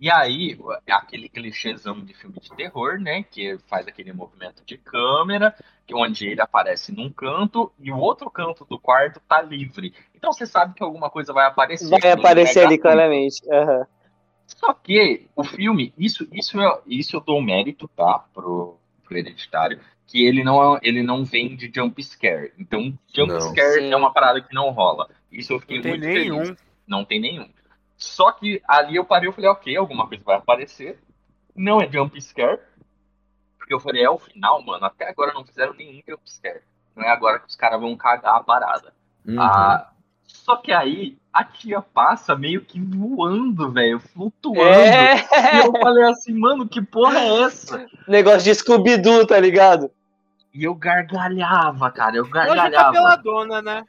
e 0.03 0.11
aí 0.11 0.59
é 0.85 0.91
aquele 0.91 1.29
clichêzão 1.29 2.01
de 2.03 2.13
filme 2.13 2.37
de 2.37 2.49
terror, 2.53 2.99
né? 2.99 3.23
Que 3.23 3.57
faz 3.69 3.87
aquele 3.87 4.11
movimento 4.11 4.61
de 4.65 4.77
câmera, 4.77 5.55
que 5.87 5.95
onde 5.95 6.27
ele 6.27 6.41
aparece 6.41 6.93
num 6.93 7.09
canto 7.09 7.71
e 7.79 7.89
o 7.89 7.97
outro 7.97 8.29
canto 8.29 8.65
do 8.65 8.77
quarto 8.77 9.21
tá 9.21 9.41
livre. 9.41 9.93
Então 10.13 10.33
você 10.33 10.45
sabe 10.45 10.73
que 10.73 10.83
alguma 10.83 11.09
coisa 11.09 11.31
vai 11.31 11.45
aparecer. 11.45 11.87
vai 11.87 12.11
aparecer 12.11 12.63
é 12.63 12.65
ali 12.65 12.77
claramente. 12.77 13.41
Aham. 13.49 13.87
Só 14.45 14.73
que 14.73 15.25
o 15.37 15.43
filme, 15.45 15.93
isso, 15.97 16.27
isso, 16.33 16.59
é, 16.59 16.81
isso 16.85 17.15
eu 17.15 17.21
dou 17.21 17.41
mérito, 17.41 17.87
tá? 17.87 18.25
Pro, 18.33 18.77
pro 19.05 19.17
hereditário, 19.17 19.79
que 20.05 20.25
ele 20.25 20.43
não, 20.43 20.75
é- 20.75 20.79
ele 20.83 21.01
não 21.01 21.23
vem 21.23 21.55
de 21.55 21.71
jump 21.73 22.03
scare. 22.03 22.51
Então, 22.59 22.93
jump 23.15 23.31
Não. 23.31 23.39
scare 23.39 23.79
Sim. 23.79 23.93
é 23.93 23.95
uma 23.95 24.11
parada 24.11 24.41
que 24.41 24.53
não 24.53 24.69
rola. 24.71 25.09
Isso 25.31 25.53
eu 25.53 25.61
fiquei 25.61 25.77
Não 25.77 25.83
tem 25.83 25.91
muito 25.93 26.05
nenhum. 26.05 26.45
feliz. 26.45 26.63
Não 26.85 27.05
tem 27.05 27.21
nenhum. 27.21 27.47
Só 28.03 28.31
que 28.33 28.61
ali 28.67 28.97
eu 28.97 29.05
parei 29.05 29.29
e 29.29 29.31
falei, 29.31 29.49
ok, 29.49 29.77
alguma 29.77 30.07
coisa 30.07 30.23
vai 30.25 30.35
aparecer. 30.35 30.99
Não 31.55 31.79
é 31.81 31.89
jump 31.89 32.19
scare. 32.21 32.59
Porque 33.57 33.73
eu 33.73 33.79
falei, 33.79 34.03
é 34.03 34.09
o 34.09 34.17
final, 34.19 34.61
mano. 34.61 34.85
Até 34.85 35.07
agora 35.09 35.33
não 35.33 35.45
fizeram 35.45 35.73
nenhum 35.73 36.01
jump 36.07 36.21
scare. 36.29 36.61
Não 36.95 37.03
é 37.03 37.09
agora 37.09 37.39
que 37.39 37.47
os 37.47 37.55
caras 37.55 37.79
vão 37.79 37.95
cagar 37.95 38.35
a 38.35 38.43
parada. 38.43 38.93
Uhum. 39.25 39.39
Ah, 39.41 39.89
só 40.25 40.57
que 40.57 40.73
aí 40.73 41.17
a 41.31 41.45
tia 41.45 41.81
passa 41.81 42.35
meio 42.35 42.61
que 42.61 42.79
voando, 42.79 43.71
velho, 43.71 43.99
flutuando. 43.99 44.61
É, 44.61 45.15
E 45.55 45.65
eu 45.65 45.71
falei 45.79 46.03
assim, 46.03 46.37
mano, 46.37 46.67
que 46.67 46.81
porra 46.81 47.19
é 47.19 47.43
essa? 47.43 47.85
negócio 48.07 48.43
de 48.43 48.53
Scooby-Doo, 48.53 49.25
tá 49.25 49.39
ligado? 49.39 49.89
E 50.53 50.65
eu 50.65 50.75
gargalhava, 50.75 51.89
cara, 51.89 52.17
eu 52.17 52.23
Hoje 52.23 52.31
tá 52.33 52.45
gargalhava. 52.45 52.91
peladona, 52.91 53.61
né? 53.61 53.83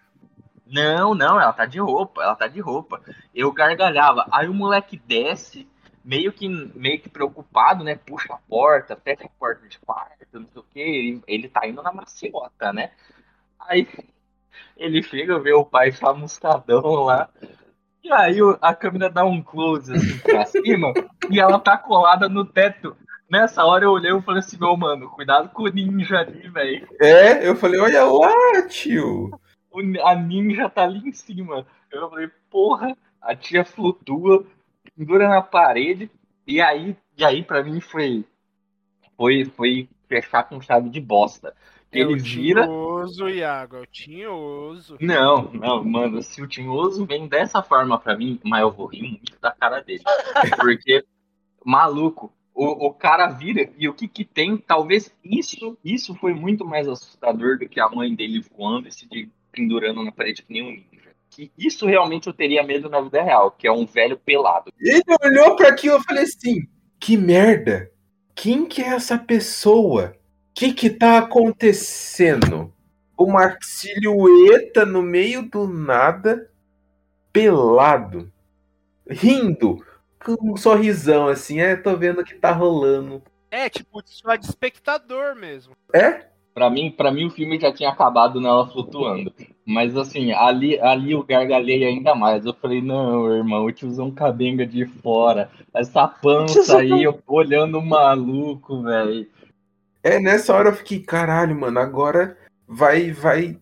Não, 0.75 1.14
não, 1.14 1.41
ela 1.41 1.53
tá 1.53 1.66
de 1.66 1.79
roupa, 1.79 2.20
ela 2.20 2.35
tá 2.35 2.49
de 2.49 2.59
roupa. 2.59 3.01
Eu 3.33 3.53
gargalhava. 3.53 4.27
Aí 4.33 4.49
o 4.49 4.53
moleque 4.53 4.97
desce, 4.97 5.68
meio 6.05 6.33
que, 6.33 6.49
meio 6.49 7.01
que 7.01 7.09
preocupado, 7.09 7.85
né? 7.85 7.95
Puxa 7.95 8.35
a 8.35 8.39
porta, 8.39 8.97
fecha 8.97 9.25
a 9.25 9.39
porta 9.39 9.68
de 9.68 9.79
quarto, 9.79 10.27
não 10.33 10.49
sei 10.49 10.61
o 10.61 10.64
quê. 10.64 10.81
Ele, 10.81 11.22
ele 11.29 11.49
tá 11.49 11.64
indo 11.64 11.81
na 11.81 11.93
maciota, 11.93 12.72
né? 12.72 12.91
Aí 13.61 13.87
ele 14.77 15.01
chega, 15.01 15.39
vê 15.39 15.53
o 15.53 15.64
pai 15.64 15.93
chamuscadão 15.93 17.05
lá. 17.05 17.29
E 18.03 18.12
aí 18.12 18.39
a 18.61 18.75
câmera 18.75 19.09
dá 19.09 19.25
um 19.25 19.41
close 19.41 19.93
assim 19.93 20.18
pra 20.18 20.45
cima 20.45 20.93
e 21.31 21.39
ela 21.39 21.61
tá 21.61 21.79
colada 21.79 22.29
no 22.29 22.45
teto. 22.45 22.97
Nessa 23.31 23.64
hora 23.64 23.85
eu 23.85 23.93
olhei 23.93 24.11
e 24.11 24.22
falei 24.22 24.41
assim, 24.41 24.59
meu 24.59 24.77
mano, 24.77 25.09
cuidado 25.09 25.51
com 25.51 25.62
o 25.62 25.68
ninja 25.68 26.18
ali, 26.18 26.49
velho. 26.49 26.89
É, 27.01 27.49
eu 27.49 27.55
falei, 27.55 27.79
olha 27.79 28.05
lá, 28.05 28.66
tio. 28.68 29.31
A 30.05 30.14
ninja 30.14 30.68
tá 30.68 30.85
ali 30.85 31.09
em 31.09 31.12
cima. 31.12 31.66
Eu 31.91 32.09
falei, 32.11 32.31
porra, 32.51 32.97
a 33.20 33.35
tia 33.35 33.64
flutua, 33.64 34.47
pendura 34.97 35.29
na 35.29 35.43
parede, 35.43 36.11
e 36.47 36.61
aí, 36.61 36.97
e 37.16 37.25
aí 37.25 37.43
pra 37.43 37.62
mim 37.62 37.81
foi, 37.81 38.25
foi, 39.16 39.45
foi 39.45 39.89
fechar 40.09 40.45
com 40.45 40.61
chave 40.61 40.89
de 40.89 41.01
bosta. 41.01 41.55
É 41.91 42.01
Ele 42.01 42.14
o 42.14 42.18
vira. 42.18 42.62
tinhoso, 42.66 43.29
Iago, 43.29 43.77
é 43.77 43.81
o 43.81 43.87
tinhoso. 43.87 44.97
Não, 45.01 45.53
não, 45.53 45.85
mano, 45.85 46.22
se 46.22 46.43
o 46.43 46.47
Tinhoso 46.47 47.07
vem 47.07 47.29
dessa 47.29 47.62
forma 47.62 47.99
pra 47.99 48.16
mim, 48.16 48.41
mas 48.45 48.62
eu 48.62 48.72
vou 48.72 48.87
rir 48.87 49.03
muito 49.03 49.41
da 49.41 49.53
cara 49.53 49.81
dele. 49.81 50.03
Porque, 50.59 51.05
maluco, 51.64 52.33
o, 52.53 52.87
o 52.89 52.93
cara 52.95 53.29
vira 53.29 53.70
e 53.77 53.89
o 53.89 53.95
que 53.95 54.09
que 54.09 54.25
tem, 54.25 54.57
talvez 54.57 55.14
isso, 55.25 55.79
isso 55.85 56.14
foi 56.16 56.35
muito 56.35 56.64
mais 56.64 56.89
assustador 56.89 57.59
do 57.59 57.68
que 57.68 57.81
a 57.81 57.89
mãe 57.89 58.14
dele 58.14 58.41
voando 58.41 58.89
e 58.89 58.93
se 58.93 59.09
de- 59.09 59.29
pendurando 59.55 60.03
na 60.03 60.13
parede 60.13 60.43
que 60.43 60.53
nem 60.53 60.63
um 60.63 60.71
ninja. 60.71 61.15
Que 61.31 61.51
isso 61.57 61.87
realmente 61.87 62.27
eu 62.27 62.33
teria 62.33 62.63
medo 62.63 62.89
na 62.89 63.01
vida 63.01 63.23
real, 63.23 63.51
que 63.51 63.67
é 63.67 63.73
um 63.73 63.87
velho 63.87 64.17
pelado. 64.19 64.73
Ele 64.81 65.03
olhou 65.23 65.57
pra 65.57 65.69
aquilo 65.69 65.99
e 65.99 66.05
falei 66.05 66.25
assim: 66.25 66.67
que 66.99 67.17
merda! 67.17 67.91
Quem 68.35 68.67
que 68.67 68.83
é 68.83 68.89
essa 68.89 69.17
pessoa? 69.17 70.17
O 70.51 70.55
que 70.55 70.73
que 70.73 70.91
tá 70.91 71.19
acontecendo? 71.19 72.73
Uma 73.17 73.57
silhueta 73.61 74.85
no 74.85 75.03
meio 75.03 75.49
do 75.49 75.69
nada, 75.69 76.51
pelado, 77.33 78.33
rindo, 79.09 79.85
com 80.25 80.53
um 80.53 80.57
sorrisão 80.57 81.29
assim, 81.29 81.61
é, 81.61 81.77
tô 81.77 81.97
vendo 81.97 82.23
o 82.23 82.25
que 82.25 82.35
tá 82.35 82.51
rolando. 82.51 83.23
É, 83.51 83.69
tipo, 83.69 84.03
só 84.05 84.35
de 84.35 84.47
espectador 84.47 85.37
mesmo. 85.37 85.77
É? 85.95 86.27
Pra 86.55 86.71
mim, 86.71 86.89
pra 86.89 87.11
mim 87.11 87.27
o 87.27 87.31
filme 87.31 87.59
já 87.59 87.73
tinha 87.73 87.91
acabado 87.91 88.41
nela 88.41 88.69
flutuando. 88.69 89.33
Mas 89.67 89.97
assim, 89.97 90.31
ali, 90.31 90.79
ali 90.79 91.11
eu 91.11 91.25
gargalhei 91.25 91.85
ainda 91.85 92.15
mais. 92.15 92.47
Eu 92.47 92.55
falei, 92.55 92.81
não, 92.81 93.35
irmão, 93.35 93.65
o 93.65 93.73
tiozão 93.73 94.11
cabenga 94.13 94.65
de 94.65 94.87
fora. 94.87 95.51
Essa 95.75 96.07
pança 96.07 96.79
aí, 96.79 97.03
eu 97.03 97.19
olhando 97.27 97.83
maluco, 97.83 98.83
velho. 98.83 99.27
É, 100.01 100.21
nessa 100.21 100.55
hora 100.55 100.69
eu 100.69 100.75
fiquei, 100.75 101.01
caralho, 101.01 101.59
mano, 101.59 101.81
agora 101.81 102.39
vai, 102.69 103.11
vai. 103.11 103.59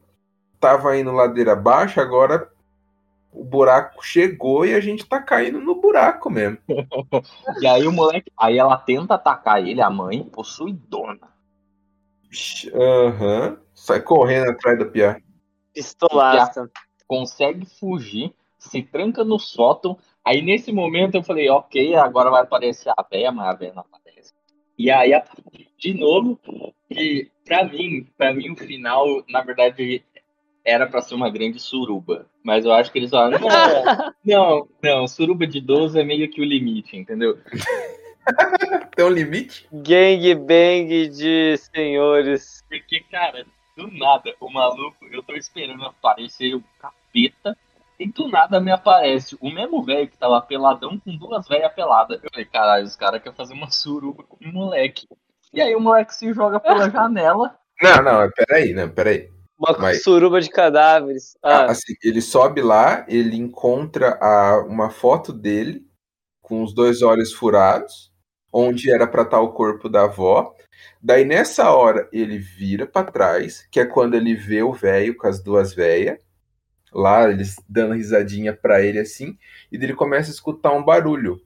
Tava 0.61 0.97
indo 0.99 1.12
ladeira 1.12 1.53
abaixo, 1.53 1.99
agora 1.99 2.49
o 3.32 3.43
buraco 3.43 4.05
chegou 4.05 4.66
e 4.66 4.74
a 4.74 4.80
gente 4.80 5.07
tá 5.07 5.20
caindo 5.20 5.61
no 5.61 5.80
buraco 5.80 6.28
mesmo. 6.28 6.59
E 7.61 7.66
aí 7.66 7.86
o 7.86 7.93
moleque. 7.93 8.30
Aí 8.38 8.59
ela 8.59 8.76
tenta 8.76 9.14
atacar 9.14 9.66
ele, 9.66 9.80
a 9.80 9.88
mãe, 9.88 10.22
possuidona. 10.24 11.32
Aham. 12.74 13.59
Sai 13.74 14.01
correndo 14.01 14.51
atrás 14.51 14.78
da 14.78 14.85
Pia. 14.85 15.22
Pistolaça. 15.74 16.70
Consegue 17.07 17.66
fugir, 17.78 18.33
se 18.59 18.83
tranca 18.83 19.24
no 19.24 19.39
sótão. 19.39 19.99
Aí 20.24 20.41
nesse 20.41 20.72
momento 20.72 21.16
eu 21.16 21.22
falei, 21.22 21.49
ok, 21.51 21.95
agora 21.97 22.30
vai 22.30 22.43
aparecer 22.43 22.93
a 22.97 23.03
véia, 23.03 23.33
mas 23.33 23.49
a 23.49 23.55
véia 23.55 23.72
não 23.74 23.83
aparece. 23.83 24.33
E 24.78 24.91
aí, 24.91 25.12
de 25.78 25.95
novo, 25.95 26.39
que 26.89 27.30
pra 27.45 27.64
mim, 27.64 28.07
pra 28.16 28.33
mim 28.33 28.51
o 28.51 28.57
final, 28.57 29.07
na 29.28 29.43
verdade, 29.43 30.05
era 30.64 30.87
pra 30.87 31.03
ser 31.03 31.14
uma 31.14 31.30
grande 31.30 31.59
suruba. 31.59 32.26
Mas 32.43 32.64
eu 32.64 32.72
acho 32.72 32.91
que 32.93 32.99
eles 32.99 33.11
falaram, 33.11 33.39
não, 33.41 33.49
não, 34.24 34.68
não, 34.83 35.09
suruba 35.09 35.47
de 35.47 35.61
12 35.61 36.01
é 36.01 36.05
meio 36.05 36.30
que 36.30 36.41
o 36.41 36.45
limite, 36.45 36.97
entendeu? 36.97 37.39
Tem 38.96 39.04
um 39.04 39.08
limite? 39.08 39.66
Gang 39.72 40.34
bang 40.34 41.08
de 41.08 41.56
senhores. 41.56 42.62
Porque, 42.68 43.00
cara, 43.10 43.44
do 43.76 43.88
nada, 43.90 44.34
o 44.40 44.50
maluco, 44.50 44.96
eu 45.10 45.22
tô 45.22 45.34
esperando 45.34 45.84
aparecer 45.84 46.54
o 46.54 46.62
capeta, 46.78 47.56
e 47.98 48.06
do 48.08 48.28
nada 48.28 48.60
me 48.60 48.70
aparece 48.70 49.36
o 49.40 49.50
mesmo 49.50 49.82
velho 49.82 50.08
que 50.08 50.16
tava 50.18 50.40
peladão 50.42 50.98
com 50.98 51.16
duas 51.16 51.46
velhas 51.46 51.72
peladas. 51.72 52.20
Eu 52.22 52.30
falei, 52.30 52.46
caralho, 52.46 52.84
os 52.84 52.96
caras 52.96 53.22
querem 53.22 53.36
fazer 53.36 53.54
uma 53.54 53.70
suruba 53.70 54.22
com 54.24 54.36
o 54.44 54.52
moleque. 54.52 55.06
E 55.52 55.60
aí 55.60 55.74
o 55.74 55.80
moleque 55.80 56.14
se 56.14 56.32
joga 56.32 56.58
pela 56.58 56.88
janela. 56.90 57.56
Não, 57.80 58.02
não, 58.02 58.30
peraí, 58.30 58.72
não, 58.72 58.88
peraí. 58.88 59.28
Uma 59.58 59.78
Mas- 59.78 60.02
suruba 60.02 60.40
de 60.40 60.50
cadáveres. 60.50 61.36
Ah, 61.42 61.66
Assim, 61.66 61.94
ele 62.02 62.20
sobe 62.20 62.60
lá, 62.60 63.04
ele 63.08 63.36
encontra 63.36 64.18
a, 64.20 64.64
uma 64.66 64.90
foto 64.90 65.32
dele 65.32 65.82
com 66.40 66.62
os 66.64 66.74
dois 66.74 67.02
olhos 67.02 67.32
furados, 67.32 68.10
onde 68.53 68.90
era 68.92 69.07
pra 69.07 69.22
estar 69.22 69.40
o 69.40 69.53
corpo 69.53 69.88
da 69.88 70.03
avó. 70.03 70.55
Daí 71.03 71.24
nessa 71.24 71.70
hora 71.70 72.09
ele 72.12 72.38
vira 72.38 72.86
pra 72.86 73.05
trás, 73.05 73.66
que 73.70 73.80
é 73.80 73.86
quando 73.86 74.14
ele 74.14 74.34
vê 74.34 74.62
o 74.62 74.72
velho 74.72 75.16
com 75.16 75.26
as 75.26 75.42
duas 75.42 75.72
velhas, 75.74 76.18
lá 76.92 77.28
eles 77.30 77.57
dando 77.68 77.94
risadinha 77.94 78.53
pra 78.53 78.82
ele 78.82 78.98
assim, 78.98 79.36
e 79.70 79.76
ele 79.76 79.94
começa 79.94 80.30
a 80.30 80.34
escutar 80.34 80.72
um 80.72 80.82
barulho. 80.84 81.40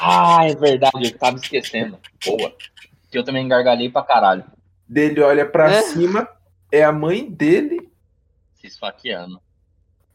Ah, 0.00 0.46
é 0.48 0.54
verdade, 0.54 1.04
eu 1.04 1.18
tava 1.18 1.36
esquecendo. 1.36 1.98
Boa. 2.24 2.54
Que 3.10 3.18
eu 3.18 3.24
também 3.24 3.46
gargalhei 3.46 3.90
pra 3.90 4.02
caralho. 4.02 4.44
Dele 4.88 5.20
olha 5.20 5.44
pra 5.46 5.70
É? 5.70 5.82
cima, 5.82 6.28
é 6.72 6.82
a 6.82 6.92
mãe 6.92 7.28
dele 7.30 7.90
Se 8.54 8.66
esfaqueando. 8.66 9.40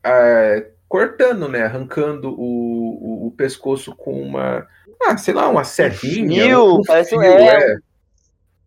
é, 0.04 0.72
cortando, 0.88 1.48
né? 1.48 1.64
Arrancando 1.64 2.30
o, 2.32 3.24
o, 3.26 3.28
o 3.28 3.32
pescoço 3.32 3.96
com 3.96 4.22
uma. 4.22 4.68
Ah, 5.08 5.18
sei 5.18 5.34
lá, 5.34 5.49
uma 5.49 5.64
serrinha. 5.64 6.45
fio, 6.45 6.80
um 6.80 6.84
parece 6.86 7.16
um- 7.16 7.22
fio, 7.22 7.49
é. 7.49 7.58
é. 7.74 7.78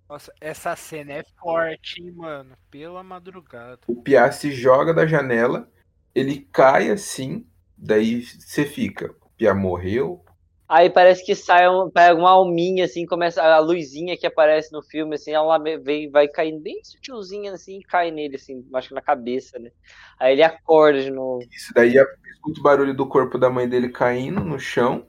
Nossa, 0.09 0.33
essa 0.41 0.77
cena 0.77 1.13
é 1.15 1.25
forte, 1.41 2.03
hein, 2.03 2.13
mano. 2.13 2.57
Pela 2.71 3.03
madrugada. 3.03 3.81
O 3.89 4.01
Piá 4.03 4.31
se 4.31 4.53
joga 4.53 4.95
da 4.95 5.05
janela, 5.05 5.69
ele 6.15 6.49
cai 6.53 6.91
assim, 6.91 7.45
daí 7.77 8.23
você 8.23 8.65
fica. 8.65 9.11
O 9.23 9.31
Piá 9.37 9.53
morreu. 9.55 10.25
Aí 10.69 10.91
parece 10.91 11.25
que 11.25 11.35
sai 11.35 11.67
um, 11.69 11.91
pega 11.91 12.15
uma 12.15 12.31
alminha, 12.31 12.85
assim, 12.85 13.07
começa 13.07 13.43
a 13.43 13.59
luzinha 13.59 14.19
que 14.19 14.27
aparece 14.27 14.71
no 14.71 14.83
filme, 14.83 15.15
assim, 15.15 15.33
ela 15.33 15.59
vem, 15.59 16.11
vai 16.11 16.29
caindo 16.29 16.61
bem 16.61 16.79
sutilzinha, 16.85 17.53
assim, 17.55 17.79
e 17.79 17.83
cai 17.83 18.11
nele, 18.11 18.37
assim, 18.37 18.67
acho 18.75 18.89
que 18.89 18.95
na 18.95 19.01
cabeça, 19.01 19.59
né? 19.59 19.71
Aí 20.19 20.33
ele 20.35 20.43
acorda 20.43 21.03
de 21.03 21.11
novo. 21.11 21.49
Isso 21.51 21.73
daí 21.75 21.95
escuta 21.97 22.61
o 22.61 22.63
barulho 22.63 22.95
do 22.95 23.07
corpo 23.09 23.39
da 23.39 23.51
mãe 23.51 23.69
dele 23.69 23.89
caindo 23.89 24.41
no 24.45 24.59
chão 24.59 25.07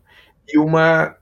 e 0.47 0.57
uma, 0.57 1.15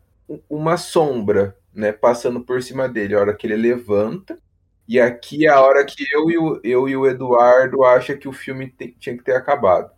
uma 0.49 0.77
sombra, 0.77 1.55
né, 1.73 1.91
passando 1.91 2.41
por 2.41 2.61
cima 2.61 2.87
dele. 2.89 3.15
A 3.15 3.19
hora 3.19 3.35
que 3.35 3.47
ele 3.47 3.55
levanta. 3.55 4.39
E 4.87 4.99
aqui 4.99 5.45
é 5.45 5.49
a 5.49 5.61
hora 5.61 5.85
que 5.85 6.05
eu 6.13 6.29
e 6.31 6.37
o, 6.37 6.61
eu 6.63 6.87
e 6.89 6.95
o 6.95 7.05
Eduardo 7.05 7.83
acha 7.83 8.15
que 8.15 8.27
o 8.27 8.33
filme 8.33 8.67
tem- 8.69 8.95
tinha 8.99 9.17
que 9.17 9.23
ter 9.23 9.35
acabado. 9.35 9.91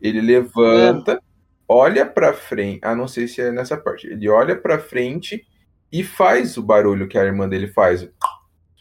Ele 0.00 0.20
levanta, 0.20 1.22
olha 1.72 2.06
pra 2.06 2.32
frente. 2.32 2.80
Ah, 2.82 2.94
não 2.94 3.08
sei 3.08 3.26
se 3.26 3.40
é 3.40 3.50
nessa 3.50 3.76
parte. 3.76 4.06
Ele 4.06 4.28
olha 4.28 4.56
pra 4.56 4.78
frente 4.78 5.46
e 5.90 6.04
faz 6.04 6.56
o 6.56 6.62
barulho 6.62 7.08
que 7.08 7.18
a 7.18 7.24
irmã 7.24 7.48
dele 7.48 7.68
faz. 7.68 8.08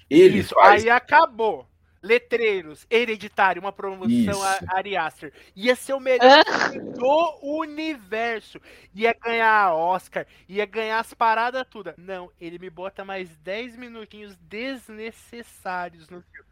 Ele 0.10 0.40
Isso, 0.40 0.54
faz. 0.56 0.84
aí 0.84 0.90
acabou. 0.90 1.68
Letreiros, 2.04 2.88
hereditário, 2.90 3.62
uma 3.62 3.72
promoção 3.72 4.42
a 4.42 4.58
Ari 4.76 4.98
Aster. 4.98 5.32
Ia 5.56 5.76
ser 5.76 5.94
o 5.94 6.00
melhor 6.00 6.44
filme 6.72 6.94
do 6.94 7.40
universo. 7.44 8.60
Ia 8.94 9.14
ganhar 9.14 9.76
Oscar, 9.76 10.26
ia 10.50 10.66
ganhar 10.66 11.00
as 11.00 11.14
paradas 11.14 11.64
tudo. 11.70 11.94
Não, 11.96 12.32
ele 12.42 12.58
me 12.58 12.72
bota 12.72 13.06
mais 13.06 13.38
10 13.38 13.76
minutinhos 13.76 14.36
desnecessários 14.38 16.10
no 16.10 16.24
filme. 16.24 16.51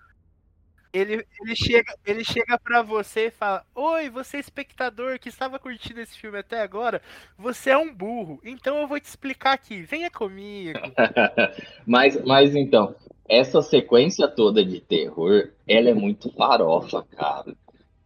Ele, 0.91 1.23
ele, 1.39 1.55
chega, 1.55 1.93
ele 2.03 2.23
chega 2.23 2.57
pra 2.57 2.81
você 2.81 3.27
e 3.27 3.31
fala: 3.31 3.63
Oi, 3.75 4.09
você 4.09 4.37
espectador 4.37 5.19
que 5.19 5.29
estava 5.29 5.59
curtindo 5.59 6.01
esse 6.01 6.17
filme 6.17 6.39
até 6.39 6.61
agora, 6.61 7.01
você 7.37 7.69
é 7.69 7.77
um 7.77 7.93
burro. 7.93 8.39
Então 8.43 8.77
eu 8.77 8.87
vou 8.87 8.99
te 8.99 9.05
explicar 9.05 9.53
aqui. 9.53 9.83
Venha 9.83 10.09
comigo. 10.09 10.79
mas, 11.85 12.19
mas 12.25 12.55
então, 12.55 12.95
essa 13.27 13.61
sequência 13.61 14.27
toda 14.27 14.65
de 14.65 14.81
terror, 14.81 15.49
ela 15.67 15.89
é 15.89 15.93
muito 15.93 16.31
farofa, 16.33 17.05
cara. 17.15 17.53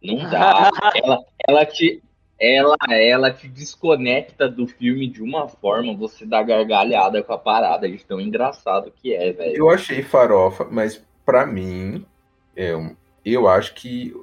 Não 0.02 0.18
dá. 0.30 0.70
ela, 0.94 1.24
ela 1.48 1.66
te. 1.66 2.02
Ela, 2.38 2.76
ela 2.90 3.30
te 3.30 3.48
desconecta 3.48 4.48
do 4.48 4.66
filme 4.66 5.06
de 5.06 5.22
uma 5.22 5.48
forma, 5.48 5.96
você 5.96 6.26
dá 6.26 6.42
gargalhada 6.42 7.22
com 7.22 7.32
a 7.32 7.38
parada 7.38 7.88
de 7.88 8.04
tão 8.04 8.20
engraçado 8.20 8.90
que 8.90 9.14
é, 9.14 9.32
velho. 9.32 9.56
Eu 9.56 9.70
achei 9.70 10.02
farofa, 10.02 10.66
mas 10.68 11.02
pra 11.24 11.46
mim, 11.46 12.04
é, 12.56 12.74
um- 12.76 12.94
eu 13.24 13.48
acho 13.48 13.74
que 13.74 14.14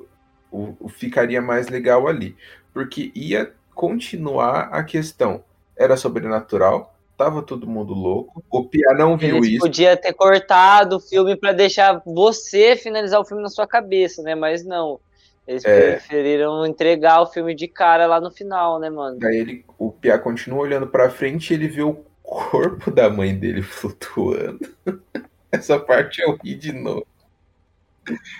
o, 0.52 0.76
o 0.80 0.90
ficaria 0.90 1.42
mais 1.42 1.68
legal 1.70 2.08
ali. 2.08 2.36
Porque 2.74 3.12
ia 3.16 3.52
continuar 3.74 4.70
a 4.72 4.84
questão. 4.84 5.44
Era 5.78 5.98
sobrenatural, 5.98 6.94
tava 7.18 7.42
todo 7.42 7.68
mundo 7.68 7.94
louco. 7.94 8.44
O 8.50 8.64
Pia 8.66 8.94
não 8.94 9.18
viu 9.18 9.38
Eles 9.38 9.50
isso. 9.52 9.60
podia 9.60 9.98
ter 9.98 10.14
cortado 10.14 10.98
o 10.98 11.00
filme 11.00 11.36
pra 11.36 11.52
deixar 11.52 12.02
você 12.06 12.76
finalizar 12.76 13.20
o 13.20 13.26
filme 13.26 13.42
na 13.44 13.50
sua 13.50 13.66
cabeça, 13.68 14.22
né? 14.22 14.36
Mas 14.36 14.64
não. 14.66 15.00
Eles 15.48 15.66
É. 15.66 15.92
preferiram 15.94 16.66
entregar 16.66 17.22
o 17.22 17.26
filme 17.26 17.56
de 17.56 17.68
cara 17.68 18.06
lá 18.06 18.22
no 18.22 18.30
final, 18.32 18.80
né, 18.80 18.90
mano? 18.90 19.18
Daí 19.20 19.38
ele, 19.38 19.66
o 19.78 19.92
Pia 19.92 20.18
continua 20.20 20.60
olhando 20.60 20.86
pra 20.88 21.10
frente 21.10 21.52
e 21.52 21.56
ele 21.56 21.68
vê 21.68 21.82
o 21.82 22.06
corpo 22.22 22.92
da 22.92 23.10
mãe 23.10 23.36
dele 23.36 23.62
flutuando. 23.64 24.60
Essa 25.52 25.80
parte 25.80 26.22
eu 26.22 26.38
ri 26.42 26.56
de 26.56 26.72
novo. 26.72 27.06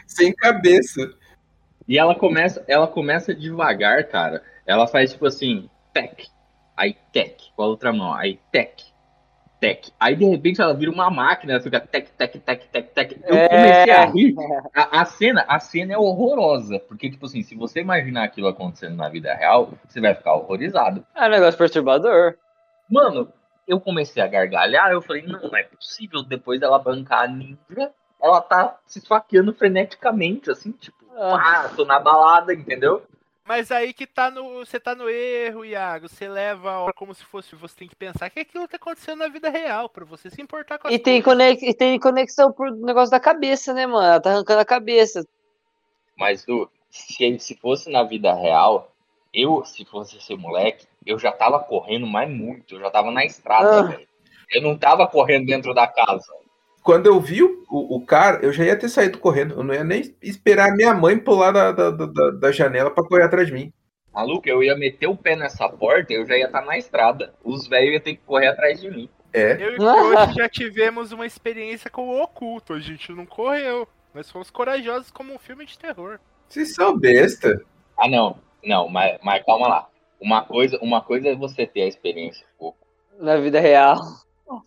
Sem 0.08 0.34
cabeça. 0.34 1.14
E 1.88 1.98
ela 1.98 2.16
começa, 2.16 2.64
ela 2.68 2.88
começa 2.88 3.34
devagar, 3.34 4.04
cara. 4.08 4.44
Ela 4.66 4.88
faz 4.88 5.12
tipo 5.12 5.26
assim, 5.26 5.70
tec, 5.94 6.28
aí 6.78 6.96
tec, 7.12 7.38
com 7.56 7.64
a 7.64 7.68
outra 7.68 7.92
mão, 7.92 8.14
aí 8.14 8.40
tec, 8.52 8.82
tec. 9.60 9.90
Aí 10.00 10.16
de 10.16 10.24
repente 10.26 10.62
ela 10.62 10.74
vira 10.74 10.92
uma 10.92 11.10
máquina, 11.10 11.54
ela 11.54 11.62
fica 11.62 11.80
tec, 11.80 12.10
tec, 12.12 12.38
tec, 12.40 12.66
tec, 12.72 12.94
tec. 12.94 13.20
Eu 13.26 13.36
É. 13.36 13.50
comecei 13.50 13.92
a 13.94 14.06
rir. 14.06 14.36
A, 14.74 15.02
a 15.02 15.06
cena, 15.06 15.44
a 15.48 15.60
cena 15.60 15.94
é 15.94 15.98
horrorosa, 15.98 16.80
porque 16.80 17.10
tipo 17.10 17.26
assim, 17.26 17.42
se 17.42 17.56
você 17.56 17.82
imaginar 17.82 18.24
aquilo 18.24 18.48
acontecendo 18.48 18.96
na 18.96 19.10
vida 19.10 19.34
real, 19.34 19.74
você 19.88 20.00
vai 20.00 20.14
ficar 20.16 20.36
horrorizado. 20.36 21.06
É 21.16 21.26
um 21.28 21.30
negócio 21.30 21.58
perturbador. 21.58 22.36
Mano, 22.90 23.32
eu 23.68 23.80
comecei 23.82 24.22
a 24.22 24.28
gargalhar, 24.28 24.92
eu 24.92 25.02
falei, 25.02 25.24
não, 25.24 25.42
não 25.42 25.56
é 25.58 25.64
possível. 25.64 26.24
Depois 26.24 26.60
dela 26.60 26.80
bancar 26.80 27.24
a 27.24 27.28
ninja, 27.28 27.92
ela 28.22 28.42
tá 28.42 28.80
se 28.86 29.00
esfaqueando 29.00 29.54
freneticamente, 29.54 30.50
assim, 30.52 30.72
tipo, 30.72 30.98
Ah. 31.18 31.66
ah, 31.66 31.70
tô 31.76 31.84
na 31.86 32.00
balada, 32.00 32.54
entendeu? 32.54 33.04
Mas 33.44 33.72
aí 33.72 33.94
que 33.94 34.06
tá 34.08 34.30
no. 34.32 34.60
Você 34.60 34.80
tá 34.80 34.96
no 34.96 35.10
erro, 35.10 35.66
Iago. 35.66 36.08
Você 36.08 36.30
leva 36.30 36.72
a 36.72 36.80
hora 36.80 36.94
como 36.94 37.14
se 37.14 37.26
fosse. 37.26 37.54
Você 37.56 37.76
tem 37.76 37.88
que 37.88 37.96
pensar 37.96 38.30
que 38.30 38.40
aquilo 38.40 38.68
tá 38.68 38.78
acontecendo 38.78 39.20
na 39.20 39.28
vida 39.28 39.50
real, 39.50 39.90
pra 39.90 40.06
você 40.06 40.30
se 40.30 40.42
importar 40.42 40.78
com 40.78 40.88
as 40.88 40.94
E 40.94 41.00
tem, 41.00 41.22
conex... 41.22 41.62
e 41.62 41.74
tem 41.74 42.00
conexão 42.00 42.52
pro 42.54 42.74
negócio 42.74 43.12
da 43.12 43.20
cabeça, 43.20 43.74
né, 43.74 43.86
mano? 43.86 44.06
Ela 44.06 44.22
tá 44.22 44.30
arrancando 44.30 44.62
a 44.62 44.66
cabeça. 44.66 45.28
Mas, 46.16 46.46
Du, 46.46 46.70
se, 46.90 47.40
se 47.40 47.56
fosse 47.58 47.90
na 47.92 48.04
vida 48.04 48.32
real, 48.34 48.92
eu, 49.34 49.66
se 49.66 49.84
fosse 49.86 50.18
esse 50.18 50.36
moleque, 50.36 50.86
eu 51.06 51.18
já 51.20 51.32
tava 51.32 51.60
correndo 51.60 52.06
mais 52.08 52.30
muito, 52.30 52.76
eu 52.76 52.80
já 52.80 52.90
tava 52.92 53.12
na 53.12 53.26
estrada, 53.26 53.80
Ah. 53.80 53.84
velho. 53.84 54.08
Eu 54.52 54.62
não 54.62 54.78
tava 54.78 55.08
correndo 55.08 55.48
dentro 55.48 55.74
da 55.74 55.88
casa. 55.88 56.32
Quando 56.84 57.06
eu 57.06 57.20
vi 57.20 57.44
o, 57.44 57.64
o, 57.70 57.98
o 57.98 58.06
cara, 58.06 58.40
eu 58.44 58.52
já 58.52 58.64
ia 58.64 58.76
ter 58.76 58.90
saído 58.90 59.20
correndo. 59.20 59.56
Eu 59.56 59.64
não 59.64 59.74
ia 59.74 59.84
nem 59.84 60.16
esperar 60.22 60.70
a 60.70 60.76
minha 60.76 60.94
mãe 60.94 61.18
pular 61.18 61.52
da, 61.52 61.72
da, 61.72 61.92
da, 61.92 62.32
da 62.32 62.52
janela 62.52 62.90
pra 62.90 63.04
correr 63.04 63.24
atrás 63.24 63.48
de 63.48 63.54
mim. 63.54 63.72
Maluco, 64.14 64.48
eu 64.50 64.62
ia 64.62 64.76
meter 64.76 65.08
o 65.08 65.16
pé 65.16 65.36
nessa 65.36 65.70
porta, 65.70 66.12
eu 66.12 66.26
já 66.28 66.38
ia 66.38 66.46
estar 66.46 66.66
na 66.66 66.78
estrada. 66.78 67.34
Os 67.44 67.68
velhos 67.68 67.94
iam 67.94 68.02
ter 68.02 68.16
que 68.16 68.22
correr 68.26 68.48
atrás 68.48 68.82
de 68.82 68.90
mim. 68.90 69.10
É. 69.34 69.54
Eu 69.54 69.76
e 69.76 69.80
o 69.80 69.84
hoje 69.84 70.34
já 70.34 70.50
tivemos 70.50 71.12
uma 71.14 71.26
experiência 71.26 71.90
com 71.90 72.10
o 72.10 72.22
oculto. 72.22 72.74
A 72.74 72.80
gente 72.80 73.12
não 73.14 73.26
correu. 73.26 73.88
Nós 74.14 74.30
fomos 74.30 74.50
corajosos 74.50 75.10
como 75.12 75.34
um 75.34 75.40
filme 75.40 75.66
de 75.66 75.80
terror. 75.80 76.20
Vocês 76.50 76.74
são 76.74 76.98
besta. 76.98 77.62
Ah, 77.98 78.10
não. 78.10 78.38
Não, 78.64 78.90
mas, 78.90 79.18
mas 79.24 79.44
calma 79.46 79.68
lá. 79.68 79.88
Uma 80.20 80.44
coisa, 80.44 80.78
uma 80.82 81.02
coisa 81.02 81.30
é 81.30 81.36
você 81.36 81.66
ter 81.66 81.84
a 81.84 81.88
experiência, 81.88 82.46
pô, 82.60 82.76
Na 83.20 83.38
vida 83.38 83.60
real. 83.60 83.98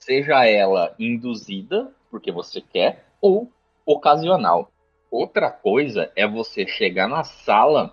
seja 0.01 0.45
ela 0.47 0.95
induzida, 0.99 1.93
porque 2.15 2.31
você 2.31 2.61
quer, 2.61 3.05
ou 3.21 3.51
ocasional. 3.85 4.71
Outra 5.11 5.51
coisa 5.51 6.13
é 6.15 6.25
você 6.29 6.65
chegar 6.65 7.09
na 7.09 7.25
sala 7.25 7.93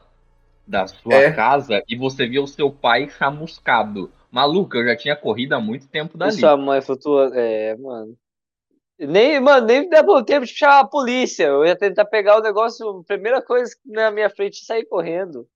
da 0.68 0.86
sua 0.86 1.16
É. 1.16 1.32
casa 1.32 1.82
e 1.90 1.96
você 1.98 2.28
ver 2.28 2.38
o 2.38 2.46
seu 2.46 2.72
pai 2.72 3.10
chamuscado. 3.10 4.12
Maluco, 4.30 4.78
eu 4.78 4.86
já 4.86 4.96
tinha 4.96 5.16
corrido 5.16 5.54
há 5.54 5.60
muito 5.60 5.88
tempo 5.88 6.16
E 6.16 6.20
dali. 6.20 6.34
sua 6.34 6.56
mãe 6.56 6.80
flutua. 6.84 7.32
É, 7.34 7.76
mano. 7.78 8.16
Nem, 9.00 9.40
mano, 9.40 9.66
nem 9.66 9.90
deu 9.90 10.24
tempo 10.24 10.46
de 10.46 10.54
chamar 10.54 10.82
a 10.82 10.88
polícia. 10.88 11.46
Eu 11.46 11.66
ia 11.66 11.76
tentar 11.76 12.06
pegar 12.06 12.38
o 12.38 12.44
negócio, 12.44 13.04
primeira 13.08 13.42
coisa 13.42 13.74
na 13.84 14.12
minha 14.12 14.30
frente 14.30 14.62
e 14.62 14.66
sair 14.66 14.86
correndo. 14.86 15.48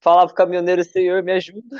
Falar 0.00 0.24
pro 0.26 0.34
caminhoneiro, 0.34 0.82
senhor, 0.82 1.22
me 1.22 1.32
ajuda. 1.32 1.76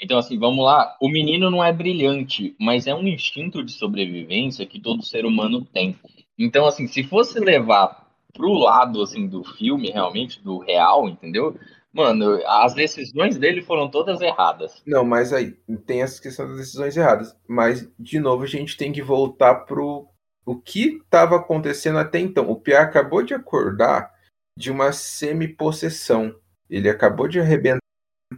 Então, 0.00 0.18
assim, 0.18 0.38
vamos 0.38 0.64
lá. 0.64 0.96
O 1.00 1.08
menino 1.08 1.50
não 1.50 1.62
é 1.62 1.72
brilhante, 1.72 2.54
mas 2.58 2.86
é 2.86 2.94
um 2.94 3.06
instinto 3.06 3.64
de 3.64 3.72
sobrevivência 3.72 4.66
que 4.66 4.80
todo 4.80 5.04
ser 5.04 5.24
humano 5.24 5.64
tem. 5.64 5.98
Então, 6.38 6.66
assim, 6.66 6.86
se 6.86 7.02
fosse 7.02 7.40
levar 7.40 8.06
pro 8.32 8.52
lado, 8.52 9.02
assim, 9.02 9.26
do 9.26 9.42
filme, 9.42 9.90
realmente, 9.90 10.40
do 10.42 10.58
real, 10.58 11.08
entendeu? 11.08 11.58
Mano, 11.92 12.40
as 12.46 12.74
decisões 12.74 13.36
dele 13.38 13.60
foram 13.62 13.90
todas 13.90 14.20
erradas. 14.20 14.82
Não, 14.86 15.04
mas 15.04 15.32
aí 15.32 15.56
tem 15.84 16.02
essa 16.02 16.22
questão 16.22 16.46
das 16.46 16.58
decisões 16.58 16.96
erradas. 16.96 17.36
Mas, 17.48 17.90
de 17.98 18.20
novo, 18.20 18.44
a 18.44 18.46
gente 18.46 18.76
tem 18.76 18.92
que 18.92 19.02
voltar 19.02 19.54
pro 19.64 20.06
o 20.46 20.56
que 20.56 21.00
estava 21.02 21.36
acontecendo 21.36 21.98
até 21.98 22.20
então. 22.20 22.48
O 22.48 22.56
Pia 22.56 22.80
acabou 22.80 23.22
de 23.22 23.34
acordar 23.34 24.12
de 24.56 24.70
uma 24.70 24.92
semi-possessão. 24.92 26.34
Ele 26.70 26.88
acabou 26.88 27.26
de 27.26 27.40
arrebentar 27.40 27.80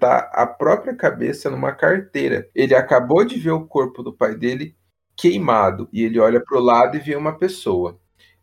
a 0.03 0.47
própria 0.47 0.95
cabeça 0.95 1.51
numa 1.51 1.73
carteira. 1.73 2.49
Ele 2.55 2.75
acabou 2.75 3.25
de 3.25 3.39
ver 3.39 3.51
o 3.51 3.67
corpo 3.67 4.03
do 4.03 4.13
pai 4.13 4.35
dele 4.35 4.77
queimado 5.17 5.89
e 5.93 6.05
ele 6.05 6.19
olha 6.19 6.43
para 6.43 6.59
o 6.59 6.63
lado 6.63 6.97
e 6.97 7.01
vê 7.01 7.17
uma 7.17 7.37
pessoa. 7.37 7.99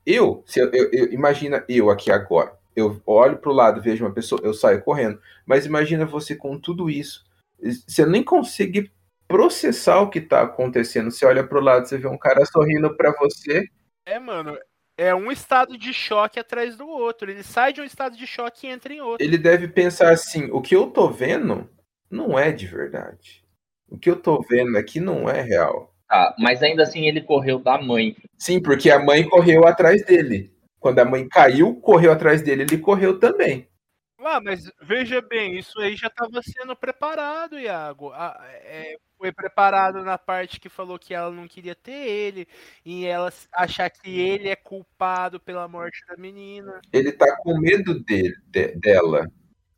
Eu, 0.05 0.43
se 0.45 0.59
eu, 0.59 0.69
eu, 0.71 0.89
eu 0.91 1.13
imagina 1.13 1.63
eu 1.67 1.89
aqui 1.89 2.11
agora. 2.11 2.57
Eu 2.75 3.01
olho 3.05 3.37
para 3.37 3.49
o 3.49 3.53
lado, 3.53 3.81
vejo 3.81 4.05
uma 4.05 4.13
pessoa, 4.13 4.39
eu 4.43 4.53
saio 4.53 4.83
correndo. 4.83 5.19
Mas 5.45 5.65
imagina 5.65 6.05
você 6.05 6.35
com 6.35 6.59
tudo 6.59 6.89
isso, 6.89 7.25
você 7.59 8.05
nem 8.05 8.23
consegue 8.23 8.91
processar 9.27 9.99
o 9.99 10.09
que 10.09 10.19
está 10.19 10.43
acontecendo. 10.43 11.09
Você 11.09 11.25
olha 11.25 11.45
para 11.45 11.57
o 11.57 11.61
lado, 11.61 11.87
você 11.87 11.97
vê 11.97 12.07
um 12.07 12.17
cara 12.17 12.45
sorrindo 12.45 12.95
para 12.95 13.11
você. 13.17 13.67
É, 14.05 14.19
mano, 14.19 14.57
é 14.97 15.13
um 15.13 15.31
estado 15.31 15.77
de 15.77 15.93
choque 15.93 16.39
atrás 16.39 16.75
do 16.75 16.87
outro. 16.87 17.29
Ele 17.29 17.43
sai 17.43 17.71
de 17.71 17.79
um 17.79 17.85
estado 17.85 18.17
de 18.17 18.25
choque 18.25 18.65
e 18.65 18.69
entra 18.69 18.93
em 18.93 18.99
outro. 18.99 19.23
Ele 19.25 19.37
deve 19.37 19.67
pensar 19.67 20.11
assim: 20.11 20.49
o 20.51 20.61
que 20.61 20.75
eu 20.75 20.87
tô 20.87 21.09
vendo 21.09 21.69
não 22.09 22.37
é 22.37 22.51
de 22.51 22.65
verdade. 22.65 23.45
O 23.87 23.97
que 23.97 24.09
eu 24.09 24.15
tô 24.15 24.41
vendo 24.41 24.77
aqui 24.77 24.99
não 24.99 25.29
é 25.29 25.41
real. 25.41 25.93
Ah, 26.09 26.33
mas 26.39 26.63
ainda 26.63 26.83
assim 26.83 27.05
ele 27.05 27.21
correu 27.21 27.59
da 27.59 27.79
mãe. 27.81 28.15
Sim, 28.37 28.61
porque 28.61 28.89
a 28.89 28.99
mãe 28.99 29.27
correu 29.27 29.65
atrás 29.67 30.03
dele. 30.03 30.51
Quando 30.79 30.99
a 30.99 31.05
mãe 31.05 31.27
caiu, 31.27 31.75
correu 31.75 32.11
atrás 32.11 32.41
dele, 32.41 32.63
ele 32.63 32.77
correu 32.77 33.19
também. 33.19 33.67
Ah, 34.19 34.41
mas 34.41 34.71
veja 34.81 35.21
bem, 35.21 35.57
isso 35.57 35.79
aí 35.79 35.95
já 35.95 36.07
estava 36.07 36.41
sendo 36.41 36.75
preparado, 36.75 37.59
Iago. 37.59 38.11
Ah, 38.13 38.37
é, 38.63 38.97
foi 39.17 39.31
preparado 39.31 40.03
na 40.03 40.17
parte 40.17 40.59
que 40.59 40.69
falou 40.69 40.97
que 40.97 41.13
ela 41.13 41.31
não 41.31 41.47
queria 41.47 41.75
ter 41.75 42.07
ele, 42.07 42.47
e 42.85 43.05
ela 43.05 43.31
achar 43.53 43.89
que 43.89 44.19
ele 44.19 44.49
é 44.49 44.55
culpado 44.55 45.39
pela 45.39 45.67
morte 45.67 45.99
da 46.07 46.17
menina. 46.17 46.81
Ele 46.91 47.11
tá 47.11 47.37
com 47.37 47.59
medo 47.59 47.99
dele, 48.03 48.35
de, 48.47 48.75
dela. 48.75 49.27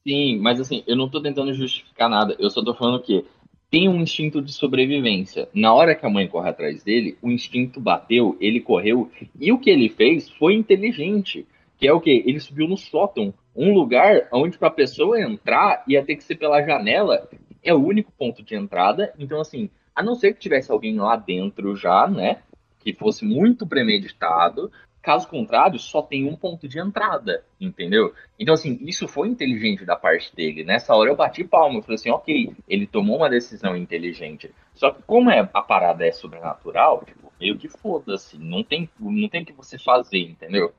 Sim, 0.08 0.40
mas 0.40 0.60
assim, 0.60 0.84
eu 0.88 0.96
não 0.96 1.10
tô 1.10 1.22
tentando 1.22 1.54
justificar 1.54 2.10
nada. 2.10 2.36
Eu 2.40 2.50
só 2.50 2.64
tô 2.64 2.74
falando 2.74 3.02
que 3.02 3.26
tem 3.70 3.88
um 3.88 4.02
instinto 4.02 4.42
de 4.42 4.52
sobrevivência. 4.52 5.48
Na 5.54 5.74
hora 5.74 5.94
que 5.94 6.06
a 6.06 6.10
mãe 6.10 6.28
corre 6.28 6.50
atrás 6.50 6.82
dele, 6.84 7.18
o 7.22 7.30
instinto 7.30 7.80
bateu, 7.80 8.38
ele 8.40 8.62
correu, 8.62 9.12
e 9.40 9.52
o 9.52 9.60
que 9.60 9.70
ele 9.70 9.90
fez 9.90 10.30
foi 10.30 10.56
inteligente. 10.56 11.46
Que 11.78 11.88
é 11.88 11.94
o 11.94 12.02
que? 12.02 12.24
Ele 12.26 12.40
subiu 12.42 12.68
no 12.68 12.76
sótão, 12.76 13.34
um 13.60 13.74
lugar 13.74 14.28
onde 14.32 14.58
para 14.58 14.70
a 14.70 14.72
pessoa 14.72 15.20
entrar 15.20 15.84
ia 15.88 16.04
ter 16.04 16.16
que 16.16 16.24
ser 16.24 16.36
pela 16.36 16.64
janela, 16.64 17.30
é 17.64 17.74
o 17.74 17.84
único 17.84 18.12
ponto 18.12 18.42
de 18.42 18.56
entrada. 18.56 19.14
Então, 19.20 19.42
assim, 19.42 19.70
a 19.96 20.02
não 20.02 20.16
ser 20.16 20.34
que 20.34 20.40
tivesse 20.40 20.72
alguém 20.72 20.98
lá 20.98 21.16
dentro 21.16 21.76
já, 21.76 22.08
né? 22.08 22.42
Que 22.80 22.94
fosse 22.94 23.26
muito 23.26 23.68
premeditado, 23.68 24.72
Caso 25.02 25.30
contrário, 25.30 25.80
só 25.80 26.02
tem 26.02 26.28
um 26.28 26.36
ponto 26.36 26.68
de 26.68 26.78
entrada, 26.78 27.44
entendeu? 27.60 28.14
Então, 28.38 28.54
assim, 28.54 28.78
isso 28.82 29.08
foi 29.08 29.30
inteligente 29.30 29.86
da 29.86 29.96
parte 29.96 30.36
dele. 30.36 30.66
Nessa 30.66 30.94
hora 30.94 31.10
eu 31.10 31.16
bati 31.16 31.44
palma, 31.46 31.78
eu 31.78 31.82
falei 31.82 31.96
assim, 31.96 32.10
ok, 32.10 32.54
ele 32.68 32.86
tomou 32.86 33.18
uma 33.18 33.30
decisão 33.30 33.78
inteligente. 33.78 34.54
Só 34.74 34.92
que 34.92 35.02
como 35.04 35.32
é, 35.32 35.40
a 35.54 35.62
parada 35.62 36.06
é 36.06 36.12
sobrenatural, 36.12 37.06
tipo, 37.06 37.32
meio 37.40 37.58
que 37.58 37.70
foda-se, 37.70 38.38
não 38.38 38.62
tem 38.62 38.90
não 39.00 39.30
tem 39.30 39.44
o 39.44 39.46
que 39.46 39.54
você 39.54 39.80
fazer, 39.80 40.20
entendeu? 40.20 40.74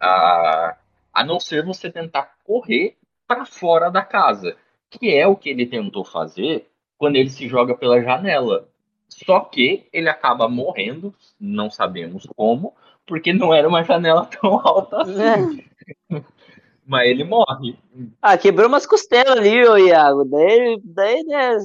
A, 0.00 0.74
a 1.18 1.24
não 1.24 1.40
ser 1.40 1.64
você 1.64 1.90
tentar 1.90 2.36
correr 2.44 2.96
para 3.26 3.44
fora 3.44 3.90
da 3.90 4.04
casa, 4.04 4.56
que 4.88 5.12
é 5.12 5.26
o 5.26 5.34
que 5.34 5.50
ele 5.50 5.66
tentou 5.66 6.04
fazer 6.04 6.70
quando 6.96 7.16
ele 7.16 7.28
se 7.28 7.48
joga 7.48 7.76
pela 7.76 8.00
janela. 8.00 8.68
Só 9.08 9.40
que 9.40 9.88
ele 9.92 10.08
acaba 10.08 10.48
morrendo, 10.48 11.12
não 11.40 11.68
sabemos 11.68 12.24
como, 12.36 12.72
porque 13.04 13.32
não 13.32 13.52
era 13.52 13.68
uma 13.68 13.82
janela 13.82 14.26
tão 14.30 14.60
alta 14.64 15.02
assim. 15.02 15.64
É. 16.12 16.22
Mas 16.86 17.08
ele 17.08 17.24
morre. 17.24 17.76
Ah, 18.22 18.38
quebrou 18.38 18.68
umas 18.68 18.86
costelas 18.86 19.36
ali, 19.36 19.66
ô 19.66 19.76
Iago. 19.76 20.24
Daí, 20.24 20.80
daí, 20.84 21.24
né? 21.24 21.58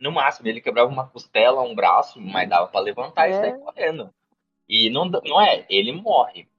No 0.00 0.10
máximo, 0.10 0.48
ele 0.48 0.62
quebrava 0.62 0.90
uma 0.90 1.06
costela, 1.06 1.60
um 1.60 1.74
braço, 1.74 2.18
mas 2.18 2.48
dava 2.48 2.66
para 2.66 2.80
levantar 2.80 3.28
é. 3.28 3.30
e 3.30 3.34
sair 3.34 3.58
correndo. 3.58 4.10
E 4.66 4.90
não, 4.90 5.04
não 5.04 5.40
é, 5.40 5.66
ele 5.68 5.92
morre. 5.92 6.49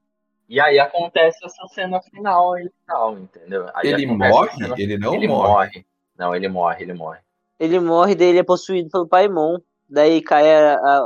E 0.52 0.60
aí 0.60 0.78
acontece 0.80 1.46
essa 1.46 1.66
cena 1.70 2.02
final 2.02 2.60
e 2.60 2.70
tal, 2.86 3.18
entendeu? 3.18 3.70
Aí 3.74 3.88
ele 3.88 4.06
morre? 4.06 4.52
Cena... 4.52 4.76
Ele 4.78 4.98
não 4.98 5.14
ele 5.14 5.28
morre. 5.30 5.48
morre. 5.48 5.86
Não, 6.18 6.36
ele 6.36 6.50
morre, 6.50 6.84
ele 6.84 6.94
morre. 6.94 7.20
Ele 7.58 7.80
morre, 7.80 8.16
daí 8.16 8.28
ele 8.28 8.40
é 8.40 8.44
possuído 8.44 8.90
pelo 8.90 9.08
Paimon 9.08 9.60
daí 9.92 10.22
cai 10.22 10.50
a, 10.54 10.76
a, 10.76 10.98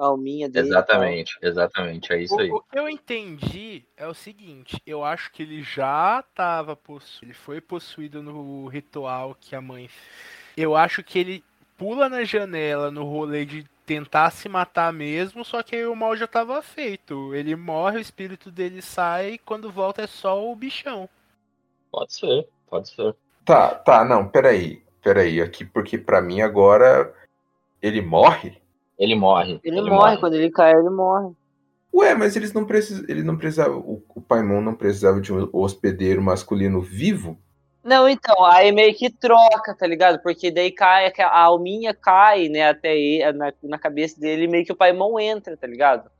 a 0.00 0.06
alminha 0.06 0.48
dele. 0.48 0.66
Exatamente, 0.66 1.38
exatamente, 1.40 2.12
é 2.12 2.20
isso 2.20 2.34
o, 2.34 2.40
aí. 2.40 2.50
O 2.50 2.60
que 2.60 2.78
eu 2.78 2.88
entendi 2.88 3.84
é 3.96 4.06
o 4.06 4.12
seguinte, 4.12 4.82
eu 4.84 5.04
acho 5.04 5.32
que 5.32 5.44
ele 5.44 5.62
já 5.62 6.22
estava 6.28 6.74
possuído, 6.74 7.26
ele 7.26 7.34
foi 7.34 7.60
possuído 7.60 8.22
no 8.22 8.66
ritual 8.66 9.36
que 9.40 9.54
a 9.54 9.60
mãe... 9.60 9.88
Eu 10.56 10.76
acho 10.76 11.02
que 11.02 11.18
ele 11.18 11.44
pula 11.76 12.08
na 12.08 12.24
janela 12.24 12.90
no 12.90 13.04
rolê 13.04 13.44
de 13.44 13.66
tentar 13.86 14.30
se 14.30 14.48
matar 14.48 14.92
mesmo, 14.92 15.44
só 15.44 15.62
que 15.62 15.76
aí 15.76 15.86
o 15.86 15.94
mal 15.94 16.16
já 16.16 16.24
estava 16.24 16.62
feito. 16.62 17.34
Ele 17.34 17.54
morre, 17.54 17.98
o 17.98 18.00
espírito 18.00 18.50
dele 18.50 18.80
sai 18.80 19.32
e 19.32 19.38
quando 19.38 19.70
volta 19.70 20.02
é 20.02 20.06
só 20.06 20.50
o 20.50 20.56
bichão. 20.56 21.08
Pode 21.90 22.14
ser, 22.14 22.48
pode 22.68 22.88
ser. 22.88 23.14
Tá, 23.44 23.74
tá, 23.74 24.04
não, 24.04 24.26
peraí. 24.26 24.82
Peraí, 25.02 25.40
aqui, 25.40 25.66
porque 25.66 25.98
para 25.98 26.22
mim 26.22 26.40
agora 26.40 27.14
ele 27.82 28.00
morre? 28.00 28.56
Ele 28.98 29.14
morre. 29.14 29.60
Ele, 29.62 29.78
ele 29.78 29.90
morre. 29.90 29.96
morre, 29.96 30.16
quando 30.18 30.34
ele 30.34 30.50
cai, 30.50 30.72
ele 30.72 30.88
morre. 30.88 31.34
Ué, 31.92 32.14
mas 32.14 32.34
eles 32.34 32.52
não 32.52 32.64
precisam. 32.64 33.04
Ele 33.08 33.22
não 33.22 33.36
precisava. 33.36 33.76
O, 33.76 34.02
o 34.14 34.20
Paimon 34.20 34.60
não 34.60 34.74
precisava 34.74 35.20
de 35.20 35.32
um 35.32 35.48
hospedeiro 35.52 36.22
masculino 36.22 36.80
vivo? 36.80 37.38
Não, 37.84 38.08
então, 38.08 38.42
aí 38.46 38.72
meio 38.72 38.94
que 38.94 39.10
troca, 39.10 39.76
tá 39.78 39.86
ligado? 39.86 40.18
Porque 40.22 40.50
daí 40.50 40.72
cai, 40.72 41.12
a 41.18 41.40
alminha 41.40 41.92
cai, 41.92 42.48
né, 42.48 42.70
até 42.70 42.90
aí, 42.90 43.32
na, 43.34 43.52
na 43.62 43.78
cabeça 43.78 44.18
dele, 44.18 44.48
meio 44.48 44.64
que 44.64 44.72
o 44.72 44.76
Paimon 44.76 45.20
entra, 45.20 45.54
tá 45.54 45.66
ligado? 45.66 46.10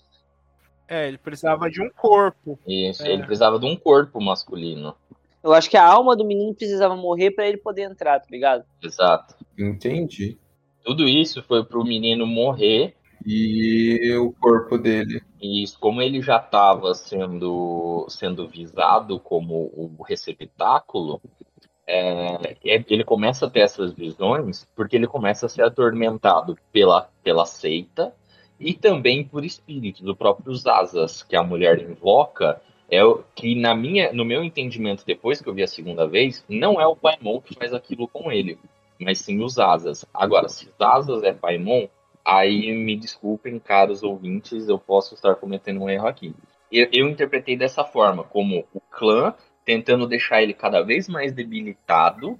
É, 0.87 1.09
ele 1.09 1.17
precisava 1.17 1.71
de 1.71 1.81
um 1.81 1.89
corpo. 1.89 2.59
Isso, 2.67 3.03
é. 3.03 3.13
ele 3.13 3.23
precisava 3.25 3.59
de 3.59 3.65
um 3.65 3.75
corpo 3.75 4.21
masculino. 4.21 4.95
Eu 5.43 5.55
acho 5.55 5.71
que 5.71 5.77
a 5.77 5.87
alma 5.87 6.15
do 6.15 6.25
menino 6.25 6.55
precisava 6.55 6.95
morrer 6.97 7.31
para 7.31 7.47
ele 7.47 7.57
poder 7.57 7.83
entrar, 7.83 8.21
tá 8.21 8.27
ligado? 8.31 8.65
Exato. 8.83 9.35
Entendi. 9.59 10.39
Tudo 10.83 11.09
isso 11.09 11.43
foi 11.43 11.65
para 11.65 11.79
o 11.79 11.85
menino 11.85 12.27
morrer. 12.27 12.95
E 13.27 14.15
o 14.17 14.33
corpo 14.33 14.77
dele. 14.77 15.23
E 15.41 15.65
como 15.81 16.03
ele 16.03 16.21
já 16.21 16.37
estava 16.37 16.93
sendo, 16.95 18.07
sendo 18.11 18.47
visado 18.47 19.19
como 19.19 19.71
o 19.75 20.03
receptáculo, 20.03 21.23
é, 21.87 22.57
é, 22.65 22.85
ele 22.89 23.05
começa 23.05 23.47
a 23.47 23.51
ter 23.51 23.61
essas 23.61 23.93
visões 23.93 24.67
porque 24.75 24.97
ele 24.97 25.07
começa 25.07 25.47
a 25.47 25.49
ser 25.49 25.63
atormentado 25.63 26.57
pela, 26.73 27.09
pela 27.23 27.45
seita 27.45 28.15
e 28.59 28.73
também 28.73 29.25
por 29.25 29.45
espíritos, 29.45 30.01
do 30.01 30.17
próprio 30.17 30.55
Zazas, 30.55 31.23
que 31.23 31.37
a 31.37 31.43
mulher 31.43 31.81
invoca, 31.81 32.61
é 32.89 33.05
o 33.05 33.25
que 33.35 33.55
na 33.55 33.75
minha, 33.75 34.13
no 34.13 34.25
meu 34.25 34.45
entendimento 34.45 35.05
depois 35.05 35.41
que 35.41 35.49
eu 35.49 35.55
vi 35.55 35.63
a 35.63 35.67
segunda 35.67 36.07
vez, 36.07 36.45
não 36.49 36.81
é 36.81 36.87
o 36.87 36.97
Paimon 36.97 37.41
que 37.41 37.55
faz 37.55 37.75
aquilo 37.75 38.07
com 38.09 38.31
ele 38.31 38.59
mas 38.99 39.19
sim 39.21 39.43
os 39.43 39.59
asas. 39.59 40.05
Agora, 40.13 40.49
se 40.49 40.69
asas 40.79 41.23
é 41.23 41.33
Paimon, 41.33 41.89
aí 42.25 42.73
me 42.73 42.97
desculpem, 42.97 43.59
caros 43.59 44.03
ouvintes, 44.03 44.69
eu 44.69 44.79
posso 44.79 45.15
estar 45.15 45.35
cometendo 45.37 45.83
um 45.83 45.91
erro 45.91 46.07
aqui. 46.07 46.35
Eu, 46.71 46.89
eu 46.93 47.09
interpretei 47.09 47.57
dessa 47.57 47.85
forma, 47.85 48.25
como 48.25 48.65
o 48.73 48.81
clã 48.81 49.35
tentando 49.65 50.07
deixar 50.07 50.43
ele 50.43 50.53
cada 50.53 50.83
vez 50.83 51.09
mais 51.09 51.33
debilitado, 51.33 52.39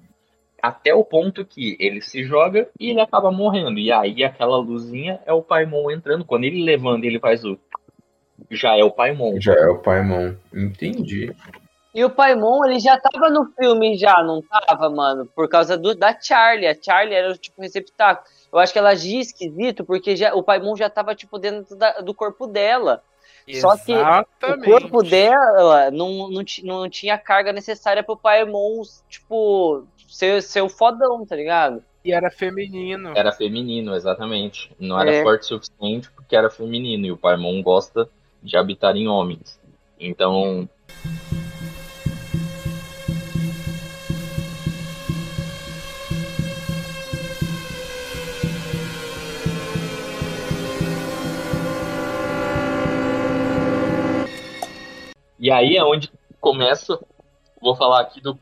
até 0.63 0.95
o 0.95 1.05
ponto 1.05 1.45
que 1.45 1.77
ele 1.79 2.01
se 2.01 2.25
joga 2.25 2.69
e 2.79 2.91
ele 2.91 3.01
acaba 3.01 3.31
morrendo. 3.31 3.79
E 3.79 3.93
aí 3.93 4.25
aquela 4.25 4.57
luzinha 4.57 5.21
é 5.27 5.33
o 5.33 5.43
Paimon 5.43 5.91
entrando. 5.91 6.25
Quando 6.25 6.45
ele 6.45 6.65
levanta, 6.65 7.07
ele 7.07 7.21
faz 7.21 7.45
o. 7.45 7.59
Já 8.51 8.77
é 8.77 8.83
o 8.83 8.91
Paimon. 8.91 9.41
Já 9.41 9.53
é 9.53 9.67
o 9.67 9.79
Paimon. 9.79 10.35
Entendi. 10.53 11.35
E 11.95 12.05
o 12.05 12.11
Paimon, 12.11 12.65
ele 12.65 12.81
já 12.81 12.99
tava 12.99 13.31
no 13.31 13.47
filme 13.57 13.97
já, 13.97 14.21
não 14.23 14.43
tava, 14.43 14.91
mano? 14.91 15.27
Por 15.27 15.49
causa 15.49 15.79
do, 15.79 15.95
da 15.95 16.19
Charlie. 16.19 16.67
A 16.67 16.75
Charlie 16.75 17.15
era, 17.15 17.33
tipo, 17.35 17.63
receptáculo. 17.63 18.27
Eu 18.53 18.59
acho 18.59 18.73
que 18.73 18.79
ela 18.79 18.91
agia 18.91 19.21
esquisito, 19.21 19.85
porque 19.85 20.17
já, 20.17 20.35
o 20.35 20.43
Paimon 20.43 20.75
já 20.75 20.91
tava, 20.91 21.15
tipo, 21.15 21.39
dentro 21.39 21.77
da, 21.77 22.01
do 22.01 22.13
corpo 22.13 22.49
dela. 22.49 23.01
Só 23.61 23.77
que 23.77 23.93
o 23.93 24.65
corpo 24.65 25.03
dela 25.03 25.91
não, 25.91 26.31
não, 26.31 26.45
não 26.63 26.89
tinha 26.89 27.19
carga 27.19 27.53
necessária 27.53 28.03
pro 28.03 28.17
Paimon, 28.17 28.83
tipo, 29.09 29.87
ser, 30.09 30.43
ser 30.43 30.63
o 30.63 30.69
fodão, 30.69 31.27
tá 31.27 31.37
ligado? 31.37 31.83
E 32.05 32.13
era 32.13 32.31
feminino. 32.31 33.13
Era 33.15 33.33
feminino, 33.33 33.95
exatamente. 33.95 34.71
Não 34.79 35.01
era 35.01 35.11
é. 35.11 35.23
forte 35.23 35.43
o 35.43 35.47
suficiente 35.63 36.11
porque 36.11 36.37
era 36.37 36.51
feminino. 36.51 37.07
E 37.07 37.13
o 37.13 37.17
Paimon 37.17 37.63
gosta 37.63 38.09
de 38.43 38.57
habitar 38.57 38.97
em 38.97 39.09
homens. 39.09 39.59
Então, 39.99 40.69
E 55.45 55.51
aí 55.51 55.77
é 55.77 55.85
onde 55.85 56.11
começa, 56.41 56.99
vou 57.61 57.77
falar 57.77 58.01
aqui 58.01 58.19
do, 58.19 58.39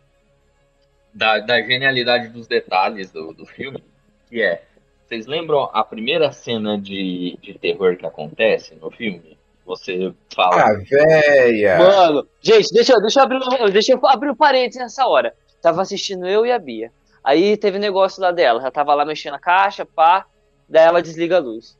da, 1.12 1.40
da 1.40 1.60
genialidade 1.60 2.28
dos 2.28 2.46
detalhes 2.46 3.10
do, 3.10 3.32
do 3.32 3.44
filme, 3.44 3.82
que 4.28 4.40
é, 4.40 4.62
vocês 5.04 5.26
lembram 5.26 5.68
a 5.72 5.82
primeira 5.82 6.30
cena 6.30 6.78
de, 6.80 7.36
de 7.42 7.54
terror 7.58 7.96
que 7.96 8.06
acontece 8.06 8.76
no 8.76 8.88
filme? 8.88 9.36
Você 9.66 10.14
fala. 10.32 10.62
Ah, 10.62 10.74
véia! 10.88 11.76
Mano, 11.78 12.28
gente, 12.40 12.72
deixa, 12.72 12.92
eu- 12.92 13.00
deixa, 13.00 13.18
eu 13.18 13.24
abrir, 13.24 13.38
um- 13.38 13.70
deixa 13.70 13.92
eu 13.94 14.06
abrir 14.06 14.30
um 14.30 14.36
parênteses 14.36 14.80
nessa 14.80 15.04
hora. 15.04 15.34
Tava 15.60 15.82
assistindo 15.82 16.24
eu 16.28 16.46
e 16.46 16.52
a 16.52 16.58
Bia. 16.58 16.92
Aí 17.24 17.56
teve 17.56 17.80
negócio 17.80 18.22
lá 18.22 18.30
dela. 18.30 18.60
Ela 18.60 18.70
tava 18.70 18.94
lá 18.94 19.04
mexendo 19.04 19.34
a 19.34 19.40
caixa, 19.40 19.84
pá. 19.84 20.24
Daí 20.68 20.86
ela 20.86 21.02
desliga 21.02 21.38
a 21.38 21.40
luz. 21.40 21.76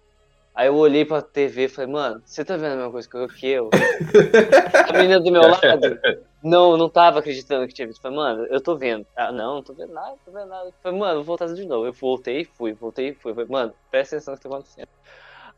Aí 0.55 0.67
eu 0.67 0.77
olhei 0.77 1.05
pra 1.05 1.23
TV 1.23 1.65
e 1.65 1.69
falei, 1.69 1.91
mano, 1.91 2.23
você 2.25 2.45
tá 2.45 2.57
vendo 2.57 2.73
a 2.73 2.77
mesma 2.77 2.91
coisa 2.91 3.09
que 3.09 3.17
eu? 3.17 3.29
Que 3.29 3.47
eu? 3.47 3.71
a 4.89 4.93
menina 4.93 5.19
do 5.19 5.33
meu 5.33 5.43
lado 5.43 5.99
não, 6.43 6.77
não 6.77 6.91
tava 6.91 7.21
acreditando 7.21 7.67
que 7.67 7.73
tinha 7.73 7.87
visto. 7.87 8.03
Falei, 8.03 8.17
mano, 8.17 8.47
eu 8.47 8.61
tô 8.61 8.77
vendo. 8.77 9.07
Ah, 9.17 9.33
não, 9.33 9.57
não 9.57 9.63
tô 9.63 9.73
vendo 9.73 9.93
nada, 9.95 10.11
não 10.11 10.19
tô 10.19 10.31
vendo 10.31 10.49
nada. 10.49 10.71
Falei, 10.83 10.99
mano, 10.99 11.15
vou 11.17 11.25
voltar 11.25 11.47
de 11.47 11.65
novo. 11.65 11.87
Eu 11.87 11.93
voltei, 11.93 12.45
fui, 12.45 12.73
voltei, 12.73 13.15
fui. 13.15 13.33
Falei, 13.33 13.49
mano, 13.49 13.73
presta 13.91 14.17
atenção 14.17 14.33
no 14.33 14.39
que 14.39 14.43
tá 14.43 14.49
acontecendo. 14.55 14.89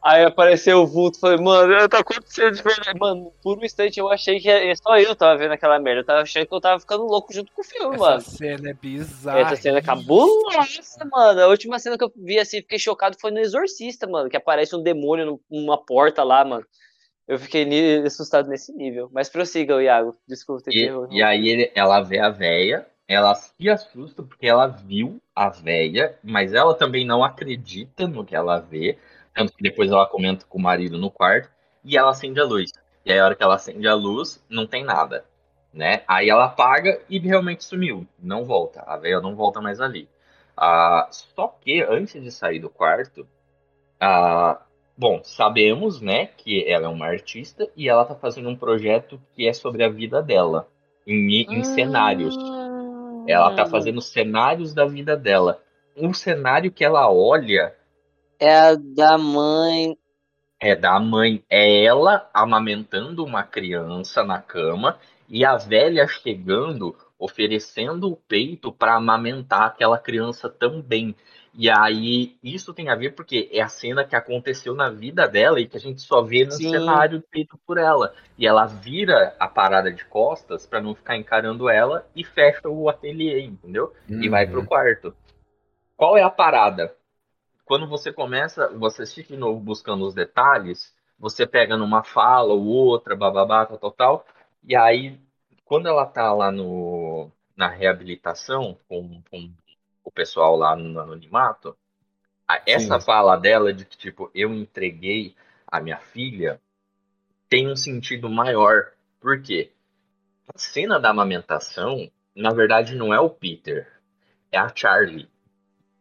Aí 0.04 0.22
apareceu 0.22 0.82
o 0.82 0.86
vulto, 0.86 1.18
falei, 1.18 1.38
mano, 1.38 1.88
tá 1.88 2.00
acontecendo 2.00 2.54
de 2.54 2.62
verdade. 2.62 2.98
Mano, 2.98 3.32
por 3.42 3.58
um 3.58 3.64
instante 3.64 3.98
eu 3.98 4.10
achei 4.10 4.38
que 4.38 4.50
é- 4.50 4.74
só 4.74 4.98
eu 4.98 5.16
tava 5.16 5.38
vendo 5.38 5.52
aquela 5.52 5.78
merda. 5.78 6.00
Eu 6.02 6.04
tava 6.04 6.20
achando 6.20 6.46
que 6.46 6.54
eu 6.54 6.60
tava 6.60 6.78
ficando 6.78 7.04
louco 7.06 7.32
junto 7.32 7.50
com 7.52 7.62
o 7.62 7.64
filme, 7.64 7.94
Essa 7.94 8.04
mano. 8.04 8.20
cena 8.20 8.70
é 8.70 8.74
bizarra. 8.74 9.40
Essa 9.40 9.56
cena 9.56 9.80
cabulosa, 9.80 11.04
mano. 11.10 11.40
A 11.40 11.46
última 11.48 11.78
cena 11.78 11.96
que 11.96 12.04
eu 12.04 12.12
vi 12.16 12.38
assim, 12.38 12.58
fiquei 12.58 12.78
chocado 12.78 13.16
foi 13.18 13.30
no 13.30 13.38
Exorcista, 13.38 14.06
mano. 14.06 14.28
Que 14.28 14.36
aparece 14.36 14.76
um 14.76 14.82
demônio 14.82 15.40
numa 15.50 15.78
porta 15.78 16.22
lá, 16.22 16.44
mano. 16.44 16.66
Eu 17.26 17.38
fiquei 17.38 17.66
assustado 18.04 18.46
nesse 18.48 18.72
nível. 18.74 19.08
Mas 19.10 19.30
prossiga, 19.30 19.82
Iago. 19.82 20.14
Desculpa 20.28 20.64
ter 20.64 20.70
E, 20.72 20.84
terror. 20.86 21.08
e 21.10 21.22
aí 21.22 21.48
ele- 21.48 21.72
ela 21.74 22.02
vê 22.02 22.18
a 22.18 22.28
véia, 22.28 22.86
ela 23.08 23.34
se 23.34 23.70
assusta 23.70 24.22
porque 24.22 24.46
ela 24.46 24.66
viu 24.66 25.18
a 25.34 25.48
véia, 25.48 26.18
mas 26.22 26.52
ela 26.52 26.74
também 26.74 27.06
não 27.06 27.24
acredita 27.24 28.06
no 28.06 28.22
que 28.22 28.36
ela 28.36 28.58
vê. 28.58 28.98
Tanto 29.34 29.52
que 29.52 29.62
depois 29.62 29.90
ela 29.90 30.06
comenta 30.06 30.46
com 30.48 30.58
o 30.58 30.62
marido 30.62 30.96
no 30.96 31.10
quarto 31.10 31.50
e 31.84 31.96
ela 31.96 32.10
acende 32.10 32.40
a 32.40 32.44
luz. 32.44 32.72
E 33.04 33.12
aí 33.12 33.18
a 33.18 33.24
hora 33.24 33.34
que 33.34 33.42
ela 33.42 33.56
acende 33.56 33.86
a 33.86 33.94
luz, 33.94 34.42
não 34.48 34.66
tem 34.66 34.84
nada. 34.84 35.24
Né? 35.72 36.02
Aí 36.06 36.30
ela 36.30 36.44
apaga 36.44 37.00
e 37.10 37.18
realmente 37.18 37.64
sumiu. 37.64 38.06
Não 38.18 38.44
volta. 38.44 38.82
A 38.86 38.96
véia 38.96 39.20
não 39.20 39.34
volta 39.34 39.60
mais 39.60 39.80
ali. 39.80 40.08
Ah, 40.56 41.08
só 41.10 41.48
que 41.60 41.82
antes 41.82 42.22
de 42.22 42.30
sair 42.30 42.60
do 42.60 42.70
quarto, 42.70 43.26
ah, 44.00 44.60
bom, 44.96 45.20
sabemos, 45.24 46.00
né, 46.00 46.26
que 46.26 46.64
ela 46.70 46.86
é 46.86 46.88
uma 46.88 47.06
artista 47.06 47.68
e 47.76 47.88
ela 47.88 48.04
tá 48.04 48.14
fazendo 48.14 48.48
um 48.48 48.56
projeto 48.56 49.20
que 49.34 49.48
é 49.48 49.52
sobre 49.52 49.82
a 49.82 49.88
vida 49.88 50.22
dela, 50.22 50.68
em, 51.04 51.42
em 51.42 51.64
cenários. 51.64 52.36
Ela 53.26 53.54
tá 53.54 53.66
fazendo 53.66 54.00
cenários 54.00 54.72
da 54.72 54.84
vida 54.84 55.16
dela. 55.16 55.60
Um 55.96 56.12
cenário 56.12 56.70
que 56.70 56.84
ela 56.84 57.10
olha 57.10 57.74
É 58.44 58.54
a 58.54 58.74
da 58.74 59.16
mãe. 59.16 59.96
é 60.60 60.76
da 60.76 61.00
mãe, 61.00 61.42
é 61.48 61.82
ela 61.82 62.28
amamentando 62.34 63.24
uma 63.24 63.42
criança 63.42 64.22
na 64.22 64.38
cama 64.38 64.98
e 65.26 65.46
a 65.46 65.56
velha 65.56 66.06
chegando, 66.06 66.94
oferecendo 67.18 68.10
o 68.12 68.16
peito 68.16 68.70
para 68.70 68.96
amamentar 68.96 69.62
aquela 69.62 69.98
criança 69.98 70.50
também. 70.50 71.16
E 71.54 71.70
aí 71.70 72.36
isso 72.42 72.74
tem 72.74 72.90
a 72.90 72.94
ver 72.94 73.14
porque 73.14 73.48
é 73.50 73.62
a 73.62 73.68
cena 73.68 74.04
que 74.04 74.14
aconteceu 74.14 74.74
na 74.74 74.90
vida 74.90 75.26
dela 75.26 75.58
e 75.58 75.66
que 75.66 75.78
a 75.78 75.80
gente 75.80 76.02
só 76.02 76.20
vê 76.20 76.44
no 76.44 76.52
Sim. 76.52 76.68
cenário 76.68 77.24
feito 77.32 77.58
por 77.66 77.78
ela. 77.78 78.12
E 78.36 78.46
ela 78.46 78.66
vira 78.66 79.34
a 79.40 79.48
parada 79.48 79.90
de 79.90 80.04
costas 80.04 80.66
para 80.66 80.82
não 80.82 80.94
ficar 80.94 81.16
encarando 81.16 81.66
ela 81.70 82.06
e 82.14 82.22
fecha 82.22 82.68
o 82.68 82.90
ateliê, 82.90 83.40
entendeu? 83.40 83.90
e 84.06 84.28
vai 84.28 84.46
pro 84.46 84.66
quarto. 84.66 85.16
Qual 85.96 86.14
é 86.18 86.22
a 86.22 86.28
parada? 86.28 86.94
Quando 87.64 87.88
você 87.88 88.12
começa, 88.12 88.68
você 88.70 89.02
assiste 89.02 89.28
de 89.28 89.36
novo 89.36 89.60
buscando 89.60 90.04
os 90.06 90.14
detalhes, 90.14 90.94
você 91.18 91.46
pega 91.46 91.76
numa 91.76 92.02
fala 92.04 92.52
ou 92.52 92.64
outra, 92.66 93.16
bababá, 93.16 93.66
tal, 93.66 93.78
tal, 93.78 93.92
tal, 93.92 94.26
e 94.62 94.76
aí, 94.76 95.18
quando 95.64 95.88
ela 95.88 96.06
tá 96.06 96.32
lá 96.32 96.50
no, 96.52 97.30
na 97.56 97.68
reabilitação 97.68 98.78
com, 98.88 99.22
com 99.30 99.52
o 100.04 100.10
pessoal 100.10 100.56
lá 100.56 100.76
no 100.76 100.98
anonimato, 101.00 101.76
essa 102.66 102.98
Sim. 102.98 103.00
fala 103.00 103.36
dela 103.36 103.72
de 103.72 103.84
que, 103.84 103.96
tipo, 103.96 104.30
eu 104.34 104.52
entreguei 104.52 105.34
a 105.66 105.80
minha 105.80 105.98
filha, 105.98 106.60
tem 107.48 107.70
um 107.70 107.76
sentido 107.76 108.28
maior. 108.30 108.92
Por 109.20 109.40
quê? 109.42 109.72
A 110.54 110.58
cena 110.58 110.98
da 111.00 111.10
amamentação, 111.10 112.10
na 112.34 112.50
verdade, 112.52 112.94
não 112.96 113.14
é 113.14 113.20
o 113.20 113.30
Peter, 113.30 113.88
é 114.52 114.58
a 114.58 114.72
Charlie. 114.74 115.28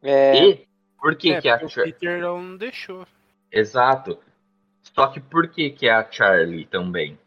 É, 0.01 0.33
E 0.33 0.67
por 1.03 1.17
que, 1.17 1.33
É, 1.33 1.41
que 1.41 1.49
a 1.49 1.67
Charlie? 1.67 1.91
Peter 1.91 2.21
não 2.21 2.55
deixou. 2.55 3.05
Exato. 3.51 4.17
Só 4.81 5.07
que 5.07 5.19
por 5.19 5.49
que, 5.49 5.69
que 5.69 5.89
a 5.89 6.09
Charlie 6.09 6.65
também? 6.65 7.19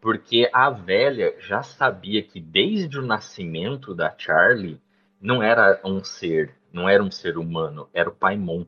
Porque 0.00 0.48
a 0.52 0.70
velha 0.70 1.34
já 1.40 1.60
sabia 1.60 2.22
que 2.22 2.38
desde 2.40 2.96
o 2.96 3.02
nascimento 3.02 3.92
da 3.92 4.14
Charlie 4.16 4.80
não 5.20 5.42
era 5.42 5.80
um 5.84 6.04
ser, 6.04 6.54
não 6.72 6.88
era 6.88 7.02
um 7.02 7.10
ser 7.10 7.36
humano, 7.36 7.88
era 7.92 8.08
o 8.08 8.14
Paimon. 8.14 8.64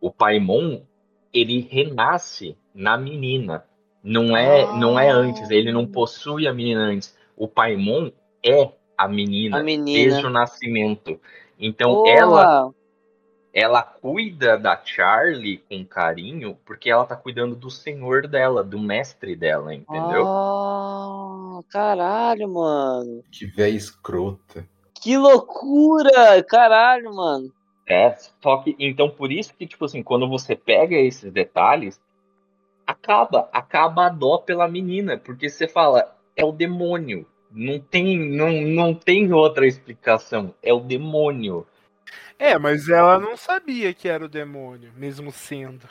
O 0.00 0.10
Paimon, 0.10 0.82
ele 1.32 1.60
renasce 1.60 2.58
na 2.74 2.98
menina. 2.98 3.64
Não 4.02 4.36
é, 4.36 4.76
não 4.76 4.98
é 4.98 5.08
antes, 5.08 5.48
ele 5.50 5.70
não 5.70 5.86
possui 5.86 6.48
a 6.48 6.52
menina 6.52 6.80
antes. 6.80 7.16
O 7.36 7.46
Paimon 7.46 8.10
é 8.44 8.72
a 8.98 9.06
menina, 9.06 9.60
A 9.60 9.62
menina. 9.62 9.84
desde 10.10 10.26
o 10.26 10.30
nascimento. 10.30 11.20
Então 11.56 12.04
ela 12.08 12.64
Porra! 12.64 12.81
Ela 13.52 13.82
cuida 13.82 14.56
da 14.56 14.80
Charlie 14.82 15.58
com 15.68 15.84
carinho 15.84 16.56
porque 16.64 16.88
ela 16.88 17.04
tá 17.04 17.14
cuidando 17.14 17.54
do 17.54 17.70
senhor 17.70 18.26
dela, 18.26 18.64
do 18.64 18.78
mestre 18.78 19.36
dela, 19.36 19.74
entendeu? 19.74 20.26
Ah, 20.26 21.60
caralho, 21.68 22.48
mano. 22.48 23.22
Que 23.30 23.46
véia 23.46 23.76
escrota. 23.76 24.66
Que 24.94 25.16
loucura! 25.16 26.42
Caralho, 26.44 27.14
mano. 27.14 27.52
É, 27.86 28.16
só 28.40 28.58
que 28.58 28.74
então 28.78 29.10
por 29.10 29.30
isso 29.30 29.52
que 29.54 29.66
tipo 29.66 29.84
assim, 29.84 30.02
quando 30.02 30.28
você 30.28 30.56
pega 30.56 30.96
esses 30.96 31.30
detalhes, 31.30 32.00
acaba, 32.86 33.48
acaba 33.52 34.06
a 34.06 34.08
dó 34.08 34.38
pela 34.38 34.68
menina, 34.68 35.18
porque 35.18 35.50
você 35.50 35.68
fala, 35.68 36.16
é 36.36 36.44
o 36.44 36.52
demônio. 36.52 37.26
Não 37.50 37.78
tem, 37.78 38.18
não, 38.18 38.50
não 38.62 38.94
tem 38.94 39.30
outra 39.32 39.66
explicação, 39.66 40.54
é 40.62 40.72
o 40.72 40.80
demônio. 40.80 41.66
É, 42.38 42.58
mas 42.58 42.88
ela 42.88 43.18
não 43.18 43.36
sabia 43.36 43.94
que 43.94 44.08
era 44.08 44.24
o 44.24 44.28
demônio, 44.28 44.92
mesmo 44.96 45.30
sendo. 45.30 45.88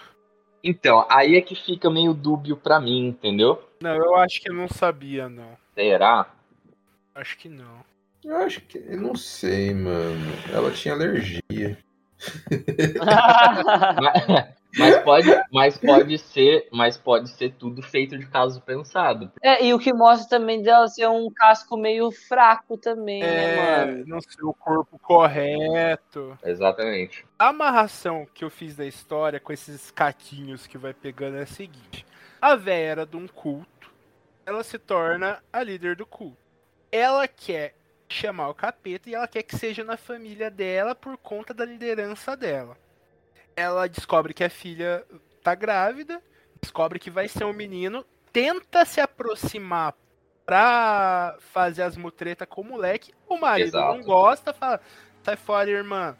Então, 0.63 1.05
aí 1.09 1.35
é 1.35 1.41
que 1.41 1.55
fica 1.55 1.89
meio 1.89 2.13
dúbio 2.13 2.55
pra 2.55 2.79
mim, 2.79 3.07
entendeu? 3.07 3.63
Não, 3.81 3.95
eu 3.95 4.15
acho 4.15 4.39
que 4.41 4.49
não 4.49 4.67
sabia, 4.67 5.27
não. 5.27 5.57
Será? 5.73 6.27
Acho 7.15 7.37
que 7.37 7.49
não. 7.49 7.83
Eu 8.23 8.37
acho 8.37 8.61
que. 8.61 8.77
Eu 8.77 9.01
não 9.01 9.15
sei, 9.15 9.73
mano. 9.73 10.31
Ela 10.53 10.71
tinha 10.71 10.93
alergia. 10.93 11.77
mas, 14.01 14.53
mas 14.77 15.03
pode, 15.03 15.41
mas 15.51 15.77
pode 15.77 16.17
ser, 16.17 16.67
mas 16.71 16.97
pode 16.97 17.29
ser 17.29 17.53
tudo 17.55 17.81
feito 17.81 18.17
de 18.17 18.25
caso 18.27 18.61
pensado. 18.61 19.31
É, 19.41 19.65
e 19.65 19.73
o 19.73 19.79
que 19.79 19.93
mostra 19.93 20.37
também 20.39 20.61
dela 20.61 20.87
ser 20.87 21.07
um 21.07 21.29
casco 21.29 21.75
meio 21.77 22.11
fraco 22.11 22.77
também, 22.77 23.21
né, 23.21 23.55
É, 23.55 23.85
mano? 23.85 24.03
não 24.07 24.21
sei 24.21 24.43
o 24.43 24.53
corpo 24.53 24.97
correto. 24.99 26.37
Exatamente. 26.43 27.25
A 27.37 27.49
amarração 27.49 28.25
que 28.33 28.43
eu 28.43 28.49
fiz 28.49 28.75
da 28.75 28.85
história 28.85 29.39
com 29.39 29.51
esses 29.51 29.91
caquinhos 29.91 30.67
que 30.67 30.77
vai 30.77 30.93
pegando 30.93 31.37
é 31.37 31.41
a 31.43 31.47
seguinte: 31.47 32.05
a 32.41 32.55
véia 32.55 32.91
era 32.91 33.05
de 33.05 33.17
um 33.17 33.27
culto, 33.27 33.91
ela 34.45 34.63
se 34.63 34.77
torna 34.79 35.39
a 35.51 35.61
líder 35.63 35.95
do 35.95 36.05
culto. 36.05 36.37
Ela 36.91 37.27
quer 37.27 37.75
chamar 38.11 38.49
o 38.49 38.53
capeta 38.53 39.09
e 39.09 39.15
ela 39.15 39.27
quer 39.27 39.43
que 39.43 39.55
seja 39.55 39.83
na 39.83 39.97
família 39.97 40.49
dela 40.49 40.93
por 40.93 41.17
conta 41.17 41.53
da 41.53 41.65
liderança 41.65 42.35
dela. 42.35 42.77
Ela 43.55 43.87
descobre 43.87 44.33
que 44.33 44.43
a 44.43 44.49
filha 44.49 45.05
tá 45.43 45.55
grávida, 45.55 46.21
descobre 46.61 46.99
que 46.99 47.09
vai 47.09 47.27
ser 47.27 47.45
um 47.45 47.53
menino, 47.53 48.05
tenta 48.31 48.85
se 48.85 49.01
aproximar 49.01 49.93
pra 50.45 51.37
fazer 51.39 51.83
as 51.83 51.97
mutretas 51.97 52.47
com 52.47 52.61
o 52.61 52.65
moleque. 52.65 53.13
O 53.27 53.37
marido 53.37 53.79
não 53.79 53.95
Exato. 53.95 54.05
gosta, 54.05 54.53
fala: 54.53 54.79
sai 55.23 55.35
fora, 55.35 55.69
irmã. 55.69 56.15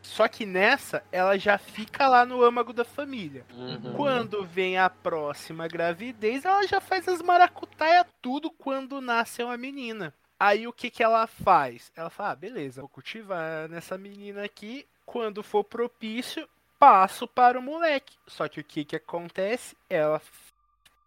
Só 0.00 0.26
que 0.28 0.46
nessa, 0.46 1.02
ela 1.12 1.36
já 1.36 1.58
fica 1.58 2.08
lá 2.08 2.24
no 2.24 2.42
âmago 2.42 2.72
da 2.72 2.84
família. 2.84 3.44
Uhum. 3.52 3.94
Quando 3.94 4.44
vem 4.44 4.78
a 4.78 4.88
próxima 4.88 5.68
gravidez, 5.68 6.44
ela 6.44 6.66
já 6.66 6.80
faz 6.80 7.06
as 7.08 7.20
maracutaia 7.20 8.06
tudo 8.22 8.50
quando 8.50 9.00
nasce 9.00 9.42
uma 9.42 9.56
menina. 9.56 10.14
Aí 10.38 10.66
o 10.68 10.72
que 10.72 10.90
que 10.90 11.02
ela 11.02 11.26
faz? 11.26 11.90
Ela 11.96 12.10
fala, 12.10 12.30
ah, 12.30 12.36
beleza, 12.36 12.80
vou 12.80 12.88
cultivar 12.88 13.68
nessa 13.68 13.98
menina 13.98 14.44
aqui. 14.44 14.86
Quando 15.04 15.42
for 15.42 15.64
propício, 15.64 16.48
passo 16.78 17.26
para 17.26 17.58
o 17.58 17.62
moleque. 17.62 18.14
Só 18.26 18.46
que 18.46 18.60
o 18.60 18.64
que 18.64 18.84
que 18.84 18.96
acontece? 18.96 19.76
Ela 19.90 20.20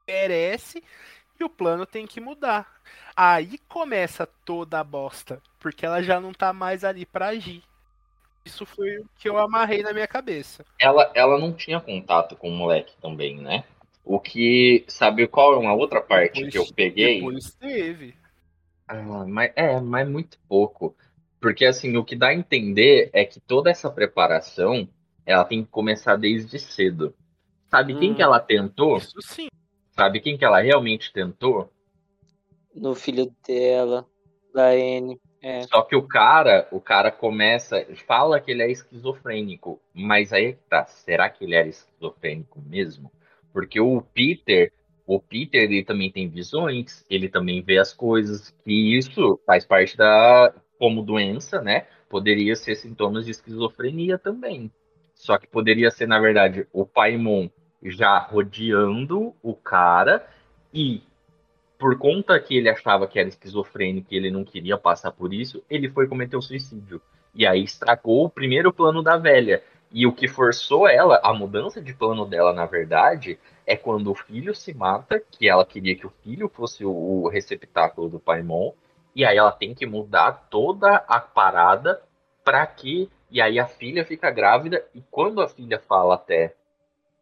perece 0.05 0.83
e 1.39 1.43
o 1.43 1.49
plano 1.49 1.85
tem 1.85 2.05
que 2.05 2.19
mudar. 2.19 2.81
Aí 3.15 3.57
começa 3.69 4.25
toda 4.45 4.79
a 4.79 4.83
bosta, 4.83 5.41
porque 5.59 5.85
ela 5.85 6.01
já 6.01 6.19
não 6.19 6.33
tá 6.33 6.51
mais 6.51 6.83
ali 6.83 7.05
para 7.05 7.27
agir. 7.27 7.63
Isso 8.43 8.65
foi 8.65 8.97
o 8.97 9.09
que 9.19 9.29
eu 9.29 9.37
amarrei 9.37 9.83
na 9.83 9.93
minha 9.93 10.07
cabeça. 10.07 10.65
Ela, 10.79 11.11
ela 11.13 11.37
não 11.37 11.53
tinha 11.53 11.79
contato 11.79 12.35
com 12.35 12.49
o 12.49 12.55
moleque 12.55 12.93
também, 12.99 13.37
né? 13.37 13.63
O 14.03 14.19
que. 14.19 14.83
Sabe 14.87 15.27
qual 15.27 15.53
é 15.53 15.57
uma 15.57 15.73
outra 15.73 16.01
parte 16.01 16.33
Depois- 16.43 16.51
que 16.51 16.57
eu 16.57 16.65
peguei? 16.75 17.15
Depois 17.19 17.53
teve. 17.53 18.15
Ah, 18.91 19.25
mas, 19.25 19.51
é, 19.55 19.79
mas 19.79 20.07
muito 20.07 20.37
pouco. 20.49 20.95
Porque 21.39 21.65
assim, 21.65 21.95
o 21.95 22.03
que 22.03 22.15
dá 22.15 22.27
a 22.27 22.35
entender 22.35 23.09
é 23.13 23.23
que 23.23 23.39
toda 23.39 23.69
essa 23.69 23.89
preparação 23.89 24.87
ela 25.25 25.45
tem 25.45 25.63
que 25.63 25.71
começar 25.71 26.17
desde 26.17 26.59
cedo. 26.59 27.15
Sabe 27.69 27.97
quem 27.97 28.11
Hum. 28.11 28.15
que 28.15 28.21
ela 28.21 28.39
tentou? 28.39 28.97
Isso 28.97 29.21
sim. 29.21 29.47
Sabe 29.91 30.19
quem 30.19 30.37
que 30.37 30.43
ela 30.43 30.59
realmente 30.61 31.11
tentou? 31.13 31.71
No 32.75 32.93
filho 32.93 33.33
dela, 33.47 34.05
da 34.53 34.75
N. 34.75 35.17
É. 35.41 35.61
Só 35.63 35.81
que 35.83 35.95
o 35.95 36.05
cara, 36.05 36.67
o 36.71 36.79
cara 36.79 37.11
começa, 37.11 37.85
fala 38.05 38.39
que 38.39 38.51
ele 38.51 38.61
é 38.61 38.69
esquizofrênico, 38.69 39.81
mas 39.93 40.31
aí 40.31 40.45
é 40.47 40.51
que 40.53 40.63
tá, 40.69 40.85
será 40.85 41.29
que 41.29 41.45
ele 41.45 41.55
era 41.55 41.67
esquizofrênico 41.67 42.61
mesmo? 42.61 43.11
Porque 43.51 43.79
o 43.79 44.01
Peter, 44.01 44.71
o 45.15 45.19
Peter 45.19 45.63
ele 45.63 45.83
também 45.83 46.09
tem 46.09 46.29
visões, 46.29 47.05
ele 47.09 47.27
também 47.27 47.61
vê 47.61 47.77
as 47.77 47.93
coisas, 47.93 48.55
e 48.65 48.97
isso 48.97 49.37
faz 49.45 49.65
parte 49.65 49.97
da 49.97 50.53
como 50.79 51.03
doença, 51.03 51.61
né? 51.61 51.85
Poderia 52.09 52.55
ser 52.55 52.75
sintomas 52.75 53.25
de 53.25 53.31
esquizofrenia 53.31 54.17
também. 54.17 54.71
Só 55.13 55.37
que 55.37 55.47
poderia 55.47 55.91
ser, 55.91 56.07
na 56.07 56.17
verdade, 56.17 56.65
o 56.71 56.85
Paimon 56.85 57.49
já 57.83 58.19
rodeando 58.19 59.35
o 59.43 59.53
cara 59.53 60.25
e 60.73 61.03
por 61.77 61.97
conta 61.97 62.39
que 62.39 62.55
ele 62.55 62.69
achava 62.69 63.05
que 63.05 63.19
era 63.19 63.27
esquizofrênico 63.27 64.13
e 64.13 64.17
ele 64.17 64.31
não 64.31 64.45
queria 64.45 64.77
passar 64.77 65.11
por 65.11 65.33
isso, 65.33 65.61
ele 65.69 65.89
foi 65.89 66.07
cometer 66.07 66.37
o 66.37 66.41
suicídio. 66.41 67.01
E 67.35 67.45
aí 67.45 67.63
estragou 67.63 68.25
o 68.25 68.29
primeiro 68.29 68.71
plano 68.71 69.03
da 69.03 69.17
velha. 69.17 69.61
E 69.93 70.07
o 70.07 70.13
que 70.13 70.27
forçou 70.27 70.87
ela, 70.87 71.19
a 71.21 71.33
mudança 71.33 71.81
de 71.81 71.93
plano 71.93 72.25
dela, 72.25 72.53
na 72.53 72.65
verdade, 72.65 73.37
é 73.65 73.75
quando 73.75 74.09
o 74.09 74.15
filho 74.15 74.55
se 74.55 74.73
mata, 74.73 75.19
que 75.19 75.49
ela 75.49 75.65
queria 75.65 75.95
que 75.95 76.07
o 76.07 76.13
filho 76.23 76.47
fosse 76.47 76.85
o, 76.85 77.27
receptáculo 77.27 78.07
do 78.07 78.19
Paimon, 78.19 78.71
e 79.13 79.25
aí 79.25 79.37
ela 79.37 79.51
tem 79.51 79.75
que 79.75 79.85
mudar 79.85 80.47
toda 80.49 80.95
a 80.95 81.19
parada 81.19 82.01
para 82.43 82.65
que. 82.65 83.09
E 83.29 83.41
aí 83.41 83.59
a 83.59 83.65
filha 83.65 84.05
fica 84.05 84.31
grávida, 84.31 84.85
e 84.95 85.01
quando 85.11 85.41
a 85.41 85.47
filha 85.47 85.79
fala 85.79 86.15
até 86.15 86.55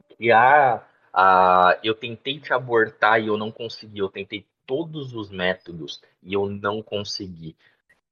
que 0.09 0.31
ah, 0.31 0.83
ah, 1.13 1.79
eu 1.83 1.95
tentei 1.95 2.39
te 2.39 2.53
abortar 2.53 3.21
e 3.21 3.27
eu 3.27 3.37
não 3.37 3.51
consegui, 3.51 3.99
eu 3.99 4.09
tentei 4.09 4.45
todos 4.65 5.15
os 5.15 5.31
métodos 5.31 6.01
e 6.21 6.33
eu 6.33 6.47
não 6.47 6.83
consegui. 6.83 7.55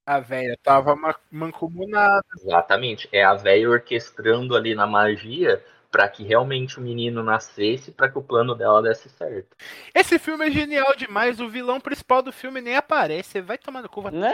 A 0.08 0.22
velha 0.22 0.58
tava 0.64 0.96
ma- 0.96 1.16
mancomunada. 1.30 2.24
Exatamente, 2.40 3.10
é 3.12 3.26
a 3.26 3.34
velha 3.34 3.70
orquestrando 3.70 4.56
ali 4.56 4.74
na 4.74 4.88
magia 4.88 5.62
para 5.92 6.08
que 6.08 6.24
realmente 6.24 6.80
o 6.80 6.82
menino 6.82 7.22
nascesse, 7.22 7.92
para 7.92 8.10
que 8.10 8.18
o 8.18 8.24
plano 8.24 8.56
dela 8.56 8.82
desse 8.82 9.10
certo. 9.10 9.56
Esse 9.94 10.18
filme 10.18 10.48
é 10.48 10.52
genial 10.52 10.96
demais. 10.96 11.42
O 11.42 11.50
vilão 11.50 11.80
principal 11.80 12.22
do 12.22 12.32
filme 12.32 12.62
nem 12.62 12.76
aparece. 12.78 13.32
Você 13.32 13.42
vai 13.42 13.58
tomar 13.58 13.82
no 13.82 13.90
cu. 13.90 14.02
vai- 14.02 14.14
Né? 14.14 14.34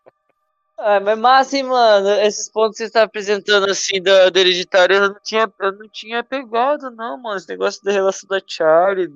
Ah, 0.79 0.99
mas 1.17 1.53
hein, 1.53 1.65
mano? 1.65 2.09
Esses 2.23 2.51
pontos 2.51 2.73
que 2.79 2.79
você 2.79 2.85
está 2.85 3.03
apresentando 3.03 3.71
assim 3.71 4.01
do, 4.03 4.31
do 4.31 4.39
hereditário, 4.39 4.97
eu 4.97 5.09
não 5.11 5.21
tinha, 5.23 5.53
eu 5.61 5.73
não 5.73 5.89
tinha 5.89 6.25
pegado, 6.25 6.91
não, 6.91 7.19
mano. 7.19 7.37
Esse 7.37 7.49
negócio 7.51 7.85
da 7.85 7.93
relação 7.93 8.27
da 8.29 8.41
Charlie, 8.47 9.09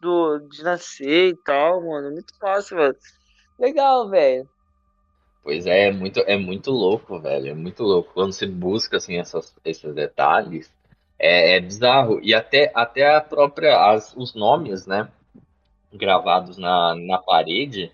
do, 0.00 0.38
de 0.48 0.62
nascer 0.62 1.30
e 1.32 1.36
tal, 1.44 1.82
mano. 1.84 2.10
Muito 2.12 2.34
fácil, 2.38 2.78
mano. 2.78 2.96
Legal, 3.58 4.08
velho. 4.08 4.48
Pois 5.42 5.66
é, 5.66 5.88
é 5.88 5.92
muito, 5.92 6.20
é 6.20 6.36
muito 6.36 6.70
louco, 6.70 7.20
velho. 7.20 7.48
É 7.50 7.54
muito 7.54 7.82
louco. 7.82 8.12
Quando 8.12 8.32
você 8.32 8.46
busca 8.46 8.96
assim, 8.96 9.16
essas, 9.16 9.54
esses 9.64 9.94
detalhes, 9.94 10.70
é, 11.18 11.56
é 11.56 11.60
bizarro. 11.60 12.20
E 12.22 12.34
até, 12.34 12.70
até 12.74 13.14
a 13.14 13.20
própria, 13.20 13.90
as, 13.92 14.14
os 14.16 14.34
nomes, 14.34 14.86
né? 14.86 15.08
Gravados 15.92 16.58
na, 16.58 16.94
na 16.96 17.18
parede. 17.18 17.92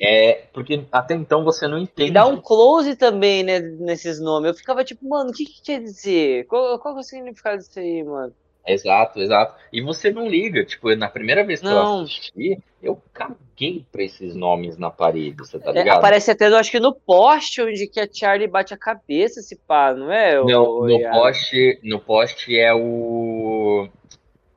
É, 0.00 0.46
porque 0.52 0.86
até 0.92 1.14
então 1.14 1.44
você 1.44 1.68
não 1.68 1.78
E 1.98 2.08
entende. 2.08 2.10
dá 2.10 2.26
um 2.26 2.40
close 2.40 2.96
também, 2.96 3.42
né, 3.42 3.58
nesses 3.60 4.20
nomes. 4.20 4.48
Eu 4.48 4.54
ficava 4.54 4.84
tipo, 4.84 5.08
mano, 5.08 5.30
o 5.30 5.32
que 5.32 5.44
que 5.44 5.62
quer 5.62 5.80
dizer? 5.80 6.46
Qual, 6.46 6.78
qual 6.78 6.96
é 6.96 7.00
o 7.00 7.02
significado 7.02 7.58
disso 7.58 7.78
aí, 7.78 8.02
mano? 8.04 8.34
Exato, 8.66 9.20
exato. 9.20 9.54
E 9.72 9.82
você 9.82 10.10
não 10.10 10.28
liga, 10.28 10.64
tipo, 10.64 10.94
na 10.96 11.08
primeira 11.08 11.44
vez 11.44 11.60
que 11.60 11.66
eu 11.66 11.78
Não. 11.78 12.02
assisti, 12.02 12.58
eu 12.82 13.00
caguei 13.12 13.84
pra 13.92 14.02
esses 14.02 14.34
nomes 14.34 14.78
na 14.78 14.90
parede, 14.90 15.36
você 15.36 15.58
tá 15.58 15.72
É, 15.72 15.80
ligado? 15.80 15.98
aparece 15.98 16.30
até, 16.30 16.48
eu 16.48 16.56
acho 16.56 16.70
que 16.70 16.80
no 16.80 16.94
poste 16.94 17.60
onde 17.60 17.86
que 17.86 18.00
a 18.00 18.08
Charlie 18.10 18.48
bate 18.48 18.72
a 18.72 18.78
cabeça, 18.78 19.42
se 19.42 19.56
pá, 19.66 19.94
não 19.94 20.10
é? 20.10 20.36
Não, 20.36 20.64
ô, 20.64 20.86
no 20.86 21.00
poste, 21.00 21.78
no 21.82 22.00
poste 22.00 22.58
é 22.58 22.72
o 22.74 23.88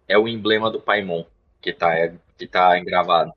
é 0.07 0.17
o 0.17 0.27
emblema 0.27 0.71
do 0.71 0.79
Paimon 0.79 1.25
que 1.61 1.73
tá 1.73 1.93
é, 1.97 2.13
que 2.37 2.47
tá 2.47 2.79
engravado. 2.79 3.33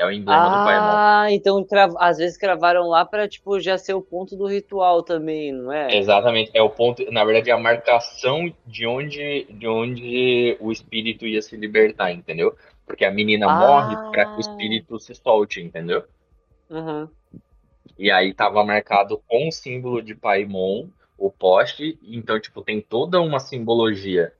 É 0.00 0.06
o 0.06 0.10
emblema 0.10 0.48
do 0.48 0.64
Paimon. 0.64 0.96
Ah, 0.96 1.26
então 1.30 1.66
às 1.98 2.16
vezes 2.16 2.38
cravaram 2.38 2.88
lá 2.88 3.04
pra, 3.04 3.28
tipo, 3.28 3.60
já 3.60 3.76
ser 3.76 3.92
o 3.92 4.00
ponto 4.00 4.34
do 4.34 4.46
ritual 4.46 5.02
também, 5.02 5.52
não 5.52 5.70
é? 5.70 5.94
Exatamente, 5.94 6.50
é 6.54 6.62
o 6.62 6.70
ponto, 6.70 7.04
na 7.12 7.22
verdade 7.22 7.50
é 7.50 7.52
a 7.52 7.58
marcação 7.58 8.50
de 8.66 8.86
onde 8.86 9.46
de 9.50 9.68
onde 9.68 10.56
o 10.58 10.72
espírito 10.72 11.26
ia 11.26 11.42
se 11.42 11.54
libertar, 11.54 12.12
entendeu? 12.12 12.56
Porque 12.86 13.04
a 13.04 13.10
menina 13.10 13.46
Ah. 13.46 13.54
morre 13.58 13.94
pra 14.10 14.24
que 14.24 14.38
o 14.38 14.40
espírito 14.40 14.98
se 14.98 15.14
solte, 15.14 15.60
entendeu? 15.60 16.02
Uhum. 16.70 17.06
E 17.98 18.10
aí 18.10 18.32
tava 18.32 18.64
marcado 18.64 19.20
com 19.28 19.48
o 19.48 19.52
símbolo 19.52 20.00
de 20.00 20.14
Paimon, 20.14 20.88
o 21.18 21.30
poste, 21.30 21.98
então, 22.02 22.40
tipo, 22.40 22.62
tem 22.62 22.80
toda 22.80 23.20
uma 23.20 23.38
simbologia. 23.38 24.32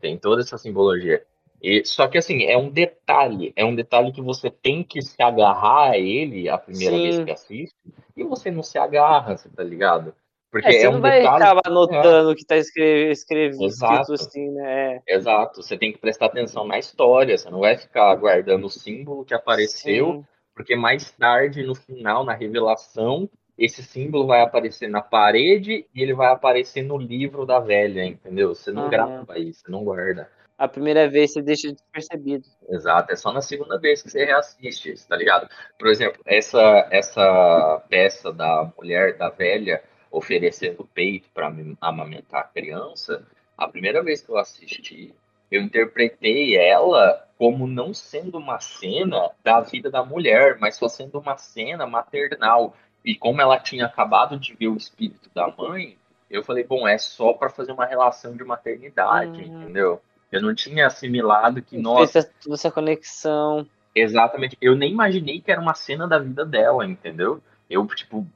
Tem 0.00 0.16
toda 0.16 0.40
essa 0.40 0.56
simbologia. 0.56 1.22
E, 1.62 1.84
só 1.84 2.06
que, 2.06 2.18
assim, 2.18 2.44
é 2.44 2.56
um 2.56 2.70
detalhe. 2.70 3.52
É 3.56 3.64
um 3.64 3.74
detalhe 3.74 4.12
que 4.12 4.20
você 4.20 4.50
tem 4.50 4.82
que 4.84 5.00
se 5.02 5.20
agarrar 5.22 5.90
a 5.92 5.98
ele 5.98 6.48
a 6.48 6.58
primeira 6.58 6.96
Sim. 6.96 7.02
vez 7.02 7.24
que 7.24 7.30
assiste, 7.30 7.74
e 8.16 8.24
você 8.24 8.50
não 8.50 8.62
se 8.62 8.78
agarra, 8.78 9.36
você 9.36 9.48
tá 9.48 9.62
ligado? 9.62 10.14
Porque 10.50 10.68
É, 10.68 10.72
você 10.72 10.86
é 10.86 10.90
não 10.90 10.98
um 10.98 11.00
vai 11.00 11.18
detalhe. 11.18 11.44
acabar 11.44 11.62
anotando 11.66 12.30
o 12.30 12.34
que 12.34 12.44
tá 12.44 12.56
escre- 12.56 13.10
escrevido, 13.10 13.64
Exato. 13.64 14.12
escrito 14.12 14.12
assim, 14.14 14.50
né? 14.52 15.00
Exato, 15.06 15.62
você 15.62 15.76
tem 15.76 15.92
que 15.92 15.98
prestar 15.98 16.26
atenção 16.26 16.66
na 16.66 16.78
história, 16.78 17.36
você 17.36 17.50
não 17.50 17.60
vai 17.60 17.76
ficar 17.76 18.14
guardando 18.16 18.64
o 18.64 18.70
símbolo 18.70 19.24
que 19.24 19.34
apareceu, 19.34 20.12
Sim. 20.12 20.24
porque 20.54 20.74
mais 20.74 21.10
tarde, 21.12 21.62
no 21.62 21.74
final, 21.74 22.24
na 22.24 22.32
revelação, 22.32 23.28
esse 23.56 23.82
símbolo 23.82 24.26
vai 24.26 24.42
aparecer 24.42 24.88
na 24.88 25.00
parede 25.00 25.86
e 25.94 26.02
ele 26.02 26.12
vai 26.14 26.28
aparecer 26.28 26.82
no 26.82 26.96
livro 26.96 27.46
da 27.46 27.58
velha, 27.60 28.04
entendeu? 28.04 28.54
Você 28.54 28.72
não 28.72 28.82
Aham. 28.82 28.90
grava 28.90 29.38
isso, 29.38 29.60
você 29.60 29.70
não 29.70 29.84
guarda. 29.84 30.30
A 30.58 30.66
primeira 30.66 31.08
vez 31.08 31.32
você 31.32 31.42
deixa 31.42 31.70
despercebido. 31.70 32.44
Exato, 32.68 33.12
é 33.12 33.16
só 33.16 33.30
na 33.32 33.42
segunda 33.42 33.78
vez 33.78 34.02
que 34.02 34.10
você 34.10 34.24
reassiste, 34.24 34.92
isso, 34.92 35.06
tá 35.06 35.14
ligado? 35.16 35.48
Por 35.78 35.88
exemplo, 35.88 36.20
essa, 36.24 36.88
essa 36.90 37.82
peça 37.90 38.32
da 38.32 38.70
mulher, 38.76 39.16
da 39.18 39.28
velha, 39.28 39.82
oferecendo 40.10 40.82
o 40.82 40.86
peito 40.86 41.28
para 41.34 41.52
amamentar 41.80 42.40
a 42.40 42.44
criança, 42.44 43.22
a 43.56 43.68
primeira 43.68 44.02
vez 44.02 44.22
que 44.22 44.30
eu 44.30 44.38
assisti, 44.38 45.14
eu 45.50 45.60
interpretei 45.60 46.56
ela 46.56 47.26
como 47.38 47.66
não 47.66 47.92
sendo 47.92 48.38
uma 48.38 48.58
cena 48.58 49.30
da 49.44 49.60
vida 49.60 49.90
da 49.90 50.02
mulher, 50.02 50.56
mas 50.58 50.76
só 50.76 50.88
sendo 50.88 51.18
uma 51.18 51.36
cena 51.36 51.86
maternal. 51.86 52.74
E 53.04 53.14
como 53.14 53.40
ela 53.42 53.60
tinha 53.60 53.84
acabado 53.86 54.38
de 54.38 54.54
ver 54.54 54.68
o 54.68 54.76
espírito 54.76 55.30
da 55.34 55.48
mãe, 55.48 55.98
eu 56.30 56.42
falei, 56.42 56.64
bom, 56.64 56.88
é 56.88 56.96
só 56.98 57.34
para 57.34 57.50
fazer 57.50 57.72
uma 57.72 57.84
relação 57.84 58.34
de 58.34 58.42
maternidade, 58.42 59.42
Uhum. 59.42 59.62
entendeu? 59.62 60.00
Eu 60.30 60.42
não 60.42 60.54
tinha 60.54 60.86
assimilado 60.86 61.62
que, 61.62 61.76
nossa, 61.78 62.12
Fez 62.12 62.26
essa- 62.26 62.34
toda 62.42 62.54
essa 62.54 62.70
conexão. 62.70 63.66
Exatamente. 63.94 64.56
Eu 64.60 64.74
nem 64.76 64.92
imaginei 64.92 65.40
que 65.40 65.50
era 65.50 65.60
uma 65.60 65.74
cena 65.74 66.06
da 66.06 66.18
vida 66.18 66.44
dela, 66.44 66.84
entendeu? 66.86 67.40
Eu, 67.70 67.86
tipo, 67.86 68.26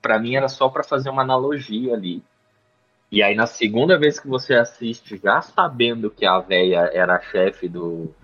pra 0.00 0.18
mim 0.18 0.36
era 0.36 0.48
só 0.48 0.68
pra 0.68 0.84
fazer 0.84 1.10
uma 1.10 1.22
analogia 1.22 1.94
ali. 1.94 2.22
E 3.10 3.22
aí, 3.22 3.34
na 3.34 3.46
segunda 3.46 3.98
vez 3.98 4.18
que 4.20 4.28
você 4.28 4.54
assiste, 4.54 5.20
já 5.22 5.40
sabendo 5.40 6.10
que 6.10 6.26
a 6.26 6.38
véia 6.40 6.90
era 6.92 7.16
a 7.16 7.20
chefe 7.20 7.68
do, 7.68 8.14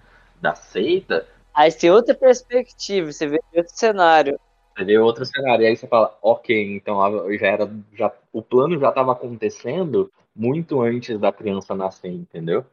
da 0.40 0.54
seita, 0.54 1.26
Aí 1.52 1.70
você 1.70 1.78
tem 1.80 1.90
outra 1.90 2.14
perspectiva, 2.14 3.12
você 3.12 3.26
vê 3.26 3.40
outro 3.54 3.72
cenário. 3.76 4.38
Você 4.80 4.84
vê 4.86 4.98
outro 4.98 5.26
cenário. 5.26 5.62
E 5.62 5.66
aí 5.66 5.76
você 5.76 5.86
fala, 5.86 6.16
ok, 6.22 6.74
então 6.74 6.98
já 7.38 7.46
era. 7.46 7.70
Já, 7.92 8.10
o 8.32 8.40
plano 8.40 8.78
já 8.80 8.88
estava 8.88 9.12
acontecendo 9.12 10.10
muito 10.34 10.80
antes 10.80 11.18
da 11.20 11.30
criança 11.30 11.74
nascer, 11.74 12.10
entendeu? 12.10 12.64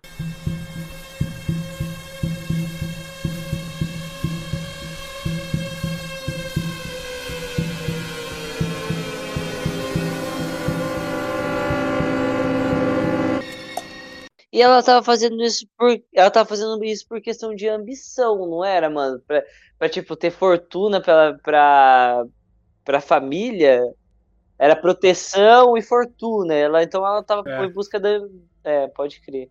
E 14.57 14.61
ela 14.63 14.81
tava 14.81 15.03
fazendo 15.03 15.39
isso 15.43 15.67
por. 15.77 16.01
Ela 16.11 16.31
tava 16.31 16.49
fazendo 16.49 16.84
isso 16.84 17.07
por 17.07 17.21
questão 17.21 17.53
de 17.53 17.69
ambição, 17.69 18.35
não 18.49 18.65
era, 18.65 18.89
mano? 18.89 19.19
Pra, 19.19 19.43
pra 19.77 19.88
tipo, 19.88 20.15
ter 20.15 20.31
fortuna 20.31 20.99
pra, 20.99 21.38
pra, 21.43 22.25
pra 22.84 22.99
família. 22.99 23.84
Era 24.57 24.75
proteção 24.75 25.77
e 25.77 25.84
fortuna. 25.84 26.55
Ela, 26.55 26.81
então 26.81 27.05
ela 27.05 27.21
tava 27.21 27.47
É. 27.47 27.65
em 27.65 27.71
busca 27.71 27.99
da. 27.99 28.19
É, 28.63 28.88
pode 28.88 29.21
crer. 29.21 29.47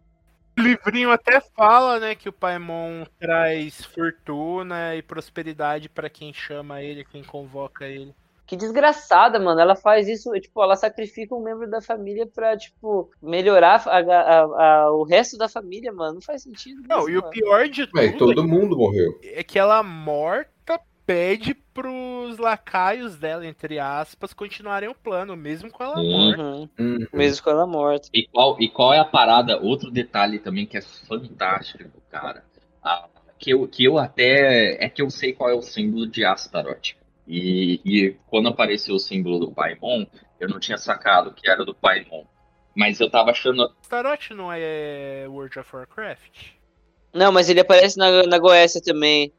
O 0.59 0.63
livrinho 0.63 1.13
até 1.13 1.41
fala, 1.41 2.01
né, 2.01 2.17
que 2.17 2.29
o 2.29 2.33
Paimon 2.33 3.05
traz 3.17 3.85
fortuna 3.85 4.97
e 4.97 5.03
prosperidade 5.03 5.89
pra 5.89 6.11
quem 6.11 6.35
chama 6.35 6.83
ele, 6.83 7.05
quem 7.05 7.23
convoca 7.23 7.87
ele. 7.87 8.13
Que 8.47 8.57
desgraçada, 8.57 9.41
mano. 9.41 9.61
Ela 9.61 9.75
faz 9.75 10.07
isso, 10.07 10.31
tipo, 10.41 10.63
ela 10.63 10.77
sacrifica 10.77 11.35
um 11.35 11.43
membro 11.43 11.69
da 11.69 11.81
família 11.83 12.27
pra, 12.27 12.57
tipo, 12.57 13.11
melhorar 13.21 13.83
a- 13.87 13.99
a- 13.99 14.43
a- 14.85 14.93
o 14.93 15.03
resto 15.03 15.37
da 15.37 15.49
família, 15.49 15.93
mano. 15.93 16.15
Não 16.15 16.21
faz 16.23 16.43
sentido. 16.45 16.83
Não, 16.89 17.01
isso, 17.01 17.11
e 17.11 17.19
o 17.19 17.21
mano. 17.23 17.33
pior 17.33 17.69
de 17.69 17.87
tudo 17.89 18.17
todo 18.19 18.47
mundo 18.47 18.77
morreu. 18.77 19.19
é 19.25 19.43
que 19.43 19.59
ela 19.59 19.83
morta 19.83 20.79
pede 21.05 21.55
pros 21.55 22.39
lacaios 22.39 23.17
dela, 23.17 23.47
entre 23.47 23.79
aspas, 23.79 24.33
continuarem 24.33 24.89
o 24.89 24.95
plano, 24.95 25.37
mesmo 25.37 25.71
com 25.71 25.83
ela 25.85 25.97
Sim. 25.97 26.11
morta. 26.11 26.43
Uhum. 26.43 26.69
Uhum. 26.79 27.07
Mesmo 27.13 27.45
com 27.45 27.51
ela 27.51 27.67
morta. 27.67 28.09
E 28.15 28.27
qual, 28.29 28.57
e 28.61 28.69
qual 28.69 28.95
é 28.95 28.99
a 28.99 29.05
parada? 29.05 29.59
Outro 29.61 29.91
detalhe 29.91 30.39
também 30.39 30.67
que 30.67 30.77
é 30.77 30.81
fantástico, 30.83 31.91
cara. 32.11 32.45
Ah, 32.83 33.09
que, 33.39 33.51
eu, 33.51 33.67
que 33.69 33.85
eu 33.85 33.99
até. 33.99 34.83
É 34.85 34.89
que 34.89 35.03
eu 35.03 35.11
sei 35.11 35.33
qual 35.33 35.51
é 35.51 35.55
o 35.55 35.63
símbolo 35.63 36.07
de 36.07 36.25
Astaroth. 36.25 36.95
E, 37.27 37.81
e 37.85 38.17
quando 38.27 38.49
apareceu 38.49 38.95
o 38.95 39.01
símbolo 39.01 39.39
do 39.39 39.53
Paimon, 39.53 40.07
eu 40.39 40.49
não 40.49 40.61
tinha 40.61 40.79
sacado 40.79 41.33
que 41.33 41.49
era 41.49 41.65
do 41.65 41.75
Paimon. 41.75 42.25
Mas 42.75 43.01
eu 43.01 43.11
tava 43.11 43.31
achando. 43.31 43.75
Tarot 43.89 44.35
não 44.35 44.53
é 44.53 45.27
World 45.29 45.59
of 45.59 45.75
Warcraft? 45.75 46.51
Não, 47.13 47.33
mas 47.33 47.49
ele 47.49 47.61
aparece 47.61 47.97
na, 47.97 48.25
na 48.25 48.39
Goécia 48.39 48.81
também. 48.83 49.33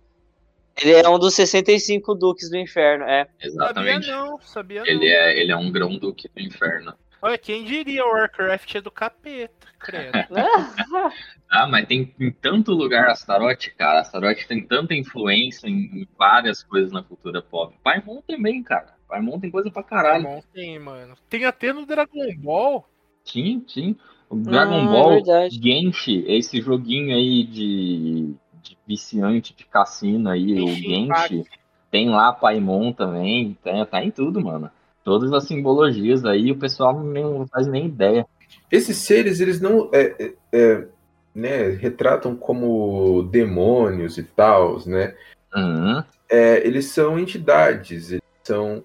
Ele 0.81 0.93
é 0.93 1.09
um 1.09 1.17
dos 1.17 1.33
65 1.35 2.13
duques 2.15 2.49
do 2.49 2.57
inferno, 2.57 3.05
é. 3.05 3.27
Exatamente. 3.39 4.05
Sabia 4.07 4.23
não, 4.23 4.41
sabia 4.41 4.79
não. 4.81 4.87
Ele 4.87 5.07
é, 5.07 5.39
ele 5.39 5.51
é 5.51 5.55
um 5.55 5.71
grão-duque 5.71 6.29
do 6.29 6.41
inferno. 6.41 6.93
Olha, 7.21 7.37
quem 7.37 7.63
diria 7.63 8.05
Warcraft 8.05 8.75
é 8.75 8.81
do 8.81 8.91
capeta, 8.91 9.67
credo. 9.79 10.13
Ah, 11.49 11.65
mas 11.65 11.87
tem 11.87 12.13
em 12.19 12.29
tanto 12.29 12.73
lugar 12.73 13.09
Astaroth, 13.09 13.69
cara. 13.77 14.01
Astaroth 14.01 14.45
tem 14.47 14.61
tanta 14.65 14.93
influência 14.93 15.67
em, 15.67 16.01
em 16.01 16.07
várias 16.17 16.61
coisas 16.61 16.91
na 16.91 17.01
cultura 17.01 17.41
pop. 17.41 17.73
Paimon 17.81 18.21
também, 18.27 18.61
cara. 18.61 18.95
Paimon 19.07 19.39
tem 19.39 19.49
coisa 19.49 19.71
pra 19.71 19.81
caralho. 19.81 20.25
Pokémon 20.25 20.41
tem, 20.53 20.77
mano. 20.77 21.15
Tem 21.29 21.45
até 21.45 21.71
no 21.71 21.85
Dragon 21.85 22.35
Ball. 22.39 22.85
Sim, 23.23 23.63
sim. 23.67 23.95
O 24.29 24.35
Dragon 24.35 24.85
Ah, 24.85 24.91
Ball 24.91 25.09
verdade. 25.11 25.55
Genshi, 25.61 26.25
esse 26.27 26.61
joguinho 26.61 27.15
aí 27.15 27.45
de, 27.45 28.35
de 28.61 28.77
viciante 28.85 29.55
de 29.55 29.65
cassino 29.65 30.29
aí, 30.29 30.53
o 30.61 30.67
Genshin 30.67 30.89
Genshi, 30.89 31.43
tem 31.89 32.09
lá 32.09 32.33
Paimon 32.33 32.91
também, 32.91 33.57
tá, 33.63 33.85
tá 33.85 34.03
em 34.03 34.11
tudo, 34.11 34.41
mano. 34.41 34.69
Todas 35.07 35.31
as 35.31 35.45
simbologias 35.45 36.25
aí, 36.25 36.51
o 36.51 36.57
pessoal 36.57 37.01
não 37.01 37.47
faz 37.47 37.65
nem 37.65 37.85
ideia. 37.85 38.27
Esses 38.69 38.97
seres, 38.97 39.39
eles 39.39 39.61
não 39.61 39.89
é, 39.93 40.13
é, 40.19 40.33
é, 40.51 40.85
né, 41.33 41.69
retratam 41.69 42.35
como 42.35 43.23
demônios 43.31 44.17
e 44.17 44.23
tal, 44.23 44.85
né? 44.85 45.15
Uhum. 45.55 46.03
É, 46.29 46.67
eles 46.67 46.87
são 46.87 47.17
entidades, 47.17 48.11
eles 48.11 48.23
são 48.43 48.83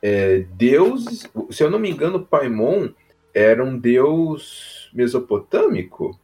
é, 0.00 0.44
deuses. 0.52 1.28
Se 1.50 1.64
eu 1.64 1.68
não 1.68 1.80
me 1.80 1.90
engano, 1.90 2.24
Paimon 2.24 2.90
era 3.34 3.64
um 3.64 3.76
deus 3.76 4.88
mesopotâmico 4.94 6.16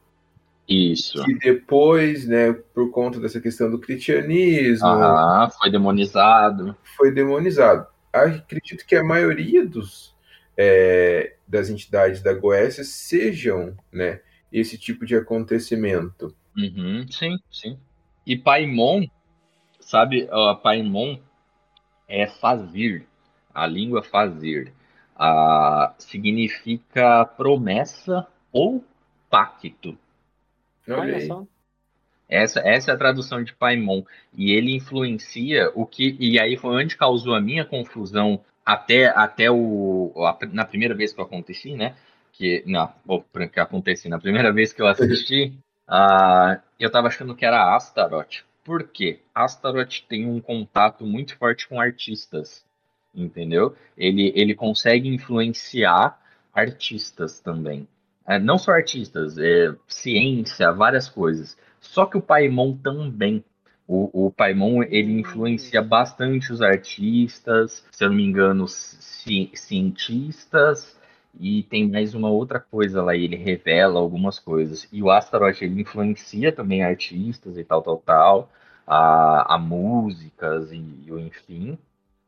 Isso. 0.69 1.21
que 1.25 1.33
depois, 1.33 2.25
né, 2.25 2.53
por 2.73 2.89
conta 2.91 3.19
dessa 3.19 3.41
questão 3.41 3.69
do 3.69 3.77
cristianismo, 3.77 4.87
Ah, 4.87 5.51
foi 5.59 5.69
demonizado. 5.69 6.73
foi 6.95 7.11
demonizado. 7.11 7.90
Acredito 8.11 8.85
que 8.85 8.95
a 8.95 9.03
maioria 9.03 9.65
dos, 9.65 10.15
é, 10.57 11.35
das 11.47 11.69
entidades 11.69 12.21
da 12.21 12.33
Goécia 12.33 12.83
sejam 12.83 13.75
né, 13.91 14.21
esse 14.51 14.77
tipo 14.77 15.05
de 15.05 15.15
acontecimento. 15.15 16.35
Uhum, 16.57 17.05
sim, 17.09 17.37
sim. 17.49 17.79
E 18.25 18.37
Paimon, 18.37 19.07
sabe, 19.79 20.27
ó, 20.31 20.53
Paimon 20.55 21.19
é 22.07 22.27
fazir, 22.27 23.07
a 23.53 23.65
língua 23.65 24.03
fazir. 24.03 24.73
Ah, 25.15 25.93
significa 25.97 27.25
promessa 27.25 28.27
ou 28.51 28.83
pacto. 29.29 29.97
Olha 30.87 31.25
só. 31.27 31.45
Essa, 32.31 32.61
essa 32.61 32.91
é 32.91 32.93
a 32.93 32.97
tradução 32.97 33.43
de 33.43 33.53
Paimon. 33.53 34.03
E 34.35 34.51
ele 34.53 34.75
influencia 34.75 35.71
o 35.75 35.85
que. 35.85 36.15
E 36.19 36.39
aí 36.39 36.57
foi 36.57 36.83
onde 36.83 36.97
causou 36.97 37.35
a 37.35 37.41
minha 37.41 37.65
confusão 37.65 38.39
até, 38.65 39.07
até 39.07 39.51
o. 39.51 40.13
a- 40.25 40.37
na 40.53 40.65
primeira 40.65 40.95
vez 40.95 41.13
que 41.13 41.19
eu 41.19 41.25
aconteci, 41.25 41.75
né? 41.75 41.95
Que. 42.33 42.63
Não, 42.65 42.91
que 43.51 43.59
aconteci. 43.59 44.09
Na 44.09 44.19
primeira 44.19 44.51
vez 44.53 44.73
que 44.73 44.81
eu 44.81 44.87
assisti, 44.87 45.53
ah, 45.87 46.59
eu 46.79 46.89
tava 46.89 47.07
achando 47.09 47.35
que 47.35 47.45
era 47.45 47.75
Astaroth. 47.75 48.43
Por 48.63 48.87
quê? 48.87 49.19
Astaroth 49.35 50.01
tem 50.07 50.25
um 50.25 50.39
contato 50.39 51.05
muito 51.05 51.35
forte 51.37 51.67
com 51.67 51.79
artistas. 51.79 52.63
Entendeu? 53.13 53.75
Ele, 53.97 54.31
ele 54.35 54.55
consegue 54.55 55.09
influenciar 55.09 56.17
artistas 56.53 57.39
também. 57.41 57.87
É, 58.25 58.39
não 58.39 58.57
só 58.57 58.71
artistas, 58.71 59.37
é, 59.37 59.75
ciência, 59.87 60.71
várias 60.71 61.09
coisas. 61.09 61.57
Só 61.81 62.05
que 62.05 62.17
o 62.17 62.21
Paimon 62.21 62.77
também. 62.77 63.43
O, 63.87 64.27
o 64.27 64.31
Paimon, 64.31 64.83
ele 64.83 65.19
influencia 65.19 65.81
bastante 65.81 66.53
os 66.53 66.61
artistas, 66.61 67.85
se 67.91 68.03
eu 68.05 68.09
não 68.09 68.15
me 68.15 68.23
engano, 68.23 68.67
ci- 68.67 69.51
cientistas, 69.53 70.97
e 71.37 71.63
tem 71.63 71.89
mais 71.89 72.13
uma 72.13 72.29
outra 72.29 72.59
coisa 72.59 73.01
lá, 73.03 73.15
ele 73.15 73.35
revela 73.35 73.99
algumas 73.99 74.39
coisas. 74.39 74.87
E 74.93 75.03
o 75.03 75.09
Astaroth, 75.11 75.61
ele 75.61 75.81
influencia 75.81 76.51
também 76.53 76.83
artistas 76.83 77.57
e 77.57 77.63
tal, 77.65 77.81
tal, 77.81 77.97
tal, 77.97 78.49
a, 78.87 79.55
a 79.55 79.57
músicas 79.57 80.71
e, 80.71 80.77
e 81.05 81.11
o 81.11 81.19
enfim. 81.19 81.77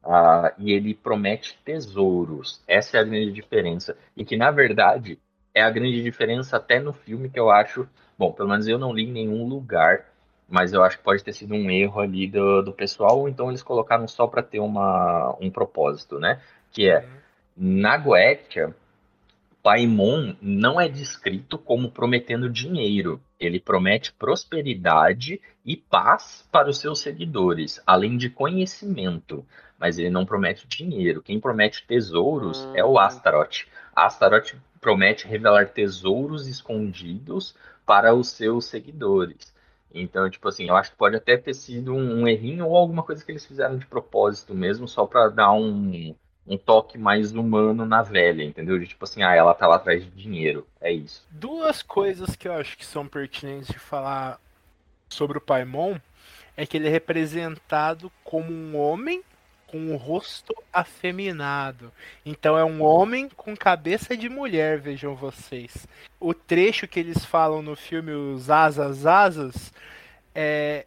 Ah, 0.04 0.54
e 0.58 0.72
ele 0.72 0.94
promete 0.94 1.58
tesouros. 1.64 2.62
Essa 2.68 2.98
é 2.98 3.00
a 3.00 3.04
grande 3.04 3.32
diferença. 3.32 3.98
E 4.16 4.26
que, 4.26 4.36
na 4.36 4.52
verdade, 4.52 5.18
é 5.54 5.62
a 5.62 5.70
grande 5.70 6.02
diferença 6.04 6.58
até 6.58 6.80
no 6.80 6.92
filme 6.94 7.30
que 7.30 7.40
eu 7.40 7.50
acho. 7.50 7.88
Bom, 8.18 8.32
pelo 8.32 8.50
menos 8.50 8.68
eu 8.68 8.78
não 8.78 8.94
li 8.94 9.04
em 9.04 9.12
nenhum 9.12 9.48
lugar, 9.48 10.06
mas 10.48 10.74
eu 10.74 10.84
acho 10.84 10.98
que 10.98 11.04
pode 11.04 11.24
ter 11.24 11.34
sido 11.34 11.54
um 11.54 11.70
erro 11.70 12.00
ali 12.00 12.28
do, 12.28 12.62
do 12.62 12.74
pessoal, 12.74 13.20
ou 13.20 13.30
então 13.30 13.50
eles 13.50 13.64
colocaram 13.64 14.08
só 14.08 14.28
para 14.28 14.44
ter 14.44 14.60
uma, 14.60 15.36
um 15.40 15.50
propósito, 15.50 16.20
né? 16.20 16.42
Que 16.72 16.90
é, 16.90 17.08
na 17.56 17.98
Goetia, 17.98 18.76
Paimon 19.64 20.36
não 20.42 20.80
é 20.80 20.90
descrito 20.90 21.58
como 21.58 21.90
prometendo 21.90 22.50
dinheiro. 22.50 23.22
Ele 23.40 23.62
promete 23.62 24.12
prosperidade 24.12 25.40
e 25.66 25.78
paz 25.78 26.46
para 26.52 26.70
os 26.70 26.80
seus 26.80 27.00
seguidores, 27.00 27.82
além 27.88 28.18
de 28.18 28.30
conhecimento. 28.30 29.46
Mas 29.80 29.98
ele 29.98 30.10
não 30.10 30.26
promete 30.26 30.68
dinheiro. 30.68 31.22
Quem 31.22 31.40
promete 31.40 31.88
tesouros 31.88 32.68
é 32.76 32.84
o 32.84 33.00
Astaroth. 33.00 33.66
Astaroth 33.96 34.54
promete 34.82 35.26
revelar 35.26 35.70
tesouros 35.70 36.46
escondidos 36.46 37.56
para 37.86 38.14
os 38.14 38.30
seus 38.30 38.66
seguidores. 38.66 39.54
Então, 39.94 40.30
tipo 40.30 40.48
assim, 40.48 40.68
eu 40.68 40.76
acho 40.76 40.92
que 40.92 40.98
pode 40.98 41.16
até 41.16 41.38
ter 41.38 41.54
sido 41.54 41.94
um, 41.94 42.22
um 42.22 42.28
errinho 42.28 42.68
ou 42.68 42.76
alguma 42.76 43.04
coisa 43.04 43.24
que 43.24 43.32
eles 43.32 43.46
fizeram 43.46 43.78
de 43.78 43.86
propósito 43.86 44.56
mesmo, 44.56 44.88
só 44.88 45.06
para 45.06 45.30
dar 45.30 45.52
um, 45.54 46.16
um 46.48 46.58
toque 46.58 46.98
mais 46.98 47.32
humano 47.32 47.86
na 47.86 48.02
velha, 48.02 48.44
entendeu? 48.44 48.80
De 48.80 48.88
tipo 48.88 49.04
assim, 49.04 49.22
ah, 49.22 49.36
ela 49.36 49.54
tá 49.54 49.68
lá 49.68 49.76
atrás 49.76 50.04
de 50.04 50.10
dinheiro. 50.10 50.68
É 50.82 50.92
isso. 50.92 51.26
Duas 51.30 51.84
coisas 51.84 52.36
que 52.36 52.48
eu 52.48 52.54
acho 52.54 52.78
que 52.78 52.86
são 52.86 53.08
pertinentes 53.08 53.68
de 53.68 53.80
falar 53.80 54.40
sobre 55.08 55.38
o 55.38 55.42
Paimon 55.42 55.98
é 56.58 56.66
que 56.66 56.78
ele 56.78 56.88
é 56.88 56.92
representado 56.92 58.12
como 58.24 58.52
um 58.52 58.76
homem 58.76 59.24
com 59.74 59.92
o 59.92 59.98
rosto 59.98 60.54
afeminado. 60.72 61.92
Então 62.24 62.56
é 62.56 62.64
um 62.64 62.84
homem 62.84 63.28
com 63.28 63.58
cabeça 63.58 64.16
de 64.16 64.30
mulher, 64.30 64.80
vejam 64.80 65.16
vocês. 65.16 65.88
O 66.20 66.32
trecho 66.32 66.88
que 66.88 67.00
eles 67.00 67.26
falam 67.26 67.64
no 67.64 67.76
filme 67.76 68.12
Os 68.12 68.52
Asas 68.52 69.08
Asas 69.08 69.74
é, 70.36 70.86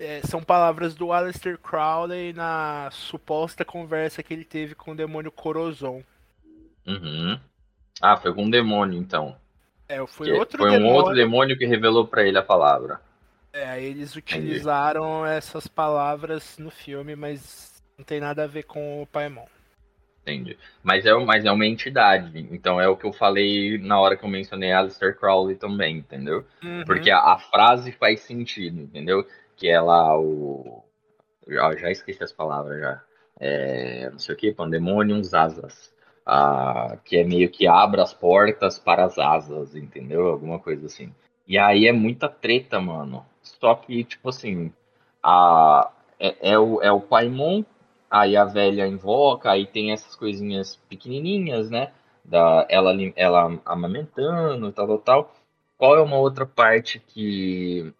é, 0.00 0.20
são 0.24 0.42
palavras 0.42 0.96
do 0.96 1.12
Aleister 1.12 1.56
Crowley 1.56 2.32
na 2.32 2.88
suposta 2.90 3.64
conversa 3.64 4.20
que 4.20 4.34
ele 4.34 4.44
teve 4.44 4.74
com 4.74 4.90
o 4.90 4.96
demônio 4.96 5.30
Corozon. 5.30 6.02
Uhum. 6.84 7.38
Ah, 8.00 8.16
foi 8.16 8.34
com 8.34 8.46
um 8.46 8.50
demônio, 8.50 8.98
então. 8.98 9.36
É, 9.88 10.04
foi 10.08 10.26
Que 10.26 10.32
outro 10.32 10.58
foi 10.58 10.70
um 10.70 10.72
demônio. 10.72 10.96
outro 10.96 11.14
demônio 11.14 11.56
que 11.56 11.66
revelou 11.66 12.04
pra 12.04 12.24
ele 12.24 12.36
a 12.36 12.42
palavra. 12.42 13.00
É, 13.52 13.80
eles 13.80 14.16
utilizaram 14.16 15.24
essas 15.24 15.68
palavras 15.68 16.58
no 16.58 16.70
filme, 16.70 17.14
mas 17.14 17.71
não 17.96 18.04
tem 18.04 18.20
nada 18.20 18.44
a 18.44 18.46
ver 18.46 18.64
com 18.64 19.02
o 19.02 19.06
Paimon. 19.06 19.46
Entendi. 20.22 20.56
Mas 20.82 21.04
é, 21.04 21.12
mas 21.14 21.44
é 21.44 21.50
uma 21.50 21.66
entidade. 21.66 22.48
Então 22.52 22.80
é 22.80 22.88
o 22.88 22.96
que 22.96 23.04
eu 23.04 23.12
falei 23.12 23.76
na 23.78 23.98
hora 24.00 24.16
que 24.16 24.24
eu 24.24 24.28
mencionei 24.28 24.72
Aleister 24.72 25.18
Crowley 25.18 25.56
também, 25.56 25.98
entendeu? 25.98 26.46
Uhum. 26.62 26.84
Porque 26.84 27.10
a, 27.10 27.18
a 27.18 27.38
frase 27.38 27.90
faz 27.92 28.20
sentido, 28.20 28.80
entendeu? 28.80 29.26
Que 29.56 29.76
lá 29.78 30.16
o. 30.18 30.84
Já, 31.48 31.74
já 31.76 31.90
esqueci 31.90 32.22
as 32.22 32.32
palavras 32.32 32.80
já. 32.80 33.02
É, 33.40 34.08
não 34.10 34.18
sei 34.18 34.34
o 34.34 34.38
que, 34.38 34.52
Pandemonium 34.52 35.20
Asas. 35.32 35.92
Ah, 36.24 36.96
que 37.04 37.16
é 37.16 37.24
meio 37.24 37.50
que 37.50 37.66
abra 37.66 38.04
as 38.04 38.14
portas 38.14 38.78
para 38.78 39.04
as 39.04 39.18
asas, 39.18 39.74
entendeu? 39.74 40.28
Alguma 40.28 40.60
coisa 40.60 40.86
assim. 40.86 41.12
E 41.48 41.58
aí 41.58 41.88
é 41.88 41.92
muita 41.92 42.28
treta, 42.28 42.80
mano. 42.80 43.26
Só 43.42 43.74
que, 43.74 44.04
tipo 44.04 44.28
assim, 44.28 44.72
a, 45.20 45.90
é, 46.20 46.52
é 46.52 46.58
o, 46.58 46.80
é 46.80 46.92
o 46.92 47.00
Paimon, 47.00 47.64
aí 48.12 48.36
a 48.36 48.44
velha 48.44 48.86
invoca, 48.86 49.50
aí 49.50 49.66
tem 49.66 49.92
essas 49.92 50.14
coisinhas 50.16 50.76
pequenininhas, 50.88 51.70
né? 51.70 51.92
Da, 52.24 52.66
ela, 52.68 52.92
ela 53.16 53.60
amamentando, 53.64 54.72
tal, 54.72 54.86
tal, 54.86 54.98
tal. 54.98 55.34
Qual 55.78 55.96
é 55.96 56.02
uma 56.02 56.18
outra 56.18 56.46
parte 56.46 57.00
que 57.00 57.92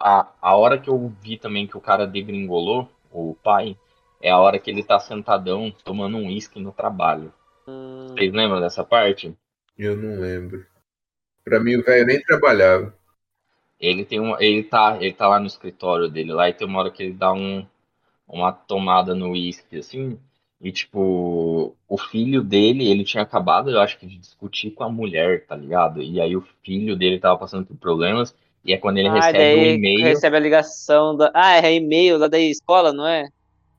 a, 0.00 0.28
a 0.42 0.56
hora 0.56 0.78
que 0.78 0.90
eu 0.90 1.12
vi 1.22 1.38
também 1.38 1.66
que 1.66 1.76
o 1.76 1.80
cara 1.80 2.06
degringolou, 2.06 2.88
o 3.12 3.36
pai, 3.42 3.76
é 4.20 4.30
a 4.30 4.38
hora 4.38 4.58
que 4.58 4.70
ele 4.70 4.82
tá 4.84 4.98
sentadão 4.98 5.70
tomando 5.84 6.16
um 6.18 6.26
uísque 6.26 6.60
no 6.60 6.72
trabalho. 6.72 7.32
Hum, 7.66 8.06
Vocês 8.16 8.32
lembram 8.32 8.60
dessa 8.60 8.84
parte? 8.84 9.36
Eu 9.76 9.96
não 9.96 10.20
lembro. 10.20 10.64
Pra 11.44 11.60
mim, 11.60 11.76
o 11.76 11.84
velho 11.84 12.06
nem 12.06 12.22
trabalhava. 12.22 12.96
Ele 13.80 14.04
tem 14.04 14.20
uma, 14.20 14.36
ele 14.42 14.62
tá, 14.62 14.96
ele 15.00 15.12
tá 15.12 15.26
lá 15.26 15.40
no 15.40 15.46
escritório 15.46 16.08
dele 16.08 16.32
lá 16.32 16.48
e 16.48 16.54
tem 16.54 16.66
uma 16.68 16.78
hora 16.80 16.90
que 16.90 17.02
ele 17.02 17.14
dá 17.14 17.32
um, 17.32 17.66
uma 18.30 18.52
tomada 18.52 19.14
no 19.14 19.30
uísque 19.32 19.78
assim, 19.78 20.18
e 20.60 20.70
tipo, 20.70 21.74
o 21.88 21.98
filho 21.98 22.42
dele, 22.42 22.88
ele 22.90 23.02
tinha 23.04 23.22
acabado, 23.22 23.70
eu 23.70 23.80
acho 23.80 23.98
que 23.98 24.06
de 24.06 24.18
discutir 24.18 24.70
com 24.72 24.84
a 24.84 24.88
mulher, 24.90 25.46
tá 25.46 25.56
ligado? 25.56 26.02
E 26.02 26.20
aí 26.20 26.36
o 26.36 26.44
filho 26.62 26.96
dele 26.96 27.18
tava 27.18 27.38
passando 27.38 27.66
por 27.66 27.76
problemas, 27.76 28.34
e 28.64 28.72
é 28.74 28.76
quando 28.76 28.98
ele 28.98 29.08
ah, 29.08 29.14
recebe 29.14 29.38
daí 29.38 29.56
um 29.58 29.74
e-mail. 29.74 30.04
recebe 30.04 30.36
a 30.36 30.40
ligação 30.40 31.16
da. 31.16 31.30
Ah, 31.34 31.56
é 31.56 31.74
e-mail 31.74 32.18
lá 32.18 32.28
da 32.28 32.38
escola, 32.38 32.92
não 32.92 33.06
é? 33.06 33.28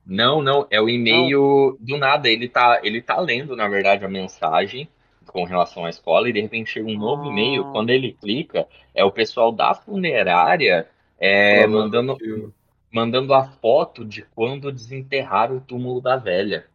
Não, 0.04 0.42
não, 0.42 0.66
é 0.70 0.80
o 0.80 0.88
e-mail 0.88 1.76
do 1.78 1.96
nada. 1.96 2.28
Ele 2.28 2.48
tá, 2.48 2.80
ele 2.82 3.00
tá 3.00 3.20
lendo, 3.20 3.54
na 3.54 3.68
verdade, 3.68 4.04
a 4.04 4.08
mensagem 4.08 4.88
com 5.24 5.44
relação 5.44 5.84
à 5.84 5.90
escola 5.90 6.28
e 6.28 6.32
de 6.32 6.40
repente 6.40 6.70
chega 6.70 6.88
um 6.88 6.98
novo 6.98 7.22
Ah. 7.22 7.28
e-mail. 7.28 7.64
Quando 7.66 7.90
ele 7.90 8.12
clica, 8.20 8.66
é 8.92 9.04
o 9.04 9.12
pessoal 9.12 9.52
da 9.52 9.72
funerária 9.72 10.88
é, 11.18 11.64
mandando, 11.68 12.14
o- 12.14 12.52
mandando 12.92 13.32
a 13.32 13.44
foto 13.44 14.04
de 14.04 14.22
quando 14.22 14.70
desenterraram 14.70 15.56
o 15.56 15.60
túmulo 15.60 16.00
da 16.00 16.16
velha. 16.16 16.66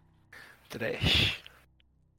Trash. 0.68 1.42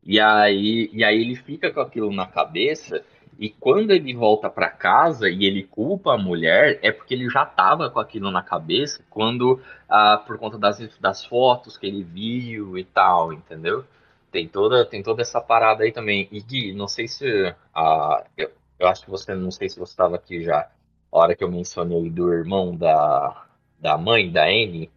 E 0.04 0.18
aí, 0.18 0.88
e 0.92 1.04
aí 1.04 1.20
ele 1.20 1.36
fica 1.36 1.70
com 1.70 1.80
aquilo 1.80 2.12
na 2.12 2.26
cabeça. 2.26 3.04
E 3.38 3.50
quando 3.50 3.90
ele 3.90 4.14
volta 4.14 4.48
pra 4.48 4.70
casa 4.70 5.28
e 5.28 5.44
ele 5.44 5.62
culpa 5.62 6.14
a 6.14 6.18
mulher, 6.18 6.78
é 6.82 6.90
porque 6.90 7.14
ele 7.14 7.28
já 7.28 7.44
tava 7.44 7.90
com 7.90 8.00
aquilo 8.00 8.30
na 8.30 8.42
cabeça 8.42 9.00
quando, 9.10 9.60
ah, 9.88 10.22
por 10.26 10.38
conta 10.38 10.58
das, 10.58 10.78
das 10.98 11.24
fotos 11.24 11.76
que 11.76 11.86
ele 11.86 12.02
viu 12.02 12.78
e 12.78 12.84
tal, 12.84 13.32
entendeu? 13.32 13.84
Tem 14.32 14.48
toda, 14.48 14.84
tem 14.84 15.02
toda 15.02 15.22
essa 15.22 15.40
parada 15.40 15.84
aí 15.84 15.92
também. 15.92 16.28
E 16.32 16.40
Gui, 16.40 16.72
não 16.72 16.88
sei 16.88 17.06
se. 17.06 17.54
ah, 17.74 18.24
eu, 18.36 18.50
eu 18.78 18.88
acho 18.88 19.04
que 19.04 19.10
você, 19.10 19.34
não 19.34 19.50
sei 19.50 19.68
se 19.68 19.78
você 19.78 19.92
estava 19.92 20.16
aqui 20.16 20.42
já, 20.42 20.70
a 21.12 21.18
hora 21.18 21.34
que 21.36 21.44
eu 21.44 21.50
mencionei 21.50 22.10
do 22.10 22.32
irmão 22.32 22.76
da, 22.76 23.47
da 23.80 23.96
mãe, 23.96 24.30
da 24.30 24.44
Anne. 24.44 24.90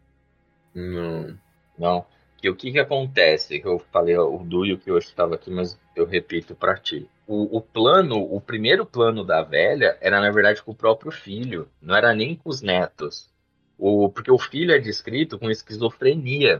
Não. 0.73 1.37
Não. 1.77 2.05
Que 2.37 2.49
o 2.49 2.55
que 2.55 2.71
que 2.71 2.79
acontece? 2.79 3.59
Que 3.59 3.67
eu 3.67 3.79
falei 3.91 4.17
ó, 4.17 4.27
o 4.27 4.43
Duio 4.43 4.77
que 4.77 4.91
hoje 4.91 5.07
estava 5.07 5.35
aqui, 5.35 5.51
mas 5.51 5.79
eu 5.95 6.05
repito 6.05 6.55
pra 6.55 6.75
ti. 6.75 7.07
O, 7.27 7.57
o 7.57 7.61
plano, 7.61 8.17
o 8.17 8.41
primeiro 8.41 8.85
plano 8.85 9.23
da 9.23 9.43
velha 9.43 9.97
era 10.01 10.19
na 10.19 10.31
verdade 10.31 10.61
com 10.63 10.71
o 10.71 10.75
próprio 10.75 11.11
filho, 11.11 11.69
não 11.81 11.95
era 11.95 12.13
nem 12.13 12.35
com 12.35 12.49
os 12.49 12.61
netos. 12.61 13.29
O, 13.77 14.09
porque 14.09 14.31
o 14.31 14.37
filho 14.37 14.73
é 14.73 14.79
descrito 14.79 15.39
com 15.39 15.49
esquizofrenia. 15.49 16.59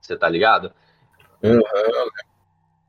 Você 0.00 0.16
tá 0.16 0.28
ligado? 0.28 0.72
Uhum. 1.42 1.60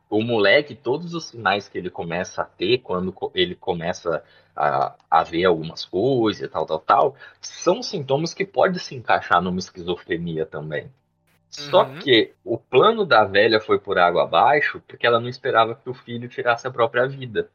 O 0.09 0.21
moleque, 0.21 0.75
todos 0.75 1.13
os 1.13 1.25
sinais 1.25 1.67
que 1.67 1.77
ele 1.77 1.89
começa 1.89 2.41
a 2.41 2.45
ter 2.45 2.79
quando 2.79 3.13
ele 3.33 3.55
começa 3.55 4.23
a, 4.55 4.95
a 5.09 5.23
ver 5.23 5.45
algumas 5.45 5.83
coisas 5.85 6.43
e 6.43 6.47
tal, 6.47 6.65
tal, 6.65 6.79
tal, 6.79 7.15
são 7.41 7.81
sintomas 7.83 8.33
que 8.33 8.45
podem 8.45 8.79
se 8.79 8.95
encaixar 8.95 9.41
numa 9.41 9.59
esquizofrenia 9.59 10.45
também. 10.45 10.91
Só 11.49 11.83
Uhum. 11.83 11.97
que 11.97 12.33
o 12.43 12.57
plano 12.57 13.05
da 13.05 13.23
velha 13.23 13.59
foi 13.59 13.79
por 13.79 13.97
água 13.97 14.23
abaixo 14.23 14.81
porque 14.87 15.07
ela 15.07 15.19
não 15.19 15.29
esperava 15.29 15.75
que 15.75 15.89
o 15.89 15.93
filho 15.93 16.27
tirasse 16.29 16.67
a 16.67 16.71
própria 16.71 17.07
vida. 17.07 17.49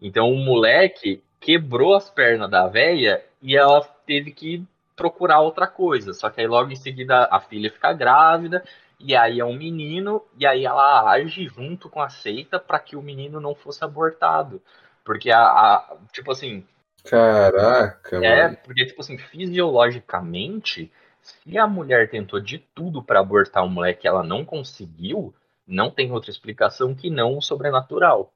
Então 0.00 0.30
o 0.32 0.36
moleque 0.38 1.22
quebrou 1.40 1.94
as 1.94 2.10
pernas 2.10 2.50
da 2.50 2.66
velha 2.66 3.24
e 3.42 3.56
ela 3.56 3.80
teve 4.06 4.32
que 4.32 4.64
procurar 4.96 5.40
outra 5.40 5.66
coisa. 5.66 6.12
Só 6.12 6.28
que 6.30 6.40
aí 6.40 6.46
logo 6.46 6.70
em 6.70 6.76
seguida 6.76 7.28
a 7.30 7.40
filha 7.40 7.70
fica 7.70 7.92
grávida 7.92 8.64
e 9.00 9.16
aí 9.16 9.40
é 9.40 9.44
um 9.44 9.56
menino 9.56 10.22
e 10.38 10.46
aí 10.46 10.64
ela 10.64 11.10
age 11.10 11.48
junto 11.48 11.88
com 11.88 12.00
a 12.00 12.08
seita 12.08 12.58
para 12.60 12.78
que 12.78 12.96
o 12.96 13.02
menino 13.02 13.40
não 13.40 13.54
fosse 13.54 13.82
abortado. 13.84 14.62
Porque 15.04 15.30
a, 15.30 15.40
a- 15.42 15.96
tipo 16.12 16.30
assim, 16.30 16.64
Caraca, 17.04 18.16
é, 18.24 18.42
mano. 18.44 18.58
porque, 18.62 18.84
tipo 18.86 19.00
assim, 19.00 19.16
fisiologicamente, 19.18 20.92
se 21.22 21.58
a 21.58 21.66
mulher 21.66 22.10
tentou 22.10 22.40
de 22.40 22.58
tudo 22.58 23.02
pra 23.02 23.20
abortar 23.20 23.64
o 23.64 23.68
moleque 23.68 24.06
e 24.06 24.08
ela 24.08 24.22
não 24.22 24.44
conseguiu, 24.44 25.34
não 25.66 25.90
tem 25.90 26.12
outra 26.12 26.30
explicação 26.30 26.94
que 26.94 27.08
não 27.10 27.38
o 27.38 27.42
sobrenatural. 27.42 28.32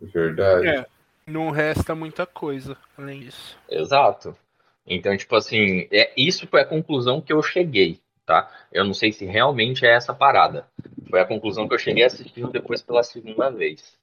Verdade. 0.00 0.66
É. 0.68 0.86
Não 1.26 1.50
resta 1.50 1.94
muita 1.94 2.26
coisa 2.26 2.76
além 2.98 3.20
disso. 3.20 3.56
Exato. 3.70 4.36
Então, 4.86 5.16
tipo 5.16 5.34
assim, 5.36 5.88
é, 5.90 6.12
isso 6.16 6.46
foi 6.46 6.60
a 6.60 6.66
conclusão 6.66 7.20
que 7.20 7.32
eu 7.32 7.42
cheguei, 7.42 7.98
tá? 8.24 8.50
Eu 8.72 8.84
não 8.84 8.94
sei 8.94 9.12
se 9.12 9.24
realmente 9.24 9.84
é 9.84 9.94
essa 9.94 10.14
parada. 10.14 10.66
Foi 11.08 11.20
a 11.20 11.26
conclusão 11.26 11.68
que 11.68 11.74
eu 11.74 11.78
cheguei 11.78 12.04
assistindo 12.04 12.50
depois 12.50 12.82
pela 12.82 13.02
segunda 13.02 13.50
vez. 13.50 13.98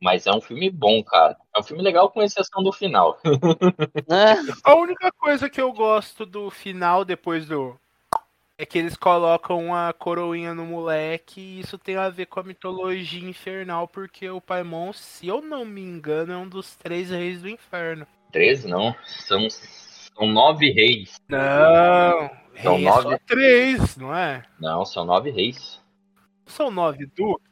Mas 0.00 0.26
é 0.26 0.32
um 0.32 0.40
filme 0.40 0.70
bom, 0.70 1.02
cara. 1.02 1.36
É 1.54 1.58
um 1.58 1.62
filme 1.62 1.82
legal, 1.82 2.10
com 2.10 2.22
exceção 2.22 2.62
do 2.62 2.72
final. 2.72 3.20
Ah, 4.08 4.36
A 4.62 4.74
única 4.76 5.10
coisa 5.12 5.50
que 5.50 5.60
eu 5.60 5.72
gosto 5.72 6.24
do 6.24 6.50
final, 6.50 7.04
depois 7.04 7.46
do. 7.46 7.76
É 8.56 8.66
que 8.66 8.78
eles 8.78 8.96
colocam 8.96 9.66
uma 9.66 9.92
coroinha 9.92 10.52
no 10.52 10.64
moleque 10.64 11.40
e 11.40 11.60
isso 11.60 11.78
tem 11.78 11.96
a 11.96 12.08
ver 12.08 12.26
com 12.26 12.40
a 12.40 12.42
mitologia 12.42 13.28
infernal, 13.28 13.86
porque 13.86 14.28
o 14.28 14.40
Paimon, 14.40 14.92
se 14.92 15.28
eu 15.28 15.40
não 15.40 15.64
me 15.64 15.80
engano, 15.80 16.32
é 16.32 16.36
um 16.36 16.48
dos 16.48 16.74
três 16.74 17.10
reis 17.10 17.40
do 17.40 17.48
inferno. 17.48 18.04
Três, 18.32 18.64
não. 18.64 18.96
São, 19.04 19.48
são 19.48 20.26
nove 20.26 20.72
reis. 20.72 21.20
Não, 21.28 22.30
São 22.62 22.76
rei 22.76 22.86
é 22.86 22.92
só 22.92 23.02
nove? 23.02 23.18
três, 23.26 23.96
não 23.96 24.14
é? 24.14 24.44
Não, 24.60 24.84
são 24.84 25.04
nove 25.04 25.30
reis. 25.30 25.80
São 26.46 26.70
nove 26.70 27.06
duques? 27.06 27.46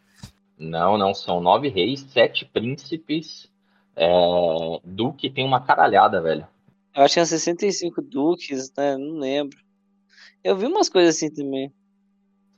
Não, 0.59 0.97
não, 0.97 1.15
são 1.15 1.41
nove 1.41 1.69
reis, 1.69 2.01
sete 2.01 2.45
príncipes. 2.45 3.51
É... 3.95 4.09
Duque 4.85 5.31
tem 5.31 5.45
uma 5.45 5.61
caralhada, 5.61 6.21
velho. 6.21 6.47
eu 6.95 7.03
acho 7.03 7.15
que 7.15 7.21
é 7.21 7.25
65 7.25 8.03
duques, 8.03 8.73
né? 8.77 8.97
Não 8.97 9.19
lembro. 9.19 9.59
Eu 10.43 10.57
vi 10.57 10.67
umas 10.67 10.89
coisas 10.89 11.17
assim 11.17 11.33
também. 11.33 11.73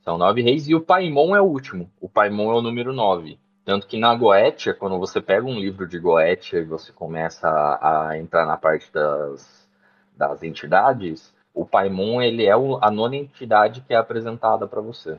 São 0.01 0.17
nove 0.17 0.41
reis 0.41 0.67
e 0.67 0.75
o 0.75 0.81
Paimon 0.81 1.35
é 1.35 1.41
o 1.41 1.45
último. 1.45 1.89
O 1.99 2.09
Paimon 2.09 2.51
é 2.51 2.55
o 2.55 2.61
número 2.61 2.93
nove. 2.93 3.39
Tanto 3.65 3.85
que 3.85 3.99
na 3.99 4.15
Goetia, 4.15 4.73
quando 4.73 4.97
você 4.97 5.21
pega 5.21 5.45
um 5.45 5.59
livro 5.59 5.87
de 5.87 5.99
Goetia 5.99 6.59
e 6.59 6.65
você 6.65 6.91
começa 6.91 7.47
a, 7.47 8.09
a 8.09 8.17
entrar 8.17 8.45
na 8.45 8.57
parte 8.57 8.91
das, 8.91 9.69
das 10.15 10.41
entidades, 10.41 11.33
o 11.59 11.65
Paimon 11.65 12.21
ele 12.21 12.45
é 12.45 12.53
a 12.53 12.89
nona 12.89 13.17
entidade 13.17 13.81
que 13.81 13.93
é 13.93 13.97
apresentada 13.97 14.65
pra 14.65 14.79
você. 14.79 15.17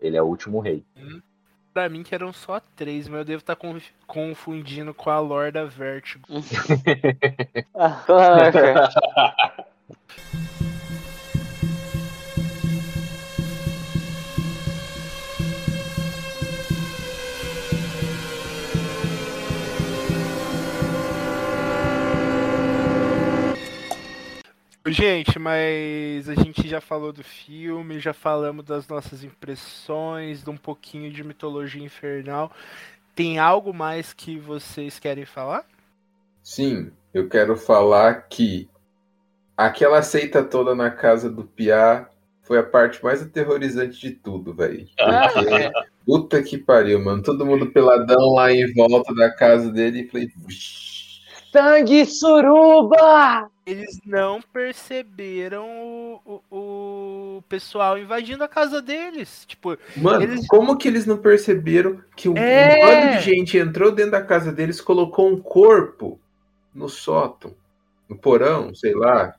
Ele 0.00 0.16
é 0.16 0.22
o 0.22 0.26
último 0.26 0.60
rei. 0.60 0.84
Pra 1.74 1.88
mim 1.88 2.04
que 2.04 2.14
eram 2.14 2.32
só 2.32 2.60
três, 2.76 3.08
mas 3.08 3.18
eu 3.18 3.24
devo 3.24 3.40
estar 3.40 3.58
confundindo 4.06 4.94
com 4.94 5.10
a 5.10 5.18
lore 5.18 5.50
da 5.50 5.64
Vertigo. 5.64 6.28
Ah, 7.74 8.50
Gente, 24.90 25.38
mas 25.38 26.28
a 26.28 26.34
gente 26.34 26.66
já 26.66 26.80
falou 26.80 27.12
do 27.12 27.22
filme, 27.22 28.00
já 28.00 28.12
falamos 28.12 28.64
das 28.64 28.88
nossas 28.88 29.22
impressões, 29.22 30.42
de 30.42 30.50
um 30.50 30.56
pouquinho 30.56 31.12
de 31.12 31.22
mitologia 31.22 31.82
infernal. 31.82 32.50
Tem 33.14 33.38
algo 33.38 33.72
mais 33.72 34.12
que 34.12 34.36
vocês 34.36 34.98
querem 34.98 35.24
falar? 35.24 35.64
Sim, 36.42 36.90
eu 37.14 37.28
quero 37.28 37.56
falar 37.56 38.26
que 38.28 38.68
aquela 39.56 40.02
seita 40.02 40.42
toda 40.42 40.74
na 40.74 40.90
casa 40.90 41.30
do 41.30 41.44
Piá 41.44 42.08
foi 42.42 42.58
a 42.58 42.64
parte 42.64 43.02
mais 43.04 43.22
aterrorizante 43.22 44.00
de 44.00 44.10
tudo, 44.10 44.52
velho. 44.52 44.88
Porque, 44.96 45.70
puta 46.04 46.42
que 46.42 46.58
pariu, 46.58 46.98
mano. 46.98 47.22
Todo 47.22 47.46
mundo 47.46 47.70
peladão 47.70 48.34
lá 48.34 48.50
em 48.50 48.72
volta 48.74 49.14
da 49.14 49.30
casa 49.30 49.70
dele 49.70 50.00
e 50.00 50.08
falei. 50.08 50.28
Sangue 51.52 52.04
suruba! 52.06 53.48
Eles 53.70 54.00
não 54.04 54.40
perceberam 54.42 55.66
o, 56.24 56.42
o, 56.50 57.36
o 57.38 57.42
pessoal 57.48 57.96
invadindo 57.98 58.42
a 58.44 58.48
casa 58.48 58.80
deles. 58.82 59.44
Tipo, 59.46 59.76
Mano, 59.96 60.22
Eles- 60.22 60.46
como 60.46 60.76
que 60.76 60.88
eles 60.88 61.06
não 61.06 61.16
perceberam 61.18 62.02
que 62.16 62.28
um, 62.28 62.36
É. 62.36 62.76
um 62.76 62.86
bando 62.86 63.16
de 63.18 63.20
gente 63.24 63.56
entrou 63.58 63.90
dentro 63.92 64.12
da 64.12 64.22
casa 64.22 64.52
deles, 64.52 64.80
colocou 64.80 65.28
um 65.30 65.40
corpo 65.40 66.18
no 66.74 66.88
sótão, 66.88 67.54
no 68.08 68.16
porão, 68.16 68.74
sei 68.74 68.94
lá. 68.94 69.34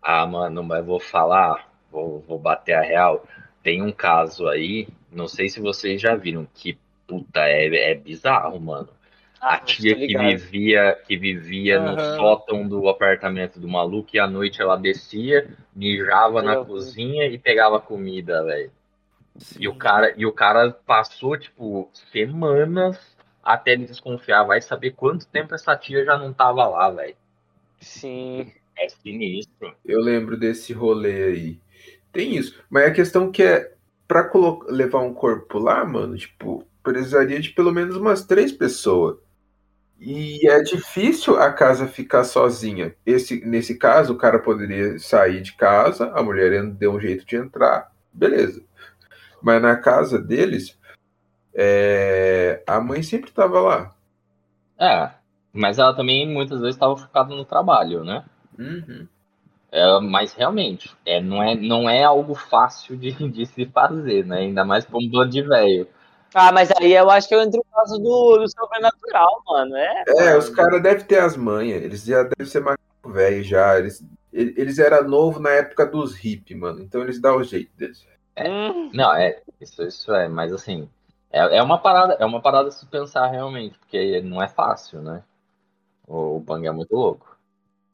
Ah, 0.00 0.26
mano, 0.26 0.62
mas 0.62 0.84
vou 0.84 0.98
falar, 0.98 1.68
vou, 1.90 2.24
vou 2.26 2.38
bater 2.38 2.72
a 2.74 2.80
real. 2.80 3.24
Tem 3.62 3.80
um 3.82 3.92
caso 3.92 4.48
aí, 4.48 4.88
não 5.12 5.28
sei 5.28 5.48
se 5.48 5.60
vocês 5.60 6.00
já 6.00 6.16
viram, 6.16 6.46
que 6.54 6.76
puta, 7.06 7.40
é, 7.40 7.92
é 7.92 7.94
bizarro, 7.94 8.58
mano. 8.60 8.88
A 9.42 9.58
tia 9.58 9.96
que 9.96 10.16
vivia, 10.16 10.96
que 11.04 11.16
vivia 11.16 11.80
no 11.80 11.98
Aham. 11.98 12.16
sótão 12.16 12.68
do 12.68 12.88
apartamento 12.88 13.58
do 13.58 13.66
maluco 13.66 14.10
e 14.14 14.20
à 14.20 14.26
noite 14.28 14.62
ela 14.62 14.76
descia, 14.76 15.50
mijava 15.74 16.40
na 16.40 16.52
Meu 16.52 16.64
cozinha 16.64 17.26
e 17.26 17.36
pegava 17.36 17.80
comida, 17.80 18.44
velho. 18.44 18.70
E 19.58 19.66
o 19.66 19.74
cara, 19.74 20.14
e 20.16 20.24
o 20.24 20.32
cara 20.32 20.70
passou, 20.70 21.36
tipo, 21.36 21.90
semanas 22.12 23.16
até 23.42 23.72
ele 23.72 23.86
desconfiar. 23.86 24.44
Vai 24.44 24.60
saber 24.60 24.92
quanto 24.92 25.26
tempo 25.26 25.56
essa 25.56 25.76
tia 25.76 26.04
já 26.04 26.16
não 26.16 26.32
tava 26.32 26.64
lá, 26.68 26.88
velho. 26.90 27.16
Sim. 27.80 28.52
É 28.78 28.88
sinistro. 28.88 29.74
Eu 29.84 30.00
lembro 30.00 30.36
desse 30.36 30.72
rolê 30.72 31.24
aí. 31.24 31.60
Tem 32.12 32.36
isso. 32.36 32.62
Mas 32.70 32.84
a 32.84 32.92
questão 32.92 33.32
que 33.32 33.42
é, 33.42 33.72
pra 34.06 34.30
levar 34.68 35.00
um 35.00 35.12
corpo 35.12 35.58
lá, 35.58 35.84
mano, 35.84 36.16
tipo, 36.16 36.64
precisaria 36.80 37.40
de 37.40 37.50
pelo 37.50 37.72
menos 37.72 37.96
umas 37.96 38.24
três 38.24 38.52
pessoas. 38.52 39.16
E 39.98 40.48
é 40.48 40.60
difícil 40.62 41.38
a 41.38 41.52
casa 41.52 41.86
ficar 41.86 42.24
sozinha. 42.24 42.94
Esse, 43.06 43.44
nesse 43.46 43.78
caso, 43.78 44.12
o 44.12 44.18
cara 44.18 44.38
poderia 44.38 44.98
sair 44.98 45.40
de 45.40 45.52
casa, 45.52 46.10
a 46.12 46.22
mulher 46.22 46.64
deu 46.72 46.92
um 46.92 47.00
jeito 47.00 47.24
de 47.24 47.36
entrar, 47.36 47.92
beleza. 48.12 48.62
Mas 49.40 49.62
na 49.62 49.76
casa 49.76 50.18
deles, 50.20 50.78
é, 51.54 52.62
a 52.66 52.80
mãe 52.80 53.02
sempre 53.02 53.30
tava 53.30 53.60
lá. 53.60 53.94
É, 54.78 55.10
mas 55.52 55.78
ela 55.78 55.94
também 55.94 56.28
muitas 56.28 56.60
vezes 56.60 56.74
estava 56.74 56.96
focada 56.96 57.34
no 57.34 57.44
trabalho, 57.44 58.02
né? 58.02 58.24
Uhum. 58.58 59.06
É, 59.70 60.00
mas 60.00 60.34
realmente, 60.34 60.94
é, 61.06 61.20
não, 61.20 61.42
é, 61.42 61.54
não 61.54 61.88
é 61.88 62.04
algo 62.04 62.34
fácil 62.34 62.96
de, 62.96 63.12
de 63.30 63.46
se 63.46 63.66
fazer, 63.66 64.26
né? 64.26 64.40
Ainda 64.40 64.64
mais 64.64 64.84
pra 64.84 64.98
um 64.98 65.08
bando 65.08 65.30
de 65.30 65.42
velho. 65.42 65.86
Ah, 66.34 66.50
mas 66.52 66.70
aí 66.80 66.92
eu 66.92 67.10
acho 67.10 67.28
que 67.28 67.34
eu 67.34 67.42
entro 67.42 67.58
no 67.58 67.76
caso 67.76 67.98
do, 67.98 68.38
do 68.38 68.48
sobrenatural, 68.50 69.42
mano. 69.46 69.76
É, 69.76 70.04
É, 70.08 70.24
mano. 70.24 70.38
os 70.38 70.48
caras 70.50 70.82
devem 70.82 71.04
ter 71.04 71.18
as 71.20 71.36
manhas, 71.36 71.82
eles 71.82 72.04
já 72.04 72.22
devem 72.22 72.46
ser 72.46 72.60
macaco 72.60 72.82
velho 73.06 73.42
já. 73.44 73.78
Eles, 73.78 74.02
ele- 74.32 74.54
eles 74.56 74.78
eram 74.78 75.06
novos 75.08 75.40
na 75.42 75.50
época 75.50 75.84
dos 75.86 76.22
hip, 76.24 76.54
mano. 76.54 76.80
Então 76.80 77.02
eles 77.02 77.20
dão 77.20 77.36
o 77.36 77.44
jeito 77.44 77.70
deles. 77.76 78.06
Hum, 78.38 78.90
Não, 78.94 79.14
é, 79.14 79.42
isso, 79.60 79.82
isso 79.82 80.14
é, 80.14 80.26
mas 80.26 80.52
assim, 80.52 80.88
é, 81.30 81.58
é 81.58 81.62
uma 81.62 81.78
parada, 81.78 82.14
é 82.18 82.24
uma 82.24 82.40
parada 82.40 82.70
se 82.70 82.86
pensar 82.86 83.26
realmente, 83.26 83.78
porque 83.78 84.22
não 84.22 84.42
é 84.42 84.48
fácil, 84.48 85.02
né? 85.02 85.22
O, 86.06 86.36
o 86.36 86.40
Bang 86.40 86.66
é 86.66 86.70
muito 86.72 86.94
louco. 86.96 87.36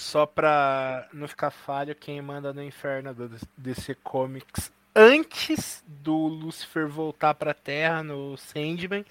Só 0.01 0.27
pra 0.27 1.09
não 1.13 1.27
ficar 1.27 1.51
falho, 1.51 1.93
quem 1.95 2.23
manda 2.23 2.53
no 2.53 2.63
inferno 2.63 3.13
do 3.13 3.29
DC 3.57 3.97
Comics 3.97 4.71
antes 4.95 5.83
do 5.87 6.15
Lucifer 6.15 6.89
voltar 6.89 7.35
pra 7.35 7.55
Terra 7.55 8.03
no 8.03 8.37
Sandman 8.37 9.05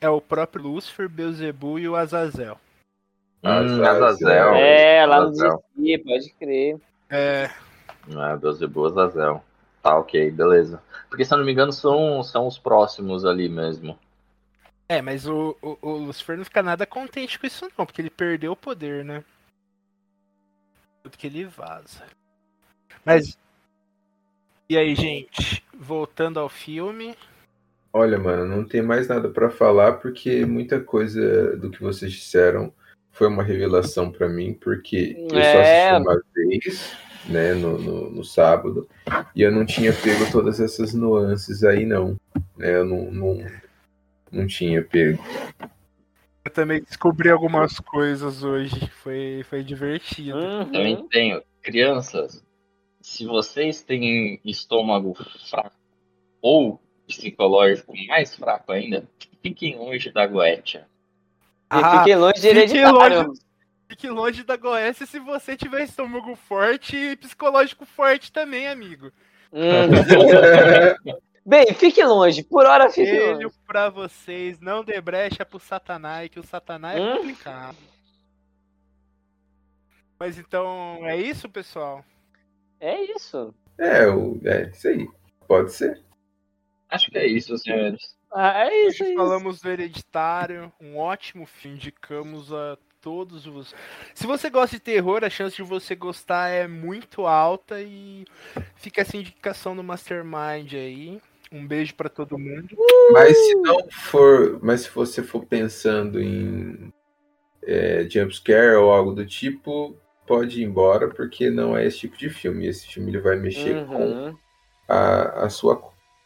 é 0.00 0.08
o 0.08 0.20
próprio 0.20 0.62
Lucifer, 0.64 1.08
Beelzebub 1.08 1.78
e 1.80 1.88
o 1.88 1.96
Azazel. 1.96 2.58
Hum, 3.42 3.48
Azazel. 3.48 3.86
Azazel. 3.86 4.54
é, 4.54 5.06
lá 5.06 5.20
no 5.20 5.28
Azazel. 5.28 5.64
DC, 5.76 5.98
pode 6.04 6.34
crer. 6.34 6.80
É, 7.10 7.50
É, 8.08 8.36
Beelzebub, 8.36 8.86
Azazel. 8.86 9.42
Tá, 9.82 9.98
ok, 9.98 10.30
beleza. 10.30 10.82
Porque 11.08 11.24
se 11.24 11.32
eu 11.32 11.38
não 11.38 11.44
me 11.44 11.52
engano, 11.52 11.72
são, 11.72 12.22
são 12.22 12.46
os 12.46 12.58
próximos 12.58 13.24
ali 13.24 13.48
mesmo. 13.48 13.98
é 14.88 15.00
mas 15.00 15.26
o, 15.26 15.56
o, 15.62 15.78
o 15.80 15.90
Lucifer 15.98 16.36
não 16.36 16.44
fica 16.44 16.62
nada 16.62 16.84
contente 16.86 17.38
com 17.38 17.46
isso 17.46 17.68
não, 17.78 17.86
porque 17.86 18.00
ele 18.02 18.10
perdeu 18.10 18.52
o 18.52 18.56
poder, 18.56 19.04
né? 19.04 19.24
Tudo 21.02 21.16
que 21.16 21.26
ele 21.28 21.44
vaza. 21.44 22.04
Mas. 23.04 23.38
E 24.68 24.76
aí, 24.76 24.94
gente? 24.94 25.62
Voltando 25.78 26.40
ao 26.40 26.48
filme. 26.48 27.14
Olha, 27.92 28.18
mano, 28.18 28.44
não 28.44 28.64
tem 28.64 28.82
mais 28.82 29.06
nada 29.08 29.28
pra 29.28 29.48
falar 29.48 29.94
porque 29.94 30.44
muita 30.44 30.80
coisa 30.80 31.56
do 31.56 31.70
que 31.70 31.80
vocês 31.80 32.12
disseram 32.12 32.72
foi 33.12 33.28
uma 33.28 33.42
revelação 33.42 34.10
pra 34.10 34.28
mim, 34.28 34.52
porque 34.52 35.16
eu 35.18 35.42
só 35.44 35.58
É. 35.58 35.62
assisti 35.62 35.94
uma 35.94 36.22
vez, 36.34 36.96
né, 37.26 37.54
no, 37.54 37.78
no, 37.78 38.10
no 38.10 38.24
sábado, 38.24 38.86
e 39.34 39.40
eu 39.42 39.50
não 39.50 39.64
tinha 39.64 39.92
pego 39.92 40.30
todas 40.30 40.60
essas 40.60 40.92
nuances 40.92 41.64
aí, 41.64 41.86
não. 41.86 42.16
Né, 42.56 42.74
eu 42.74 42.84
não, 42.84 43.10
não, 43.10 43.46
não 44.30 44.46
tinha 44.46 44.82
pego. 44.82 45.22
Eu 46.44 46.50
também 46.52 46.82
descobri 46.82 47.30
algumas 47.30 47.80
coisas 47.80 48.42
hoje. 48.42 48.88
Foi, 49.02 49.44
foi 49.48 49.64
divertido. 49.64 50.66
Também 50.72 50.96
Uhum. 50.96 51.08
tenho. 51.08 51.42
Crianças, 51.62 52.44
se 53.06 53.24
vocês 53.24 53.82
têm 53.82 54.40
estômago 54.44 55.14
fraco 55.48 55.76
ou 56.42 56.80
psicológico 57.06 57.94
mais 58.08 58.34
fraco 58.34 58.72
ainda, 58.72 59.08
fiquem 59.40 59.76
longe 59.78 60.10
da 60.10 60.26
goetia. 60.26 60.88
E 61.72 61.98
fiquem 61.98 62.16
longe 62.16 62.34
de 62.40 62.40
fique 62.48 62.48
hereditário. 62.48 63.22
longe. 63.28 63.40
Fique 63.88 64.08
longe 64.10 64.42
da 64.42 64.56
Goécia 64.56 65.06
se 65.06 65.20
você 65.20 65.56
tiver 65.56 65.84
estômago 65.84 66.34
forte 66.34 66.96
e 66.96 67.14
psicológico 67.16 67.86
forte 67.86 68.32
também, 68.32 68.66
amigo. 68.66 69.12
Uhum. 69.52 71.14
Bem, 71.46 71.66
fique 71.74 72.02
longe. 72.02 72.42
Por 72.42 72.66
hora, 72.66 72.90
fique 72.90 73.02
Espelho 73.08 73.42
longe. 73.44 73.56
pra 73.64 73.88
vocês, 73.88 74.58
não 74.58 74.82
dê 74.82 75.00
brecha 75.00 75.46
pro 75.46 75.60
Satanás, 75.60 76.28
que 76.28 76.40
o 76.40 76.42
Satanás 76.42 76.98
é 76.98 77.00
Hum? 77.00 77.16
complicado. 77.18 77.76
Mas 80.18 80.36
então, 80.38 80.98
é 81.06 81.16
isso, 81.16 81.48
pessoal? 81.48 82.04
É 82.80 83.00
isso. 83.12 83.54
É, 83.78 84.06
o- 84.08 84.40
é 84.44 84.70
isso 84.70 84.88
aí. 84.88 85.08
Pode 85.46 85.72
ser. 85.72 86.02
Acho 86.88 87.10
que 87.10 87.18
é 87.18 87.26
isso, 87.26 87.56
senhores. 87.58 88.14
Ah, 88.32 88.64
é 88.66 88.86
isso, 88.86 89.02
é 89.02 89.06
Hoje 89.06 89.12
isso. 89.12 89.14
falamos 89.22 89.60
do 89.60 89.70
Hereditário, 89.70 90.72
um 90.80 90.98
ótimo 90.98 91.46
filme, 91.46 91.76
indicamos 91.76 92.52
a 92.52 92.76
todos 93.00 93.46
os. 93.46 93.74
Se 94.14 94.26
você 94.26 94.50
gosta 94.50 94.76
de 94.76 94.82
terror, 94.82 95.24
a 95.24 95.30
chance 95.30 95.56
de 95.56 95.62
você 95.62 95.94
gostar 95.94 96.48
é 96.48 96.66
muito 96.66 97.26
alta 97.26 97.80
e 97.80 98.24
fica 98.74 99.00
essa 99.02 99.16
indicação 99.16 99.74
no 99.74 99.82
Mastermind 99.82 100.72
aí. 100.74 101.20
Um 101.52 101.64
beijo 101.66 101.94
pra 101.94 102.08
todo 102.08 102.36
mundo. 102.38 102.76
Mas 103.12 103.36
se 103.38 103.54
não 103.56 103.88
for, 103.90 104.58
mas 104.62 104.80
se 104.82 104.90
você 104.90 105.22
for 105.22 105.46
pensando 105.46 106.20
em 106.20 106.92
é, 107.62 108.06
jumpscare 108.10 108.74
ou 108.74 108.90
algo 108.92 109.12
do 109.12 109.24
tipo, 109.24 109.96
pode 110.26 110.60
ir 110.60 110.64
embora, 110.64 111.08
porque 111.08 111.50
não 111.50 111.76
é 111.76 111.86
esse 111.86 111.98
tipo 112.00 112.16
de 112.16 112.28
filme. 112.30 112.66
Esse 112.66 112.86
filme 112.86 113.10
ele 113.10 113.20
vai 113.20 113.36
mexer 113.36 113.86
com 113.86 113.94
Uhum. 113.96 114.36
a, 114.88 115.44
a 115.44 115.50
sua. 115.50 115.80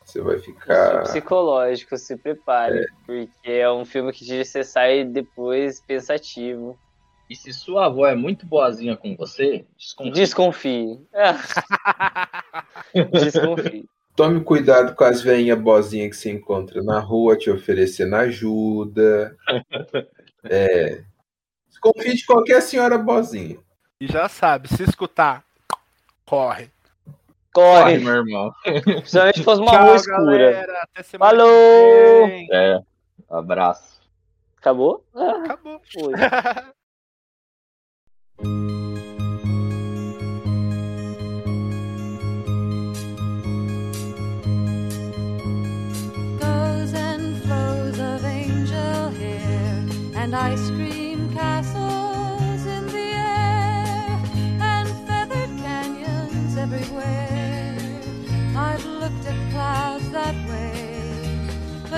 Você 0.04 0.20
vai 0.20 0.38
ficar. 0.38 1.02
Psicológico, 1.04 1.96
se 1.96 2.16
prepare. 2.16 2.86
Porque 3.06 3.28
é 3.50 3.70
um 3.70 3.84
filme 3.84 4.12
que 4.12 4.44
você 4.44 4.64
sai 4.64 5.04
depois 5.04 5.80
pensativo. 5.80 6.76
E 7.28 7.36
se 7.36 7.52
sua 7.52 7.86
avó 7.86 8.06
é 8.08 8.14
muito 8.16 8.44
boazinha 8.44 8.96
com 8.96 9.14
você, 9.14 9.64
desconfie. 9.78 10.12
Desconfie. 10.12 11.00
É. 11.14 11.32
Desconfie. 13.12 13.88
Tome 14.16 14.40
cuidado 14.42 14.94
com 14.96 15.04
as 15.04 15.22
veinhas 15.22 15.58
bozinhas 15.60 16.10
que 16.10 16.16
você 16.16 16.30
encontra 16.32 16.82
na 16.82 16.98
rua 16.98 17.36
te 17.36 17.50
oferecendo 17.50 18.16
ajuda. 18.16 19.36
É. 20.44 21.04
Desconfie 21.68 22.14
de 22.16 22.24
qualquer 22.24 22.62
senhora 22.62 22.96
bozinha. 22.96 23.58
E 24.00 24.06
já 24.06 24.30
sabe, 24.30 24.66
se 24.66 24.82
escutar, 24.82 25.44
corre. 26.24 26.70
Corre, 27.52 27.80
corre 27.80 27.98
meu 27.98 28.14
irmão. 28.14 28.54
Principalmente 28.62 29.38
se 29.38 29.44
fosse 29.44 29.60
uma 29.60 29.72
Tchau, 29.72 29.84
rua 29.84 29.96
escura. 29.96 30.66
Falou! 31.18 32.26
É, 32.50 32.80
abraço. 33.28 34.00
Acabou? 34.56 35.04
Acabou. 35.14 35.74
Ah, 35.74 35.80
foi. 35.92 36.14
ice 50.52 50.72
cream. 50.72 50.79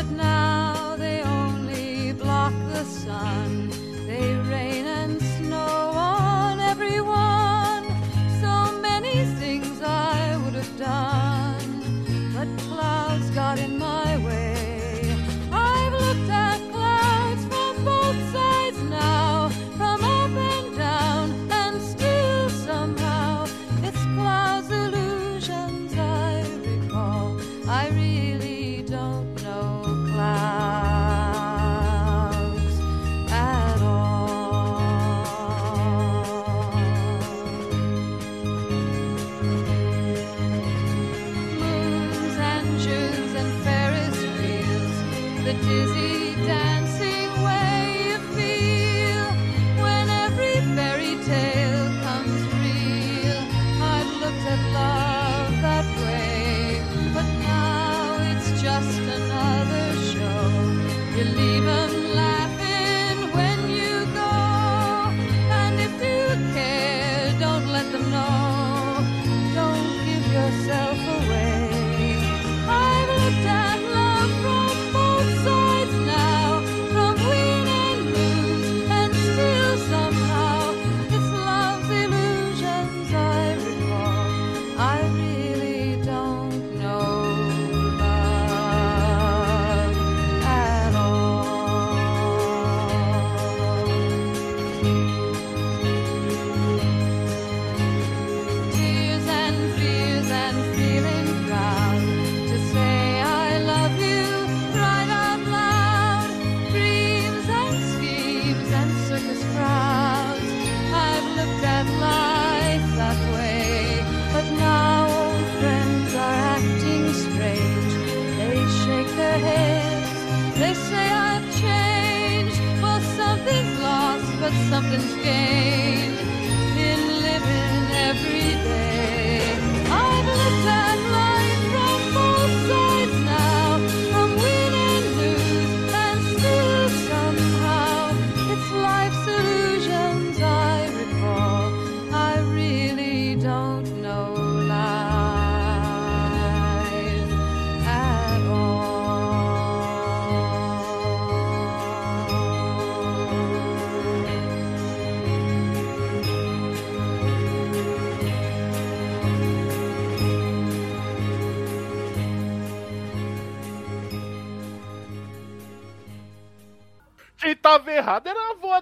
But 0.02 0.16
now 0.16 0.96
they 0.96 1.22
only 1.22 2.12
block 2.12 2.52
the 2.72 2.84
sun. 2.84 3.71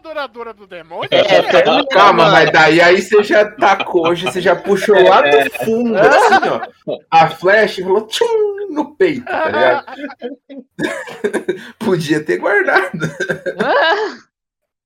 Adoradora 0.01 0.53
do 0.53 0.67
demônio. 0.67 1.09
É, 1.11 1.43
né? 1.43 1.53
também, 1.53 1.87
Calma, 1.89 2.25
mano. 2.25 2.33
mas 2.33 2.51
daí 2.51 2.81
aí 2.81 3.01
você 3.01 3.23
já 3.23 3.45
tacou, 3.45 4.09
hoje 4.09 4.25
você 4.25 4.41
já 4.41 4.57
puxou 4.57 5.01
lá 5.03 5.21
do 5.21 5.51
fundo, 5.65 5.97
assim, 5.99 6.49
ó. 6.87 6.99
A 7.11 7.29
flecha 7.29 7.83
falou 7.83 8.07
tchum 8.07 8.69
no 8.71 8.97
peito, 8.97 9.25
tá 9.27 9.47
ligado? 9.47 9.85
Podia 11.79 12.25
ter 12.25 12.39
guardado. 12.39 12.99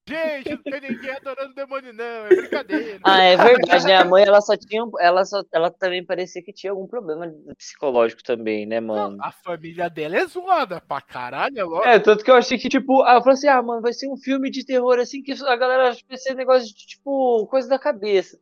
Gente, 0.07 0.51
não 0.51 0.63
tem 0.63 0.81
ninguém 0.83 1.11
adorando 1.13 1.53
o 1.53 1.55
demônio, 1.55 1.93
não. 1.95 2.05
É 2.05 2.37
brincadeira. 2.37 3.01
Ah, 3.03 3.23
é 3.23 3.37
verdade, 3.37 3.87
né? 3.87 3.97
A 3.97 4.05
mãe, 4.05 4.23
ela 4.23 4.41
só 4.43 4.55
tinha. 4.57 4.85
um- 4.85 4.91
Ela, 5.01 5.25
só, 5.25 5.43
ela 5.51 5.71
também 5.71 6.05
parecia 6.05 6.43
que 6.43 6.53
tinha 6.53 6.71
algum 6.73 6.87
problema 6.87 7.33
psicológico 7.57 8.23
também, 8.23 8.67
né, 8.67 8.81
mano? 8.81 9.17
A 9.23 9.33
família 9.33 9.89
dela 9.89 10.17
é 10.17 10.27
zoada 10.27 10.79
pra 10.81 11.01
caralho, 11.01 11.59
é 11.59 11.65
lógico. 11.65 11.89
É, 11.89 11.99
tanto 11.99 12.23
que 12.23 12.31
eu 12.31 12.35
achei 12.35 12.59
que, 12.59 12.69
tipo, 12.69 13.01
eu 13.01 13.21
falei 13.23 13.33
assim, 13.33 13.49
ah, 13.49 13.63
mano, 13.63 13.81
vai 13.81 13.95
ser 13.95 14.09
um 14.09 14.17
filme 14.17 14.51
de 14.51 14.65
terror 14.65 14.99
assim 14.99 15.23
que 15.23 15.33
a 15.33 15.57
galera 15.57 15.97
vai 16.07 16.19
ser 16.19 16.35
negócio 16.35 16.69
de, 16.69 16.75
tipo, 16.87 17.47
coisa 17.47 17.67
da 17.69 17.79
cabeça. 17.79 18.39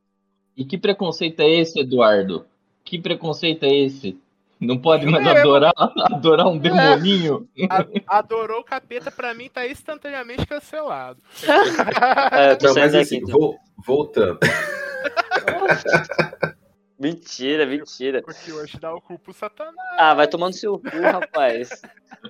E 0.56 0.64
que 0.64 0.76
preconceito 0.76 1.40
é 1.40 1.48
esse, 1.48 1.78
Eduardo? 1.80 2.44
Que 2.84 2.98
preconceito 3.00 3.62
é 3.64 3.72
esse? 3.72 4.18
Não 4.62 4.78
pode 4.78 5.04
mais 5.06 5.26
É, 5.26 5.40
adorar, 5.40 5.72
adorar 6.12 6.46
um 6.46 6.56
demoninho? 6.56 7.48
A- 7.68 8.18
adorou 8.18 8.60
o 8.60 8.64
capeta, 8.64 9.10
pra 9.10 9.34
mim, 9.34 9.50
tá 9.52 9.66
instantaneamente 9.66 10.46
cancelado. 10.46 11.20
É, 12.32 12.52
eu 12.52 12.58
tô 12.58 12.68
Não, 12.68 12.74
mas 12.76 12.94
assim, 12.94 13.16
então. 13.16 13.38
vol- 13.38 13.56
voltando. 13.84 14.38
Mentira, 16.98 17.66
mentira. 17.66 18.22
Porque 18.22 18.52
hoje 18.52 18.78
dá 18.78 18.94
o 18.94 19.00
cu 19.00 19.18
pro 19.18 19.32
satanás. 19.32 19.74
Ah, 19.98 20.14
vai 20.14 20.28
tomando 20.28 20.52
seu 20.52 20.78
cu, 20.78 21.00
rapaz. 21.02 21.82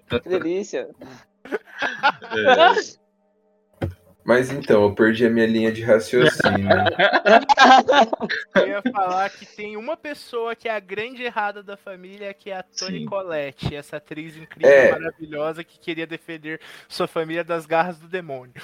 Que 0.09 0.29
delícia. 0.31 0.89
Mas 4.25 4.53
então, 4.53 4.85
eu 4.85 4.95
perdi 4.95 5.27
a 5.27 5.31
minha 5.31 5.47
linha 5.47 5.73
de 5.73 5.83
raciocínio. 5.83 6.69
Eu 8.55 8.69
ia 8.69 8.83
falar 8.93 9.31
que 9.31 9.45
tem 9.45 9.77
uma 9.77 9.97
pessoa 9.97 10.55
que 10.55 10.69
é 10.69 10.75
a 10.75 10.79
grande 10.79 11.23
errada 11.23 11.63
da 11.63 11.77
família, 11.77 12.33
que 12.33 12.51
é 12.51 12.59
a 12.59 12.63
Toni 12.63 13.01
Sim. 13.01 13.07
Collette, 13.07 13.75
essa 13.75 13.97
atriz 13.97 14.37
incrível, 14.37 14.71
É. 14.71 14.93
maravilhosa, 14.93 15.65
que 15.65 15.79
queria 15.79 16.07
defender 16.07 16.61
sua 16.89 17.09
família 17.09 17.43
das 17.43 17.67
garras 17.67 17.99
do 17.99 18.07
demônio. 18.07 18.55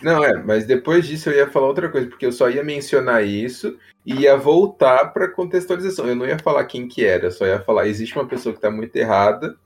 Não, 0.00 0.24
é, 0.24 0.34
mas 0.42 0.66
depois 0.66 1.06
disso 1.06 1.28
eu 1.28 1.34
ia 1.36 1.50
falar 1.50 1.66
outra 1.66 1.88
coisa, 1.90 2.08
porque 2.08 2.24
eu 2.24 2.32
só 2.32 2.48
ia 2.48 2.64
mencionar 2.64 3.24
isso 3.24 3.78
e 4.04 4.22
ia 4.22 4.36
voltar 4.36 5.12
pra 5.12 5.28
contextualização. 5.28 6.06
Eu 6.06 6.16
não 6.16 6.26
ia 6.26 6.38
falar 6.38 6.64
quem 6.64 6.88
que 6.88 7.04
era, 7.04 7.26
eu 7.26 7.30
só 7.32 7.46
ia 7.46 7.60
falar, 7.60 7.86
existe 7.86 8.14
uma 8.16 8.26
pessoa 8.26 8.54
que 8.54 8.60
tá 8.60 8.70
muito 8.70 8.96
errada 8.96 9.56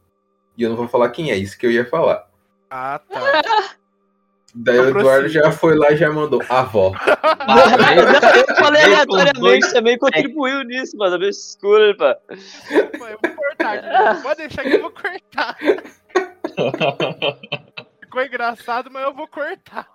e 0.56 0.62
eu 0.62 0.70
não 0.70 0.76
vou 0.76 0.88
falar 0.88 1.10
quem 1.10 1.30
é, 1.30 1.36
isso 1.36 1.56
que 1.56 1.66
eu 1.66 1.70
ia 1.70 1.84
falar. 1.84 2.28
Ah, 2.68 3.00
tá. 3.08 3.18
Daí 4.60 4.76
o 4.76 4.88
Eduardo 4.88 5.28
já 5.28 5.52
foi 5.52 5.76
lá 5.76 5.92
e 5.92 5.96
já 5.96 6.10
mandou 6.10 6.42
avó. 6.48 6.92
Eu 8.48 8.56
falei 8.56 8.82
aleatoriamente, 8.82 9.72
também 9.72 9.96
contribuiu 9.96 10.64
nisso, 10.64 10.96
mano. 10.96 11.14
A 11.14 11.18
minha 11.18 11.30
escura, 11.30 11.96
pá. 11.96 12.16
Pô, 12.26 13.06
eu 13.06 13.18
vou 13.22 13.36
cortar. 13.36 14.20
Pode 14.20 14.38
deixar 14.38 14.64
que 14.64 14.74
eu 14.74 14.80
vou 14.80 14.90
cortar. 14.90 15.56
Ficou 18.02 18.22
engraçado, 18.22 18.90
mas 18.90 19.04
eu 19.04 19.14
vou 19.14 19.28
cortar. 19.28 19.86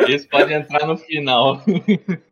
Esse 0.00 0.28
pode 0.28 0.52
entrar 0.52 0.86
no 0.86 0.98
final. 0.98 1.62